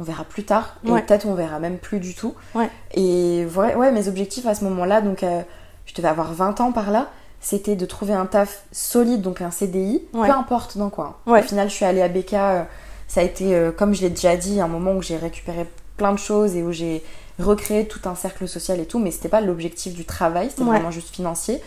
on 0.00 0.02
verra 0.02 0.24
plus 0.24 0.44
tard. 0.44 0.76
Et 0.84 0.90
Ouais. 0.90 1.02
peut-être 1.02 1.26
on 1.26 1.34
verra 1.34 1.58
même 1.60 1.76
plus 1.78 2.00
du 2.00 2.14
tout. 2.14 2.34
Ouais. 2.54 2.70
Et 2.94 3.46
ouais, 3.54 3.74
ouais, 3.76 3.92
mes 3.92 4.08
objectifs 4.08 4.46
à 4.46 4.54
ce 4.54 4.64
moment-là, 4.64 5.02
donc 5.02 5.22
euh, 5.22 5.42
je 5.86 5.94
devais 5.94 6.08
avoir 6.08 6.32
20 6.32 6.60
ans 6.60 6.72
par 6.72 6.90
là, 6.90 7.08
c'était 7.40 7.76
de 7.76 7.86
trouver 7.86 8.14
un 8.14 8.26
taf 8.26 8.64
solide, 8.72 9.20
donc 9.22 9.40
un 9.42 9.50
CDI, 9.50 10.02
peu 10.12 10.18
importe 10.30 10.76
dans 10.78 10.90
quoi. 10.90 11.20
Au 11.40 11.42
final, 11.42 11.68
je 11.68 11.74
suis 11.74 11.84
allée 11.84 12.02
à 12.02 12.08
BK. 12.08 12.34
euh, 12.34 12.62
ça 13.08 13.20
a 13.20 13.24
été, 13.24 13.54
euh, 13.54 13.72
comme 13.72 13.92
je 13.94 14.02
l'ai 14.02 14.10
déjà 14.10 14.36
dit, 14.36 14.60
un 14.60 14.68
moment 14.68 14.92
où 14.92 15.02
j'ai 15.02 15.16
récupéré 15.16 15.66
plein 15.96 16.12
de 16.12 16.18
choses 16.18 16.54
et 16.56 16.62
où 16.62 16.70
j'ai 16.72 17.02
recréé 17.38 17.86
tout 17.88 18.00
un 18.08 18.14
cercle 18.14 18.46
social 18.48 18.78
et 18.80 18.86
tout, 18.86 18.98
mais 18.98 19.10
c'était 19.10 19.28
pas 19.28 19.40
l'objectif 19.40 19.94
du 19.94 20.04
travail, 20.04 20.48
c'était 20.50 20.62
vraiment 20.62 20.90
juste 20.90 21.14
financier. 21.14 21.60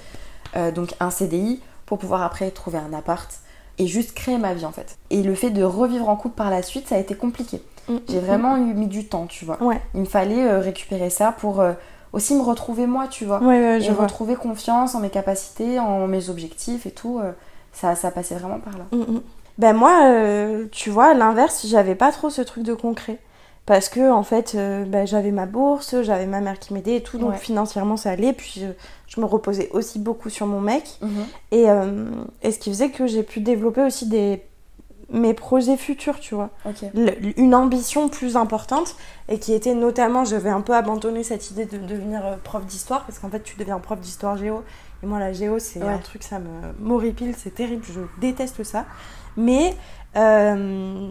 Donc 0.76 0.94
un 1.00 1.10
CDI 1.10 1.60
pour 1.88 1.98
pouvoir 1.98 2.22
après 2.22 2.52
trouver 2.52 2.78
un 2.78 2.94
appart 2.94 3.30
et 3.80 3.88
juste 3.88 4.14
créer 4.14 4.38
ma 4.38 4.54
vie 4.54 4.66
en 4.66 4.72
fait. 4.72 4.98
Et 5.10 5.24
le 5.24 5.34
fait 5.34 5.50
de 5.50 5.64
revivre 5.64 6.08
en 6.10 6.16
couple 6.16 6.36
par 6.36 6.52
la 6.52 6.62
suite, 6.62 6.88
ça 6.88 6.96
a 6.96 7.00
été 7.00 7.16
compliqué. 7.16 7.62
Mm, 7.90 7.96
J'ai 8.08 8.18
mm, 8.18 8.26
vraiment 8.26 8.58
eu 8.58 8.74
mis 8.74 8.88
du 8.88 9.08
temps, 9.08 9.26
tu 9.28 9.46
vois. 9.46 9.62
Ouais. 9.62 9.82
Il 9.94 10.02
me 10.02 10.06
fallait 10.06 10.46
euh, 10.48 10.60
récupérer 10.60 11.10
ça 11.10 11.32
pour 11.32 11.60
euh, 11.60 11.74
aussi 12.14 12.36
me 12.36 12.42
retrouver 12.42 12.88
moi, 12.88 13.08
tu 13.08 13.26
vois. 13.26 13.40
Ouais, 13.40 13.60
ouais, 13.60 13.82
je 13.82 13.90
et 13.90 13.94
vois. 13.94 14.04
retrouver 14.04 14.36
confiance 14.36 14.96
en 14.96 15.00
mes 15.00 15.10
capacités, 15.10 15.80
en 15.80 16.08
mes 16.08 16.30
objectifs 16.30 16.86
et 16.86 16.92
tout. 16.92 17.20
euh, 17.20 17.32
ça, 17.74 17.96
ça 17.96 18.12
passait 18.12 18.36
vraiment 18.36 18.60
par 18.60 18.78
là. 18.78 18.86
Mm, 18.92 19.14
mm. 19.16 19.22
Ben 19.58 19.74
moi, 19.74 20.12
tu 20.72 20.90
vois, 20.90 21.08
à 21.12 21.14
l'inverse, 21.14 21.66
j'avais 21.68 21.94
pas 21.96 22.12
trop 22.12 22.30
ce 22.32 22.42
truc 22.42 22.64
de 22.64 22.74
concret. 22.74 23.20
Parce 23.68 23.88
que, 23.88 24.12
en 24.12 24.24
fait, 24.24 24.56
ben, 24.88 25.06
j'avais 25.08 25.32
ma 25.32 25.46
bourse, 25.46 26.02
j'avais 26.02 26.26
ma 26.26 26.42
mère 26.42 26.58
qui 26.60 26.74
m'aidait 26.74 26.98
et 26.98 27.04
tout, 27.04 27.18
donc 27.20 27.36
financièrement 27.36 27.96
ça 27.96 28.10
allait. 28.12 28.34
Puis 28.34 28.66
je 29.08 29.22
me 29.22 29.26
reposais 29.26 29.70
aussi 29.72 30.00
beaucoup 30.00 30.30
sur 30.30 30.48
mon 30.48 30.60
mec. 30.60 30.98
Mhm. 31.02 31.26
Et, 31.52 31.66
et 32.42 32.52
ce 32.52 32.58
qui 32.60 32.72
faisait 32.72 32.90
que 32.90 33.06
j'ai 33.08 33.22
pu 33.24 33.42
développer 33.42 33.82
aussi 33.84 34.08
des 34.08 34.42
mes 35.14 35.34
projets 35.34 35.78
futurs, 35.78 36.20
tu 36.20 36.36
vois. 36.36 36.50
Le- 36.94 37.40
une 37.40 37.56
ambition 37.56 38.10
plus 38.10 38.36
importante 38.36 38.96
et 39.30 39.40
qui 39.40 39.54
était 39.54 39.74
notamment, 39.76 40.26
j'avais 40.26 40.50
un 40.50 40.62
peu 40.62 40.74
abandonné 40.76 41.24
cette 41.24 41.52
idée 41.52 41.66
de 41.66 41.78
devenir 41.78 42.26
euh, 42.26 42.36
prof 42.44 42.66
d'histoire 42.66 43.06
parce 43.06 43.20
qu'en 43.20 43.30
fait 43.30 43.44
tu 43.44 43.56
deviens 43.58 43.80
prof 43.80 44.00
d'histoire 44.00 44.36
géo 44.38 44.64
et 45.02 45.06
moi 45.06 45.20
la 45.20 45.32
géo 45.32 45.60
c'est 45.60 45.82
Ouais. 45.82 45.88
un 45.90 46.00
truc 46.00 46.24
ça 46.24 46.40
me 46.40 46.50
m'horripile, 46.80 47.34
c'est 47.38 47.54
terrible, 47.56 47.84
je 47.86 48.02
déteste 48.20 48.64
ça. 48.64 48.86
Mais 49.38 49.76
euh, 50.16 51.10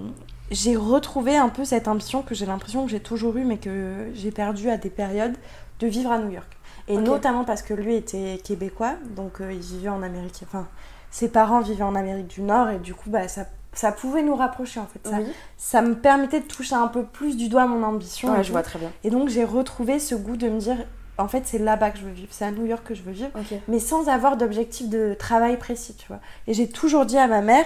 j'ai 0.50 0.76
retrouvé 0.76 1.36
un 1.36 1.48
peu 1.48 1.64
cette 1.64 1.88
ambition 1.88 2.22
que 2.22 2.34
j'ai 2.34 2.46
l'impression 2.46 2.84
que 2.84 2.90
j'ai 2.90 3.00
toujours 3.00 3.36
eue 3.36 3.44
mais 3.44 3.58
que 3.58 4.10
j'ai 4.14 4.30
perdue 4.30 4.68
à 4.70 4.76
des 4.76 4.90
périodes 4.90 5.36
de 5.80 5.86
vivre 5.86 6.10
à 6.12 6.18
New 6.18 6.30
York. 6.30 6.48
Et 6.88 6.96
notamment 6.96 7.44
parce 7.44 7.62
que 7.62 7.74
lui 7.74 7.94
était 7.94 8.40
québécois, 8.42 8.94
donc 9.16 9.40
euh, 9.40 9.52
il 9.52 9.60
vivait 9.60 9.88
en 9.88 10.02
Amérique, 10.02 10.40
enfin 10.42 10.66
ses 11.10 11.28
parents 11.28 11.60
vivaient 11.60 11.84
en 11.84 11.94
Amérique 11.94 12.26
du 12.26 12.42
Nord 12.42 12.70
et 12.70 12.78
du 12.78 12.94
coup 12.94 13.08
bah 13.10 13.28
ça 13.28 13.46
ça 13.72 13.92
pouvait 13.92 14.22
nous 14.22 14.34
rapprocher 14.36 14.80
en 14.80 14.86
fait. 14.86 15.00
Ça, 15.08 15.16
Oui. 15.18 15.26
ça 15.56 15.82
me 15.82 15.94
permettait 15.94 16.40
de 16.40 16.46
toucher 16.46 16.74
un 16.74 16.88
peu 16.88 17.04
plus 17.04 17.36
du 17.36 17.48
doigt 17.48 17.66
mon 17.66 17.82
ambition. 17.82 18.32
Ouais, 18.32 18.44
je 18.44 18.52
vois 18.52 18.62
très 18.62 18.78
bien. 18.78 18.90
Et 19.04 19.10
donc 19.10 19.28
j'ai 19.28 19.44
retrouvé 19.44 19.98
ce 19.98 20.14
goût 20.14 20.36
de 20.36 20.48
me 20.48 20.58
dire, 20.58 20.76
en 21.18 21.28
fait 21.28 21.42
c'est 21.46 21.58
là-bas 21.58 21.90
que 21.90 21.98
je 21.98 22.04
veux 22.04 22.10
vivre, 22.12 22.28
c'est 22.30 22.44
à 22.44 22.50
New 22.50 22.66
York 22.66 22.82
que 22.86 22.94
je 22.94 23.02
veux 23.02 23.12
vivre, 23.12 23.30
mais 23.68 23.78
sans 23.78 24.08
avoir 24.08 24.36
d'objectif 24.36 24.88
de 24.88 25.14
travail 25.18 25.56
précis, 25.56 25.94
tu 25.98 26.06
vois. 26.08 26.20
Et 26.46 26.54
j'ai 26.54 26.68
toujours 26.68 27.06
dit 27.06 27.16
à 27.18 27.26
ma 27.28 27.40
mère, 27.40 27.64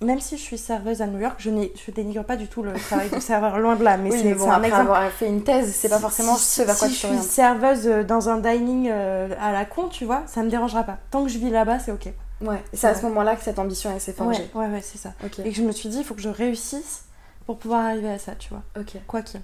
même 0.00 0.18
si 0.18 0.36
je 0.36 0.42
suis 0.42 0.58
serveuse 0.58 1.00
à 1.00 1.06
New 1.06 1.20
York, 1.20 1.36
je, 1.38 1.50
je 1.50 1.90
dénigre 1.92 2.24
pas 2.24 2.34
du 2.34 2.48
tout 2.48 2.64
le 2.64 2.72
travail 2.72 3.08
de 3.08 3.20
serveur, 3.20 3.56
loin 3.60 3.76
de 3.76 3.84
là, 3.84 3.96
mais 3.96 4.10
Oui, 4.10 4.18
c'est 4.20 4.34
bon, 4.34 4.50
un 4.50 4.54
après 4.54 4.66
exemple. 4.66 4.82
avoir 4.88 5.08
fait 5.12 5.28
une 5.28 5.44
thèse, 5.44 5.72
c'est 5.72 5.88
pas 5.88 6.00
forcément 6.00 6.34
si, 6.34 6.44
ce 6.56 6.62
vers 6.62 6.76
quoi 6.76 6.88
si 6.88 6.94
tu 6.94 7.06
je 7.06 7.12
suis 7.12 7.22
serveuse 7.22 7.86
euh, 7.86 8.02
dans 8.02 8.28
un 8.28 8.38
dining 8.38 8.88
euh, 8.90 9.28
à 9.40 9.52
la 9.52 9.64
con, 9.64 9.86
tu 9.88 10.04
vois, 10.04 10.24
ça 10.26 10.42
me 10.42 10.50
dérangera 10.50 10.82
pas. 10.82 10.98
Tant 11.12 11.22
que 11.22 11.30
je 11.30 11.38
vis 11.38 11.50
là-bas, 11.50 11.78
c'est 11.78 11.92
ok. 11.92 12.08
Ouais. 12.42 12.62
C'est 12.72 12.88
à 12.88 12.94
ce 12.94 13.02
moment-là 13.02 13.36
que 13.36 13.42
cette 13.42 13.58
ambition 13.58 13.90
elle 13.92 14.00
s'est 14.00 14.12
forgée. 14.12 14.50
Ouais, 14.54 14.66
ouais, 14.66 14.72
ouais, 14.72 14.82
c'est 14.82 14.98
ça. 14.98 15.14
Ok. 15.24 15.38
Et 15.40 15.50
que 15.50 15.56
je 15.56 15.62
me 15.62 15.72
suis 15.72 15.88
dit, 15.88 15.98
il 15.98 16.04
faut 16.04 16.14
que 16.14 16.22
je 16.22 16.28
réussisse 16.28 17.04
pour 17.46 17.58
pouvoir 17.58 17.86
arriver 17.86 18.10
à 18.10 18.18
ça, 18.18 18.34
tu 18.34 18.50
vois. 18.50 18.62
Ok. 18.78 18.96
Quoi 19.06 19.22
qu'il. 19.22 19.40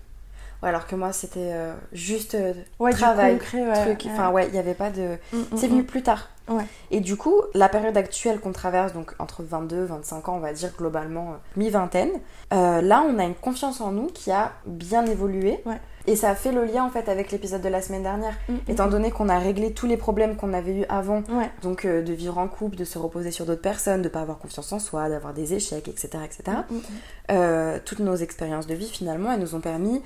Ouais, 0.63 0.71
alors 0.71 0.89
que 0.89 0.97
moi 0.97 1.13
c'était 1.13 1.53
euh, 1.53 1.73
juste 1.93 2.35
euh, 2.35 2.53
Ouais, 2.81 2.91
du 2.91 2.99
travail, 2.99 3.39
concret, 3.39 3.63
ouais, 3.63 3.85
truc. 3.85 4.11
Enfin 4.11 4.31
ouais, 4.31 4.49
il 4.49 4.55
y 4.55 4.59
avait 4.59 4.75
pas 4.75 4.91
de. 4.91 5.17
Mm, 5.33 5.37
mm, 5.39 5.45
C'est 5.57 5.69
mm. 5.69 5.71
venu 5.71 5.85
plus 5.85 6.03
tard. 6.03 6.29
Ouais. 6.49 6.65
Et 6.91 7.01
du 7.01 7.17
coup, 7.17 7.43
la 7.55 7.69
période 7.69 7.97
actuelle 7.97 8.41
qu'on 8.41 8.53
traverse, 8.53 8.93
donc 8.93 9.15
entre 9.19 9.43
22 9.43 9.85
25 9.85 10.29
ans, 10.29 10.37
on 10.37 10.41
va 10.41 10.53
dire 10.53 10.73
globalement 10.77 11.33
euh, 11.33 11.37
mi-vingtaine, 11.57 12.11
euh, 12.53 12.81
là 12.81 13.05
on 13.07 13.19
a 13.19 13.25
une 13.25 13.35
confiance 13.35 13.81
en 13.81 13.93
nous 13.93 14.07
qui 14.07 14.33
a 14.33 14.53
bien 14.67 15.07
évolué. 15.07 15.61
Ouais. 15.65 15.79
Et 16.09 16.17
ça 16.17 16.35
fait 16.35 16.53
le 16.53 16.65
lien 16.65 16.85
en 16.85 16.89
fait 16.91 17.09
avec 17.11 17.31
l'épisode 17.31 17.61
de 17.61 17.69
la 17.69 17.83
semaine 17.83 18.03
dernière, 18.03 18.35
Mm, 18.49 18.55
mm, 18.55 18.59
étant 18.69 18.87
mm. 18.87 18.91
donné 18.91 19.11
qu'on 19.11 19.29
a 19.29 19.39
réglé 19.39 19.73
tous 19.75 19.87
les 19.87 19.99
problèmes 19.99 20.37
qu'on 20.37 20.55
avait 20.55 20.73
eu 20.81 20.85
avant, 20.89 21.19
Ouais. 21.29 21.51
donc 21.63 21.85
euh, 21.85 22.03
de 22.03 22.13
vivre 22.15 22.39
en 22.39 22.49
couple, 22.49 22.77
de 22.77 22.85
se 22.85 22.99
reposer 22.99 23.31
sur 23.31 23.45
d'autres 23.45 23.61
personnes, 23.61 24.01
de 24.01 24.09
pas 24.09 24.23
avoir 24.23 24.39
confiance 24.39 24.73
en 24.73 24.79
soi, 24.79 25.11
d'avoir 25.11 25.35
des 25.35 25.53
échecs, 25.53 25.87
etc. 25.87 26.09
etc. 26.25 26.59
Euh, 27.31 27.79
toutes 27.85 27.99
nos 28.01 28.17
expériences 28.17 28.67
de 28.67 28.75
vie 28.75 28.89
finalement, 28.89 29.33
elles 29.33 29.41
nous 29.41 29.55
ont 29.55 29.61
permis 29.61 30.03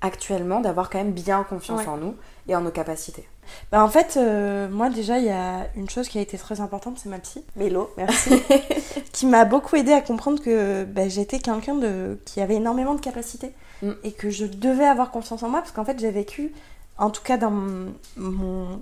actuellement 0.00 0.60
d'avoir 0.60 0.90
quand 0.90 0.98
même 0.98 1.12
bien 1.12 1.42
confiance 1.44 1.80
Ouais. 1.82 1.88
en 1.88 1.96
nous 1.96 2.14
et 2.48 2.54
en 2.56 2.60
nos 2.60 2.70
capacités. 2.70 3.26
Bah 3.70 3.82
en 3.84 3.88
fait, 3.88 4.16
euh, 4.16 4.68
moi 4.68 4.90
déjà, 4.90 5.18
il 5.18 5.24
y 5.26 5.30
a 5.30 5.68
une 5.76 5.88
chose 5.88 6.08
qui 6.08 6.18
a 6.18 6.20
été 6.20 6.36
très 6.36 6.60
importante, 6.60 6.98
c'est 6.98 7.08
ma 7.08 7.18
psy, 7.20 7.44
Mélo, 7.54 7.90
merci, 7.96 8.42
qui 9.12 9.26
m'a 9.26 9.44
beaucoup 9.44 9.76
aidé 9.76 9.92
à 9.92 10.00
comprendre 10.00 10.42
que 10.42 10.84
bah, 10.84 11.08
j'étais 11.08 11.38
quelqu'un 11.38 11.76
de 11.76 12.18
qui 12.24 12.40
avait 12.40 12.56
énormément 12.56 12.94
de 12.94 13.00
capacités 13.00 13.52
Mm. 13.82 13.90
et 14.04 14.12
que 14.12 14.30
je 14.30 14.46
devais 14.46 14.86
avoir 14.86 15.10
confiance 15.10 15.42
en 15.42 15.50
moi 15.50 15.60
parce 15.60 15.70
qu'en 15.72 15.84
fait, 15.84 15.98
j'ai 16.00 16.10
vécu, 16.10 16.50
en 16.96 17.10
tout 17.10 17.22
cas 17.22 17.36
dans 17.36 17.50
mon, 17.50 17.92
mon 18.16 18.80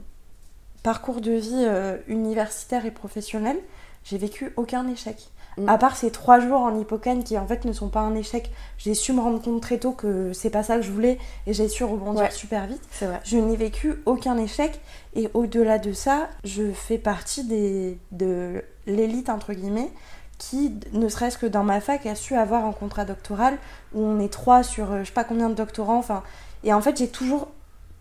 parcours 0.85 1.21
de 1.21 1.33
vie 1.33 1.51
euh, 1.67 1.97
universitaire 2.07 2.87
et 2.87 2.93
professionnel, 2.93 3.59
j'ai 4.05 4.19
vécu 4.19 4.53
aucun 4.57 4.87
échec. 4.89 5.17
Mm. 5.57 5.68
À 5.68 5.78
part 5.78 5.96
ces 5.96 6.11
trois 6.11 6.40
jours 6.40 6.61
en 6.61 6.78
hippocane 6.78 7.22
qui 7.24 7.38
en 7.38 7.46
fait 7.46 7.64
ne 7.64 7.72
sont 7.72 7.88
pas 7.88 8.00
un 8.00 8.14
échec, 8.14 8.50
j'ai 8.78 8.94
su 8.94 9.12
me 9.12 9.20
rendre 9.20 9.40
compte 9.40 9.61
très 9.62 9.78
tôt 9.78 9.92
que 9.92 10.32
c'est 10.32 10.50
pas 10.50 10.62
ça 10.62 10.76
que 10.76 10.82
je 10.82 10.90
voulais 10.90 11.18
et 11.46 11.52
j'ai 11.52 11.68
su 11.68 11.84
rebondir 11.84 12.22
Ouais. 12.22 12.30
super 12.30 12.66
vite. 12.66 12.82
Vrai. 13.00 13.20
Je 13.24 13.36
n'ai 13.36 13.57
vécu 13.57 13.94
aucun 14.07 14.36
échec 14.38 14.80
et 15.14 15.30
au-delà 15.34 15.78
de 15.78 15.92
ça, 15.92 16.28
je 16.44 16.72
fais 16.72 16.98
partie 16.98 17.44
des, 17.44 17.98
de 18.12 18.62
l'élite 18.86 19.30
entre 19.30 19.52
guillemets 19.52 19.90
qui, 20.38 20.74
ne 20.92 21.09
serait-ce 21.09 21.38
que 21.38 21.46
dans 21.46 21.62
ma 21.62 21.80
fac, 21.80 22.05
a 22.07 22.14
su 22.16 22.34
avoir 22.34 22.64
un 22.64 22.72
contrat 22.72 23.05
doctoral 23.05 23.57
où 23.94 24.00
on 24.02 24.18
est 24.18 24.32
trois 24.32 24.64
sur 24.64 24.90
euh, 24.90 24.98
je 25.00 25.05
sais 25.05 25.12
pas 25.12 25.22
combien 25.24 25.48
de 25.48 25.55
doctorants. 25.55 25.98
Enfin, 25.98 26.24
et 26.64 26.72
en 26.72 26.80
fait, 26.80 26.96
j'ai 26.98 27.09
toujours 27.09 27.48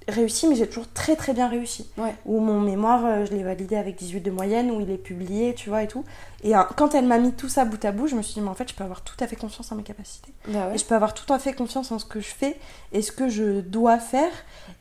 réussi, 0.08 0.48
mais 0.48 0.56
j'ai 0.56 0.68
toujours 0.68 0.88
très 0.94 1.16
très 1.16 1.34
bien 1.34 1.48
réussi. 1.48 1.90
Ouais. 1.98 2.14
Où 2.26 2.40
mon 2.40 2.60
mémoire, 2.60 3.06
euh, 3.06 3.26
je 3.26 3.32
l'ai 3.34 3.44
validé 3.44 3.76
avec 3.76 3.96
18 3.96 4.22
de 4.22 4.32
moyenne, 4.32 4.72
où 4.72 4.82
il 4.82 4.90
est 4.92 4.98
publié, 4.98 5.54
tu 5.54 5.70
vois, 5.70 5.84
et 5.84 5.88
tout. 5.88 6.04
Et 6.44 6.56
euh, 6.56 6.64
quand 6.78 6.94
elle 6.96 7.06
m'a 7.06 7.18
mis 7.20 7.32
tout 7.34 7.50
ça 7.50 7.66
bout 7.66 7.84
à 7.86 7.92
bout, 7.92 8.08
je 8.08 8.16
me 8.16 8.22
suis 8.22 8.34
dit, 8.36 8.42
mais 8.42 8.50
en 8.50 8.54
fait, 8.54 8.70
je 8.70 8.76
peux 8.76 8.84
avoir 8.84 9.02
tout 9.02 9.16
à 9.20 9.28
fait 9.28 9.36
confiance 9.36 9.72
en 9.72 9.76
mes 9.76 9.84
capacités. 9.84 10.34
Bah 10.48 10.68
ouais. 10.68 10.76
Et 10.76 10.78
je 10.78 10.86
peux 10.86 10.96
avoir 10.96 11.14
tout 11.14 11.32
à 11.32 11.40
fait 11.40 11.54
confiance 11.54 11.92
en 11.92 12.00
ce 12.00 12.06
que 12.06 12.20
je 12.20 12.28
fais 12.30 12.58
et 12.92 13.02
ce 13.02 13.12
que 13.12 13.30
je 13.30 13.62
dois 13.62 13.98
faire. 14.00 14.32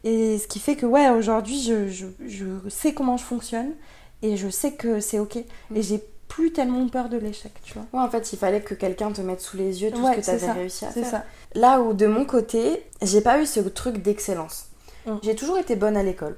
Et 0.05 0.39
ce 0.39 0.47
qui 0.49 0.59
fait 0.59 0.77
que, 0.77 0.87
ouais, 0.87 1.09
aujourd'hui, 1.11 1.61
je, 1.63 1.89
je, 1.89 2.07
je 2.27 2.47
sais 2.69 2.95
comment 2.95 3.17
je 3.17 3.25
fonctionne 3.25 3.71
et 4.23 4.37
je 4.37 4.49
sais 4.49 4.73
que 4.73 5.01
c'est 5.01 5.19
ok. 5.19 5.37
Mm. 5.71 5.77
Et 5.77 5.83
j'ai 5.83 6.03
plus 6.29 6.51
tellement 6.53 6.89
peur 6.89 7.11
de 7.11 7.19
l'échec, 7.19 7.53
tu 7.63 7.75
vois. 7.75 7.85
Ouais, 7.93 8.07
en 8.07 8.11
fait, 8.11 8.33
il 8.33 8.39
fallait 8.39 8.63
que 8.63 8.73
quelqu'un 8.73 9.13
te 9.13 9.21
mette 9.21 9.43
sous 9.43 9.59
les 9.59 9.83
yeux 9.83 9.91
tout 9.91 10.01
Ouais, 10.03 10.13
ce 10.15 10.17
que 10.21 10.25
tu 10.25 10.31
avais 10.31 10.39
ça, 10.47 10.53
réussi 10.55 10.85
à 10.87 10.91
C'est 10.91 11.03
faire. 11.03 11.11
ça. 11.11 11.25
Là 11.55 11.83
où, 11.83 11.93
de 11.93 12.07
mon 12.07 12.25
côté, 12.25 12.83
j'ai 13.03 13.21
pas 13.21 13.39
eu 13.41 13.45
ce 13.45 13.61
truc 13.61 13.99
d'excellence. 13.99 14.69
Mm. 15.07 15.13
J'ai 15.23 15.35
toujours 15.35 15.59
été 15.59 15.77
bonne 15.77 15.97
à 15.97 16.03
l'école, 16.03 16.37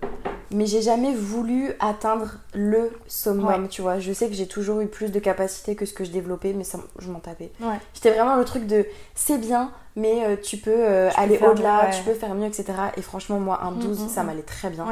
mais 0.51 0.67
j'ai 0.67 0.83
jamais 0.83 1.15
voulu 1.15 1.73
atteindre 1.81 2.35
le 2.55 2.91
summum, 3.07 3.47
Ouais. 3.47 3.69
tu 3.69 3.83
vois. 3.83 3.99
Je 3.99 4.13
sais 4.13 4.29
que 4.29 4.35
j'ai 4.35 4.47
toujours 4.47 4.81
eu 4.81 4.87
plus 4.87 5.11
de 5.13 5.19
capacités 5.19 5.75
que 5.75 5.85
ce 5.87 5.93
que 5.93 6.05
je 6.05 6.11
développais, 6.11 6.53
mais 6.53 6.65
ça, 6.65 6.79
je 6.99 7.11
m'en 7.11 7.21
tapais. 7.21 7.51
Ouais. 7.61 7.79
J'étais 7.95 8.11
vraiment 8.13 8.37
le 8.37 8.45
truc 8.45 8.67
de 8.67 8.87
c'est 9.15 9.39
bien, 9.39 9.71
mais 9.97 10.25
euh, 10.25 10.37
tu 10.43 10.57
peux 10.57 10.71
euh, 10.75 11.09
Tu 11.11 11.15
peux 11.17 11.21
aller 11.23 11.39
au-delà, 11.39 11.85
ouais. 11.87 11.91
tu 11.91 12.03
peux 12.05 12.15
faire 12.15 12.35
mieux, 12.35 12.47
etc. 12.47 12.67
Et 12.97 13.03
franchement, 13.03 13.39
moi, 13.39 13.61
un 13.63 13.73
Mm, 13.73 13.79
12, 13.81 14.01
mm, 14.05 14.09
ça 14.09 14.23
mm. 14.23 14.27
m'allait 14.27 14.43
très 14.43 14.71
bien. 14.71 14.87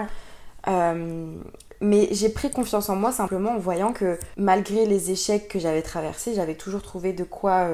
Euh, 0.69 1.35
mais 1.81 2.09
j'ai 2.13 2.29
pris 2.29 2.51
confiance 2.53 2.89
en 2.89 2.95
moi 2.95 3.11
simplement 3.11 3.51
en 3.53 3.59
voyant 3.59 3.93
que 3.93 4.17
malgré 4.37 4.87
les 4.87 5.11
échecs 5.11 5.49
que 5.49 5.59
j'avais 5.59 5.83
traversés, 5.83 6.35
j'avais 6.35 6.55
toujours 6.55 6.83
trouvé 6.83 7.13
de 7.13 7.25
quoi 7.25 7.69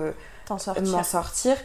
m'en 0.48 1.04
sortir. 1.04 1.56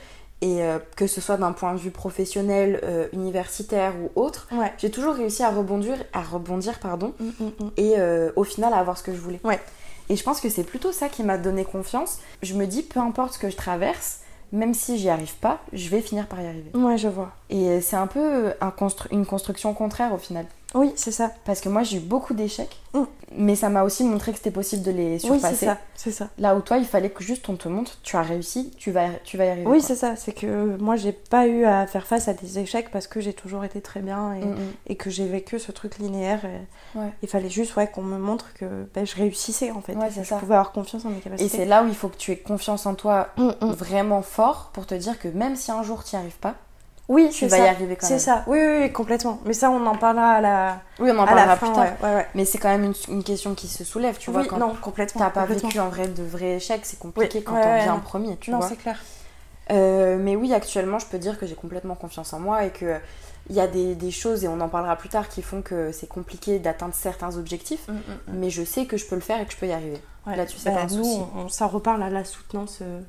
Et 0.45 0.61
euh, 0.61 0.77
que 0.97 1.07
ce 1.07 1.21
soit 1.21 1.37
d'un 1.37 1.53
point 1.53 1.73
de 1.73 1.79
vue 1.79 1.89
professionnel, 1.91 2.81
euh, 2.83 3.07
universitaire 3.13 3.93
ou 4.01 4.11
autre, 4.21 4.47
Ouais. 4.51 4.73
j'ai 4.77 4.91
toujours 4.91 5.15
réussi 5.15 5.41
à 5.41 5.49
rebondir, 5.49 5.95
à 6.11 6.21
rebondir 6.21 6.79
pardon, 6.79 7.13
Mm, 7.19 7.23
mm, 7.39 7.45
mm. 7.65 7.71
et 7.77 7.93
euh, 7.97 8.29
au 8.35 8.43
final 8.43 8.73
à 8.73 8.77
avoir 8.77 8.97
ce 8.97 9.03
que 9.03 9.13
je 9.13 9.19
voulais. 9.19 9.39
Ouais. 9.45 9.59
Et 10.09 10.17
je 10.17 10.23
pense 10.23 10.41
que 10.41 10.49
c'est 10.49 10.65
plutôt 10.65 10.91
ça 10.91 11.07
qui 11.07 11.23
m'a 11.23 11.37
donné 11.37 11.63
confiance. 11.63 12.19
Je 12.41 12.55
me 12.55 12.65
dis, 12.67 12.83
peu 12.83 12.99
importe 12.99 13.35
ce 13.35 13.39
que 13.39 13.49
je 13.49 13.55
traverse, 13.55 14.19
même 14.51 14.73
si 14.73 14.97
j'y 14.97 15.09
arrive 15.09 15.33
pas, 15.37 15.61
je 15.71 15.87
vais 15.87 16.01
finir 16.01 16.27
par 16.27 16.41
y 16.41 16.45
arriver. 16.45 16.71
Ouais, 16.75 16.97
je 16.97 17.07
vois. 17.07 17.31
Et 17.55 17.81
c'est 17.81 17.95
un 17.95 18.07
peu 18.07 18.53
un 18.61 18.69
constru- 18.69 19.07
une 19.11 19.25
construction 19.25 19.73
contraire 19.73 20.11
au 20.13 20.17
final. 20.17 20.45
Oui, 20.75 20.91
c'est 20.95 21.11
ça. 21.11 21.29
Parce 21.45 21.61
que 21.61 21.69
moi 21.69 21.83
j'ai 21.83 21.97
eu 21.97 21.99
beaucoup 21.99 22.33
d'échecs, 22.33 22.79
Mm. 22.95 23.03
mais 23.37 23.55
ça 23.55 23.69
m'a 23.69 23.83
aussi 23.83 24.03
montré 24.03 24.31
que 24.31 24.39
c'était 24.39 24.49
possible 24.49 24.81
de 24.81 24.89
les 24.89 25.13
Oui, 25.13 25.19
surpasser. 25.19 25.55
c'est 25.55 25.65
ça. 25.67 25.77
C'est 25.95 26.11
ça. 26.11 26.29
Là 26.39 26.55
où 26.55 26.61
toi, 26.61 26.79
il 26.79 26.85
fallait 26.85 27.11
que 27.11 27.23
juste 27.23 27.47
on 27.47 27.55
te 27.55 27.67
montre, 27.69 27.99
tu 28.01 28.15
as 28.15 28.23
réussi, 28.23 28.71
tu 28.75 28.89
vas, 28.89 29.09
tu 29.23 29.37
vas 29.37 29.45
y 29.45 29.49
arriver. 29.49 29.67
Oui, 29.67 29.81
c'est 29.83 29.95
ça. 29.95 30.15
C'est 30.15 30.31
que 30.31 30.75
moi, 30.77 30.95
j'ai 30.95 31.11
pas 31.11 31.45
eu 31.45 31.65
à 31.65 31.85
faire 31.85 32.07
face 32.07 32.27
à 32.27 32.33
des 32.33 32.57
échecs 32.57 32.89
parce 32.89 33.05
que 33.05 33.21
j'ai 33.21 33.33
toujours 33.33 33.63
été 33.63 33.81
très 33.81 33.99
bien 33.99 34.33
et, 34.33 34.43
Mm, 34.45 34.49
mm. 34.53 34.57
et 34.87 34.95
que 34.95 35.11
j'ai 35.11 35.27
vécu 35.27 35.59
ce 35.59 35.71
truc 35.71 35.99
linéaire. 35.99 36.43
et 36.43 36.97
Ouais. 36.97 37.11
Il 37.21 37.29
fallait 37.29 37.51
juste 37.51 37.75
ouais, 37.75 37.85
qu'on 37.87 38.01
me 38.01 38.17
montre 38.17 38.51
que 38.55 38.65
ben, 38.95 39.05
je 39.05 39.15
réussissais 39.15 39.69
en 39.69 39.81
fait. 39.81 39.93
Ouais, 39.93 40.09
je 40.09 40.23
ça. 40.23 40.37
pouvais 40.37 40.55
avoir 40.55 40.71
confiance 40.71 41.05
en 41.05 41.09
mes 41.09 41.19
capacités. 41.19 41.53
Et 41.53 41.59
c'est 41.59 41.65
là 41.65 41.83
où 41.83 41.87
il 41.87 41.95
faut 41.95 42.07
que 42.09 42.17
tu 42.17 42.31
aies 42.31 42.37
confiance 42.37 42.87
en 42.87 42.95
toi 42.95 43.29
vraiment 43.61 44.23
fort 44.23 44.71
pour 44.73 44.87
te 44.87 44.95
dire 44.95 45.19
que 45.19 45.27
même 45.27 45.55
si 45.55 45.69
un 45.71 45.83
jour 45.83 46.03
tu 46.03 46.15
n'y 46.15 46.19
arrives 46.21 46.39
pas, 46.39 46.55
Oui, 47.09 47.29
tu 47.31 47.39
c'est 47.39 47.47
vas 47.47 47.57
ça. 47.57 47.65
y 47.65 47.67
arriver 47.67 47.95
quand 47.97 48.07
C'est 48.07 48.13
même. 48.13 48.19
ça. 48.19 48.43
Oui, 48.47 48.57
oui, 48.59 48.77
oui, 48.83 48.91
complètement. 48.93 49.39
Mais 49.45 49.53
ça, 49.53 49.69
on 49.69 49.85
en 49.85 49.95
parlera 49.97 50.31
à 50.35 50.41
la, 50.41 50.81
Oui, 50.99 51.09
on 51.13 51.19
en 51.19 51.25
parlera 51.25 51.57
plus 51.57 51.67
tard. 51.71 51.77
ouais, 51.79 51.93
ouais, 52.09 52.15
ouais. 52.15 52.27
Mais 52.33 52.45
c'est 52.45 52.57
quand 52.57 52.69
même 52.69 52.83
une, 52.85 52.93
une 53.09 53.23
question 53.23 53.53
qui 53.55 53.67
se 53.67 53.83
soulève, 53.83 54.17
tu 54.17 54.31
vois. 54.31 54.41
oui, 54.41 54.47
Quand 54.47 54.57
non, 54.57 54.73
complètement. 54.81 55.19
t'as 55.21 55.29
pas 55.29 55.41
complètement. 55.41 55.69
vécu 55.69 55.79
un 55.79 55.89
vrai, 55.89 56.07
de 56.07 56.23
vrais 56.23 56.55
échecs, 56.55 56.85
c'est 56.85 56.99
compliqué 56.99 57.39
Oui, 57.39 57.43
quand 57.43 57.55
viens 57.61 57.87
non. 57.87 57.91
en 57.93 57.99
premier, 57.99 58.37
tu 58.37 58.51
non, 58.51 58.59
vois. 58.59 58.69
c'est 58.69 58.77
clair. 58.77 58.97
Euh, 59.71 60.17
mais 60.19 60.35
oui, 60.35 60.53
actuellement, 60.53 60.99
je 60.99 61.05
peux 61.05 61.17
dire 61.19 61.37
que 61.39 61.45
j'ai 61.45 61.55
complètement 61.55 61.95
confiance 61.95 62.33
en 62.33 62.39
moi 62.39 62.65
et 62.65 62.69
que 62.69 62.97
il 63.49 63.55
y 63.55 63.59
a 63.59 63.67
des, 63.67 63.95
des 63.95 64.11
choses, 64.11 64.45
et 64.45 64.47
on 64.47 64.61
en 64.61 64.69
parlera 64.69 64.95
plus 64.95 65.09
tard, 65.09 65.27
qui 65.27 65.41
font 65.41 65.61
que 65.61 65.91
c'est 65.91 66.07
compliqué 66.07 66.59
d'atteindre 66.59 66.93
certains 66.93 67.35
objectifs. 67.35 67.87
Mais 68.29 68.49
je 68.49 68.63
sais 68.63 68.85
que 68.85 68.95
je 68.95 69.05
peux 69.05 69.15
le 69.15 69.21
faire 69.21 69.41
et 69.41 69.45
que 69.45 69.51
je 69.51 69.57
peux 69.57 69.67
y 69.67 69.73
arriver. 69.73 70.01
Là-dessus, 70.25 70.57
c'est 70.59 70.69
Bah, 70.69 70.77
pas 70.77 70.81
un 70.93 70.95
nous, 70.95 71.03
souci. 71.03 71.21
on, 71.35 71.39
on 71.41 71.49
s'en 71.49 71.67
reparle 71.67 72.01
à 72.01 72.09
la 72.09 72.23
soutenance. 72.23 72.79
euh, 72.81 73.01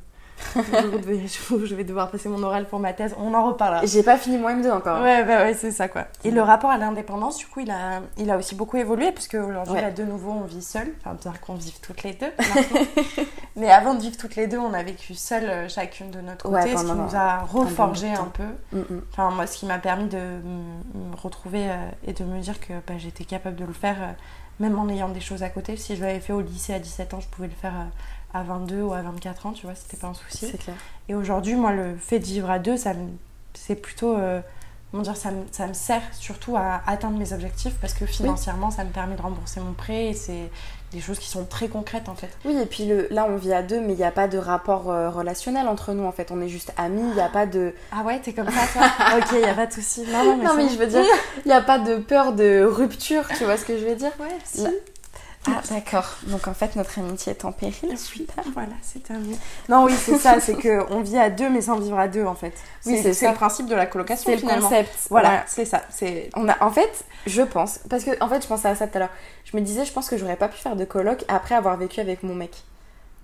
je, 0.57 1.74
vais, 1.74 1.85
devoir 1.85 2.11
passer 2.11 2.28
mon 2.28 2.43
oral 2.43 2.66
pour 2.66 2.78
ma 2.78 2.93
thèse. 2.93 3.14
On 3.18 3.35
en 3.35 3.47
reparlera. 3.47 3.85
J'ai 3.85 4.03
pas 4.03 4.16
fini 4.16 4.39
mon 4.39 4.49
M2 4.49 4.70
encore. 4.70 5.03
Ouais, 5.03 5.24
bah 5.24 5.45
ouais, 5.45 5.55
c'est 5.55 5.70
ça 5.70 5.89
quoi. 5.89 6.07
Et 6.24 6.30
le 6.30 6.43
rapport 6.43 6.70
à 6.70 6.78
l'indépendance, 6.78 7.39
du 7.39 7.47
coup, 7.47 7.61
il 7.61 7.70
a, 7.70 8.01
il 8.18 8.30
a 8.30 8.37
aussi 8.37 8.55
beaucoup 8.55 8.76
évolué 8.76 9.12
parce 9.12 9.28
qu'aujourd'hui, 9.28 9.74
Ouais. 9.74 9.80
là, 9.80 9.91
de 9.91 10.05
nouveau, 10.05 10.32
on 10.32 10.45
vit 10.45 10.62
seul. 10.62 10.95
Enfin, 11.01 11.16
bien 11.20 11.32
qu'on 11.41 11.55
vive 11.55 11.80
toutes 11.80 12.03
les 12.03 12.14
deux. 12.14 12.32
Mais 13.57 13.70
avant 13.70 13.95
de 13.95 14.01
vivre 14.01 14.16
toutes 14.16 14.37
les 14.37 14.47
deux, 14.47 14.59
on 14.59 14.74
a 14.74 14.82
vécu 14.82 15.14
seul 15.14 15.45
euh, 15.45 15.68
chacune 15.68 16.11
de 16.11 16.20
notre 16.20 16.45
côté, 16.49 16.55
Ouais, 16.55 16.76
ce 16.76 16.85
qui 16.85 16.93
nous 16.93 17.16
a 17.16 17.41
reforgé 17.41 18.11
un 18.12 18.24
peu. 18.32 18.45
Mm, 18.72 18.80
mm. 18.80 19.03
Enfin, 19.12 19.30
moi, 19.30 19.47
ce 19.47 19.59
qui 19.59 19.66
m'a 19.66 19.78
permis 19.78 20.09
de 20.09 20.18
me 20.18 21.16
retrouver 21.16 21.70
euh, 21.70 21.76
et 22.07 22.12
de 22.12 22.24
me 22.24 22.41
dire 22.41 22.59
que 22.61 22.72
bah, 22.87 22.95
j'étais 22.99 23.24
capable 23.24 23.57
de 23.57 23.64
le 23.64 23.72
faire, 23.72 23.97
euh, 24.01 24.12
même 24.61 24.78
en 24.78 24.89
ayant 24.89 25.09
des 25.09 25.20
choses 25.20 25.43
à 25.43 25.51
côté. 25.51 25.76
Si 25.76 25.97
je 25.97 26.03
l'avais 26.03 26.20
fait 26.20 26.32
au 26.32 26.41
lycée 26.41 26.74
à 26.74 26.78
17 26.78 27.14
ans, 27.14 27.20
je 27.20 27.28
pouvais 27.28 27.49
le 27.49 27.55
faire 27.55 27.74
à 28.35 28.43
22 28.43 28.82
ou 28.82 28.93
à 28.93 29.01
24 29.03 29.47
ans, 29.47 29.53
tu 29.53 29.64
vois, 29.66 29.74
c'était 29.74 29.97
pas 29.97 30.09
un 30.09 30.14
souci. 30.14 30.49
C'est 30.51 30.59
clair. 30.59 30.76
Et 31.09 31.14
aujourd'hui, 31.14 31.55
moi, 31.55 31.72
le 31.72 31.97
fait 31.97 32.18
de 32.18 32.24
vivre 32.24 32.51
à 32.51 32.59
deux, 32.59 32.76
ça 32.76 32.93
me- 32.95 33.09
c'est 33.55 33.76
plutôt. 33.76 34.16
euh, 34.16 34.41
comment 34.91 35.03
dire, 35.03 35.16
ça 35.16 35.30
me, 35.32 35.43
ça 35.51 35.66
me 35.66 35.72
sert 35.74 36.03
surtout 36.12 36.57
à 36.57 36.80
atteindre 36.87 37.18
mes 37.18 37.32
objectifs 37.32 37.74
parce 37.80 37.95
que 37.95 38.07
financièrement, 38.07 38.70
ça 38.70 38.85
me 38.85 38.91
permet 38.91 39.16
de 39.16 39.22
rembourser 39.22 39.59
mon 39.61 39.72
prêt 39.72 40.07
et 40.07 40.14
c'est 40.14 40.51
des 40.93 41.01
choses 41.01 41.18
qui 41.18 41.28
sont 41.28 41.45
très 41.45 41.66
concrètes 41.66 42.09
en 42.09 42.14
fait. 42.14 42.28
Oui, 42.45 42.57
et 42.57 42.66
puis 42.66 42.87
le, 42.87 43.09
là, 43.11 43.26
on 43.28 43.35
vit 43.37 43.53
à 43.53 43.62
deux, 43.64 43.80
mais 43.80 43.95
il 43.95 43.97
n'y 43.97 44.05
a 44.05 44.12
pas 44.12 44.28
de 44.28 44.39
rapport 44.39 44.91
euh, 44.93 45.11
relationnel 45.11 45.66
entre 45.66 45.93
nous, 45.95 46.05
en 46.05 46.12
fait. 46.12 46.30
On 46.30 46.41
est 46.41 46.49
juste 46.49 46.72
amis, 46.76 47.03
il 47.09 47.14
n'y 47.14 47.20
a 47.20 47.28
pas 47.28 47.47
de... 47.47 47.74
Ah 47.91 48.03
ouais, 48.05 48.20
t'es 48.20 48.32
comme 48.32 48.49
ça 48.49 48.66
toi? 48.72 48.82
Ok, 49.18 49.32
y 49.32 49.45
a 49.45 49.55
pas 49.55 49.66
de 49.66 49.72
souci. 49.72 50.03
Non, 50.07 50.24
non, 50.24 50.37
mais, 50.37 50.45
non, 50.45 50.68
je 50.68 50.76
veux 50.78 50.87
dire, 50.87 51.05
il 51.45 51.49
n'y 51.49 51.53
a 51.55 51.61
pas 51.61 51.80
de 51.80 51.97
peur 51.97 52.32
de 52.32 52.62
rupture, 52.64 53.26
tu 53.37 53.45
vois 53.45 53.57
ce 53.57 53.64
que 53.64 53.76
je 53.76 53.85
veux 53.85 53.97
dire? 53.97 54.12
Ouais, 54.20 54.28
si. 54.45 54.62
Là- 54.62 54.70
Ah, 55.47 55.61
d'accord. 55.70 56.07
Donc, 56.28 56.49
en 56.49 56.55
fait, 56.55 56.74
notre 56.74 56.99
amitié 56.99 57.32
est 57.32 57.45
en 57.45 57.53
péril. 57.53 57.99
Super. 57.99 58.42
Voilà, 58.55 58.72
c'est 58.80 59.03
terminé. 59.03 59.36
Non, 59.68 59.84
oui, 59.84 59.92
c'est 59.97 60.16
ça, 60.18 60.40
c'est 60.40 60.55
que 60.55 60.90
on 60.90 61.01
vit 61.03 61.18
à 61.18 61.28
deux 61.28 61.51
mais 61.51 61.61
sans 61.61 61.78
vivre 61.78 61.99
à 61.99 62.09
deux 62.09 62.24
en 62.24 62.34
fait. 62.34 62.55
Oui, 62.86 62.99
c'est 63.03 63.28
le 63.28 63.34
principe 63.34 63.66
de 63.66 63.74
la 63.74 63.86
colocation 63.86 64.24
C'est 64.24 64.42
le 64.42 64.61
concept. 64.61 64.90
Voilà, 65.11 65.30
Ouais. 65.30 65.42
c'est 65.47 65.64
ça. 65.64 65.82
C'est 65.90 66.30
On 66.34 66.49
a, 66.49 66.62
en 66.64 66.70
fait, 66.70 67.05
je 67.26 67.42
pense, 67.42 67.80
parce 67.90 68.05
que 68.05 68.11
en 68.22 68.28
fait, 68.28 68.42
je 68.42 68.47
pensais 68.49 68.68
à 68.68 68.74
ça 68.74 68.86
tout 68.86 68.97
à 68.97 69.01
l'heure. 69.01 69.11
Je 69.45 69.57
me 69.57 69.62
disais, 69.62 69.84
je 69.84 69.92
pense 69.92 70.09
que 70.09 70.16
j'aurais 70.16 70.36
pas 70.36 70.49
pu 70.49 70.57
faire 70.59 70.76
de 70.76 70.84
coloc 70.84 71.24
après 71.28 71.55
avoir 71.55 71.76
vécu 71.76 72.01
avec 72.01 72.22
mon 72.22 72.34
mec, 72.34 72.62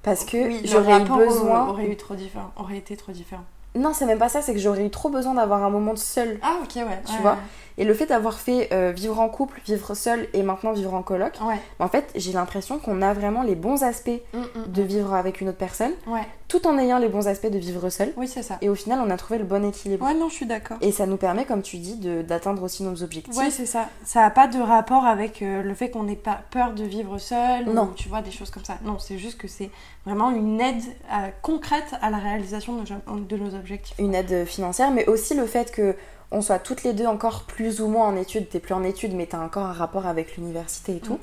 parce 0.02 0.24
que 0.24 0.36
oui, 0.46 0.60
j'aurais 0.64 1.00
eu 1.00 1.04
besoin 1.04 1.16
besoin. 1.26 1.68
aurait 1.68 1.86
eu 1.86 1.96
trop 1.96 2.14
différent, 2.14 2.50
aurait 2.56 2.76
été 2.78 2.96
trop 2.96 3.12
différent. 3.12 3.44
Non, 3.76 3.94
c'est 3.94 4.04
même 4.04 4.18
pas 4.18 4.28
ça. 4.28 4.42
C'est 4.42 4.52
que 4.52 4.58
j'aurais 4.58 4.84
eu 4.84 4.90
trop 4.90 5.10
besoin 5.10 5.34
d'avoir 5.34 5.62
un 5.62 5.70
moment 5.70 5.94
de 5.94 5.98
seul. 5.98 6.38
Ah 6.42 6.56
ok 6.62 6.74
ouais. 6.76 7.00
Tu 7.06 7.12
ouais, 7.12 7.18
vois? 7.22 7.38
Et 7.80 7.84
le 7.84 7.94
fait 7.94 8.04
d'avoir 8.06 8.38
fait 8.38 8.68
euh, 8.72 8.92
vivre 8.94 9.18
en 9.18 9.28
couple, 9.30 9.58
vivre 9.66 9.94
seul 9.94 10.28
et 10.34 10.42
maintenant 10.42 10.72
vivre 10.72 10.92
en 10.92 11.02
coloc, 11.02 11.32
Ouais. 11.42 11.58
en 11.78 11.88
fait, 11.88 12.10
j'ai 12.14 12.32
l'impression 12.32 12.78
qu'on 12.78 13.00
a 13.00 13.14
vraiment 13.14 13.42
les 13.42 13.54
bons 13.54 13.82
aspects 13.82 14.10
Mm, 14.34 14.38
mm, 14.38 14.44
de 14.68 14.82
vivre 14.82 15.14
avec 15.14 15.40
une 15.40 15.48
autre 15.48 15.56
personne, 15.58 15.92
Ouais. 16.06 16.20
tout 16.46 16.66
en 16.66 16.76
ayant 16.78 16.98
les 16.98 17.08
bons 17.08 17.26
aspects 17.26 17.46
de 17.50 17.58
vivre 17.58 17.88
seul. 17.88 18.12
Oui 18.18 18.28
c'est 18.28 18.42
ça. 18.42 18.58
Et 18.60 18.68
au 18.68 18.74
final, 18.74 19.00
on 19.02 19.08
a 19.10 19.16
trouvé 19.16 19.38
le 19.38 19.46
bon 19.46 19.64
équilibre. 19.66 20.04
Ouais 20.04 20.12
non, 20.14 20.28
je 20.28 20.34
suis 20.34 20.44
d'accord. 20.46 20.76
Et 20.82 20.92
ça 20.92 21.06
nous 21.06 21.16
permet, 21.16 21.46
comme 21.46 21.62
tu 21.62 21.78
dis, 21.78 21.96
d'atteindre 22.22 22.62
aussi 22.62 22.82
nos 22.82 23.02
objectifs. 23.02 23.34
Ouais, 23.36 23.50
c'est 23.50 23.64
ça. 23.66 23.88
Ça 24.04 24.20
n'a 24.20 24.30
pas 24.30 24.46
de 24.46 24.60
rapport 24.60 25.06
avec 25.06 25.40
euh, 25.40 25.62
le 25.62 25.74
fait 25.74 25.90
qu'on 25.90 26.02
n'ait 26.02 26.16
pas 26.16 26.40
peur 26.50 26.74
de 26.74 26.84
vivre 26.84 27.16
seul 27.18 27.64
Non. 27.64 27.84
ou 27.84 27.94
tu 27.94 28.08
vois 28.10 28.20
des 28.20 28.30
choses 28.30 28.50
comme 28.50 28.64
ça. 28.64 28.76
Non, 28.84 28.98
c'est 28.98 29.16
juste 29.16 29.38
que 29.38 29.48
c'est 29.48 29.70
vraiment 30.04 30.30
une 30.30 30.60
aide 30.60 30.82
euh, 31.12 31.28
concrète 31.40 31.94
à 32.02 32.10
la 32.10 32.18
réalisation 32.18 32.74
de 32.74 32.80
nos, 33.10 33.20
de 33.20 33.36
nos 33.38 33.54
objectifs. 33.54 33.96
une 33.98 34.14
aide 34.14 34.44
financière, 34.44 34.90
mais 34.90 35.06
aussi 35.08 35.34
le 35.34 35.46
fait 35.46 35.72
que 35.72 35.96
on 36.32 36.42
soit 36.42 36.58
toutes 36.60 36.82
les 36.84 36.92
deux 36.92 37.06
encore 37.06 37.42
plus 37.42 37.80
ou 37.80 37.88
moins 37.88 38.06
en 38.06 38.16
études. 38.16 38.48
T'es 38.48 38.60
plus 38.60 38.74
en 38.74 38.84
études, 38.84 39.14
mais 39.14 39.26
t'as 39.26 39.40
encore 39.40 39.64
un 39.66 39.72
rapport 39.72 40.06
avec 40.06 40.36
l'université 40.36 40.96
et 40.96 41.00
tout. 41.00 41.18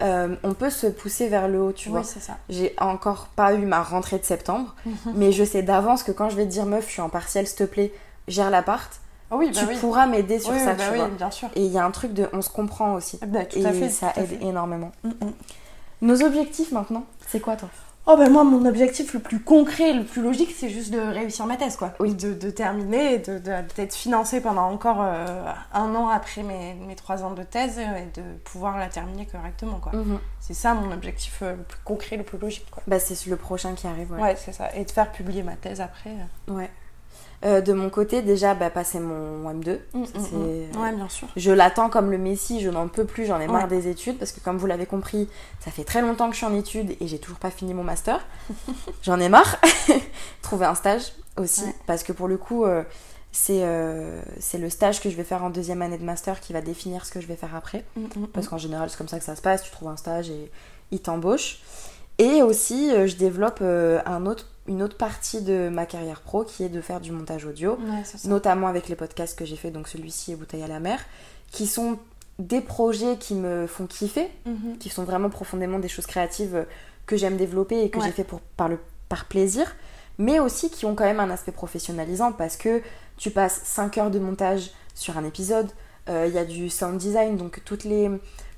Euh, 0.00 0.36
on 0.44 0.54
peut 0.54 0.70
se 0.70 0.86
pousser 0.86 1.28
vers 1.28 1.48
le 1.48 1.60
haut, 1.60 1.72
tu 1.72 1.88
oui, 1.88 1.94
vois. 1.96 2.04
c'est 2.04 2.20
ça. 2.20 2.36
J'ai 2.48 2.74
encore 2.78 3.26
pas 3.34 3.52
eu 3.54 3.66
ma 3.66 3.82
rentrée 3.82 4.18
de 4.18 4.24
septembre, 4.24 4.74
mais 5.14 5.32
je 5.32 5.44
sais 5.44 5.62
d'avance 5.62 6.02
que 6.02 6.12
quand 6.12 6.30
je 6.30 6.36
vais 6.36 6.44
te 6.44 6.50
dire 6.50 6.66
meuf, 6.66 6.86
je 6.86 6.92
suis 6.92 7.02
en 7.02 7.08
partiel, 7.08 7.46
s'il 7.46 7.56
te 7.58 7.64
plaît, 7.64 7.92
gère 8.28 8.48
l'appart, 8.50 8.90
Ah 9.30 9.36
oui, 9.36 9.50
bah 9.52 9.60
tu 9.60 9.66
oui. 9.66 9.76
pourras 9.80 10.06
m'aider 10.06 10.38
sur 10.38 10.52
Oui, 10.52 10.60
ça, 10.60 10.74
bah 10.74 10.84
tu 10.90 10.96
vois. 10.96 11.08
bien 11.08 11.30
sûr. 11.30 11.48
Et 11.56 11.64
il 11.64 11.72
y 11.72 11.78
a 11.78 11.84
un 11.84 11.90
truc 11.90 12.14
de 12.14 12.28
on 12.32 12.40
se 12.42 12.48
comprend 12.50 12.94
aussi. 12.94 13.18
Bah, 13.26 13.44
tout 13.44 13.58
et 13.58 13.66
à 13.66 13.72
fait. 13.72 13.88
ça 13.90 14.12
tout 14.14 14.20
aide 14.20 14.26
fait. 14.38 14.44
énormément. 14.44 14.92
Mm, 15.02 15.08
mm. 15.08 15.32
Nos 16.02 16.22
objectifs 16.22 16.70
maintenant, 16.72 17.04
c'est 17.26 17.40
quoi 17.40 17.56
toi? 17.56 17.68
Oh 18.10 18.16
ben 18.16 18.30
moi 18.32 18.42
mon 18.42 18.64
objectif 18.64 19.12
le 19.12 19.20
plus 19.20 19.38
concret, 19.38 19.92
le 19.92 20.02
plus 20.02 20.22
logique, 20.22 20.50
c'est 20.56 20.70
juste 20.70 20.90
de 20.92 20.98
réussir 20.98 21.44
ma 21.44 21.56
thèse 21.56 21.76
quoi. 21.76 21.92
Oui. 22.00 22.14
De, 22.14 22.32
de 22.32 22.48
terminer 22.50 23.14
et 23.14 23.18
de- 23.18 23.38
d'être 23.76 23.94
financée 23.94 24.40
pendant 24.40 24.62
encore 24.70 25.02
euh, 25.02 25.44
un 25.74 25.94
an 25.94 26.08
après 26.08 26.42
mes, 26.42 26.72
mes 26.74 26.96
trois 26.96 27.22
ans 27.22 27.32
de 27.32 27.42
thèse 27.42 27.78
et 27.78 28.18
de 28.18 28.24
pouvoir 28.44 28.78
la 28.78 28.88
terminer 28.88 29.26
correctement 29.26 29.78
quoi. 29.78 29.92
Mhm. 29.92 30.18
C'est 30.40 30.54
ça 30.54 30.72
mon 30.72 30.90
objectif 30.90 31.40
euh, 31.42 31.54
le 31.54 31.62
plus 31.62 31.80
concret, 31.84 32.16
le 32.16 32.22
plus 32.24 32.38
logique 32.38 32.66
quoi. 32.70 32.82
Bah 32.86 32.98
c'est 32.98 33.26
le 33.26 33.36
prochain 33.36 33.74
qui 33.74 33.86
arrive, 33.86 34.10
ouais. 34.12 34.22
Ouais, 34.22 34.36
c'est 34.36 34.52
ça. 34.52 34.74
Et 34.74 34.86
de 34.86 34.90
faire 34.90 35.12
publier 35.12 35.42
ma 35.42 35.56
thèse 35.56 35.82
après. 35.82 36.10
euh. 36.48 36.54
Ouais. 36.54 36.70
Euh, 37.44 37.60
de 37.60 37.72
mon 37.72 37.88
côté, 37.88 38.20
déjà, 38.20 38.54
bah, 38.54 38.68
passer 38.68 38.98
mon 38.98 39.48
M2. 39.52 39.78
Mm, 39.94 39.98
mm, 40.00 40.04
mm. 40.74 40.80
Ouais, 40.80 40.92
bien 40.92 41.08
sûr. 41.08 41.28
Je 41.36 41.52
l'attends 41.52 41.88
comme 41.88 42.10
le 42.10 42.18
Messi, 42.18 42.60
je 42.60 42.68
n'en 42.68 42.88
peux 42.88 43.04
plus, 43.04 43.26
j'en 43.26 43.38
ai 43.38 43.46
marre 43.46 43.62
Ouais. 43.62 43.68
des 43.68 43.86
études 43.88 44.18
parce 44.18 44.32
que 44.32 44.40
comme 44.40 44.58
vous 44.58 44.66
l'avez 44.66 44.86
compris, 44.86 45.28
ça 45.60 45.70
fait 45.70 45.84
très 45.84 46.00
longtemps 46.02 46.26
que 46.28 46.32
je 46.32 46.38
suis 46.38 46.46
en 46.46 46.54
études 46.54 46.96
et 47.00 47.06
j'ai 47.06 47.18
toujours 47.20 47.38
pas 47.38 47.50
fini 47.50 47.74
mon 47.74 47.84
master. 47.84 48.26
j'en 49.02 49.20
ai 49.20 49.28
marre. 49.28 49.56
Trouver 50.42 50.66
un 50.66 50.74
stage 50.74 51.12
aussi 51.36 51.62
Ouais. 51.64 51.74
parce 51.86 52.02
que 52.02 52.12
pour 52.12 52.26
le 52.26 52.36
coup, 52.38 52.64
euh, 52.64 52.82
c'est 53.30 53.60
euh, 53.62 54.20
c'est 54.40 54.58
le 54.58 54.68
stage 54.68 55.00
que 55.00 55.08
je 55.08 55.14
vais 55.14 55.22
faire 55.22 55.44
en 55.44 55.50
deuxième 55.50 55.80
année 55.82 55.98
de 55.98 56.04
master 56.04 56.40
qui 56.40 56.52
va 56.52 56.60
définir 56.60 57.06
ce 57.06 57.12
que 57.12 57.20
je 57.20 57.28
vais 57.28 57.36
faire 57.36 57.54
après. 57.54 57.84
Parce 58.32 58.48
qu'en 58.48 58.58
général, 58.58 58.90
c'est 58.90 58.96
comme 58.98 59.06
ça 59.06 59.18
que 59.20 59.24
ça 59.24 59.36
se 59.36 59.42
passe, 59.42 59.62
tu 59.62 59.70
trouves 59.70 59.88
un 59.90 59.96
stage 59.96 60.28
et 60.30 60.50
ils 60.90 61.00
t'embauchent. 61.00 61.60
Et 62.18 62.42
aussi, 62.42 62.90
euh, 62.92 63.06
je 63.06 63.16
développe 63.16 63.58
euh, 63.62 64.00
un 64.06 64.26
autre, 64.26 64.46
une 64.66 64.82
autre 64.82 64.96
partie 64.96 65.40
de 65.42 65.68
ma 65.68 65.86
carrière 65.86 66.20
pro 66.20 66.44
qui 66.44 66.64
est 66.64 66.68
de 66.68 66.80
faire 66.80 67.00
du 67.00 67.12
montage 67.12 67.44
audio 67.44 67.76
mm. 67.76 67.90
Ouais, 67.90 68.02
notamment 68.24 68.66
avec 68.66 68.88
les 68.88 68.96
podcasts 68.96 69.38
que 69.38 69.44
j'ai 69.44 69.56
fait, 69.56 69.70
donc 69.70 69.88
celui-ci 69.88 70.32
et 70.32 70.36
Bouteille 70.36 70.62
à 70.62 70.66
la 70.68 70.80
mer, 70.80 71.00
qui 71.52 71.66
sont 71.66 71.98
des 72.38 72.60
projets 72.60 73.16
qui 73.18 73.34
me 73.34 73.66
font 73.66 73.86
kiffer, 73.86 74.28
Mhm. 74.46 74.78
qui 74.78 74.88
sont 74.90 75.04
vraiment 75.04 75.28
profondément 75.30 75.78
des 75.78 75.88
choses 75.88 76.06
créatives 76.06 76.66
que 77.06 77.16
j'aime 77.16 77.36
développer 77.36 77.82
et 77.82 77.90
que 77.90 77.98
Ouais. 77.98 78.06
j'ai 78.06 78.12
fait 78.12 78.24
pour, 78.24 78.40
par, 78.40 78.68
le, 78.68 78.78
par 79.08 79.24
plaisir, 79.24 79.74
mais 80.18 80.38
aussi 80.40 80.70
qui 80.70 80.86
ont 80.86 80.94
quand 80.94 81.04
même 81.04 81.20
un 81.20 81.30
aspect 81.30 81.52
professionnalisant 81.52 82.32
parce 82.32 82.56
que 82.56 82.80
tu 83.16 83.30
passes 83.30 83.60
5 83.64 83.98
heures 83.98 84.10
de 84.10 84.18
montage 84.20 84.70
sur 84.94 85.16
un 85.18 85.24
épisode, 85.24 85.68
euh, 86.08 86.26
il 86.28 86.34
y 86.34 86.38
a 86.38 86.44
du 86.44 86.68
sound 86.70 86.96
design, 86.98 87.36
donc 87.36 87.60
toutes 87.64 87.84
les, 87.84 88.08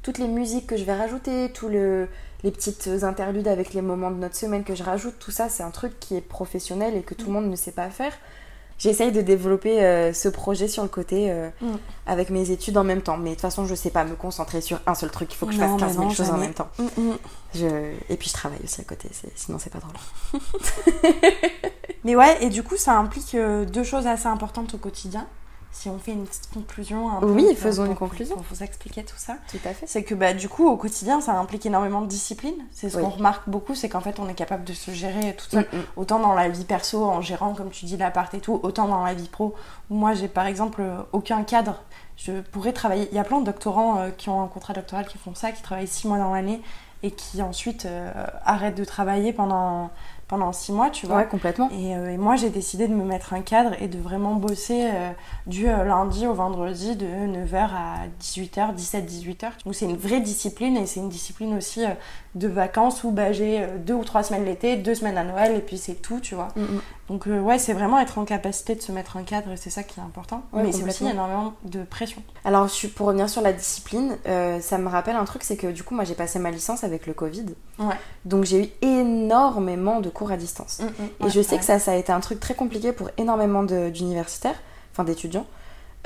toutes 0.03 0.19
les 0.19 0.29
musiques 0.29 0.67
que 0.67 0.77
je 0.77 0.85
vais 0.85 0.95
rajouter, 0.95 1.51
tous 1.53 1.69
le, 1.69 2.07
les 2.43 2.51
petites 2.51 2.89
interludes 3.03 3.49
avec 3.49 3.75
les 3.75 3.83
moments 3.83 4.11
de 4.11 4.17
notre 4.17 4.37
semaine 4.37 4.65
que 4.65 4.75
je 4.75 4.83
rajoute, 4.83 5.15
tout 5.19 5.31
ça 5.31 5.49
c'est 5.49 5.63
un 5.63 5.71
truc 5.71 5.99
qui 6.01 6.17
est 6.17 6.21
professionnel 6.21 6.97
et 6.97 7.03
que 7.03 7.15
tout 7.15 7.27
le 7.27 7.33
monde 7.33 7.51
ne 7.51 7.57
sait 7.57 7.73
pas 7.73 7.91
faire. 7.91 8.13
J'essaye 8.79 9.13
de 9.13 9.21
développer 9.21 9.85
euh, 9.85 10.15
ce 10.15 10.31
projet 10.31 10.67
sur 10.67 10.83
le 10.83 10.89
côté 10.89 11.31
euh, 11.31 11.51
Mm. 11.61 11.73
avec 12.07 12.31
mes 12.31 12.51
études 12.51 12.79
en 12.79 12.85
même 12.85 13.03
temps. 13.03 13.19
Mais 13.19 13.29
de 13.31 13.35
toute 13.35 13.43
façon, 13.43 13.67
je 13.67 13.75
sais 13.75 13.91
pas 13.91 14.05
me 14.05 14.15
concentrer 14.15 14.63
sur 14.63 14.81
un 14.87 14.95
seul 14.95 15.11
truc. 15.11 15.31
Il 15.31 15.37
faut 15.37 15.45
que 15.45 15.53
je 15.53 15.61
Non, 15.61 15.77
fasse 15.77 15.81
15 15.81 15.89
mais 15.91 15.95
000 15.97 16.05
non, 16.07 16.15
choses 16.15 16.31
en 16.31 16.39
même 16.39 16.55
temps. 16.55 16.69
Mm, 16.79 16.85
mm. 16.97 17.19
Je... 17.57 17.67
Et 18.09 18.17
puis 18.17 18.29
je 18.31 18.33
travaille 18.33 18.61
aussi 18.65 18.81
à 18.81 18.85
côté, 18.85 19.11
sinon 19.37 19.59
c'est 19.59 19.69
pas 19.71 19.81
drôle. 19.81 20.41
Mais 22.05 22.17
ouais, 22.17 22.43
et 22.43 22.49
du 22.49 22.63
coup, 22.63 22.79
ça 22.79 22.97
implique 22.97 23.35
euh, 23.35 23.67
deux 23.67 23.85
choses 23.85 24.07
assez 24.07 24.27
importantes 24.29 24.73
au 24.73 24.79
quotidien. 24.79 25.27
Si 25.73 25.89
on 25.89 25.99
fait 25.99 26.13
une 26.13 26.27
petite 26.27 26.51
conclusion. 26.53 27.11
un 27.11 27.21
peu 27.21 27.27
Oui, 27.27 27.45
pour- 27.47 27.57
faisons 27.59 27.87
une 27.87 27.95
conclusion. 27.95 28.35
Pour 28.35 28.45
vous 28.51 28.63
expliquer 28.63 29.05
tout 29.05 29.17
ça. 29.17 29.37
Tout 29.51 29.59
à 29.65 29.73
fait. 29.73 29.87
C'est 29.87 30.03
que 30.03 30.15
bah, 30.15 30.35
du 30.35 30.49
coup, 30.49 30.69
au 30.69 30.77
quotidien, 30.77 31.21
ça 31.21 31.33
implique 31.39 31.65
énormément 31.65 32.01
de 32.03 32.07
discipline. 32.07 32.55
C'est 32.73 32.91
ce 32.91 32.97
Oui. 32.97 33.03
qu'on 33.05 33.11
remarque 33.11 33.49
beaucoup, 33.49 33.75
c'est 33.75 33.89
qu'en 33.89 34.01
fait, 34.01 34.19
on 34.19 34.29
est 34.29 34.35
capable 34.35 34.65
de 34.65 34.73
se 34.73 34.91
gérer 34.91 35.35
tout 35.37 35.47
seul. 35.49 35.67
Mm, 35.73 35.77
mm. 35.77 35.83
Autant 35.97 36.19
dans 36.19 36.35
la 36.35 36.49
vie 36.49 36.65
perso, 36.65 37.05
en 37.05 37.21
gérant, 37.21 37.55
comme 37.55 37.71
tu 37.71 37.85
dis, 37.87 37.97
l'appart 37.97 38.33
et 38.35 38.41
tout, 38.41 38.59
autant 38.63 38.89
dans 38.89 39.05
la 39.05 39.15
vie 39.15 39.29
pro, 39.29 39.55
où 39.91 39.95
moi, 39.95 40.13
j'ai 40.15 40.29
par 40.29 40.47
exemple 40.47 40.83
aucun 41.13 41.45
cadre. 41.45 41.81
Je 42.17 42.41
pourrais 42.41 42.73
travailler. 42.73 43.09
Il 43.13 43.17
y 43.17 43.21
a 43.21 43.25
plein 43.25 43.41
de 43.41 43.47
doctorants 43.47 43.99
euh, 44.01 44.11
qui 44.11 44.29
ont 44.29 44.43
un 44.43 44.49
contrat 44.49 44.75
doctoral 44.75 45.07
qui 45.07 45.17
font 45.19 45.35
ça, 45.35 45.53
qui 45.53 45.63
travaillent 45.63 45.87
six 45.87 46.07
mois 46.09 46.19
dans 46.19 46.35
l'année 46.35 46.61
et 47.03 47.13
qui 47.13 47.41
ensuite 47.41 47.87
euh, 47.87 48.13
arrêtent 48.45 48.75
de 48.77 48.85
travailler 48.85 49.33
pendant, 49.33 49.91
pendant 50.31 50.53
six 50.53 50.71
mois, 50.71 50.91
tu 50.91 51.07
vois. 51.07 51.17
Ouais, 51.17 51.27
complètement. 51.27 51.69
Et, 51.73 51.97
euh, 51.97 52.13
et 52.13 52.17
moi, 52.17 52.37
j'ai 52.37 52.51
décidé 52.51 52.87
de 52.87 52.95
me 52.95 53.05
mettre 53.05 53.35
un 53.35 53.43
cadre 53.43 53.75
et 53.83 53.89
de 53.89 53.99
vraiment 53.99 54.37
bosser 54.37 54.85
euh, 54.85 55.11
du 55.49 55.69
euh, 55.69 55.83
lundi 55.83 56.25
au 56.25 56.35
vendredi 56.35 56.95
de 56.95 57.05
9h 57.05 57.57
à 57.57 58.07
18h, 58.23 58.77
17-18h. 58.77 59.51
Donc 59.65 59.75
c'est 59.75 59.87
une 59.87 59.97
vraie 59.97 60.21
discipline 60.21 60.77
et 60.77 60.87
c'est 60.87 61.01
une 61.01 61.09
discipline 61.09 61.57
aussi 61.57 61.83
de 62.37 62.47
vacances 62.47 63.03
où 63.03 63.11
bah, 63.11 63.33
j'ai 63.33 63.61
euh, 63.61 63.67
deux 63.79 63.95
ou 63.95 64.05
trois 64.05 64.23
semaines 64.23 64.45
l'été, 64.45 64.77
deux 64.77 64.95
semaines 64.95 65.19
à 65.19 65.25
Noël 65.25 65.57
et 65.57 65.61
puis 65.61 65.79
c'est 65.79 65.95
tout, 65.95 66.21
tu 66.21 66.37
vois. 66.37 66.49
Mm, 66.55 66.63
mm. 66.63 66.81
Donc 67.09 67.27
euh, 67.27 67.41
ouais, 67.41 67.59
c'est 67.59 67.73
vraiment 67.73 67.99
être 67.99 68.19
en 68.19 68.25
capacité 68.25 68.77
de 68.77 68.83
se 68.83 68.93
mettre 68.93 69.17
un 69.17 69.25
cadre 69.25 69.51
et 69.51 69.57
c'est 69.57 69.71
ça 69.71 69.83
qui 69.83 69.99
est 69.99 70.03
important. 70.03 70.45
Ouais, 70.53 70.63
Mais 70.63 70.73
c'est 70.73 70.85
aussi 70.85 71.07
énormément 71.07 71.55
de 71.65 71.83
pression. 71.83 72.23
Alors, 72.45 72.69
pour 72.95 73.09
revenir 73.09 73.29
sur 73.29 73.43
la 73.43 73.53
discipline, 73.53 74.17
euh, 74.29 74.61
ça 74.61 74.79
me 74.79 74.89
rappelle 74.89 75.17
un 75.17 75.25
truc, 75.25 75.43
c'est 75.43 75.57
que 75.57 75.67
du 75.67 75.83
coup, 75.83 75.95
moi, 75.95 76.05
j'ai 76.05 76.15
passé 76.15 76.39
ma 76.39 76.53
licence 76.53 76.85
avec 76.85 77.09
le 77.09 77.15
Covid. 77.15 77.47
Ouais. 77.81 77.97
Donc, 78.25 78.45
j'ai 78.45 78.63
eu 78.63 78.69
énormément 78.87 80.01
de 80.01 80.09
cours 80.09 80.31
à 80.31 80.37
distance. 80.37 80.81
Mm, 80.81 81.27
Et 81.27 81.31
je 81.31 81.41
sais 81.43 81.59
que 81.59 81.65
ça, 81.65 81.81
ça 81.81 81.93
a 81.93 81.97
été 81.97 82.13
un 82.13 82.21
truc 82.21 82.39
très 82.39 82.55
compliqué 82.55 82.93
pour 82.93 83.11
énormément 83.19 83.65
d'universitaires, 83.65 84.61
enfin 84.93 85.03
d'étudiants. 85.03 85.47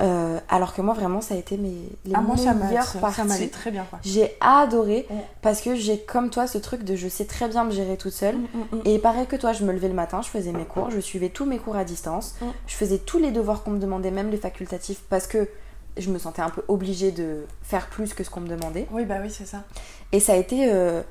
Euh, 0.01 0.39
alors 0.49 0.73
que 0.73 0.81
moi, 0.81 0.93
vraiment, 0.93 1.21
ça 1.21 1.35
a 1.35 1.37
été 1.37 1.55
mes, 1.55 1.69
les 2.05 2.11
Ah, 2.13 2.19
moi, 2.19 2.35
ça 2.35 2.53
meilleures 2.53 2.91
parties. 2.99 3.21
m'allait 3.23 3.47
très 3.47 3.71
bien, 3.71 3.85
quoi. 3.89 3.97
J'ai 4.03 4.35
adoré 4.41 5.05
Ouais. 5.09 5.25
parce 5.41 5.61
que 5.61 5.75
j'ai 5.75 5.99
comme 6.01 6.29
toi 6.29 6.47
ce 6.47 6.57
truc 6.57 6.83
de 6.83 6.97
je 6.97 7.07
sais 7.07 7.23
très 7.23 7.47
bien 7.47 7.63
me 7.63 7.71
gérer 7.71 7.95
toute 7.95 8.11
seule. 8.11 8.35
Mm, 8.35 8.39
mm, 8.41 8.75
mm. 8.77 8.81
Et 8.85 8.99
pareil 8.99 9.25
que 9.25 9.37
toi, 9.37 9.53
je 9.53 9.63
me 9.63 9.71
levais 9.71 9.87
le 9.87 9.93
matin, 9.93 10.21
je 10.21 10.27
faisais 10.27 10.51
mes 10.51 10.65
cours, 10.65 10.91
je 10.91 10.99
suivais 10.99 11.29
tous 11.29 11.45
mes 11.45 11.59
cours 11.59 11.77
à 11.77 11.85
distance, 11.85 12.35
je 12.67 12.75
faisais 12.75 12.97
tous 12.97 13.19
les 13.19 13.31
devoirs 13.31 13.63
qu'on 13.63 13.71
me 13.71 13.79
demandait, 13.79 14.11
même 14.11 14.29
les 14.31 14.37
facultatifs, 14.37 15.01
parce 15.09 15.27
que 15.27 15.47
je 15.95 16.09
me 16.11 16.19
sentais 16.19 16.41
un 16.41 16.49
peu 16.49 16.61
obligée 16.67 17.11
de 17.13 17.45
faire 17.63 17.87
plus 17.87 18.13
que 18.13 18.25
ce 18.25 18.29
qu'on 18.29 18.41
me 18.41 18.49
demandait. 18.49 18.87
Oui, 18.91 19.05
bah 19.05 19.15
oui, 19.21 19.29
c'est 19.29 19.45
ça. 19.47 19.63
Et 20.11 20.19
ça 20.19 20.33
a 20.33 20.35
été, 20.35 20.69
euh, 20.73 21.03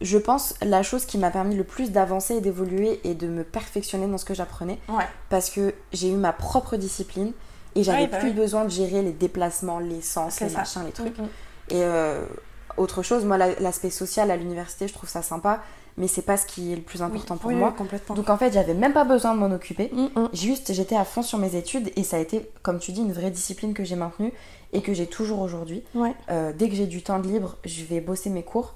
je 0.00 0.18
pense, 0.18 0.54
la 0.60 0.82
chose 0.82 1.04
qui 1.06 1.18
m'a 1.18 1.30
permis 1.30 1.54
le 1.54 1.62
plus 1.62 1.92
d'avancer 1.92 2.34
et 2.34 2.40
d'évoluer 2.40 3.00
et 3.04 3.14
de 3.14 3.28
me 3.28 3.44
perfectionner 3.44 4.08
dans 4.08 4.18
ce 4.18 4.24
que 4.24 4.34
j'apprenais. 4.34 4.80
Ouais. 4.88 5.04
Parce 5.28 5.50
que 5.50 5.72
j'ai 5.92 6.08
eu 6.10 6.16
ma 6.16 6.32
propre 6.32 6.76
discipline 6.76 7.30
et 7.74 7.82
j'avais 7.82 8.02
Ouais, 8.02 8.06
bah 8.08 8.18
plus 8.18 8.28
oui. 8.28 8.34
besoin 8.34 8.64
de 8.64 8.70
gérer 8.70 9.02
les 9.02 9.12
déplacements, 9.12 9.78
les 9.78 10.00
sens, 10.02 10.34
C'est 10.34 10.44
les 10.46 10.50
ça. 10.50 10.58
machins, 10.58 10.82
les 10.84 10.92
trucs. 10.92 11.18
Mm, 11.18 11.22
mm. 11.22 11.28
Et 11.70 11.82
euh, 11.82 12.24
autre 12.76 13.02
chose, 13.02 13.24
moi, 13.24 13.38
la- 13.38 13.58
l'aspect 13.60 13.90
social 13.90 14.30
à 14.30 14.36
l'université, 14.36 14.88
je 14.88 14.92
trouve 14.94 15.08
ça 15.08 15.22
sympa, 15.22 15.62
mais 15.96 16.08
c'est 16.08 16.22
pas 16.22 16.36
ce 16.36 16.44
qui 16.46 16.72
est 16.72 16.76
le 16.76 16.82
plus 16.82 17.02
important 17.02 17.36
pour 17.36 17.48
Oui, 17.50 17.54
moi. 17.56 17.72
complètement. 17.76 18.14
Donc 18.16 18.28
en 18.28 18.36
fait, 18.36 18.52
j'avais 18.52 18.74
même 18.74 18.92
pas 18.92 19.04
besoin 19.04 19.34
de 19.34 19.38
m'en 19.40 19.50
occuper. 19.54 19.90
Mm. 19.92 20.08
Juste, 20.32 20.72
j'étais 20.72 20.96
à 20.96 21.04
fond 21.04 21.22
sur 21.22 21.38
mes 21.38 21.54
études 21.56 21.90
et 21.96 22.02
ça 22.02 22.16
a 22.16 22.20
été, 22.20 22.50
comme 22.62 22.78
tu 22.80 22.92
dis, 22.92 23.00
une 23.00 23.12
vraie 23.12 23.30
discipline 23.30 23.74
que 23.74 23.84
j'ai 23.84 23.96
maintenue 23.96 24.32
et 24.72 24.82
que 24.82 24.92
j'ai 24.92 25.06
toujours 25.06 25.40
aujourd'hui. 25.40 25.84
Ouais. 25.94 26.12
Euh, 26.30 26.52
dès 26.52 26.68
que 26.68 26.74
j'ai 26.74 26.86
du 26.86 27.02
temps 27.02 27.20
de 27.20 27.28
libre, 27.28 27.56
je 27.64 27.84
vais 27.84 28.00
bosser 28.00 28.28
mes 28.30 28.42
cours 28.42 28.74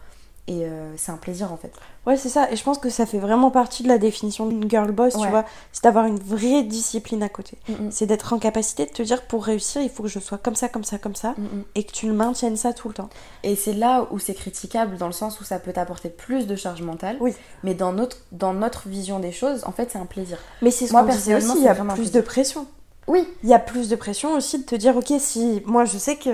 et 0.49 0.65
euh, 0.65 0.97
c'est 0.97 1.13
un 1.13 1.19
plaisir 1.19 1.53
en 1.53 1.59
fait. 1.59 1.71
Ouais, 2.07 2.17
c'est 2.17 2.31
ça. 2.31 2.51
Et 2.51 2.57
je 2.57 2.65
pense 2.65 2.79
que 2.79 2.89
ça 2.89 3.05
fait 3.05 3.19
vraiment 3.19 3.51
partie 3.51 3.83
de 3.83 3.89
la 3.89 3.99
définition 3.99 4.47
d'une 4.47 4.69
girl 4.69 4.91
boss, 4.93 5.15
Ouais. 5.15 5.21
tu 5.23 5.29
vois. 5.29 5.45
C'est 5.73 5.85
d'avoir 5.85 6.07
une 6.07 6.19
vraie 6.19 6.63
discipline 6.63 7.23
à 7.23 7.29
côté. 7.29 7.59
Mm, 7.69 7.73
mm. 7.73 7.91
C'est 7.91 8.07
d'être 8.07 8.33
en 8.33 8.39
capacité 8.39 8.87
de 8.87 8.91
te 8.91 9.03
dire 9.03 9.23
pour 9.27 9.45
réussir, 9.45 9.83
il 9.83 9.91
faut 9.91 10.05
que 10.05 10.09
je 10.09 10.19
sois 10.19 10.39
comme 10.39 10.57
ça, 10.57 10.71
comme 10.71 10.85
ça, 10.85 10.97
comme 10.97 11.15
ça. 11.15 11.35
Mm. 11.37 11.63
Et 11.75 11.85
que 11.85 11.93
tu 11.93 12.07
le 12.07 12.15
maintiennes 12.15 12.57
ça 12.57 12.73
tout 12.73 12.89
le 12.89 12.95
temps. 12.95 13.11
Et 13.43 13.57
c'est 13.57 13.75
là 13.75 14.07
où 14.11 14.19
c'est 14.19 14.35
critiquable 14.35 14.97
dans 14.97 15.07
le 15.07 15.13
sens 15.13 15.39
où 15.39 15.45
ça 15.45 15.59
peut 15.59 15.73
t'apporter 15.75 16.09
plus 16.09 16.47
de 16.47 16.57
charge 16.57 16.81
mentale. 16.81 17.19
Oui. 17.21 17.35
Mais 17.63 17.75
dans 17.75 17.93
notre, 17.93 18.17
dans 18.33 18.55
notre 18.55 18.89
vision 18.89 19.19
des 19.21 19.33
choses, 19.33 19.65
en 19.67 19.73
fait, 19.73 19.91
c'est 19.93 19.99
un 19.99 20.07
plaisir. 20.07 20.39
Mais 20.63 20.71
c'est 20.71 20.87
ce 20.87 20.93
Moi, 20.93 21.03
qu'on 21.03 21.09
disait 21.09 21.33
personnellement, 21.33 21.53
aussi, 21.53 21.63
il 21.63 21.67
y 21.67 21.93
a 21.93 21.95
plus 21.95 22.11
de 22.11 22.21
pression. 22.23 22.67
Oui. 23.07 23.29
Il 23.43 23.51
y 23.51 23.55
a 23.55 23.59
plus 23.59 23.91
de 23.91 23.97
pression 23.97 24.33
aussi 24.35 24.59
de 24.59 24.65
te 24.65 24.75
dire, 24.75 24.97
ok, 24.97 25.13
si 25.19 25.63
moi 25.67 25.85
je 25.85 25.99
sais 25.99 26.17
que 26.17 26.31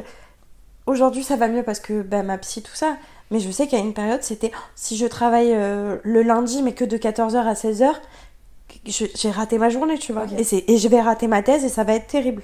aujourd'hui 0.87 1.25
ça 1.25 1.37
va 1.37 1.49
mieux 1.49 1.62
parce 1.62 1.81
que 1.81 2.03
bah, 2.03 2.23
ma 2.23 2.39
psy, 2.39 2.62
tout 2.62 2.75
ça. 2.75 2.97
Mais 3.31 3.41
je 3.41 3.51
sais 3.51 3.66
qu'à 3.66 3.79
une 3.79 3.95
période, 3.95 4.22
c'était 4.22 4.51
oh, 4.55 4.59
si 4.75 4.97
je 4.97 5.07
travaille 5.07 5.53
euh, 5.53 5.97
le 6.03 6.22
lundi, 6.22 6.62
mais 6.62 6.72
que 6.72 6.85
de 6.85 6.97
14h 6.99 7.37
à 7.37 7.55
16h, 7.55 7.93
je- 8.87 9.07
j'ai 9.14 9.31
raté 9.31 9.59
ma 9.59 9.70
journée, 9.70 9.99
tu 9.99 10.12
vois. 10.12 10.27
Et, 10.39 10.79
je 10.79 10.89
vais 10.89 11.01
rater 11.01 11.27
ma 11.27 11.43
thèse 11.43 11.64
et 11.64 11.68
ça 11.68 11.85
va 11.85 11.95
être 11.95 12.07
terrible. 12.07 12.43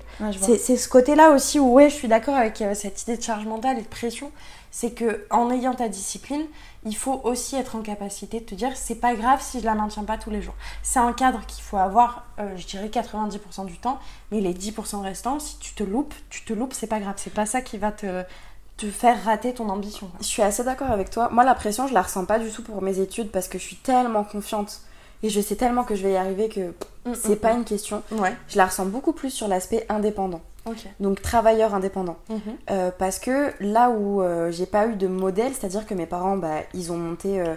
Ouais, 0.52 0.58
c'est 0.58 0.76
ce 0.76 0.88
côté-là 0.88 1.30
aussi 1.32 1.58
où, 1.58 1.72
ouais, 1.72 1.90
je 1.90 1.94
suis 1.94 2.08
d'accord 2.08 2.34
avec 2.34 2.62
euh, 2.62 2.74
cette 2.74 3.02
idée 3.02 3.16
de 3.16 3.22
charge 3.22 3.46
mentale 3.46 3.78
et 3.78 3.82
de 3.82 3.86
pression. 3.88 4.30
C'est 4.72 4.92
que 4.92 5.26
en 5.30 5.50
ayant 5.50 5.74
ta 5.74 5.88
discipline, 5.88 6.44
il 6.86 6.94
faut 6.96 7.20
aussi 7.24 7.56
être 7.56 7.74
en 7.74 7.80
capacité 7.82 8.38
de 8.38 8.44
te 8.44 8.54
dire 8.54 8.70
c'est 8.76 8.94
pas 8.94 9.14
grave 9.14 9.40
si 9.42 9.58
je 9.60 9.64
la 9.64 9.74
maintiens 9.74 10.04
pas 10.04 10.16
tous 10.16 10.30
les 10.30 10.40
jours. 10.40 10.54
C'est 10.84 11.00
un 11.00 11.12
cadre 11.12 11.44
qu'il 11.46 11.62
faut 11.64 11.76
avoir, 11.76 12.24
euh, 12.38 12.56
je 12.56 12.66
dirais 12.66 12.86
90% 12.88 13.66
du 13.66 13.78
temps, 13.78 13.98
mais 14.30 14.40
les 14.40 14.54
10% 14.54 15.02
restants, 15.02 15.40
si 15.40 15.58
tu 15.58 15.74
te 15.74 15.82
loupes, 15.82 16.14
tu 16.30 16.44
te 16.44 16.52
loupes, 16.52 16.72
c'est 16.72 16.86
pas 16.86 17.00
grave. 17.00 17.14
C'est 17.16 17.34
pas 17.34 17.46
ça 17.46 17.60
qui 17.62 17.78
va 17.78 17.90
te, 17.90 18.22
te 18.80 18.90
faire 18.90 19.22
rater 19.24 19.52
ton 19.52 19.68
ambition. 19.68 20.10
Je 20.20 20.26
suis 20.26 20.42
assez 20.42 20.64
d'accord 20.64 20.90
avec 20.90 21.10
toi. 21.10 21.28
Moi, 21.30 21.44
la 21.44 21.54
pression, 21.54 21.86
je 21.86 21.94
la 21.94 22.02
ressens 22.02 22.24
pas 22.24 22.38
du 22.38 22.50
tout 22.50 22.62
pour 22.62 22.80
mes 22.80 22.98
études 22.98 23.30
parce 23.30 23.48
que 23.48 23.58
je 23.58 23.64
suis 23.64 23.76
tellement 23.76 24.24
confiante 24.24 24.80
et 25.22 25.28
je 25.28 25.40
sais 25.40 25.56
tellement 25.56 25.84
que 25.84 25.94
je 25.94 26.02
vais 26.02 26.12
y 26.12 26.16
arriver 26.16 26.48
que 26.48 26.72
c'est 27.14 27.36
pas 27.36 27.52
une 27.52 27.64
question. 27.64 28.02
Ouais. 28.10 28.34
Je 28.48 28.56
la 28.56 28.66
ressens 28.66 28.86
beaucoup 28.86 29.12
plus 29.12 29.30
sur 29.30 29.48
l'aspect 29.48 29.84
indépendant. 29.88 30.40
Donc 31.00 31.20
travailleur 31.20 31.74
indépendant. 31.74 32.16
Mhm. 32.28 32.40
Euh, 32.70 32.90
parce 32.96 33.18
que 33.18 33.52
là 33.60 33.90
où 33.90 34.22
euh, 34.22 34.50
j'ai 34.50 34.66
pas 34.66 34.86
eu 34.86 34.94
de 34.94 35.08
modèle, 35.08 35.52
c'est-à-dire 35.52 35.86
que 35.86 35.94
mes 35.94 36.06
parents, 36.06 36.36
bah, 36.36 36.60
ils 36.74 36.92
ont 36.92 36.96
monté 36.96 37.40
euh, 37.40 37.54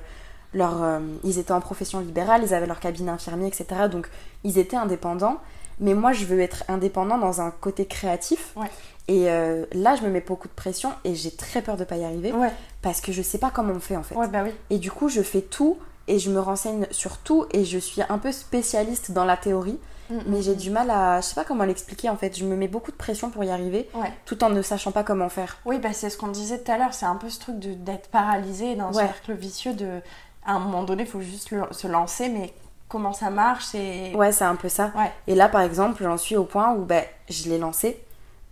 leur. 0.53 0.99
ils 1.23 1.39
étaient 1.39 1.51
en 1.51 1.61
profession 1.61 1.99
libérale, 1.99 2.41
ils 2.43 2.53
avaient 2.53 2.67
leur 2.67 2.79
cabinet 2.79 3.11
infirmier, 3.11 3.47
etc. 3.47 3.65
Donc 3.91 4.09
ils 4.43 4.57
étaient 4.57 4.77
indépendants. 4.77 5.37
Mais 5.79 5.93
moi, 5.93 6.13
je 6.13 6.25
veux 6.25 6.39
être 6.39 6.63
indépendant 6.67 7.17
dans 7.17 7.41
un 7.41 7.51
côté 7.51 7.85
créatif. 7.85 8.53
Ouais. 8.55 8.69
Et 9.07 9.29
euh, 9.29 9.65
là, 9.73 9.95
je 9.95 10.03
me 10.03 10.09
mets 10.09 10.21
beaucoup 10.21 10.47
de 10.47 10.53
pression 10.53 10.91
et 11.03 11.13
j'ai 11.15 11.31
très 11.31 11.61
peur 11.61 11.75
de 11.77 11.83
pas 11.83 11.97
y 11.97 12.05
arriver 12.05 12.31
Ouais. 12.31 12.51
parce 12.81 13.01
que 13.01 13.11
je 13.11 13.21
sais 13.21 13.37
pas 13.37 13.49
comment 13.49 13.73
on 13.73 13.79
fait 13.79 13.97
en 13.97 14.03
fait. 14.03 14.15
Ouais, 14.15 14.27
bah 14.29 14.41
oui. 14.43 14.51
Et 14.69 14.77
du 14.79 14.91
coup, 14.91 15.09
je 15.09 15.21
fais 15.21 15.41
tout 15.41 15.77
et 16.07 16.19
je 16.19 16.29
me 16.31 16.39
renseigne 16.39 16.87
sur 16.91 17.17
tout 17.17 17.45
et 17.51 17.65
je 17.65 17.77
suis 17.77 18.01
un 18.07 18.17
peu 18.17 18.31
spécialiste 18.31 19.11
dans 19.11 19.25
la 19.25 19.35
théorie. 19.37 19.77
Mm, 20.09 20.15
Mais 20.27 20.37
mm, 20.37 20.41
j'ai 20.41 20.53
mm. 20.53 20.57
du 20.57 20.69
mal 20.69 20.89
à. 20.89 21.19
Je 21.21 21.25
sais 21.27 21.35
pas 21.35 21.43
comment 21.43 21.65
l'expliquer 21.65 22.09
en 22.09 22.15
fait. 22.17 22.37
Je 22.37 22.45
me 22.45 22.55
mets 22.55 22.67
beaucoup 22.69 22.91
de 22.91 22.95
pression 22.97 23.29
pour 23.29 23.43
y 23.43 23.49
arriver 23.49 23.89
Ouais. 23.93 24.11
tout 24.25 24.41
en 24.43 24.49
ne 24.49 24.61
sachant 24.61 24.91
pas 24.91 25.03
comment 25.03 25.29
faire. 25.29 25.57
Oui, 25.65 25.79
bah 25.79 25.91
c'est 25.93 26.09
ce 26.09 26.17
qu'on 26.17 26.27
disait 26.29 26.59
tout 26.59 26.71
à 26.71 26.77
l'heure, 26.77 26.93
c'est 26.93 27.05
un 27.05 27.15
peu 27.15 27.29
ce 27.29 27.39
truc 27.39 27.59
d'être 27.59 28.09
paralysé 28.09 28.75
dans 28.75 28.89
un 28.89 28.93
cercle 29.07 29.33
vicieux 29.33 29.73
de... 29.73 29.99
À 30.45 30.53
un 30.53 30.59
moment 30.59 30.83
donné, 30.83 31.03
il 31.03 31.09
faut 31.09 31.21
juste 31.21 31.51
le- 31.51 31.63
se 31.71 31.87
lancer, 31.87 32.27
mais 32.29 32.53
comment 32.89 33.13
ça 33.13 33.29
marche 33.29 33.73
et... 33.75 34.13
Ouais, 34.15 34.31
c'est 34.33 34.43
un 34.43 34.55
peu 34.55 34.67
ça. 34.69 34.91
Et 35.27 35.35
là, 35.35 35.47
par 35.47 35.61
exemple, 35.61 36.03
j'en 36.03 36.17
suis 36.17 36.35
au 36.35 36.43
point 36.43 36.73
où 36.73 36.83
ben, 36.83 37.03
je 37.29 37.47
l'ai 37.49 37.57
lancé, 37.57 38.03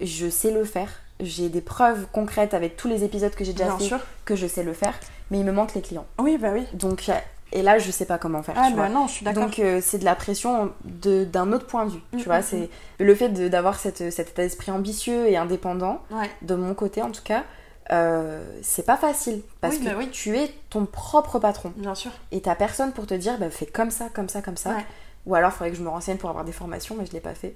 je 0.01 0.29
sais 0.29 0.51
le 0.51 0.63
faire. 0.65 0.89
J'ai 1.19 1.49
des 1.49 1.61
preuves 1.61 2.07
concrètes 2.11 2.53
avec 2.53 2.75
tous 2.77 2.87
les 2.87 3.03
épisodes 3.03 3.33
que 3.35 3.43
j'ai 3.43 3.53
déjà 3.53 3.65
Bien 3.65 3.77
fait 3.77 3.83
sûr. 3.85 3.99
que 4.25 4.35
je 4.35 4.47
sais 4.47 4.63
le 4.63 4.73
faire, 4.73 4.95
mais 5.29 5.39
il 5.39 5.45
me 5.45 5.51
manque 5.51 5.75
les 5.75 5.81
clients. 5.81 6.05
Oui, 6.19 6.37
bah 6.39 6.49
oui. 6.53 6.65
Donc, 6.73 7.11
et 7.51 7.61
là, 7.61 7.77
je 7.77 7.91
sais 7.91 8.05
pas 8.05 8.17
comment 8.17 8.41
faire. 8.41 8.55
Ah 8.57 8.67
tu 8.69 8.75
bah 8.75 8.87
vois. 8.87 8.89
non, 8.89 9.07
je 9.07 9.11
suis 9.13 9.25
d'accord. 9.25 9.43
Donc, 9.43 9.59
euh, 9.59 9.81
c'est 9.83 9.99
de 9.99 10.05
la 10.05 10.15
pression 10.15 10.71
de- 10.83 11.23
d'un 11.25 11.51
autre 11.53 11.67
point 11.67 11.85
de 11.85 11.91
vue. 11.91 12.01
Mm, 12.13 12.17
tu 12.17 12.25
vois, 12.25 12.39
mm, 12.39 12.43
c'est 12.43 12.69
le 12.99 13.13
fait 13.15 13.29
d'avoir 13.29 13.77
cet 13.79 14.01
état 14.01 14.23
d'esprit 14.41 14.71
ambitieux 14.71 15.27
et 15.27 15.37
indépendant, 15.37 16.01
Ouais. 16.11 16.29
de 16.41 16.55
mon 16.55 16.73
côté 16.73 17.01
en 17.01 17.11
tout 17.11 17.23
cas. 17.23 17.43
euh, 17.91 18.41
c'est 18.61 18.85
pas 18.85 18.95
facile 18.95 19.41
parce 19.59 19.75
Oui, 19.75 19.81
que 19.83 19.89
bah 19.89 19.95
oui. 19.97 20.09
tu 20.11 20.37
es 20.37 20.49
ton 20.69 20.85
propre 20.85 21.39
patron 21.39 21.73
Bien 21.75 21.93
sûr. 21.95 22.11
et 22.31 22.39
t'as 22.39 22.55
personne 22.55 22.93
pour 22.93 23.05
te 23.05 23.13
dire 23.15 23.37
bah, 23.37 23.49
fais 23.49 23.65
comme 23.65 23.91
ça, 23.91 24.07
comme 24.13 24.29
ça, 24.29 24.41
comme 24.41 24.55
ça. 24.55 24.69
Ouais. 24.69 24.85
Ou 25.25 25.35
alors 25.35 25.49
il 25.49 25.53
faudrait 25.53 25.71
que 25.71 25.77
je 25.77 25.83
me 25.83 25.89
renseigne 25.89 26.15
pour 26.17 26.29
avoir 26.29 26.45
des 26.45 26.51
formations, 26.53 26.95
mais 26.97 27.05
je 27.05 27.11
l'ai 27.11 27.19
pas 27.19 27.33
fait. 27.33 27.53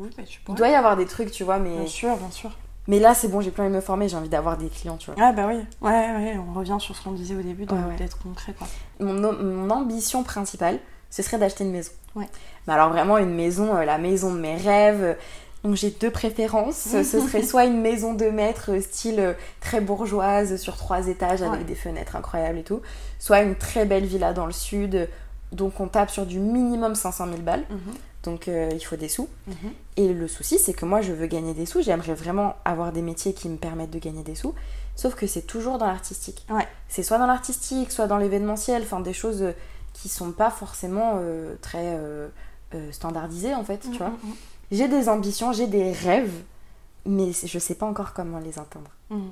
Oui, 0.00 0.08
bah 0.16 0.22
tu 0.26 0.40
Il 0.48 0.54
doit 0.54 0.68
y 0.68 0.74
avoir 0.74 0.96
des 0.96 1.06
trucs, 1.06 1.30
tu 1.30 1.44
vois, 1.44 1.58
mais, 1.58 1.76
Bien 1.76 1.86
sûr, 1.86 2.16
bien 2.16 2.30
sûr. 2.30 2.50
mais 2.88 2.98
là 2.98 3.14
c'est 3.14 3.28
bon, 3.28 3.40
j'ai 3.40 3.50
plus 3.50 3.60
envie 3.62 3.70
de 3.70 3.76
me 3.76 3.80
former, 3.80 4.08
j'ai 4.08 4.16
envie 4.16 4.28
d'avoir 4.28 4.56
des 4.56 4.68
clients, 4.68 4.96
tu 4.96 5.10
vois. 5.10 5.22
Ah 5.22 5.32
bah 5.32 5.46
oui. 5.48 5.56
Ouais, 5.80 5.90
ouais, 5.90 6.36
on 6.48 6.52
revient 6.52 6.76
sur 6.80 6.96
ce 6.96 7.02
qu'on 7.04 7.12
disait 7.12 7.34
au 7.34 7.42
début, 7.42 7.66
de- 7.66 7.72
Ouais, 7.74 7.78
ouais. 7.90 7.96
d'être 7.96 8.18
concret, 8.18 8.54
quoi. 8.56 8.66
Mon, 8.98 9.32
mon 9.32 9.70
ambition 9.70 10.22
principale, 10.24 10.78
ce 11.10 11.22
serait 11.22 11.38
d'acheter 11.38 11.64
une 11.64 11.72
maison. 11.72 11.92
Ouais. 12.16 12.28
Mais 12.66 12.72
alors 12.74 12.88
vraiment 12.90 13.18
une 13.18 13.34
maison, 13.34 13.76
euh, 13.76 13.84
la 13.84 13.98
maison 13.98 14.32
de 14.34 14.38
mes 14.40 14.56
rêves. 14.56 15.16
Donc 15.62 15.74
j'ai 15.74 15.90
deux 15.90 16.10
préférences. 16.10 16.76
Ce 16.76 17.02
serait 17.20 17.42
soit 17.42 17.66
une 17.66 17.80
maison 17.82 18.14
de 18.14 18.26
maître 18.30 18.70
euh, 18.72 18.80
style 18.80 19.20
euh, 19.20 19.32
très 19.60 19.80
bourgeoise 19.82 20.56
sur 20.56 20.76
trois 20.76 21.06
étages 21.08 21.42
avec 21.42 21.60
Ouais. 21.60 21.64
des 21.64 21.74
fenêtres 21.74 22.16
incroyables 22.16 22.58
et 22.58 22.62
tout, 22.64 22.80
soit 23.18 23.42
une 23.42 23.54
très 23.54 23.84
belle 23.84 24.06
villa 24.06 24.32
dans 24.32 24.46
le 24.46 24.52
sud. 24.52 25.08
Donc 25.52 25.78
on 25.80 25.86
tape 25.88 26.10
sur 26.10 26.24
du 26.26 26.38
minimum 26.38 26.94
500 26.94 27.26
000 27.26 27.38
balles. 27.42 27.64
Mhm. 27.70 27.94
Donc 28.22 28.48
euh, 28.48 28.68
il 28.72 28.80
faut 28.80 28.96
des 28.96 29.08
sous. 29.08 29.28
Mhm. 29.46 29.54
Et 29.96 30.12
le 30.12 30.28
souci, 30.28 30.58
c'est 30.58 30.74
que 30.74 30.84
moi, 30.84 31.00
je 31.00 31.12
veux 31.12 31.26
gagner 31.26 31.54
des 31.54 31.64
sous. 31.66 31.80
J'aimerais 31.82 32.14
vraiment 32.14 32.54
avoir 32.64 32.92
des 32.92 33.02
métiers 33.02 33.32
qui 33.32 33.48
me 33.48 33.56
permettent 33.56 33.90
de 33.90 33.98
gagner 33.98 34.22
des 34.22 34.34
sous. 34.34 34.54
Sauf 34.96 35.14
que 35.14 35.26
c'est 35.26 35.42
toujours 35.46 35.78
dans 35.78 35.86
l'artistique. 35.86 36.44
Ouais. 36.50 36.66
C'est 36.88 37.02
soit 37.02 37.16
dans 37.18 37.26
l'artistique, 37.26 37.90
soit 37.92 38.06
dans 38.06 38.18
l'événementiel. 38.18 38.82
Enfin, 38.82 39.00
des 39.00 39.14
choses 39.14 39.42
euh, 39.42 39.52
qui 39.94 40.08
sont 40.08 40.32
pas 40.32 40.50
forcément 40.50 41.14
euh, 41.16 41.54
très 41.62 41.94
euh, 41.96 42.28
euh, 42.74 42.92
standardisé 42.92 43.54
en 43.54 43.64
fait, 43.64 43.84
Mm, 43.86 43.90
tu 43.92 43.98
vois. 43.98 44.10
mm, 44.10 44.12
mm. 44.28 44.34
J'ai 44.72 44.88
des 44.88 45.08
ambitions, 45.08 45.52
j'ai 45.52 45.66
des 45.66 45.90
rêves, 45.92 46.42
mais 47.06 47.32
je 47.32 47.58
sais 47.58 47.74
pas 47.74 47.86
encore 47.86 48.12
comment 48.12 48.38
les 48.38 48.58
atteindre. 48.58 48.90
Mhm. 49.10 49.30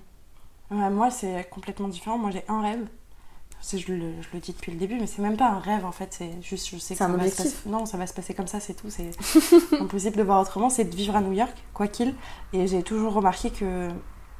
Ouais, 0.70 0.90
moi, 0.90 1.10
c'est 1.10 1.48
complètement 1.50 1.88
différent. 1.88 2.18
Moi, 2.18 2.30
j'ai 2.30 2.44
un 2.48 2.60
rêve. 2.62 2.86
Je 3.66 3.92
le, 3.92 4.12
je 4.22 4.28
le 4.32 4.38
dis 4.40 4.52
depuis 4.52 4.72
le 4.72 4.78
début, 4.78 4.94
mais 5.00 5.06
c'est 5.06 5.20
même 5.20 5.36
pas 5.36 5.48
un 5.50 5.58
rêve 5.58 5.84
en 5.84 5.92
fait. 5.92 6.08
C'est 6.16 6.30
juste, 6.42 6.68
je 6.70 6.78
sais 6.78 6.94
que 6.94 6.98
ça 6.98 7.06
va 7.18 7.24
se 7.30 7.36
passer- 7.42 7.56
Non, 7.66 7.86
ça 7.86 7.96
va 7.98 8.06
se 8.06 8.14
passer 8.14 8.32
comme 8.34 8.46
ça, 8.46 8.60
c'est 8.60 8.74
tout. 8.74 8.88
C'est 8.90 9.10
impossible 9.80 10.16
de 10.16 10.22
voir 10.22 10.40
autrement. 10.40 10.70
C'est 10.70 10.84
de 10.84 10.94
vivre 10.94 11.16
à 11.16 11.20
New 11.20 11.32
York, 11.32 11.54
quoi 11.74 11.88
qu'il. 11.88 12.14
Et 12.52 12.66
j'ai 12.66 12.82
toujours 12.82 13.12
remarqué 13.14 13.50
que 13.50 13.88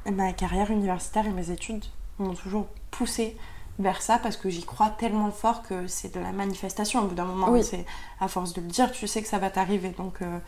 ma 0.09 0.31
carrière 0.33 0.71
universitaire 0.71 1.25
et 1.27 1.31
mes 1.31 1.51
études 1.51 1.83
m'ont 2.17 2.33
toujours 2.33 2.67
poussé 2.91 3.37
vers 3.77 4.01
ça 4.01 4.17
parce 4.19 4.35
que 4.35 4.49
j'y 4.49 4.63
crois 4.63 4.89
tellement 4.89 5.31
fort 5.31 5.61
que 5.63 5.87
c'est 5.87 6.13
de 6.13 6.19
la 6.19 6.31
manifestation 6.33 7.01
au 7.01 7.07
bout 7.07 7.15
d'un 7.15 7.25
moment. 7.25 7.49
Oui. 7.49 7.63
C'est 7.63 7.85
à 8.19 8.27
force 8.27 8.53
de 8.53 8.61
le 8.61 8.67
dire, 8.67 8.91
tu 8.91 9.07
sais 9.07 9.21
que 9.21 9.27
ça 9.27 9.37
va 9.37 9.49
t'arriver. 9.49 9.89
Donc, 9.97 10.21
euh, 10.21 10.39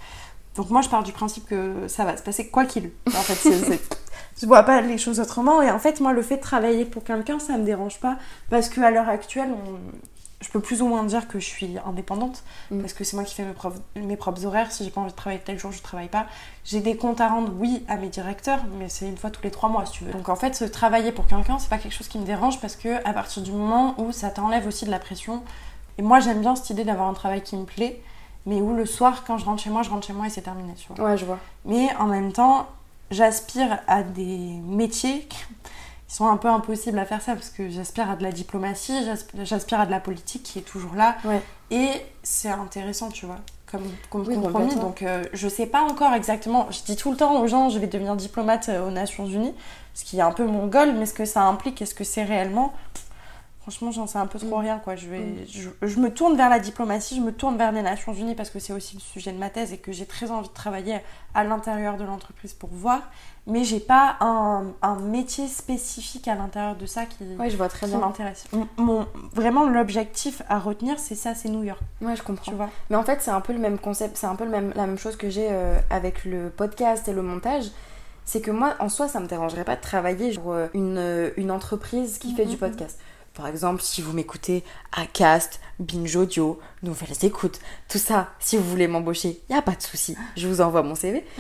donc 0.56 0.70
moi, 0.70 0.82
je 0.82 0.90
pars 0.90 1.04
du 1.04 1.12
principe 1.14 1.46
que 1.48 1.88
ça 1.88 2.04
va 2.06 2.18
se 2.18 2.24
passer 2.24 2.48
quoi 2.50 2.66
qu'il. 2.66 2.92
En 3.08 3.12
fait, 3.12 3.36
c'est- 3.36 3.64
c'est- 3.66 3.82
je 4.42 4.46
vois 4.46 4.64
pas 4.64 4.82
les 4.82 4.98
choses 4.98 5.20
autrement. 5.20 5.62
Et 5.62 5.72
en 5.72 5.80
fait, 5.80 6.00
moi, 6.00 6.14
le 6.14 6.22
fait 6.22 6.38
de 6.38 6.42
travailler 6.42 6.86
pour 6.86 7.04
quelqu'un, 7.04 7.40
ça 7.40 7.58
me 7.58 7.64
dérange 7.64 8.00
pas. 8.00 8.18
Parce 8.50 8.70
qu'à 8.70 8.92
l'heure 8.92 9.10
actuelle, 9.10 9.50
on- 9.52 9.80
je 10.44 10.50
peux 10.50 10.60
plus 10.60 10.82
ou 10.82 10.88
moins 10.88 11.04
dire 11.04 11.28
que 11.28 11.40
je 11.40 11.46
suis 11.46 11.78
indépendante. 11.86 12.42
Mm. 12.72 12.80
Parce 12.82 12.94
que 12.94 13.04
c'est 13.04 13.16
moi 13.16 13.24
qui 13.24 13.36
fais 13.36 13.44
mes, 13.46 13.54
propres- 13.54 13.80
mes 13.96 14.18
propres 14.18 14.44
horaires. 14.46 14.72
Si 14.72 14.84
j'ai 14.84 14.90
pas 14.90 15.00
envie 15.02 15.12
de 15.12 15.16
travailler 15.16 15.40
tel 15.46 15.60
jour, 15.60 15.72
je 15.72 15.82
travaille 15.84 16.08
pas. 16.10 16.26
J'ai 16.66 16.80
des 16.80 16.98
comptes 16.98 17.22
à 17.22 17.28
rendre, 17.30 17.54
oui, 17.60 17.86
à 17.88 17.96
mes 17.98 18.10
directeurs, 18.10 18.60
mais 18.80 18.90
c'est 18.90 19.06
une 19.08 19.18
fois 19.18 19.30
tous 19.30 19.44
les 19.44 19.52
trois 19.52 19.70
mois, 19.70 19.86
si 19.86 19.94
tu 19.94 20.04
veux. 20.04 20.12
Donc 20.12 20.30
en 20.30 20.36
fait, 20.36 20.56
se 20.56 20.66
travailler 20.66 21.12
pour 21.12 21.28
quelqu'un, 21.28 21.60
c'est 21.60 21.70
pas 21.70 21.78
quelque 21.78 21.94
chose 21.94 22.08
qui 22.08 22.18
me 22.18 22.26
dérange 22.26 22.60
parce 22.60 22.76
que 22.76 22.90
à 23.08 23.14
partir 23.14 23.44
du 23.44 23.52
moment 23.52 23.94
où 24.00 24.12
ça 24.12 24.30
t'enlève 24.32 24.66
aussi 24.68 24.86
de 24.86 24.92
la 24.92 25.00
pression. 25.00 25.44
Et 26.00 26.02
moi, 26.02 26.20
j'aime 26.20 26.42
bien 26.42 26.56
cette 26.56 26.72
idée 26.72 26.84
d'avoir 26.86 27.08
un 27.08 27.14
travail 27.14 27.42
qui 27.44 27.56
me 27.56 27.66
plaît. 27.66 28.02
Mais 28.46 28.60
où 28.62 28.74
le 28.76 28.86
soir, 28.86 29.24
quand 29.26 29.38
je 29.38 29.46
rentre 29.46 29.62
chez 29.62 29.70
moi, 29.70 29.84
je 29.84 29.90
rentre 29.90 30.08
chez 30.08 30.14
moi 30.14 30.26
et 30.28 30.30
c'est 30.30 30.42
terminé, 30.42 30.74
tu 30.74 30.92
vois. 30.94 31.06
Ouais, 31.12 31.18
je 31.18 31.26
vois. 31.26 31.38
Mais 31.66 31.90
en 32.00 32.08
même 32.08 32.32
temps, 32.34 32.68
j'aspire 33.12 33.80
à 33.88 34.04
des 34.04 34.56
métiers 34.66 35.22
qui 35.30 35.38
sont 36.08 36.28
un 36.28 36.38
peu 36.38 36.48
impossibles 36.50 36.98
à 37.00 37.06
faire 37.06 37.22
ça 37.22 37.34
parce 37.36 37.50
que 37.50 37.70
j'aspire 37.70 38.10
à 38.10 38.16
de 38.16 38.24
la 38.24 38.32
diplomatie, 38.32 39.04
j'asp- 39.06 39.44
j'aspire 39.46 39.80
à 39.80 39.86
de 39.86 39.92
la 39.92 40.00
politique 40.00 40.44
qui 40.44 40.60
est 40.60 40.64
toujours 40.64 40.96
là. 40.96 41.16
Ouais. 41.24 41.42
Et 41.70 41.90
c'est 42.24 42.50
intéressant, 42.50 43.10
tu 43.10 43.26
vois, 43.26 43.38
comme, 43.72 43.84
comme 44.10 44.28
Oui, 44.28 44.36
compromis. 44.36 44.76
Donc 44.76 45.04
euh, 45.04 45.24
je 45.34 45.48
sais 45.48 45.68
pas 45.68 45.82
encore 45.84 46.14
exactement. 46.14 46.68
Je 46.72 46.82
dis 46.84 46.96
tout 46.98 47.12
le 47.12 47.18
temps 47.18 47.40
aux 47.42 47.48
gens, 47.48 47.70
je 47.70 47.80
vais 47.80 47.88
devenir 47.88 48.16
diplomate 48.16 48.68
euh, 48.70 48.88
aux 48.88 48.92
Nations 48.92 49.26
Unies, 49.26 49.54
ce 49.94 50.04
qui 50.04 50.18
est 50.18 50.22
un 50.22 50.32
peu 50.32 50.46
mon 50.46 50.68
goal, 50.68 50.94
mais 50.98 51.06
ce 51.06 51.14
que 51.14 51.26
ça 51.26 51.44
implique, 51.44 51.82
est-ce 51.82 51.96
que 51.96 52.04
c'est 52.04 52.24
réellement 52.24 52.74
Franchement, 53.62 53.92
j'en 53.92 54.08
sais 54.08 54.18
un 54.18 54.26
peu 54.26 54.40
trop 54.40 54.58
Mm. 54.58 54.62
rien, 54.62 54.80
quoi. 54.80 54.96
Je, 54.96 55.08
vais, 55.08 55.20
Mm. 55.20 55.36
je, 55.48 55.70
je 55.88 56.00
me 56.00 56.12
tourne 56.12 56.36
vers 56.36 56.50
la 56.50 56.60
diplomatie, 56.60 57.16
je 57.16 57.22
me 57.22 57.32
tourne 57.32 57.58
vers 57.58 57.72
les 57.72 57.84
Nations 57.84 58.12
Unies 58.14 58.34
parce 58.34 58.50
que 58.50 58.58
c'est 58.60 58.74
aussi 58.74 58.96
le 58.96 59.02
sujet 59.02 59.32
de 59.32 59.38
ma 59.38 59.50
thèse 59.52 59.72
et 59.72 59.78
que 59.78 59.92
j'ai 59.92 60.06
très 60.08 60.32
envie 60.32 60.48
de 60.50 60.54
travailler 60.54 61.00
à 61.36 61.44
l'intérieur 61.44 61.98
de 61.98 62.04
l'entreprise 62.04 62.54
pour 62.54 62.70
voir. 62.72 63.02
Mais 63.48 63.64
j'ai 63.64 63.80
pas 63.80 64.18
un, 64.20 64.66
un 64.82 64.96
métier 64.98 65.48
spécifique 65.48 66.28
à 66.28 66.36
l'intérieur 66.36 66.76
de 66.76 66.86
ça 66.86 67.06
qui, 67.06 67.24
Ouais, 67.40 67.50
je 67.50 67.58
vois 67.58 67.70
très 67.70 67.88
qui 67.88 67.96
m'intéresse. 67.96 68.46
Vraiment, 69.34 69.68
l'objectif 69.68 70.42
à 70.50 70.60
retenir, 70.60 71.00
c'est 71.00 71.16
ça, 71.16 71.36
c'est 71.36 71.50
New 71.50 71.64
York. 71.64 71.80
Ouais, 72.02 72.16
je 72.16 72.24
comprends. 72.24 72.52
Tu 72.52 72.56
vois? 72.58 72.70
Mais 72.90 72.96
en 72.96 73.04
fait, 73.04 73.22
c'est 73.22 73.32
un 73.32 73.42
peu 73.42 73.54
le 73.54 73.60
même 73.60 73.78
concept, 73.80 74.18
c'est 74.18 74.28
un 74.28 74.36
peu 74.36 74.44
le 74.46 74.52
même, 74.52 74.74
la 74.76 74.86
même 74.88 74.98
chose 74.98 75.16
que 75.16 75.30
j'ai 75.30 75.48
euh, 75.52 75.78
avec 75.90 76.26
le 76.26 76.50
podcast 76.50 77.08
et 77.08 77.14
le 77.14 77.22
montage. 77.22 77.66
C'est 78.26 78.42
que 78.42 78.52
moi, 78.52 78.76
en 78.80 78.90
soi, 78.90 79.08
ça 79.08 79.20
me 79.20 79.28
dérangerait 79.28 79.64
pas 79.66 79.76
de 79.76 79.82
travailler 79.82 80.34
pour 80.38 80.54
euh, 80.54 80.68
une, 80.74 80.98
euh, 80.98 81.32
une 81.38 81.50
entreprise 81.52 82.18
qui 82.20 82.34
fait 82.36 82.46
du 82.46 82.54
mhm. 82.54 82.60
podcast. 82.60 83.00
Par 83.34 83.48
exemple, 83.48 83.82
si 83.82 84.02
vous 84.02 84.12
m'écoutez 84.12 84.64
à 84.92 85.06
Cast, 85.06 85.62
Binge 85.80 86.16
Audio, 86.18 86.60
Nouvelles 86.84 87.24
Écoutes, 87.24 87.60
tout 87.88 87.98
ça, 87.98 88.30
si 88.40 88.58
vous 88.58 88.64
voulez 88.64 88.88
m'embaucher, 88.88 89.42
il 89.50 89.56
a 89.56 89.62
pas 89.62 89.72
de 89.72 89.82
souci, 89.82 90.18
je 90.36 90.48
vous 90.48 90.60
envoie 90.62 90.84
mon 90.84 90.96
CV. 90.96 91.26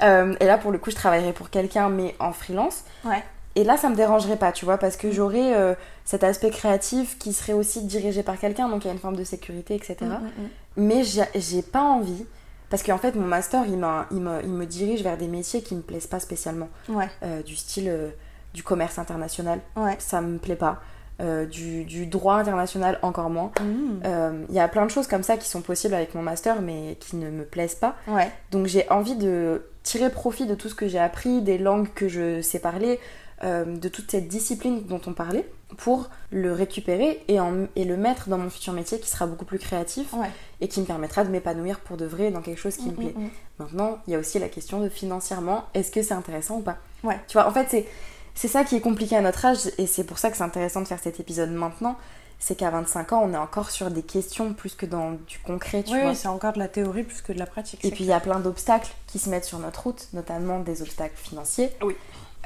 Euh, 0.00 0.34
et 0.40 0.46
là, 0.46 0.58
pour 0.58 0.70
le 0.70 0.78
coup, 0.78 0.90
je 0.90 0.96
travaillerai 0.96 1.32
pour 1.32 1.50
quelqu'un, 1.50 1.88
mais 1.88 2.14
en 2.18 2.32
freelance. 2.32 2.84
Ouais. 3.04 3.22
Et 3.54 3.64
là, 3.64 3.76
ça 3.76 3.88
me 3.88 3.96
dérangerait 3.96 4.36
pas, 4.36 4.52
tu 4.52 4.64
vois, 4.64 4.78
parce 4.78 4.96
que 4.96 5.10
j'aurais 5.10 5.54
euh, 5.54 5.74
cet 6.04 6.24
aspect 6.24 6.50
créatif 6.50 7.18
qui 7.18 7.32
serait 7.32 7.52
aussi 7.52 7.82
dirigé 7.84 8.22
par 8.22 8.38
quelqu'un, 8.38 8.68
donc 8.68 8.84
il 8.84 8.88
y 8.88 8.90
a 8.90 8.92
une 8.92 9.00
forme 9.00 9.16
de 9.16 9.24
sécurité, 9.24 9.74
etc. 9.74 9.96
Mm, 10.02 10.06
mm, 10.06 10.44
mm. 10.44 10.48
Mais 10.76 11.02
j'ai 11.34 11.62
pas 11.62 11.82
envie, 11.82 12.26
parce 12.70 12.82
qu'en 12.82 12.98
fait, 12.98 13.14
mon 13.14 13.26
master, 13.26 13.64
il, 13.66 13.72
il, 13.72 14.20
me, 14.20 14.40
il 14.42 14.50
me 14.50 14.66
dirige 14.66 15.02
vers 15.02 15.16
des 15.16 15.28
métiers 15.28 15.62
qui 15.62 15.74
me 15.74 15.82
plaisent 15.82 16.06
pas 16.06 16.20
spécialement. 16.20 16.68
Ouais. 16.88 17.08
Euh, 17.22 17.42
du 17.42 17.56
style 17.56 18.12
du 18.54 18.62
commerce 18.62 18.98
international, 18.98 19.60
Ouais. 19.76 19.96
ça 19.98 20.20
me 20.20 20.38
plaît 20.38 20.56
pas. 20.56 20.80
Euh, 21.20 21.44
du, 21.46 21.84
du 21.84 22.06
droit 22.06 22.34
international, 22.36 22.98
encore 23.02 23.30
moins. 23.30 23.52
Mm. 23.60 24.00
Euh, 24.04 24.44
Il 24.48 24.54
y 24.54 24.58
a 24.60 24.66
plein 24.66 24.84
de 24.86 24.90
choses 24.90 25.06
comme 25.06 25.22
ça 25.22 25.36
qui 25.36 25.48
sont 25.48 25.60
possibles 25.60 25.94
avec 25.94 26.14
mon 26.14 26.22
master, 26.22 26.60
mais 26.62 26.96
qui 27.00 27.16
ne 27.16 27.30
me 27.30 27.44
plaisent 27.44 27.74
pas. 27.76 27.94
Ouais. 28.08 28.30
Donc 28.50 28.66
j'ai 28.66 28.88
envie 28.90 29.14
de 29.14 29.62
tirer 29.84 30.10
profit 30.10 30.46
de 30.46 30.54
tout 30.54 30.68
ce 30.68 30.74
que 30.74 30.88
j'ai 30.88 30.98
appris, 30.98 31.40
des 31.42 31.58
langues 31.58 31.88
que 31.94 32.08
je 32.08 32.40
sais 32.40 32.58
parler, 32.58 32.98
euh, 33.44 33.64
de 33.76 33.88
toute 33.88 34.10
cette 34.10 34.26
discipline 34.26 34.84
dont 34.84 35.00
on 35.06 35.12
parlait, 35.12 35.48
pour 35.76 36.08
le 36.30 36.52
récupérer 36.52 37.22
et, 37.28 37.38
en- 37.40 37.66
et 37.76 37.84
le 37.84 37.96
mettre 37.96 38.28
dans 38.28 38.38
mon 38.38 38.50
futur 38.50 38.72
métier 38.72 38.98
qui 38.98 39.08
sera 39.08 39.26
beaucoup 39.26 39.44
plus 39.44 39.58
créatif 39.58 40.12
Ouais. 40.14 40.30
et 40.60 40.66
qui 40.68 40.80
me 40.80 40.86
permettra 40.86 41.24
de 41.24 41.30
m'épanouir 41.30 41.80
pour 41.80 41.96
de 41.98 42.04
vrai 42.06 42.30
dans 42.30 42.40
quelque 42.40 42.58
chose 42.60 42.76
qui 42.76 42.86
me 42.86 42.92
Mm, 42.92 42.96
plaît. 42.96 43.14
mm, 43.16 43.22
mm. 43.24 43.30
Maintenant, 43.58 43.98
il 44.06 44.12
y 44.12 44.16
a 44.16 44.18
aussi 44.18 44.38
la 44.38 44.48
question 44.48 44.80
de 44.80 44.88
financièrement, 44.88 45.64
est-ce 45.74 45.90
que 45.92 46.02
c'est 46.02 46.14
intéressant 46.14 46.56
ou 46.56 46.62
pas? 46.62 46.78
Ouais. 47.04 47.18
Tu 47.28 47.34
vois, 47.34 47.46
en 47.46 47.52
fait, 47.52 47.66
c'est, 47.70 47.86
c'est 48.34 48.48
ça 48.48 48.64
qui 48.64 48.76
est 48.76 48.80
compliqué 48.80 49.16
à 49.16 49.20
notre 49.20 49.44
âge 49.44 49.70
et 49.78 49.86
c'est 49.86 50.04
pour 50.04 50.18
ça 50.18 50.30
que 50.30 50.36
c'est 50.36 50.42
intéressant 50.42 50.80
de 50.80 50.86
faire 50.88 51.00
cet 51.02 51.20
épisode 51.20 51.50
maintenant. 51.50 51.96
C'est 52.38 52.56
qu'à 52.56 52.70
25 52.70 53.12
ans, 53.12 53.22
on 53.24 53.32
est 53.34 53.38
encore 53.38 53.70
sur 53.70 53.88
des 53.90 54.02
questions 54.02 54.52
plus 54.52 54.74
que 54.74 54.84
dans 54.84 55.12
du 55.12 55.38
concret, 55.38 55.84
tu 55.84 55.92
Oui, 55.94 56.00
vois. 56.02 56.14
c'est 56.16 56.26
encore 56.26 56.52
de 56.54 56.58
la 56.58 56.66
théorie 56.66 57.04
plus 57.04 57.22
que 57.22 57.32
de 57.32 57.38
la 57.38 57.46
pratique. 57.46 57.84
Et 57.84 57.90
puis 57.92 58.02
il 58.02 58.08
y 58.08 58.12
a 58.12 58.18
plein 58.18 58.40
d'obstacles 58.40 58.90
qui 59.06 59.20
se 59.20 59.30
mettent 59.30 59.44
sur 59.44 59.60
notre 59.60 59.84
route, 59.84 60.08
notamment 60.12 60.58
des 60.58 60.82
obstacles 60.82 61.16
financiers, 61.16 61.70
Oui. 61.84 61.94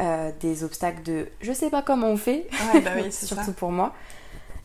euh, 0.00 0.30
des 0.40 0.64
obstacles 0.64 1.02
de 1.02 1.28
je 1.40 1.50
sais 1.52 1.70
pas 1.70 1.80
comment 1.80 2.08
on 2.08 2.18
fait. 2.18 2.46
Ouais, 2.74 2.80
bah 2.82 2.90
oui, 2.96 3.04
c'est 3.10 3.24
ça. 3.26 3.36
surtout 3.36 3.52
pour 3.54 3.72
moi, 3.72 3.94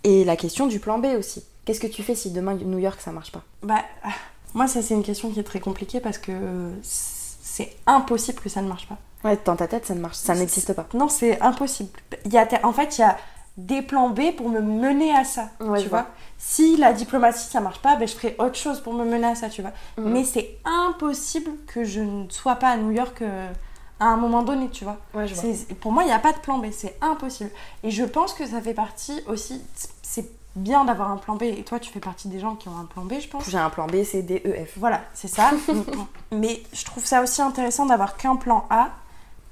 et 0.03 0.25
la 0.25 0.35
question 0.35 0.67
du 0.67 0.81
plan 0.81 0.99
B 0.99 1.05
aussi. 1.17 1.45
Qu'est-ce 1.63 1.79
que 1.79 1.87
tu 1.87 2.03
fais 2.03 2.15
si 2.15 2.31
demain 2.31 2.55
New 2.55 2.79
York 2.79 2.99
ça 2.99 3.11
marche 3.11 3.31
pas? 3.31 3.43
Bah, 3.63 3.85
ah, 4.03 4.09
moi, 4.53 4.67
ça, 4.67 4.81
c'est 4.81 4.95
une 4.95 5.03
question 5.03 5.29
qui 5.31 5.39
est 5.39 5.43
très 5.43 5.61
compliquée 5.61 6.01
parce 6.01 6.17
que 6.17 6.33
c'est 6.81 7.73
impossible 7.85 8.39
que 8.41 8.49
ça 8.49 8.61
ne 8.61 8.67
marche 8.67 8.87
pas. 8.89 8.97
Ouais, 9.23 9.37
dans 9.45 9.55
ta 9.55 9.67
tête 9.67 9.85
ça 9.85 9.93
ne 9.93 9.99
marche, 9.99 10.17
ça 10.17 10.33
n'existe 10.35 10.73
pas. 10.73 10.87
Non, 10.93 11.07
c'est 11.09 11.39
impossible. 11.41 11.89
Il 12.25 12.33
y 12.33 12.37
a, 12.37 12.47
en 12.63 12.73
fait, 12.73 12.97
il 12.97 13.01
y 13.01 13.03
a 13.03 13.17
des 13.57 13.81
plans 13.81 14.09
B 14.09 14.31
pour 14.35 14.49
me 14.49 14.61
mener 14.61 15.15
à 15.15 15.23
ça. 15.23 15.49
Ouais, 15.59 15.81
tu 15.81 15.89
vois 15.89 16.01
vois. 16.01 16.09
Si 16.37 16.77
la 16.77 16.93
diplomatie, 16.93 17.47
ça 17.49 17.59
marche 17.59 17.79
pas, 17.81 17.95
ben, 17.97 18.07
je 18.07 18.13
ferai 18.15 18.35
autre 18.39 18.55
chose 18.55 18.79
pour 18.81 18.93
me 18.93 19.05
mener 19.05 19.27
à 19.27 19.35
ça, 19.35 19.49
tu 19.49 19.61
vois. 19.61 19.71
Mhm. 19.97 20.11
Mais 20.11 20.23
c'est 20.23 20.57
impossible 20.65 21.51
que 21.67 21.83
je 21.83 21.99
ne 22.01 22.29
sois 22.29 22.55
pas 22.55 22.69
à 22.69 22.77
New 22.77 22.91
York 22.91 23.21
euh, 23.21 23.51
à 23.99 24.05
un 24.05 24.17
moment 24.17 24.41
donné, 24.41 24.69
tu 24.69 24.83
vois. 24.83 24.97
Ouais, 25.13 25.27
je 25.27 25.35
vois. 25.35 25.43
C'est- 25.53 25.73
Pour 25.75 25.91
moi, 25.91 26.03
il 26.03 26.07
n'y 26.07 26.11
a 26.13 26.19
pas 26.19 26.31
de 26.31 26.39
plan 26.39 26.57
B, 26.57 26.67
c'est 26.71 26.97
impossible. 27.01 27.51
Et 27.83 27.91
je 27.91 28.03
pense 28.03 28.33
que 28.33 28.45
ça 28.47 28.59
fait 28.61 28.73
partie 28.73 29.21
aussi. 29.27 29.61
C'est 30.01 30.25
bien 30.55 30.83
d'avoir 30.85 31.11
un 31.11 31.17
plan 31.17 31.35
B. 31.35 31.43
Et 31.43 31.63
toi, 31.63 31.79
tu 31.79 31.91
fais 31.91 31.99
partie 31.99 32.27
des 32.27 32.39
gens 32.39 32.55
qui 32.55 32.67
ont 32.69 32.77
un 32.77 32.85
plan 32.85 33.03
B, 33.03 33.13
je 33.21 33.27
pense. 33.27 33.47
J'ai 33.49 33.57
un 33.59 33.69
plan 33.69 33.85
B, 33.85 34.03
c'est 34.03 34.23
D, 34.23 34.41
E, 34.45 34.65
F. 34.65 34.77
Voilà, 34.77 35.01
c'est 35.13 35.27
ça. 35.27 35.51
Mais 36.31 36.63
je 36.73 36.83
trouve 36.85 37.05
ça 37.05 37.21
aussi 37.21 37.41
intéressant 37.41 37.85
d'avoir 37.85 38.17
qu'un 38.17 38.35
plan 38.35 38.65
A 38.69 38.89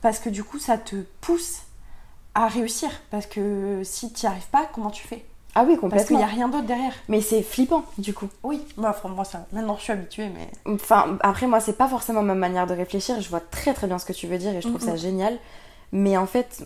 parce 0.02 0.20
que 0.20 0.30
du 0.30 0.44
coup, 0.44 0.60
ça 0.60 0.78
te 0.78 0.96
pousse 1.22 1.62
à 2.36 2.48
réussir. 2.48 2.90
Parce 3.12 3.26
que 3.26 3.82
si 3.84 4.12
tu 4.14 4.26
n'y 4.26 4.32
arrives 4.32 4.48
pas, 4.52 4.68
comment 4.74 4.92
tu 4.92 5.08
fais? 5.08 5.26
Ah 5.56 5.64
oui, 5.68 5.70
Parce 5.70 5.80
qu'il 5.80 5.80
complètement. 5.90 6.18
n'y 6.20 6.24
a 6.24 6.28
rien 6.28 6.48
d'autre 6.48 6.66
derrière. 6.68 6.94
Mais 7.08 7.22
c'est 7.22 7.42
flippant 7.42 7.84
du 7.98 8.14
coup. 8.14 8.30
Oui, 8.44 8.64
bah, 8.78 8.94
enfin, 8.96 9.10
moi, 9.10 9.26
ça, 9.26 9.48
maintenant 9.52 9.76
je 9.78 9.82
suis 9.84 9.92
habituée, 9.94 10.30
mais. 10.30 10.48
Enfin, 10.74 11.18
après, 11.22 11.48
moi, 11.48 11.60
c'est 11.60 11.74
pas 11.74 11.88
forcément 11.88 12.22
ma 12.22 12.36
manière 12.36 12.68
de 12.68 12.74
réfléchir. 12.74 13.20
Je 13.20 13.30
vois 13.30 13.40
très 13.42 13.74
très 13.74 13.88
bien 13.88 13.98
ce 13.98 14.06
que 14.06 14.14
tu 14.14 14.28
veux 14.28 14.38
dire 14.38 14.56
et 14.56 14.62
je 14.62 14.68
trouve 14.68 14.82
ça 14.82 14.96
génial. 14.96 15.38
Mais 15.92 16.18
en 16.18 16.28
fait, 16.28 16.64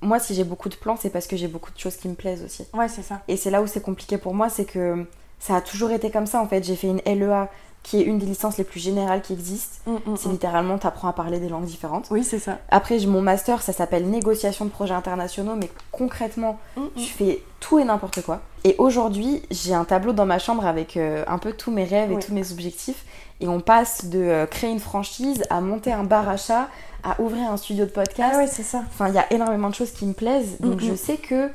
moi, 0.00 0.20
si 0.20 0.34
j'ai 0.36 0.44
beaucoup 0.44 0.68
de 0.68 0.76
plans, 0.76 0.96
c'est 0.96 1.10
parce 1.10 1.26
que 1.26 1.36
j'ai 1.36 1.48
beaucoup 1.48 1.72
de 1.72 1.78
choses 1.78 1.96
qui 1.96 2.08
me 2.08 2.14
plaisent 2.14 2.44
aussi. 2.44 2.64
Ouais, 2.74 2.88
c'est 2.88 3.02
ça. 3.02 3.22
Et 3.26 3.36
c'est 3.36 3.50
là 3.50 3.60
où 3.60 3.66
c'est 3.66 3.82
compliqué 3.82 4.18
pour 4.18 4.34
moi, 4.34 4.48
c'est 4.48 4.64
que 4.66 5.04
ça 5.42 5.56
a 5.56 5.60
toujours 5.60 5.90
été 5.90 6.10
comme 6.10 6.26
ça 6.26 6.40
en 6.40 6.46
fait. 6.46 6.62
J'ai 6.62 6.76
fait 6.76 6.86
une 6.86 7.00
LEA 7.04 7.48
qui 7.82 8.00
est 8.00 8.04
une 8.04 8.18
des 8.18 8.26
licences 8.26 8.58
les 8.58 8.64
plus 8.64 8.78
générales 8.78 9.22
qui 9.22 9.32
existent. 9.32 9.78
Mm, 9.90 10.12
mm, 10.12 10.16
C'est 10.16 10.28
mm. 10.28 10.32
littéralement, 10.32 10.78
t'apprends 10.78 11.08
à 11.08 11.12
parler 11.12 11.40
des 11.40 11.48
langues 11.48 11.64
différentes. 11.64 12.06
Oui, 12.12 12.22
c'est 12.22 12.38
ça. 12.38 12.58
Après, 12.70 13.00
j'ai 13.00 13.08
mon 13.08 13.22
master, 13.22 13.60
ça 13.60 13.72
s'appelle 13.72 14.08
négociation 14.08 14.64
de 14.64 14.70
projets 14.70 14.94
internationaux, 14.94 15.56
mais 15.56 15.68
concrètement, 15.90 16.60
je 16.96 17.02
fais 17.02 17.42
tout 17.58 17.80
et 17.80 17.84
n'importe 17.84 18.22
quoi. 18.22 18.40
Et 18.62 18.76
aujourd'hui, 18.78 19.42
j'ai 19.50 19.74
un 19.74 19.84
tableau 19.84 20.12
dans 20.12 20.26
ma 20.26 20.38
chambre 20.38 20.64
avec 20.64 20.96
euh, 20.96 21.24
un 21.26 21.38
peu 21.38 21.52
tous 21.52 21.72
mes 21.72 21.84
rêves 21.84 22.12
et 22.12 22.18
tous 22.20 22.32
mes 22.32 22.52
objectifs. 22.52 23.04
Et 23.40 23.48
on 23.48 23.58
passe 23.58 24.04
de 24.04 24.20
euh, 24.20 24.46
créer 24.46 24.70
une 24.70 24.78
franchise 24.78 25.42
à 25.50 25.60
monter 25.60 25.92
un 25.92 26.04
bar 26.04 26.28
à 26.28 26.36
chat, 26.36 26.68
à 27.02 27.20
ouvrir 27.20 27.50
un 27.50 27.56
studio 27.56 27.84
de 27.84 27.90
podcast. 27.90 28.34
Ah 28.36 28.38
ouais, 28.38 28.46
c'est 28.46 28.62
ça. 28.62 28.84
Enfin, 28.86 29.08
il 29.08 29.14
y 29.14 29.18
a 29.18 29.32
énormément 29.32 29.68
de 29.68 29.74
choses 29.74 29.90
qui 29.90 30.06
me 30.06 30.12
plaisent. 30.12 30.58
Donc, 30.60 30.78
je 30.78 30.94
sais 30.94 31.16
que 31.16 31.50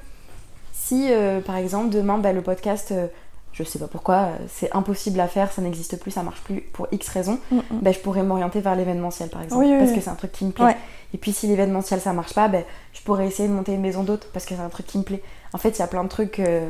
si, 0.74 1.08
euh, 1.10 1.40
par 1.40 1.56
exemple, 1.56 1.90
demain, 1.90 2.18
bah, 2.18 2.34
le 2.34 2.42
podcast, 2.42 2.94
je 3.54 3.64
sais 3.64 3.80
pas 3.80 3.88
pourquoi, 3.88 4.16
euh, 4.16 4.38
c'est 4.50 4.70
impossible 4.76 5.20
à 5.20 5.28
faire, 5.28 5.52
ça 5.52 5.62
n'existe 5.62 6.00
plus, 6.00 6.12
ça 6.12 6.22
marche 6.24 6.42
plus 6.42 6.62
pour 6.62 6.88
X 6.92 7.08
raisons, 7.10 7.40
Mm, 7.52 7.56
mm. 7.58 7.62
bah, 7.82 7.92
je 7.92 8.00
pourrais 8.00 8.24
m'orienter 8.24 8.60
vers 8.62 8.76
l'événementiel, 8.76 9.30
par 9.30 9.42
exemple. 9.42 9.64
Oui, 9.66 9.72
oui, 9.72 9.80
parce 9.80 9.92
que 9.94 10.02
c'est 10.02 10.10
un 10.10 10.16
truc 10.16 10.32
qui 10.32 10.46
me 10.46 10.52
plaît. 10.52 10.66
Ouais. 10.66 10.78
Et 11.14 11.18
puis, 11.18 11.34
si 11.34 11.48
l'événementiel, 11.48 12.00
ça 12.02 12.14
marche 12.14 12.34
pas, 12.34 12.48
bah, 12.50 12.60
je 12.94 13.02
pourrais 13.02 13.26
essayer 13.28 13.48
de 13.50 13.54
monter 13.54 13.74
une 13.74 13.82
maison 13.82 14.04
d'hôte 14.04 14.28
parce 14.34 14.46
que 14.46 14.54
c'est 14.56 14.62
un 14.62 14.70
truc 14.70 14.86
qui 14.86 14.98
me 14.98 15.04
plaît. 15.04 15.24
En 15.54 15.58
fait, 15.58 15.70
il 15.70 15.80
y 15.80 15.82
a 15.82 15.88
plein 15.88 16.04
de 16.04 16.10
trucs 16.10 16.40
euh, 16.40 16.70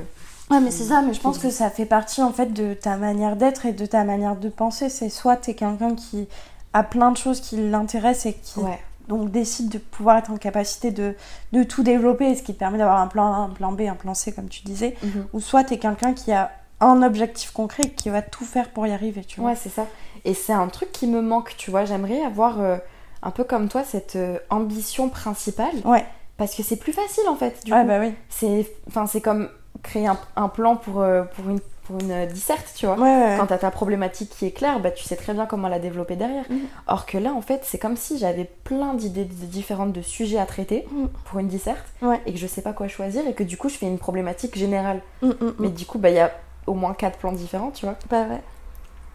Ouais, 0.49 0.61
mais 0.61 0.71
c'est 0.71 0.86
ça, 0.86 1.01
mais 1.01 1.13
je 1.13 1.19
pense 1.19 1.39
que 1.39 1.49
ça 1.49 1.69
fait 1.69 1.86
partie 1.86 2.21
en 2.23 2.32
fait 2.32 2.53
de 2.53 2.73
ta 2.73 2.95
manière 2.95 3.36
d'être 3.36 3.65
et 3.65 3.73
de 3.73 3.86
ta 3.86 4.05
manière 4.05 4.38
de 4.38 4.47
penser. 4.47 4.88
C'est 4.89 5.09
soit 5.09 5.36
t'es 5.36 5.55
quelqu'un 5.55 5.93
qui 5.95 6.30
a 6.71 6.84
plein 6.84 7.11
de 7.11 7.17
choses 7.17 7.41
qui 7.41 7.57
l'intéressent 7.57 8.28
et 8.28 8.34
qui 8.34 8.59
Ouais. 8.61 8.80
donc 9.09 9.30
décide 9.30 9.67
de 9.67 9.78
pouvoir 9.78 10.17
être 10.19 10.32
en 10.32 10.38
capacité 10.38 10.91
de, 10.91 11.15
de 11.51 11.63
tout 11.63 11.84
développer, 11.84 12.34
ce 12.36 12.43
qui 12.43 12.53
te 12.53 12.59
permet 12.59 12.78
d'avoir 12.78 13.01
un 13.01 13.07
plan 13.07 13.34
A, 13.34 13.38
un 13.38 13.49
plan 13.49 13.73
B, 13.73 13.82
un 13.82 13.95
plan 13.95 14.13
C, 14.13 14.32
comme 14.32 14.47
tu 14.47 14.61
disais. 14.63 14.95
Mhm. 15.03 15.28
Ou 15.34 15.41
soit 15.41 15.65
t'es 15.65 15.80
quelqu'un 15.80 16.13
qui 16.13 16.32
a 16.32 16.51
un 16.80 17.01
objectif 17.03 17.51
concret 17.51 17.84
et 17.86 17.89
qui 17.91 18.09
va 18.09 18.21
tout 18.21 18.45
faire 18.45 18.69
pour 18.69 18.86
y 18.88 18.91
arriver, 18.91 19.23
tu 19.23 19.39
vois. 19.41 19.51
Ouais, 19.51 19.55
c'est 19.55 19.69
ça. 19.69 19.88
Et 20.25 20.34
c'est 20.34 20.53
un 20.53 20.67
truc 20.67 20.91
qui 20.91 21.07
me 21.07 21.21
manque, 21.21 21.55
tu 21.57 21.71
vois. 21.71 21.86
J'aimerais 21.86 22.21
avoir 22.23 22.59
euh, 22.61 22.78
un 23.23 23.32
peu 23.32 23.43
comme 23.43 23.67
toi 23.69 23.84
cette 23.84 24.15
euh, 24.15 24.38
ambition 24.49 25.09
principale. 25.09 25.73
Ouais. 25.86 26.05
Parce 26.38 26.53
que 26.55 26.61
c'est 26.63 26.75
plus 26.78 26.93
facile 26.93 27.23
en 27.30 27.36
fait. 27.36 27.63
Du 27.65 27.73
Ouais, 27.73 27.82
coup. 27.82 27.88
bah 27.88 27.99
oui. 27.99 28.13
C'est 28.30 28.67
enfin, 28.88 29.07
c'est 29.07 29.21
comme 29.21 29.49
créer 29.84 30.07
un, 30.07 30.17
un 30.36 30.49
plan 30.49 30.75
pour, 30.75 31.01
euh, 31.01 31.23
pour 31.23 31.49
une, 31.49 31.59
pour 31.84 31.99
une 31.99 32.25
disserte, 32.28 32.73
tu 32.75 32.86
vois. 32.86 32.95
Ouais, 32.95 33.01
ouais, 33.03 33.23
ouais. 33.32 33.36
Quand 33.39 33.47
t'as 33.47 33.57
ta 33.57 33.71
problématique 33.71 34.30
qui 34.30 34.45
est 34.45 34.51
claire, 34.51 34.80
bah, 34.80 34.91
tu 34.91 35.03
sais 35.03 35.15
très 35.15 35.34
bien 35.34 35.45
comment 35.47 35.67
la 35.69 35.80
développer 35.80 36.15
derrière. 36.15 36.43
Mhm. 36.49 36.59
Or 36.88 37.05
que 37.07 37.17
là, 37.17 37.32
en 37.34 37.41
fait, 37.41 37.61
c'est 37.63 37.78
comme 37.80 37.95
si 37.97 38.17
j'avais 38.19 38.45
plein 38.65 38.93
d'idées 38.93 39.23
différentes 39.25 39.93
de 39.93 40.01
sujets 40.01 40.38
à 40.39 40.45
traiter 40.45 40.86
Mhm. 40.91 41.09
pour 41.25 41.39
une 41.39 41.47
disserte 41.47 41.86
Ouais. 42.03 42.19
et 42.28 42.34
que 42.34 42.38
je 42.39 42.45
sais 42.47 42.61
pas 42.61 42.73
quoi 42.73 42.88
choisir 42.88 43.25
et 43.28 43.34
que 43.34 43.43
du 43.43 43.55
coup, 43.57 43.69
je 43.69 43.75
fais 43.78 43.88
une 43.88 43.97
problématique 43.99 44.55
générale. 44.57 45.01
Mm, 45.23 45.28
mm, 45.30 45.53
Mais 45.59 45.67
mm. 45.69 45.73
du 45.73 45.86
coup, 45.86 45.97
bah, 45.97 46.09
il 46.09 46.15
y 46.15 46.19
a 46.19 46.32
au 46.68 46.74
moins 46.74 46.93
quatre 46.93 47.18
plans 47.18 47.32
différents, 47.32 47.72
tu 47.72 47.86
vois. 47.86 47.95
Bah 48.09 48.26
ouais. 48.30 48.41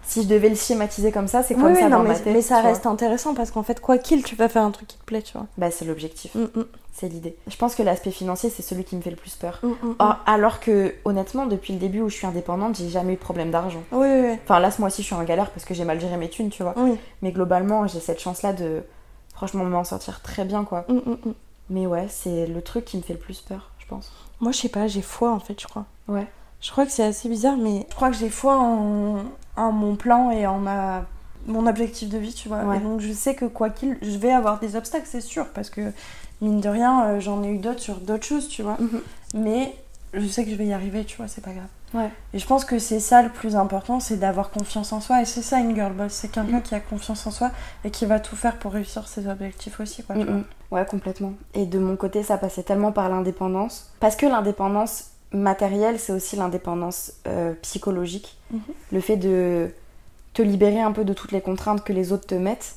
Si 0.05 0.25
je 0.25 0.29
devais 0.29 0.49
le 0.49 0.57
schématiser 0.57 1.13
comme 1.13 1.29
ça, 1.29 1.45
c'est 1.45 1.55
comme 1.55 1.73
oui, 1.73 1.79
ça 1.79 1.89
dans 1.89 2.03
mais, 2.03 2.09
ma 2.09 2.15
tête. 2.17 2.33
mais 2.33 2.43
ça 2.43 2.61
vois. 2.61 2.71
reste 2.71 2.87
intéressant 2.87 3.35
parce 3.35 3.53
qu'en 3.53 3.63
fait, 3.63 3.81
quoi 3.81 3.99
qu'il, 3.99 4.25
tu 4.25 4.35
vas 4.35 4.49
faire 4.49 4.65
un 4.65 4.73
truc 4.73 4.89
qui 4.89 4.99
te 4.99 5.05
plaît, 5.05 5.23
tu 5.23 5.35
vois. 5.35 5.47
Bah, 5.59 5.71
c'est 5.71 5.85
l'objectif. 5.85 6.35
Mm, 6.35 6.49
mm. 6.59 6.65
C'est 6.93 7.09
l'idée. 7.09 7.37
Je 7.47 7.57
pense 7.57 7.77
que 7.77 7.85
l'aspect 7.85 8.11
financier, 8.11 8.51
c'est 8.51 8.63
celui 8.63 8.83
qui 8.83 8.97
me 8.97 9.01
fait 9.01 9.11
le 9.11 9.17
plus 9.17 9.37
peur. 9.37 9.61
Mm. 9.63 9.93
Or, 10.01 10.17
alors 10.27 10.59
que, 10.59 10.93
honnêtement, 11.05 11.47
depuis 11.47 11.73
le 11.73 11.79
début 11.79 12.01
où 12.01 12.09
je 12.09 12.17
suis 12.17 12.27
indépendante, 12.27 12.77
j'ai 12.77 12.89
jamais 12.89 13.13
eu 13.13 13.17
de 13.17 13.21
problème 13.21 13.53
d'argent. 13.53 13.83
Oui, 13.93 14.09
oui, 14.09 14.21
oui. 14.31 14.39
Enfin, 14.43 14.59
là, 14.59 14.73
ce 14.73 14.81
mois-ci, 14.81 15.03
je 15.03 15.07
suis 15.07 15.15
en 15.15 15.23
galère 15.23 15.51
parce 15.51 15.65
que 15.65 15.73
j'ai 15.73 15.85
mal 15.85 16.01
géré 16.01 16.17
mes 16.17 16.29
thunes, 16.29 16.51
tu 16.51 16.65
vois. 16.65 16.75
Mais 17.23 17.31
globalement, 17.31 17.87
j'ai 17.87 18.01
cette 18.01 18.21
chance-là 18.21 18.53
de, 18.53 18.83
franchement, 19.35 19.65
m'en 19.65 19.85
sortir 19.85 20.21
très 20.21 20.45
bien, 20.45 20.65
quoi. 20.65 20.85
Mais 21.71 21.87
ouais, 21.87 22.07
c'est 22.11 22.47
le 22.47 22.61
truc 22.61 22.85
qui 22.85 22.97
me 22.97 23.03
fait 23.03 23.15
le 23.15 23.19
plus 23.19 23.41
peur, 23.41 23.71
je 23.79 23.87
pense. 23.87 24.13
Moi, 24.41 24.53
je 24.53 24.59
sais 24.59 24.69
pas, 24.69 24.89
j'ai 24.89 25.01
foi 25.01 25.31
en 25.31 25.39
fait, 25.39 25.59
je 25.61 25.67
crois. 25.67 25.85
Ouais. 26.09 26.27
Je 26.63 26.71
crois 26.71 26.87
que 26.87 26.93
c'est 26.93 27.05
assez 27.05 27.29
bizarre, 27.29 27.57
mais 27.59 27.87
je 27.91 27.95
crois 27.95 28.09
que 28.11 28.17
j'ai 28.17 28.31
foi 28.31 28.57
en, 28.59 29.17
en 29.57 29.73
mon 29.73 29.97
plan 29.97 30.31
et 30.31 30.47
en 30.47 30.59
ma 30.59 31.05
mon 31.49 31.67
objectif 31.67 32.09
de 32.09 32.19
vie, 32.19 32.33
tu 32.33 32.47
vois. 32.49 32.63
Ouais. 32.63 32.77
Et 32.77 32.81
donc 32.81 33.01
je 33.01 33.13
sais 33.13 33.35
que 33.35 33.45
quoi 33.47 33.69
qu'il, 33.69 33.99
je 34.01 34.17
vais 34.17 34.31
avoir 34.33 34.61
des 34.61 34.77
obstacles, 34.77 35.09
c'est 35.11 35.21
sûr, 35.21 35.49
parce 35.49 35.71
que 35.71 35.93
mine 36.41 36.61
de 36.61 36.69
rien, 36.69 37.05
euh, 37.05 37.21
j'en 37.21 37.43
ai 37.43 37.49
eu 37.49 37.59
d'autres 37.59 37.81
sur 37.81 37.97
d'autres 37.97 38.25
choses, 38.25 38.49
tu 38.49 38.63
vois. 38.63 38.77
Mhm. 38.79 39.01
Mais 39.35 39.75
je 40.15 40.25
sais 40.29 40.45
que 40.45 40.51
je 40.51 40.55
vais 40.55 40.67
y 40.67 40.73
arriver, 40.73 41.05
tu 41.05 41.17
vois, 41.17 41.27
c'est 41.27 41.41
pas 41.41 41.51
grave. 41.51 41.67
Ouais. 41.95 42.11
Et 42.33 42.39
je 42.39 42.47
pense 42.47 42.65
que 42.65 42.79
c'est 42.79 43.01
ça 43.01 43.23
le 43.23 43.29
plus 43.29 43.57
important, 43.57 43.99
c'est 43.99 44.17
d'avoir 44.19 44.51
confiance 44.51 44.93
en 44.93 45.01
soi. 45.01 45.21
Et 45.21 45.25
c'est 45.25 45.43
ça 45.43 45.59
une 45.59 45.75
girl 45.75 45.93
boss, 45.93 46.13
c'est 46.13 46.29
quelqu'un 46.29 46.59
Mm. 46.59 46.63
qui 46.63 46.75
a 46.77 46.81
confiance 46.81 47.27
en 47.27 47.31
soi 47.33 47.51
et 47.85 47.91
qui 47.91 48.07
va 48.07 48.21
tout 48.21 48.37
faire 48.37 48.57
pour 48.59 48.73
réussir 48.73 49.09
ses 49.09 49.27
objectifs 49.27 49.81
aussi, 49.81 50.05
quoi. 50.05 50.15
Mm, 50.15 50.21
mm. 50.23 50.45
Ouais, 50.71 50.87
complètement. 50.87 51.33
Et 51.55 51.67
de 51.67 51.79
mon 51.81 51.97
côté, 51.97 52.23
ça 52.23 52.39
passait 52.39 52.63
tellement 52.63 52.93
par 52.93 53.09
l'indépendance. 53.09 53.91
Parce 54.01 54.15
que 54.17 54.27
l'indépendance 54.27 55.07
matérielle, 55.33 55.99
c'est 55.99 56.13
aussi 56.13 56.37
l'indépendance 56.37 57.15
euh, 57.27 57.55
psychologique. 57.63 58.37
Mhm. 58.51 58.61
Le 58.93 59.01
fait 59.01 59.17
de 59.17 59.71
te 60.35 60.43
libérer 60.43 60.81
un 60.81 60.93
peu 60.93 61.05
de 61.05 61.13
toutes 61.13 61.33
les 61.33 61.41
contraintes 61.41 61.85
que 61.85 61.93
les 61.93 62.13
autres 62.13 62.27
te 62.27 62.35
mettent, 62.35 62.77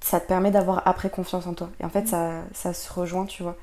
ça 0.00 0.20
te 0.20 0.26
permet 0.26 0.50
d'avoir 0.50 0.86
après 0.86 1.10
confiance 1.10 1.46
en 1.46 1.54
toi. 1.54 1.70
Et 1.80 1.84
en 1.84 1.90
fait, 1.90 2.08
ça, 2.08 2.42
ça 2.52 2.72
se 2.72 2.92
rejoint, 2.92 3.26
tu 3.26 3.42
vois. 3.42 3.56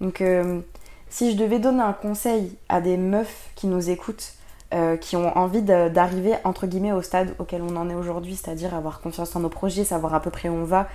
Donc, 0.00 0.20
euh, 0.20 0.60
si 1.08 1.32
je 1.32 1.36
devais 1.36 1.58
donner 1.58 1.82
un 1.82 1.92
conseil 1.92 2.56
à 2.68 2.80
des 2.80 2.96
meufs 2.96 3.50
qui 3.54 3.66
nous 3.66 3.90
écoutent, 3.90 4.34
euh, 4.72 4.96
qui 4.96 5.14
ont 5.16 5.36
envie 5.36 5.62
d'arriver, 5.62 6.34
entre 6.42 6.66
guillemets, 6.66 6.92
au 6.92 7.02
stade 7.02 7.34
auquel 7.38 7.62
on 7.62 7.76
en 7.76 7.88
est 7.88 7.94
aujourd'hui, 7.94 8.34
c'est-à-dire 8.34 8.74
avoir 8.74 9.00
confiance 9.00 9.36
en 9.36 9.40
nos 9.40 9.48
projets, 9.48 9.84
savoir 9.84 10.14
à 10.14 10.20
peu 10.20 10.30
près 10.30 10.48
où 10.48 10.54
on 10.54 10.64
va, 10.64 10.88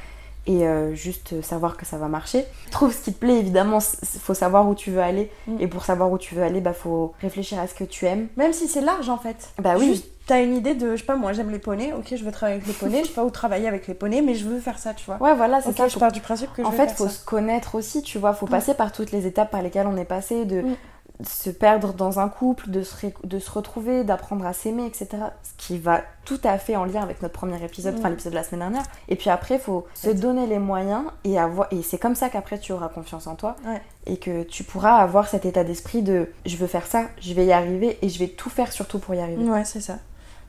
et 0.49 0.67
euh, 0.67 0.95
juste 0.95 1.41
savoir 1.43 1.77
que 1.77 1.85
ça 1.85 1.97
va 1.97 2.07
marcher. 2.07 2.43
Trouve 2.71 2.91
ce 2.91 3.01
qui 3.01 3.13
te 3.13 3.19
plaît, 3.19 3.37
évidemment, 3.37 3.77
il 4.01 4.19
faut 4.19 4.33
savoir 4.33 4.67
où 4.67 4.73
tu 4.73 4.89
veux 4.89 5.01
aller. 5.01 5.31
Mm. 5.47 5.57
Et 5.59 5.67
pour 5.67 5.85
savoir 5.85 6.11
où 6.11 6.17
tu 6.17 6.33
veux 6.33 6.41
aller, 6.43 6.59
bah 6.59 6.73
faut 6.73 7.13
réfléchir 7.21 7.59
à 7.59 7.67
ce 7.67 7.75
que 7.75 7.83
tu 7.83 8.05
aimes. 8.05 8.27
Même 8.35 8.51
si 8.53 8.67
c'est 8.67 8.81
large 8.81 9.09
en 9.09 9.17
fait. 9.17 9.49
Bah 9.59 9.75
oui. 9.77 9.89
Juste, 9.89 10.07
t'as 10.25 10.41
une 10.43 10.55
idée 10.55 10.73
de, 10.73 10.95
je 10.95 11.01
sais 11.01 11.05
pas, 11.05 11.15
moi 11.17 11.33
j'aime 11.33 11.51
les 11.51 11.59
poneys, 11.59 11.93
ok, 11.93 12.15
je 12.15 12.23
veux 12.23 12.31
travailler 12.31 12.55
avec 12.57 12.67
les 12.67 12.73
poneys, 12.73 13.01
je 13.03 13.07
sais 13.09 13.13
pas 13.13 13.23
où 13.23 13.29
travailler 13.29 13.67
avec 13.67 13.87
les 13.87 13.93
poneys, 13.93 14.21
mais 14.21 14.33
je 14.35 14.45
veux 14.47 14.59
faire 14.59 14.79
ça, 14.79 14.93
tu 14.95 15.05
vois. 15.05 15.17
Ouais, 15.21 15.35
voilà, 15.35 15.61
c'est 15.61 15.75
ça. 15.77 15.87
je 15.87 15.93
faut- 15.93 15.99
pars 15.99 16.11
du 16.11 16.21
principe 16.21 16.51
que 16.53 16.63
je 16.63 16.67
En 16.67 16.71
vais 16.71 16.77
fait, 16.77 16.87
faire 16.87 16.97
faut 16.97 17.07
ça. 17.07 17.11
se 17.13 17.25
connaître 17.25 17.75
aussi, 17.75 18.01
tu 18.01 18.17
vois. 18.17 18.33
Faut 18.33 18.45
passer 18.47 18.73
par 18.73 18.91
toutes 18.91 19.11
les 19.11 19.27
étapes 19.27 19.51
par 19.51 19.61
lesquelles 19.61 19.87
on 19.87 19.97
est 19.97 20.05
passé, 20.05 20.45
de 20.45 20.61
Mm. 20.61 20.75
Se 21.21 21.49
perdre 21.49 21.93
dans 21.93 22.19
un 22.19 22.29
couple, 22.29 22.69
de 22.69 22.81
se, 22.81 23.07
de 23.25 23.39
se 23.39 23.51
retrouver, 23.51 24.03
d'apprendre 24.03 24.45
à 24.45 24.53
s'aimer, 24.53 24.85
etc. 24.85 25.07
Ce 25.43 25.51
qui 25.57 25.77
va 25.77 26.01
tout 26.23 26.39
à 26.43 26.57
fait 26.57 26.75
en 26.77 26.85
lien 26.85 27.01
avec 27.01 27.21
notre 27.21 27.33
premier 27.33 27.61
épisode, 27.63 27.95
enfin 27.97 28.09
l'épisode 28.09 28.31
de 28.31 28.37
la 28.37 28.43
semaine 28.43 28.61
dernière. 28.61 28.83
Et 29.09 29.15
puis 29.15 29.29
après, 29.29 29.59
faut 29.59 29.85
se 29.93 30.09
donner 30.11 30.47
les 30.47 30.59
moyens 30.59 31.03
et 31.25 31.37
avoir. 31.37 31.67
Et 31.73 31.81
c'est 31.81 31.97
comme 31.97 32.15
ça 32.15 32.29
qu'après 32.29 32.57
tu 32.59 32.71
auras 32.71 32.87
confiance 32.87 33.27
en 33.27 33.35
toi 33.35 33.55
Ouais. 33.67 33.81
et 34.05 34.17
que 34.17 34.43
tu 34.43 34.63
pourras 34.63 34.95
avoir 34.97 35.27
cet 35.27 35.45
état 35.45 35.63
d'esprit 35.63 36.01
de 36.03 36.29
je 36.45 36.55
veux 36.55 36.67
faire 36.67 36.85
ça, 36.87 37.03
je 37.19 37.33
vais 37.33 37.45
y 37.45 37.51
arriver 37.51 37.97
et 38.01 38.09
je 38.09 38.17
vais 38.19 38.27
tout 38.29 38.49
faire 38.49 38.71
surtout 38.71 38.99
pour 38.99 39.13
y 39.15 39.19
arriver. 39.19 39.43
Ouais, 39.43 39.65
c'est 39.65 39.81
ça. 39.81 39.97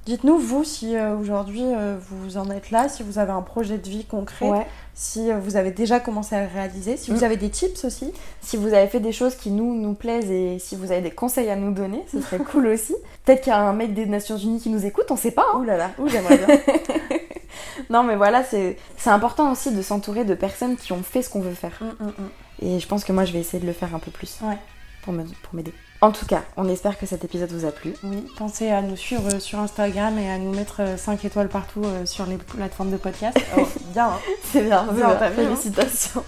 Dites-nous, 0.07 0.39
vous, 0.39 0.65
si 0.65 0.97
euh, 0.97 1.15
aujourd'hui 1.15 1.63
euh, 1.63 1.97
vous 2.09 2.37
en 2.39 2.51
êtes 2.51 2.71
là, 2.71 2.89
si 2.89 3.03
vous 3.03 3.19
avez 3.19 3.33
un 3.33 3.43
projet 3.43 3.77
de 3.79 3.89
vie 3.89 4.05
concret, 4.05 4.49
Ouais. 4.49 4.67
si 4.95 5.31
euh, 5.31 5.39
vous 5.39 5.57
avez 5.57 5.71
déjà 5.71 6.01
commencé 6.01 6.35
à 6.35 6.41
le 6.43 6.49
réaliser, 6.53 6.97
si 6.97 7.11
vous 7.11 7.21
Mm. 7.21 7.25
avez 7.25 7.37
des 7.37 7.51
tips 7.51 7.85
aussi. 7.85 8.13
Si 8.41 8.57
vous 8.57 8.73
avez 8.73 8.87
fait 8.89 8.99
des 9.01 9.13
choses 9.13 9.37
qui 9.37 9.51
nous, 9.51 9.75
nous 9.75 9.93
plaisent 9.95 10.31
et 10.31 10.59
si 10.59 10.75
vous 10.75 10.91
avez 10.91 11.03
des 11.03 11.11
conseils 11.11 11.51
à 11.51 11.57
nous 11.57 11.73
donner, 11.73 12.03
ce 12.11 12.21
serait 12.23 12.39
cool 12.39 12.67
aussi. 12.75 12.95
Peut-être 13.25 13.43
qu'il 13.43 13.53
y 13.53 13.55
a 13.55 13.61
un 13.61 13.75
mec 13.75 13.93
des 13.93 14.07
Nations 14.07 14.39
Unies 14.39 14.59
qui 14.61 14.71
nous 14.71 14.87
écoute, 14.87 15.05
on 15.11 15.17
sait 15.17 15.33
pas. 15.33 15.45
hein. 15.55 15.59
Ouh 15.59 15.65
là 15.65 15.77
là, 15.77 15.91
ouh, 15.99 16.09
j'aimerais 16.09 16.39
bien. 16.39 16.49
Non 17.89 18.03
mais 18.05 18.15
voilà, 18.15 18.45
c'est 18.45 18.77
important 19.07 19.51
aussi 19.53 19.73
de 19.75 19.83
s'entourer 19.83 20.25
de 20.25 20.35
personnes 20.35 20.77
qui 20.77 20.93
ont 20.93 21.03
fait 21.03 21.23
ce 21.23 21.31
qu'on 21.31 21.41
veut 21.41 21.55
faire. 21.55 21.77
Mm, 21.81 22.05
mm. 22.07 22.13
Et 22.63 22.79
je 22.81 22.87
pense 22.87 23.05
que 23.05 23.13
moi 23.13 23.25
je 23.25 23.33
vais 23.33 23.41
essayer 23.41 23.59
de 23.61 23.67
le 23.67 23.73
faire 23.73 23.95
un 23.95 23.99
peu 23.99 24.11
plus 24.11 24.39
Ouais. 24.43 24.57
pour 25.03 25.13
me- 25.13 25.25
pour 25.25 25.55
m'aider. 25.55 25.73
En 26.03 26.13
tout 26.13 26.25
cas, 26.25 26.43
on 26.57 26.67
espère 26.69 26.99
que 26.99 27.05
cet 27.05 27.25
épisode 27.25 27.53
vous 27.53 27.67
a 27.67 27.73
plu. 27.73 27.93
Oui, 28.05 28.25
pensez 28.39 28.71
à 28.71 28.81
nous 28.81 28.97
suivre 28.97 29.35
euh, 29.35 29.39
sur 29.39 29.59
Instagram 29.59 30.19
et 30.19 30.31
à 30.31 30.39
nous 30.39 30.55
mettre 30.55 30.81
5 30.97 31.23
étoiles 31.27 31.49
partout 31.51 31.85
euh, 31.85 32.07
sur 32.07 32.25
les 32.25 32.39
plateformes 32.39 32.91
de 32.91 32.97
podcast. 32.97 33.37
Oh, 33.59 33.67
bien, 33.93 34.07
hein. 34.07 34.19
C'est 34.45 34.63
bien, 34.63 34.87
hein. 34.89 35.31
Félicitations. 35.35 36.25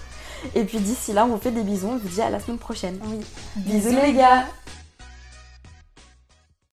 Et 0.53 0.63
puis 0.65 0.79
d'ici 0.79 1.13
là, 1.13 1.25
on 1.25 1.29
vous 1.29 1.37
fait 1.37 1.51
des 1.51 1.63
bisous, 1.63 1.87
on 1.87 1.97
vous 1.97 2.09
dit 2.09 2.21
à 2.21 2.29
la 2.29 2.39
semaine 2.39 2.59
prochaine. 2.59 2.99
Oui. 3.05 3.19
Bisous 3.55 3.95
les 3.95 4.13
gars 4.13 4.45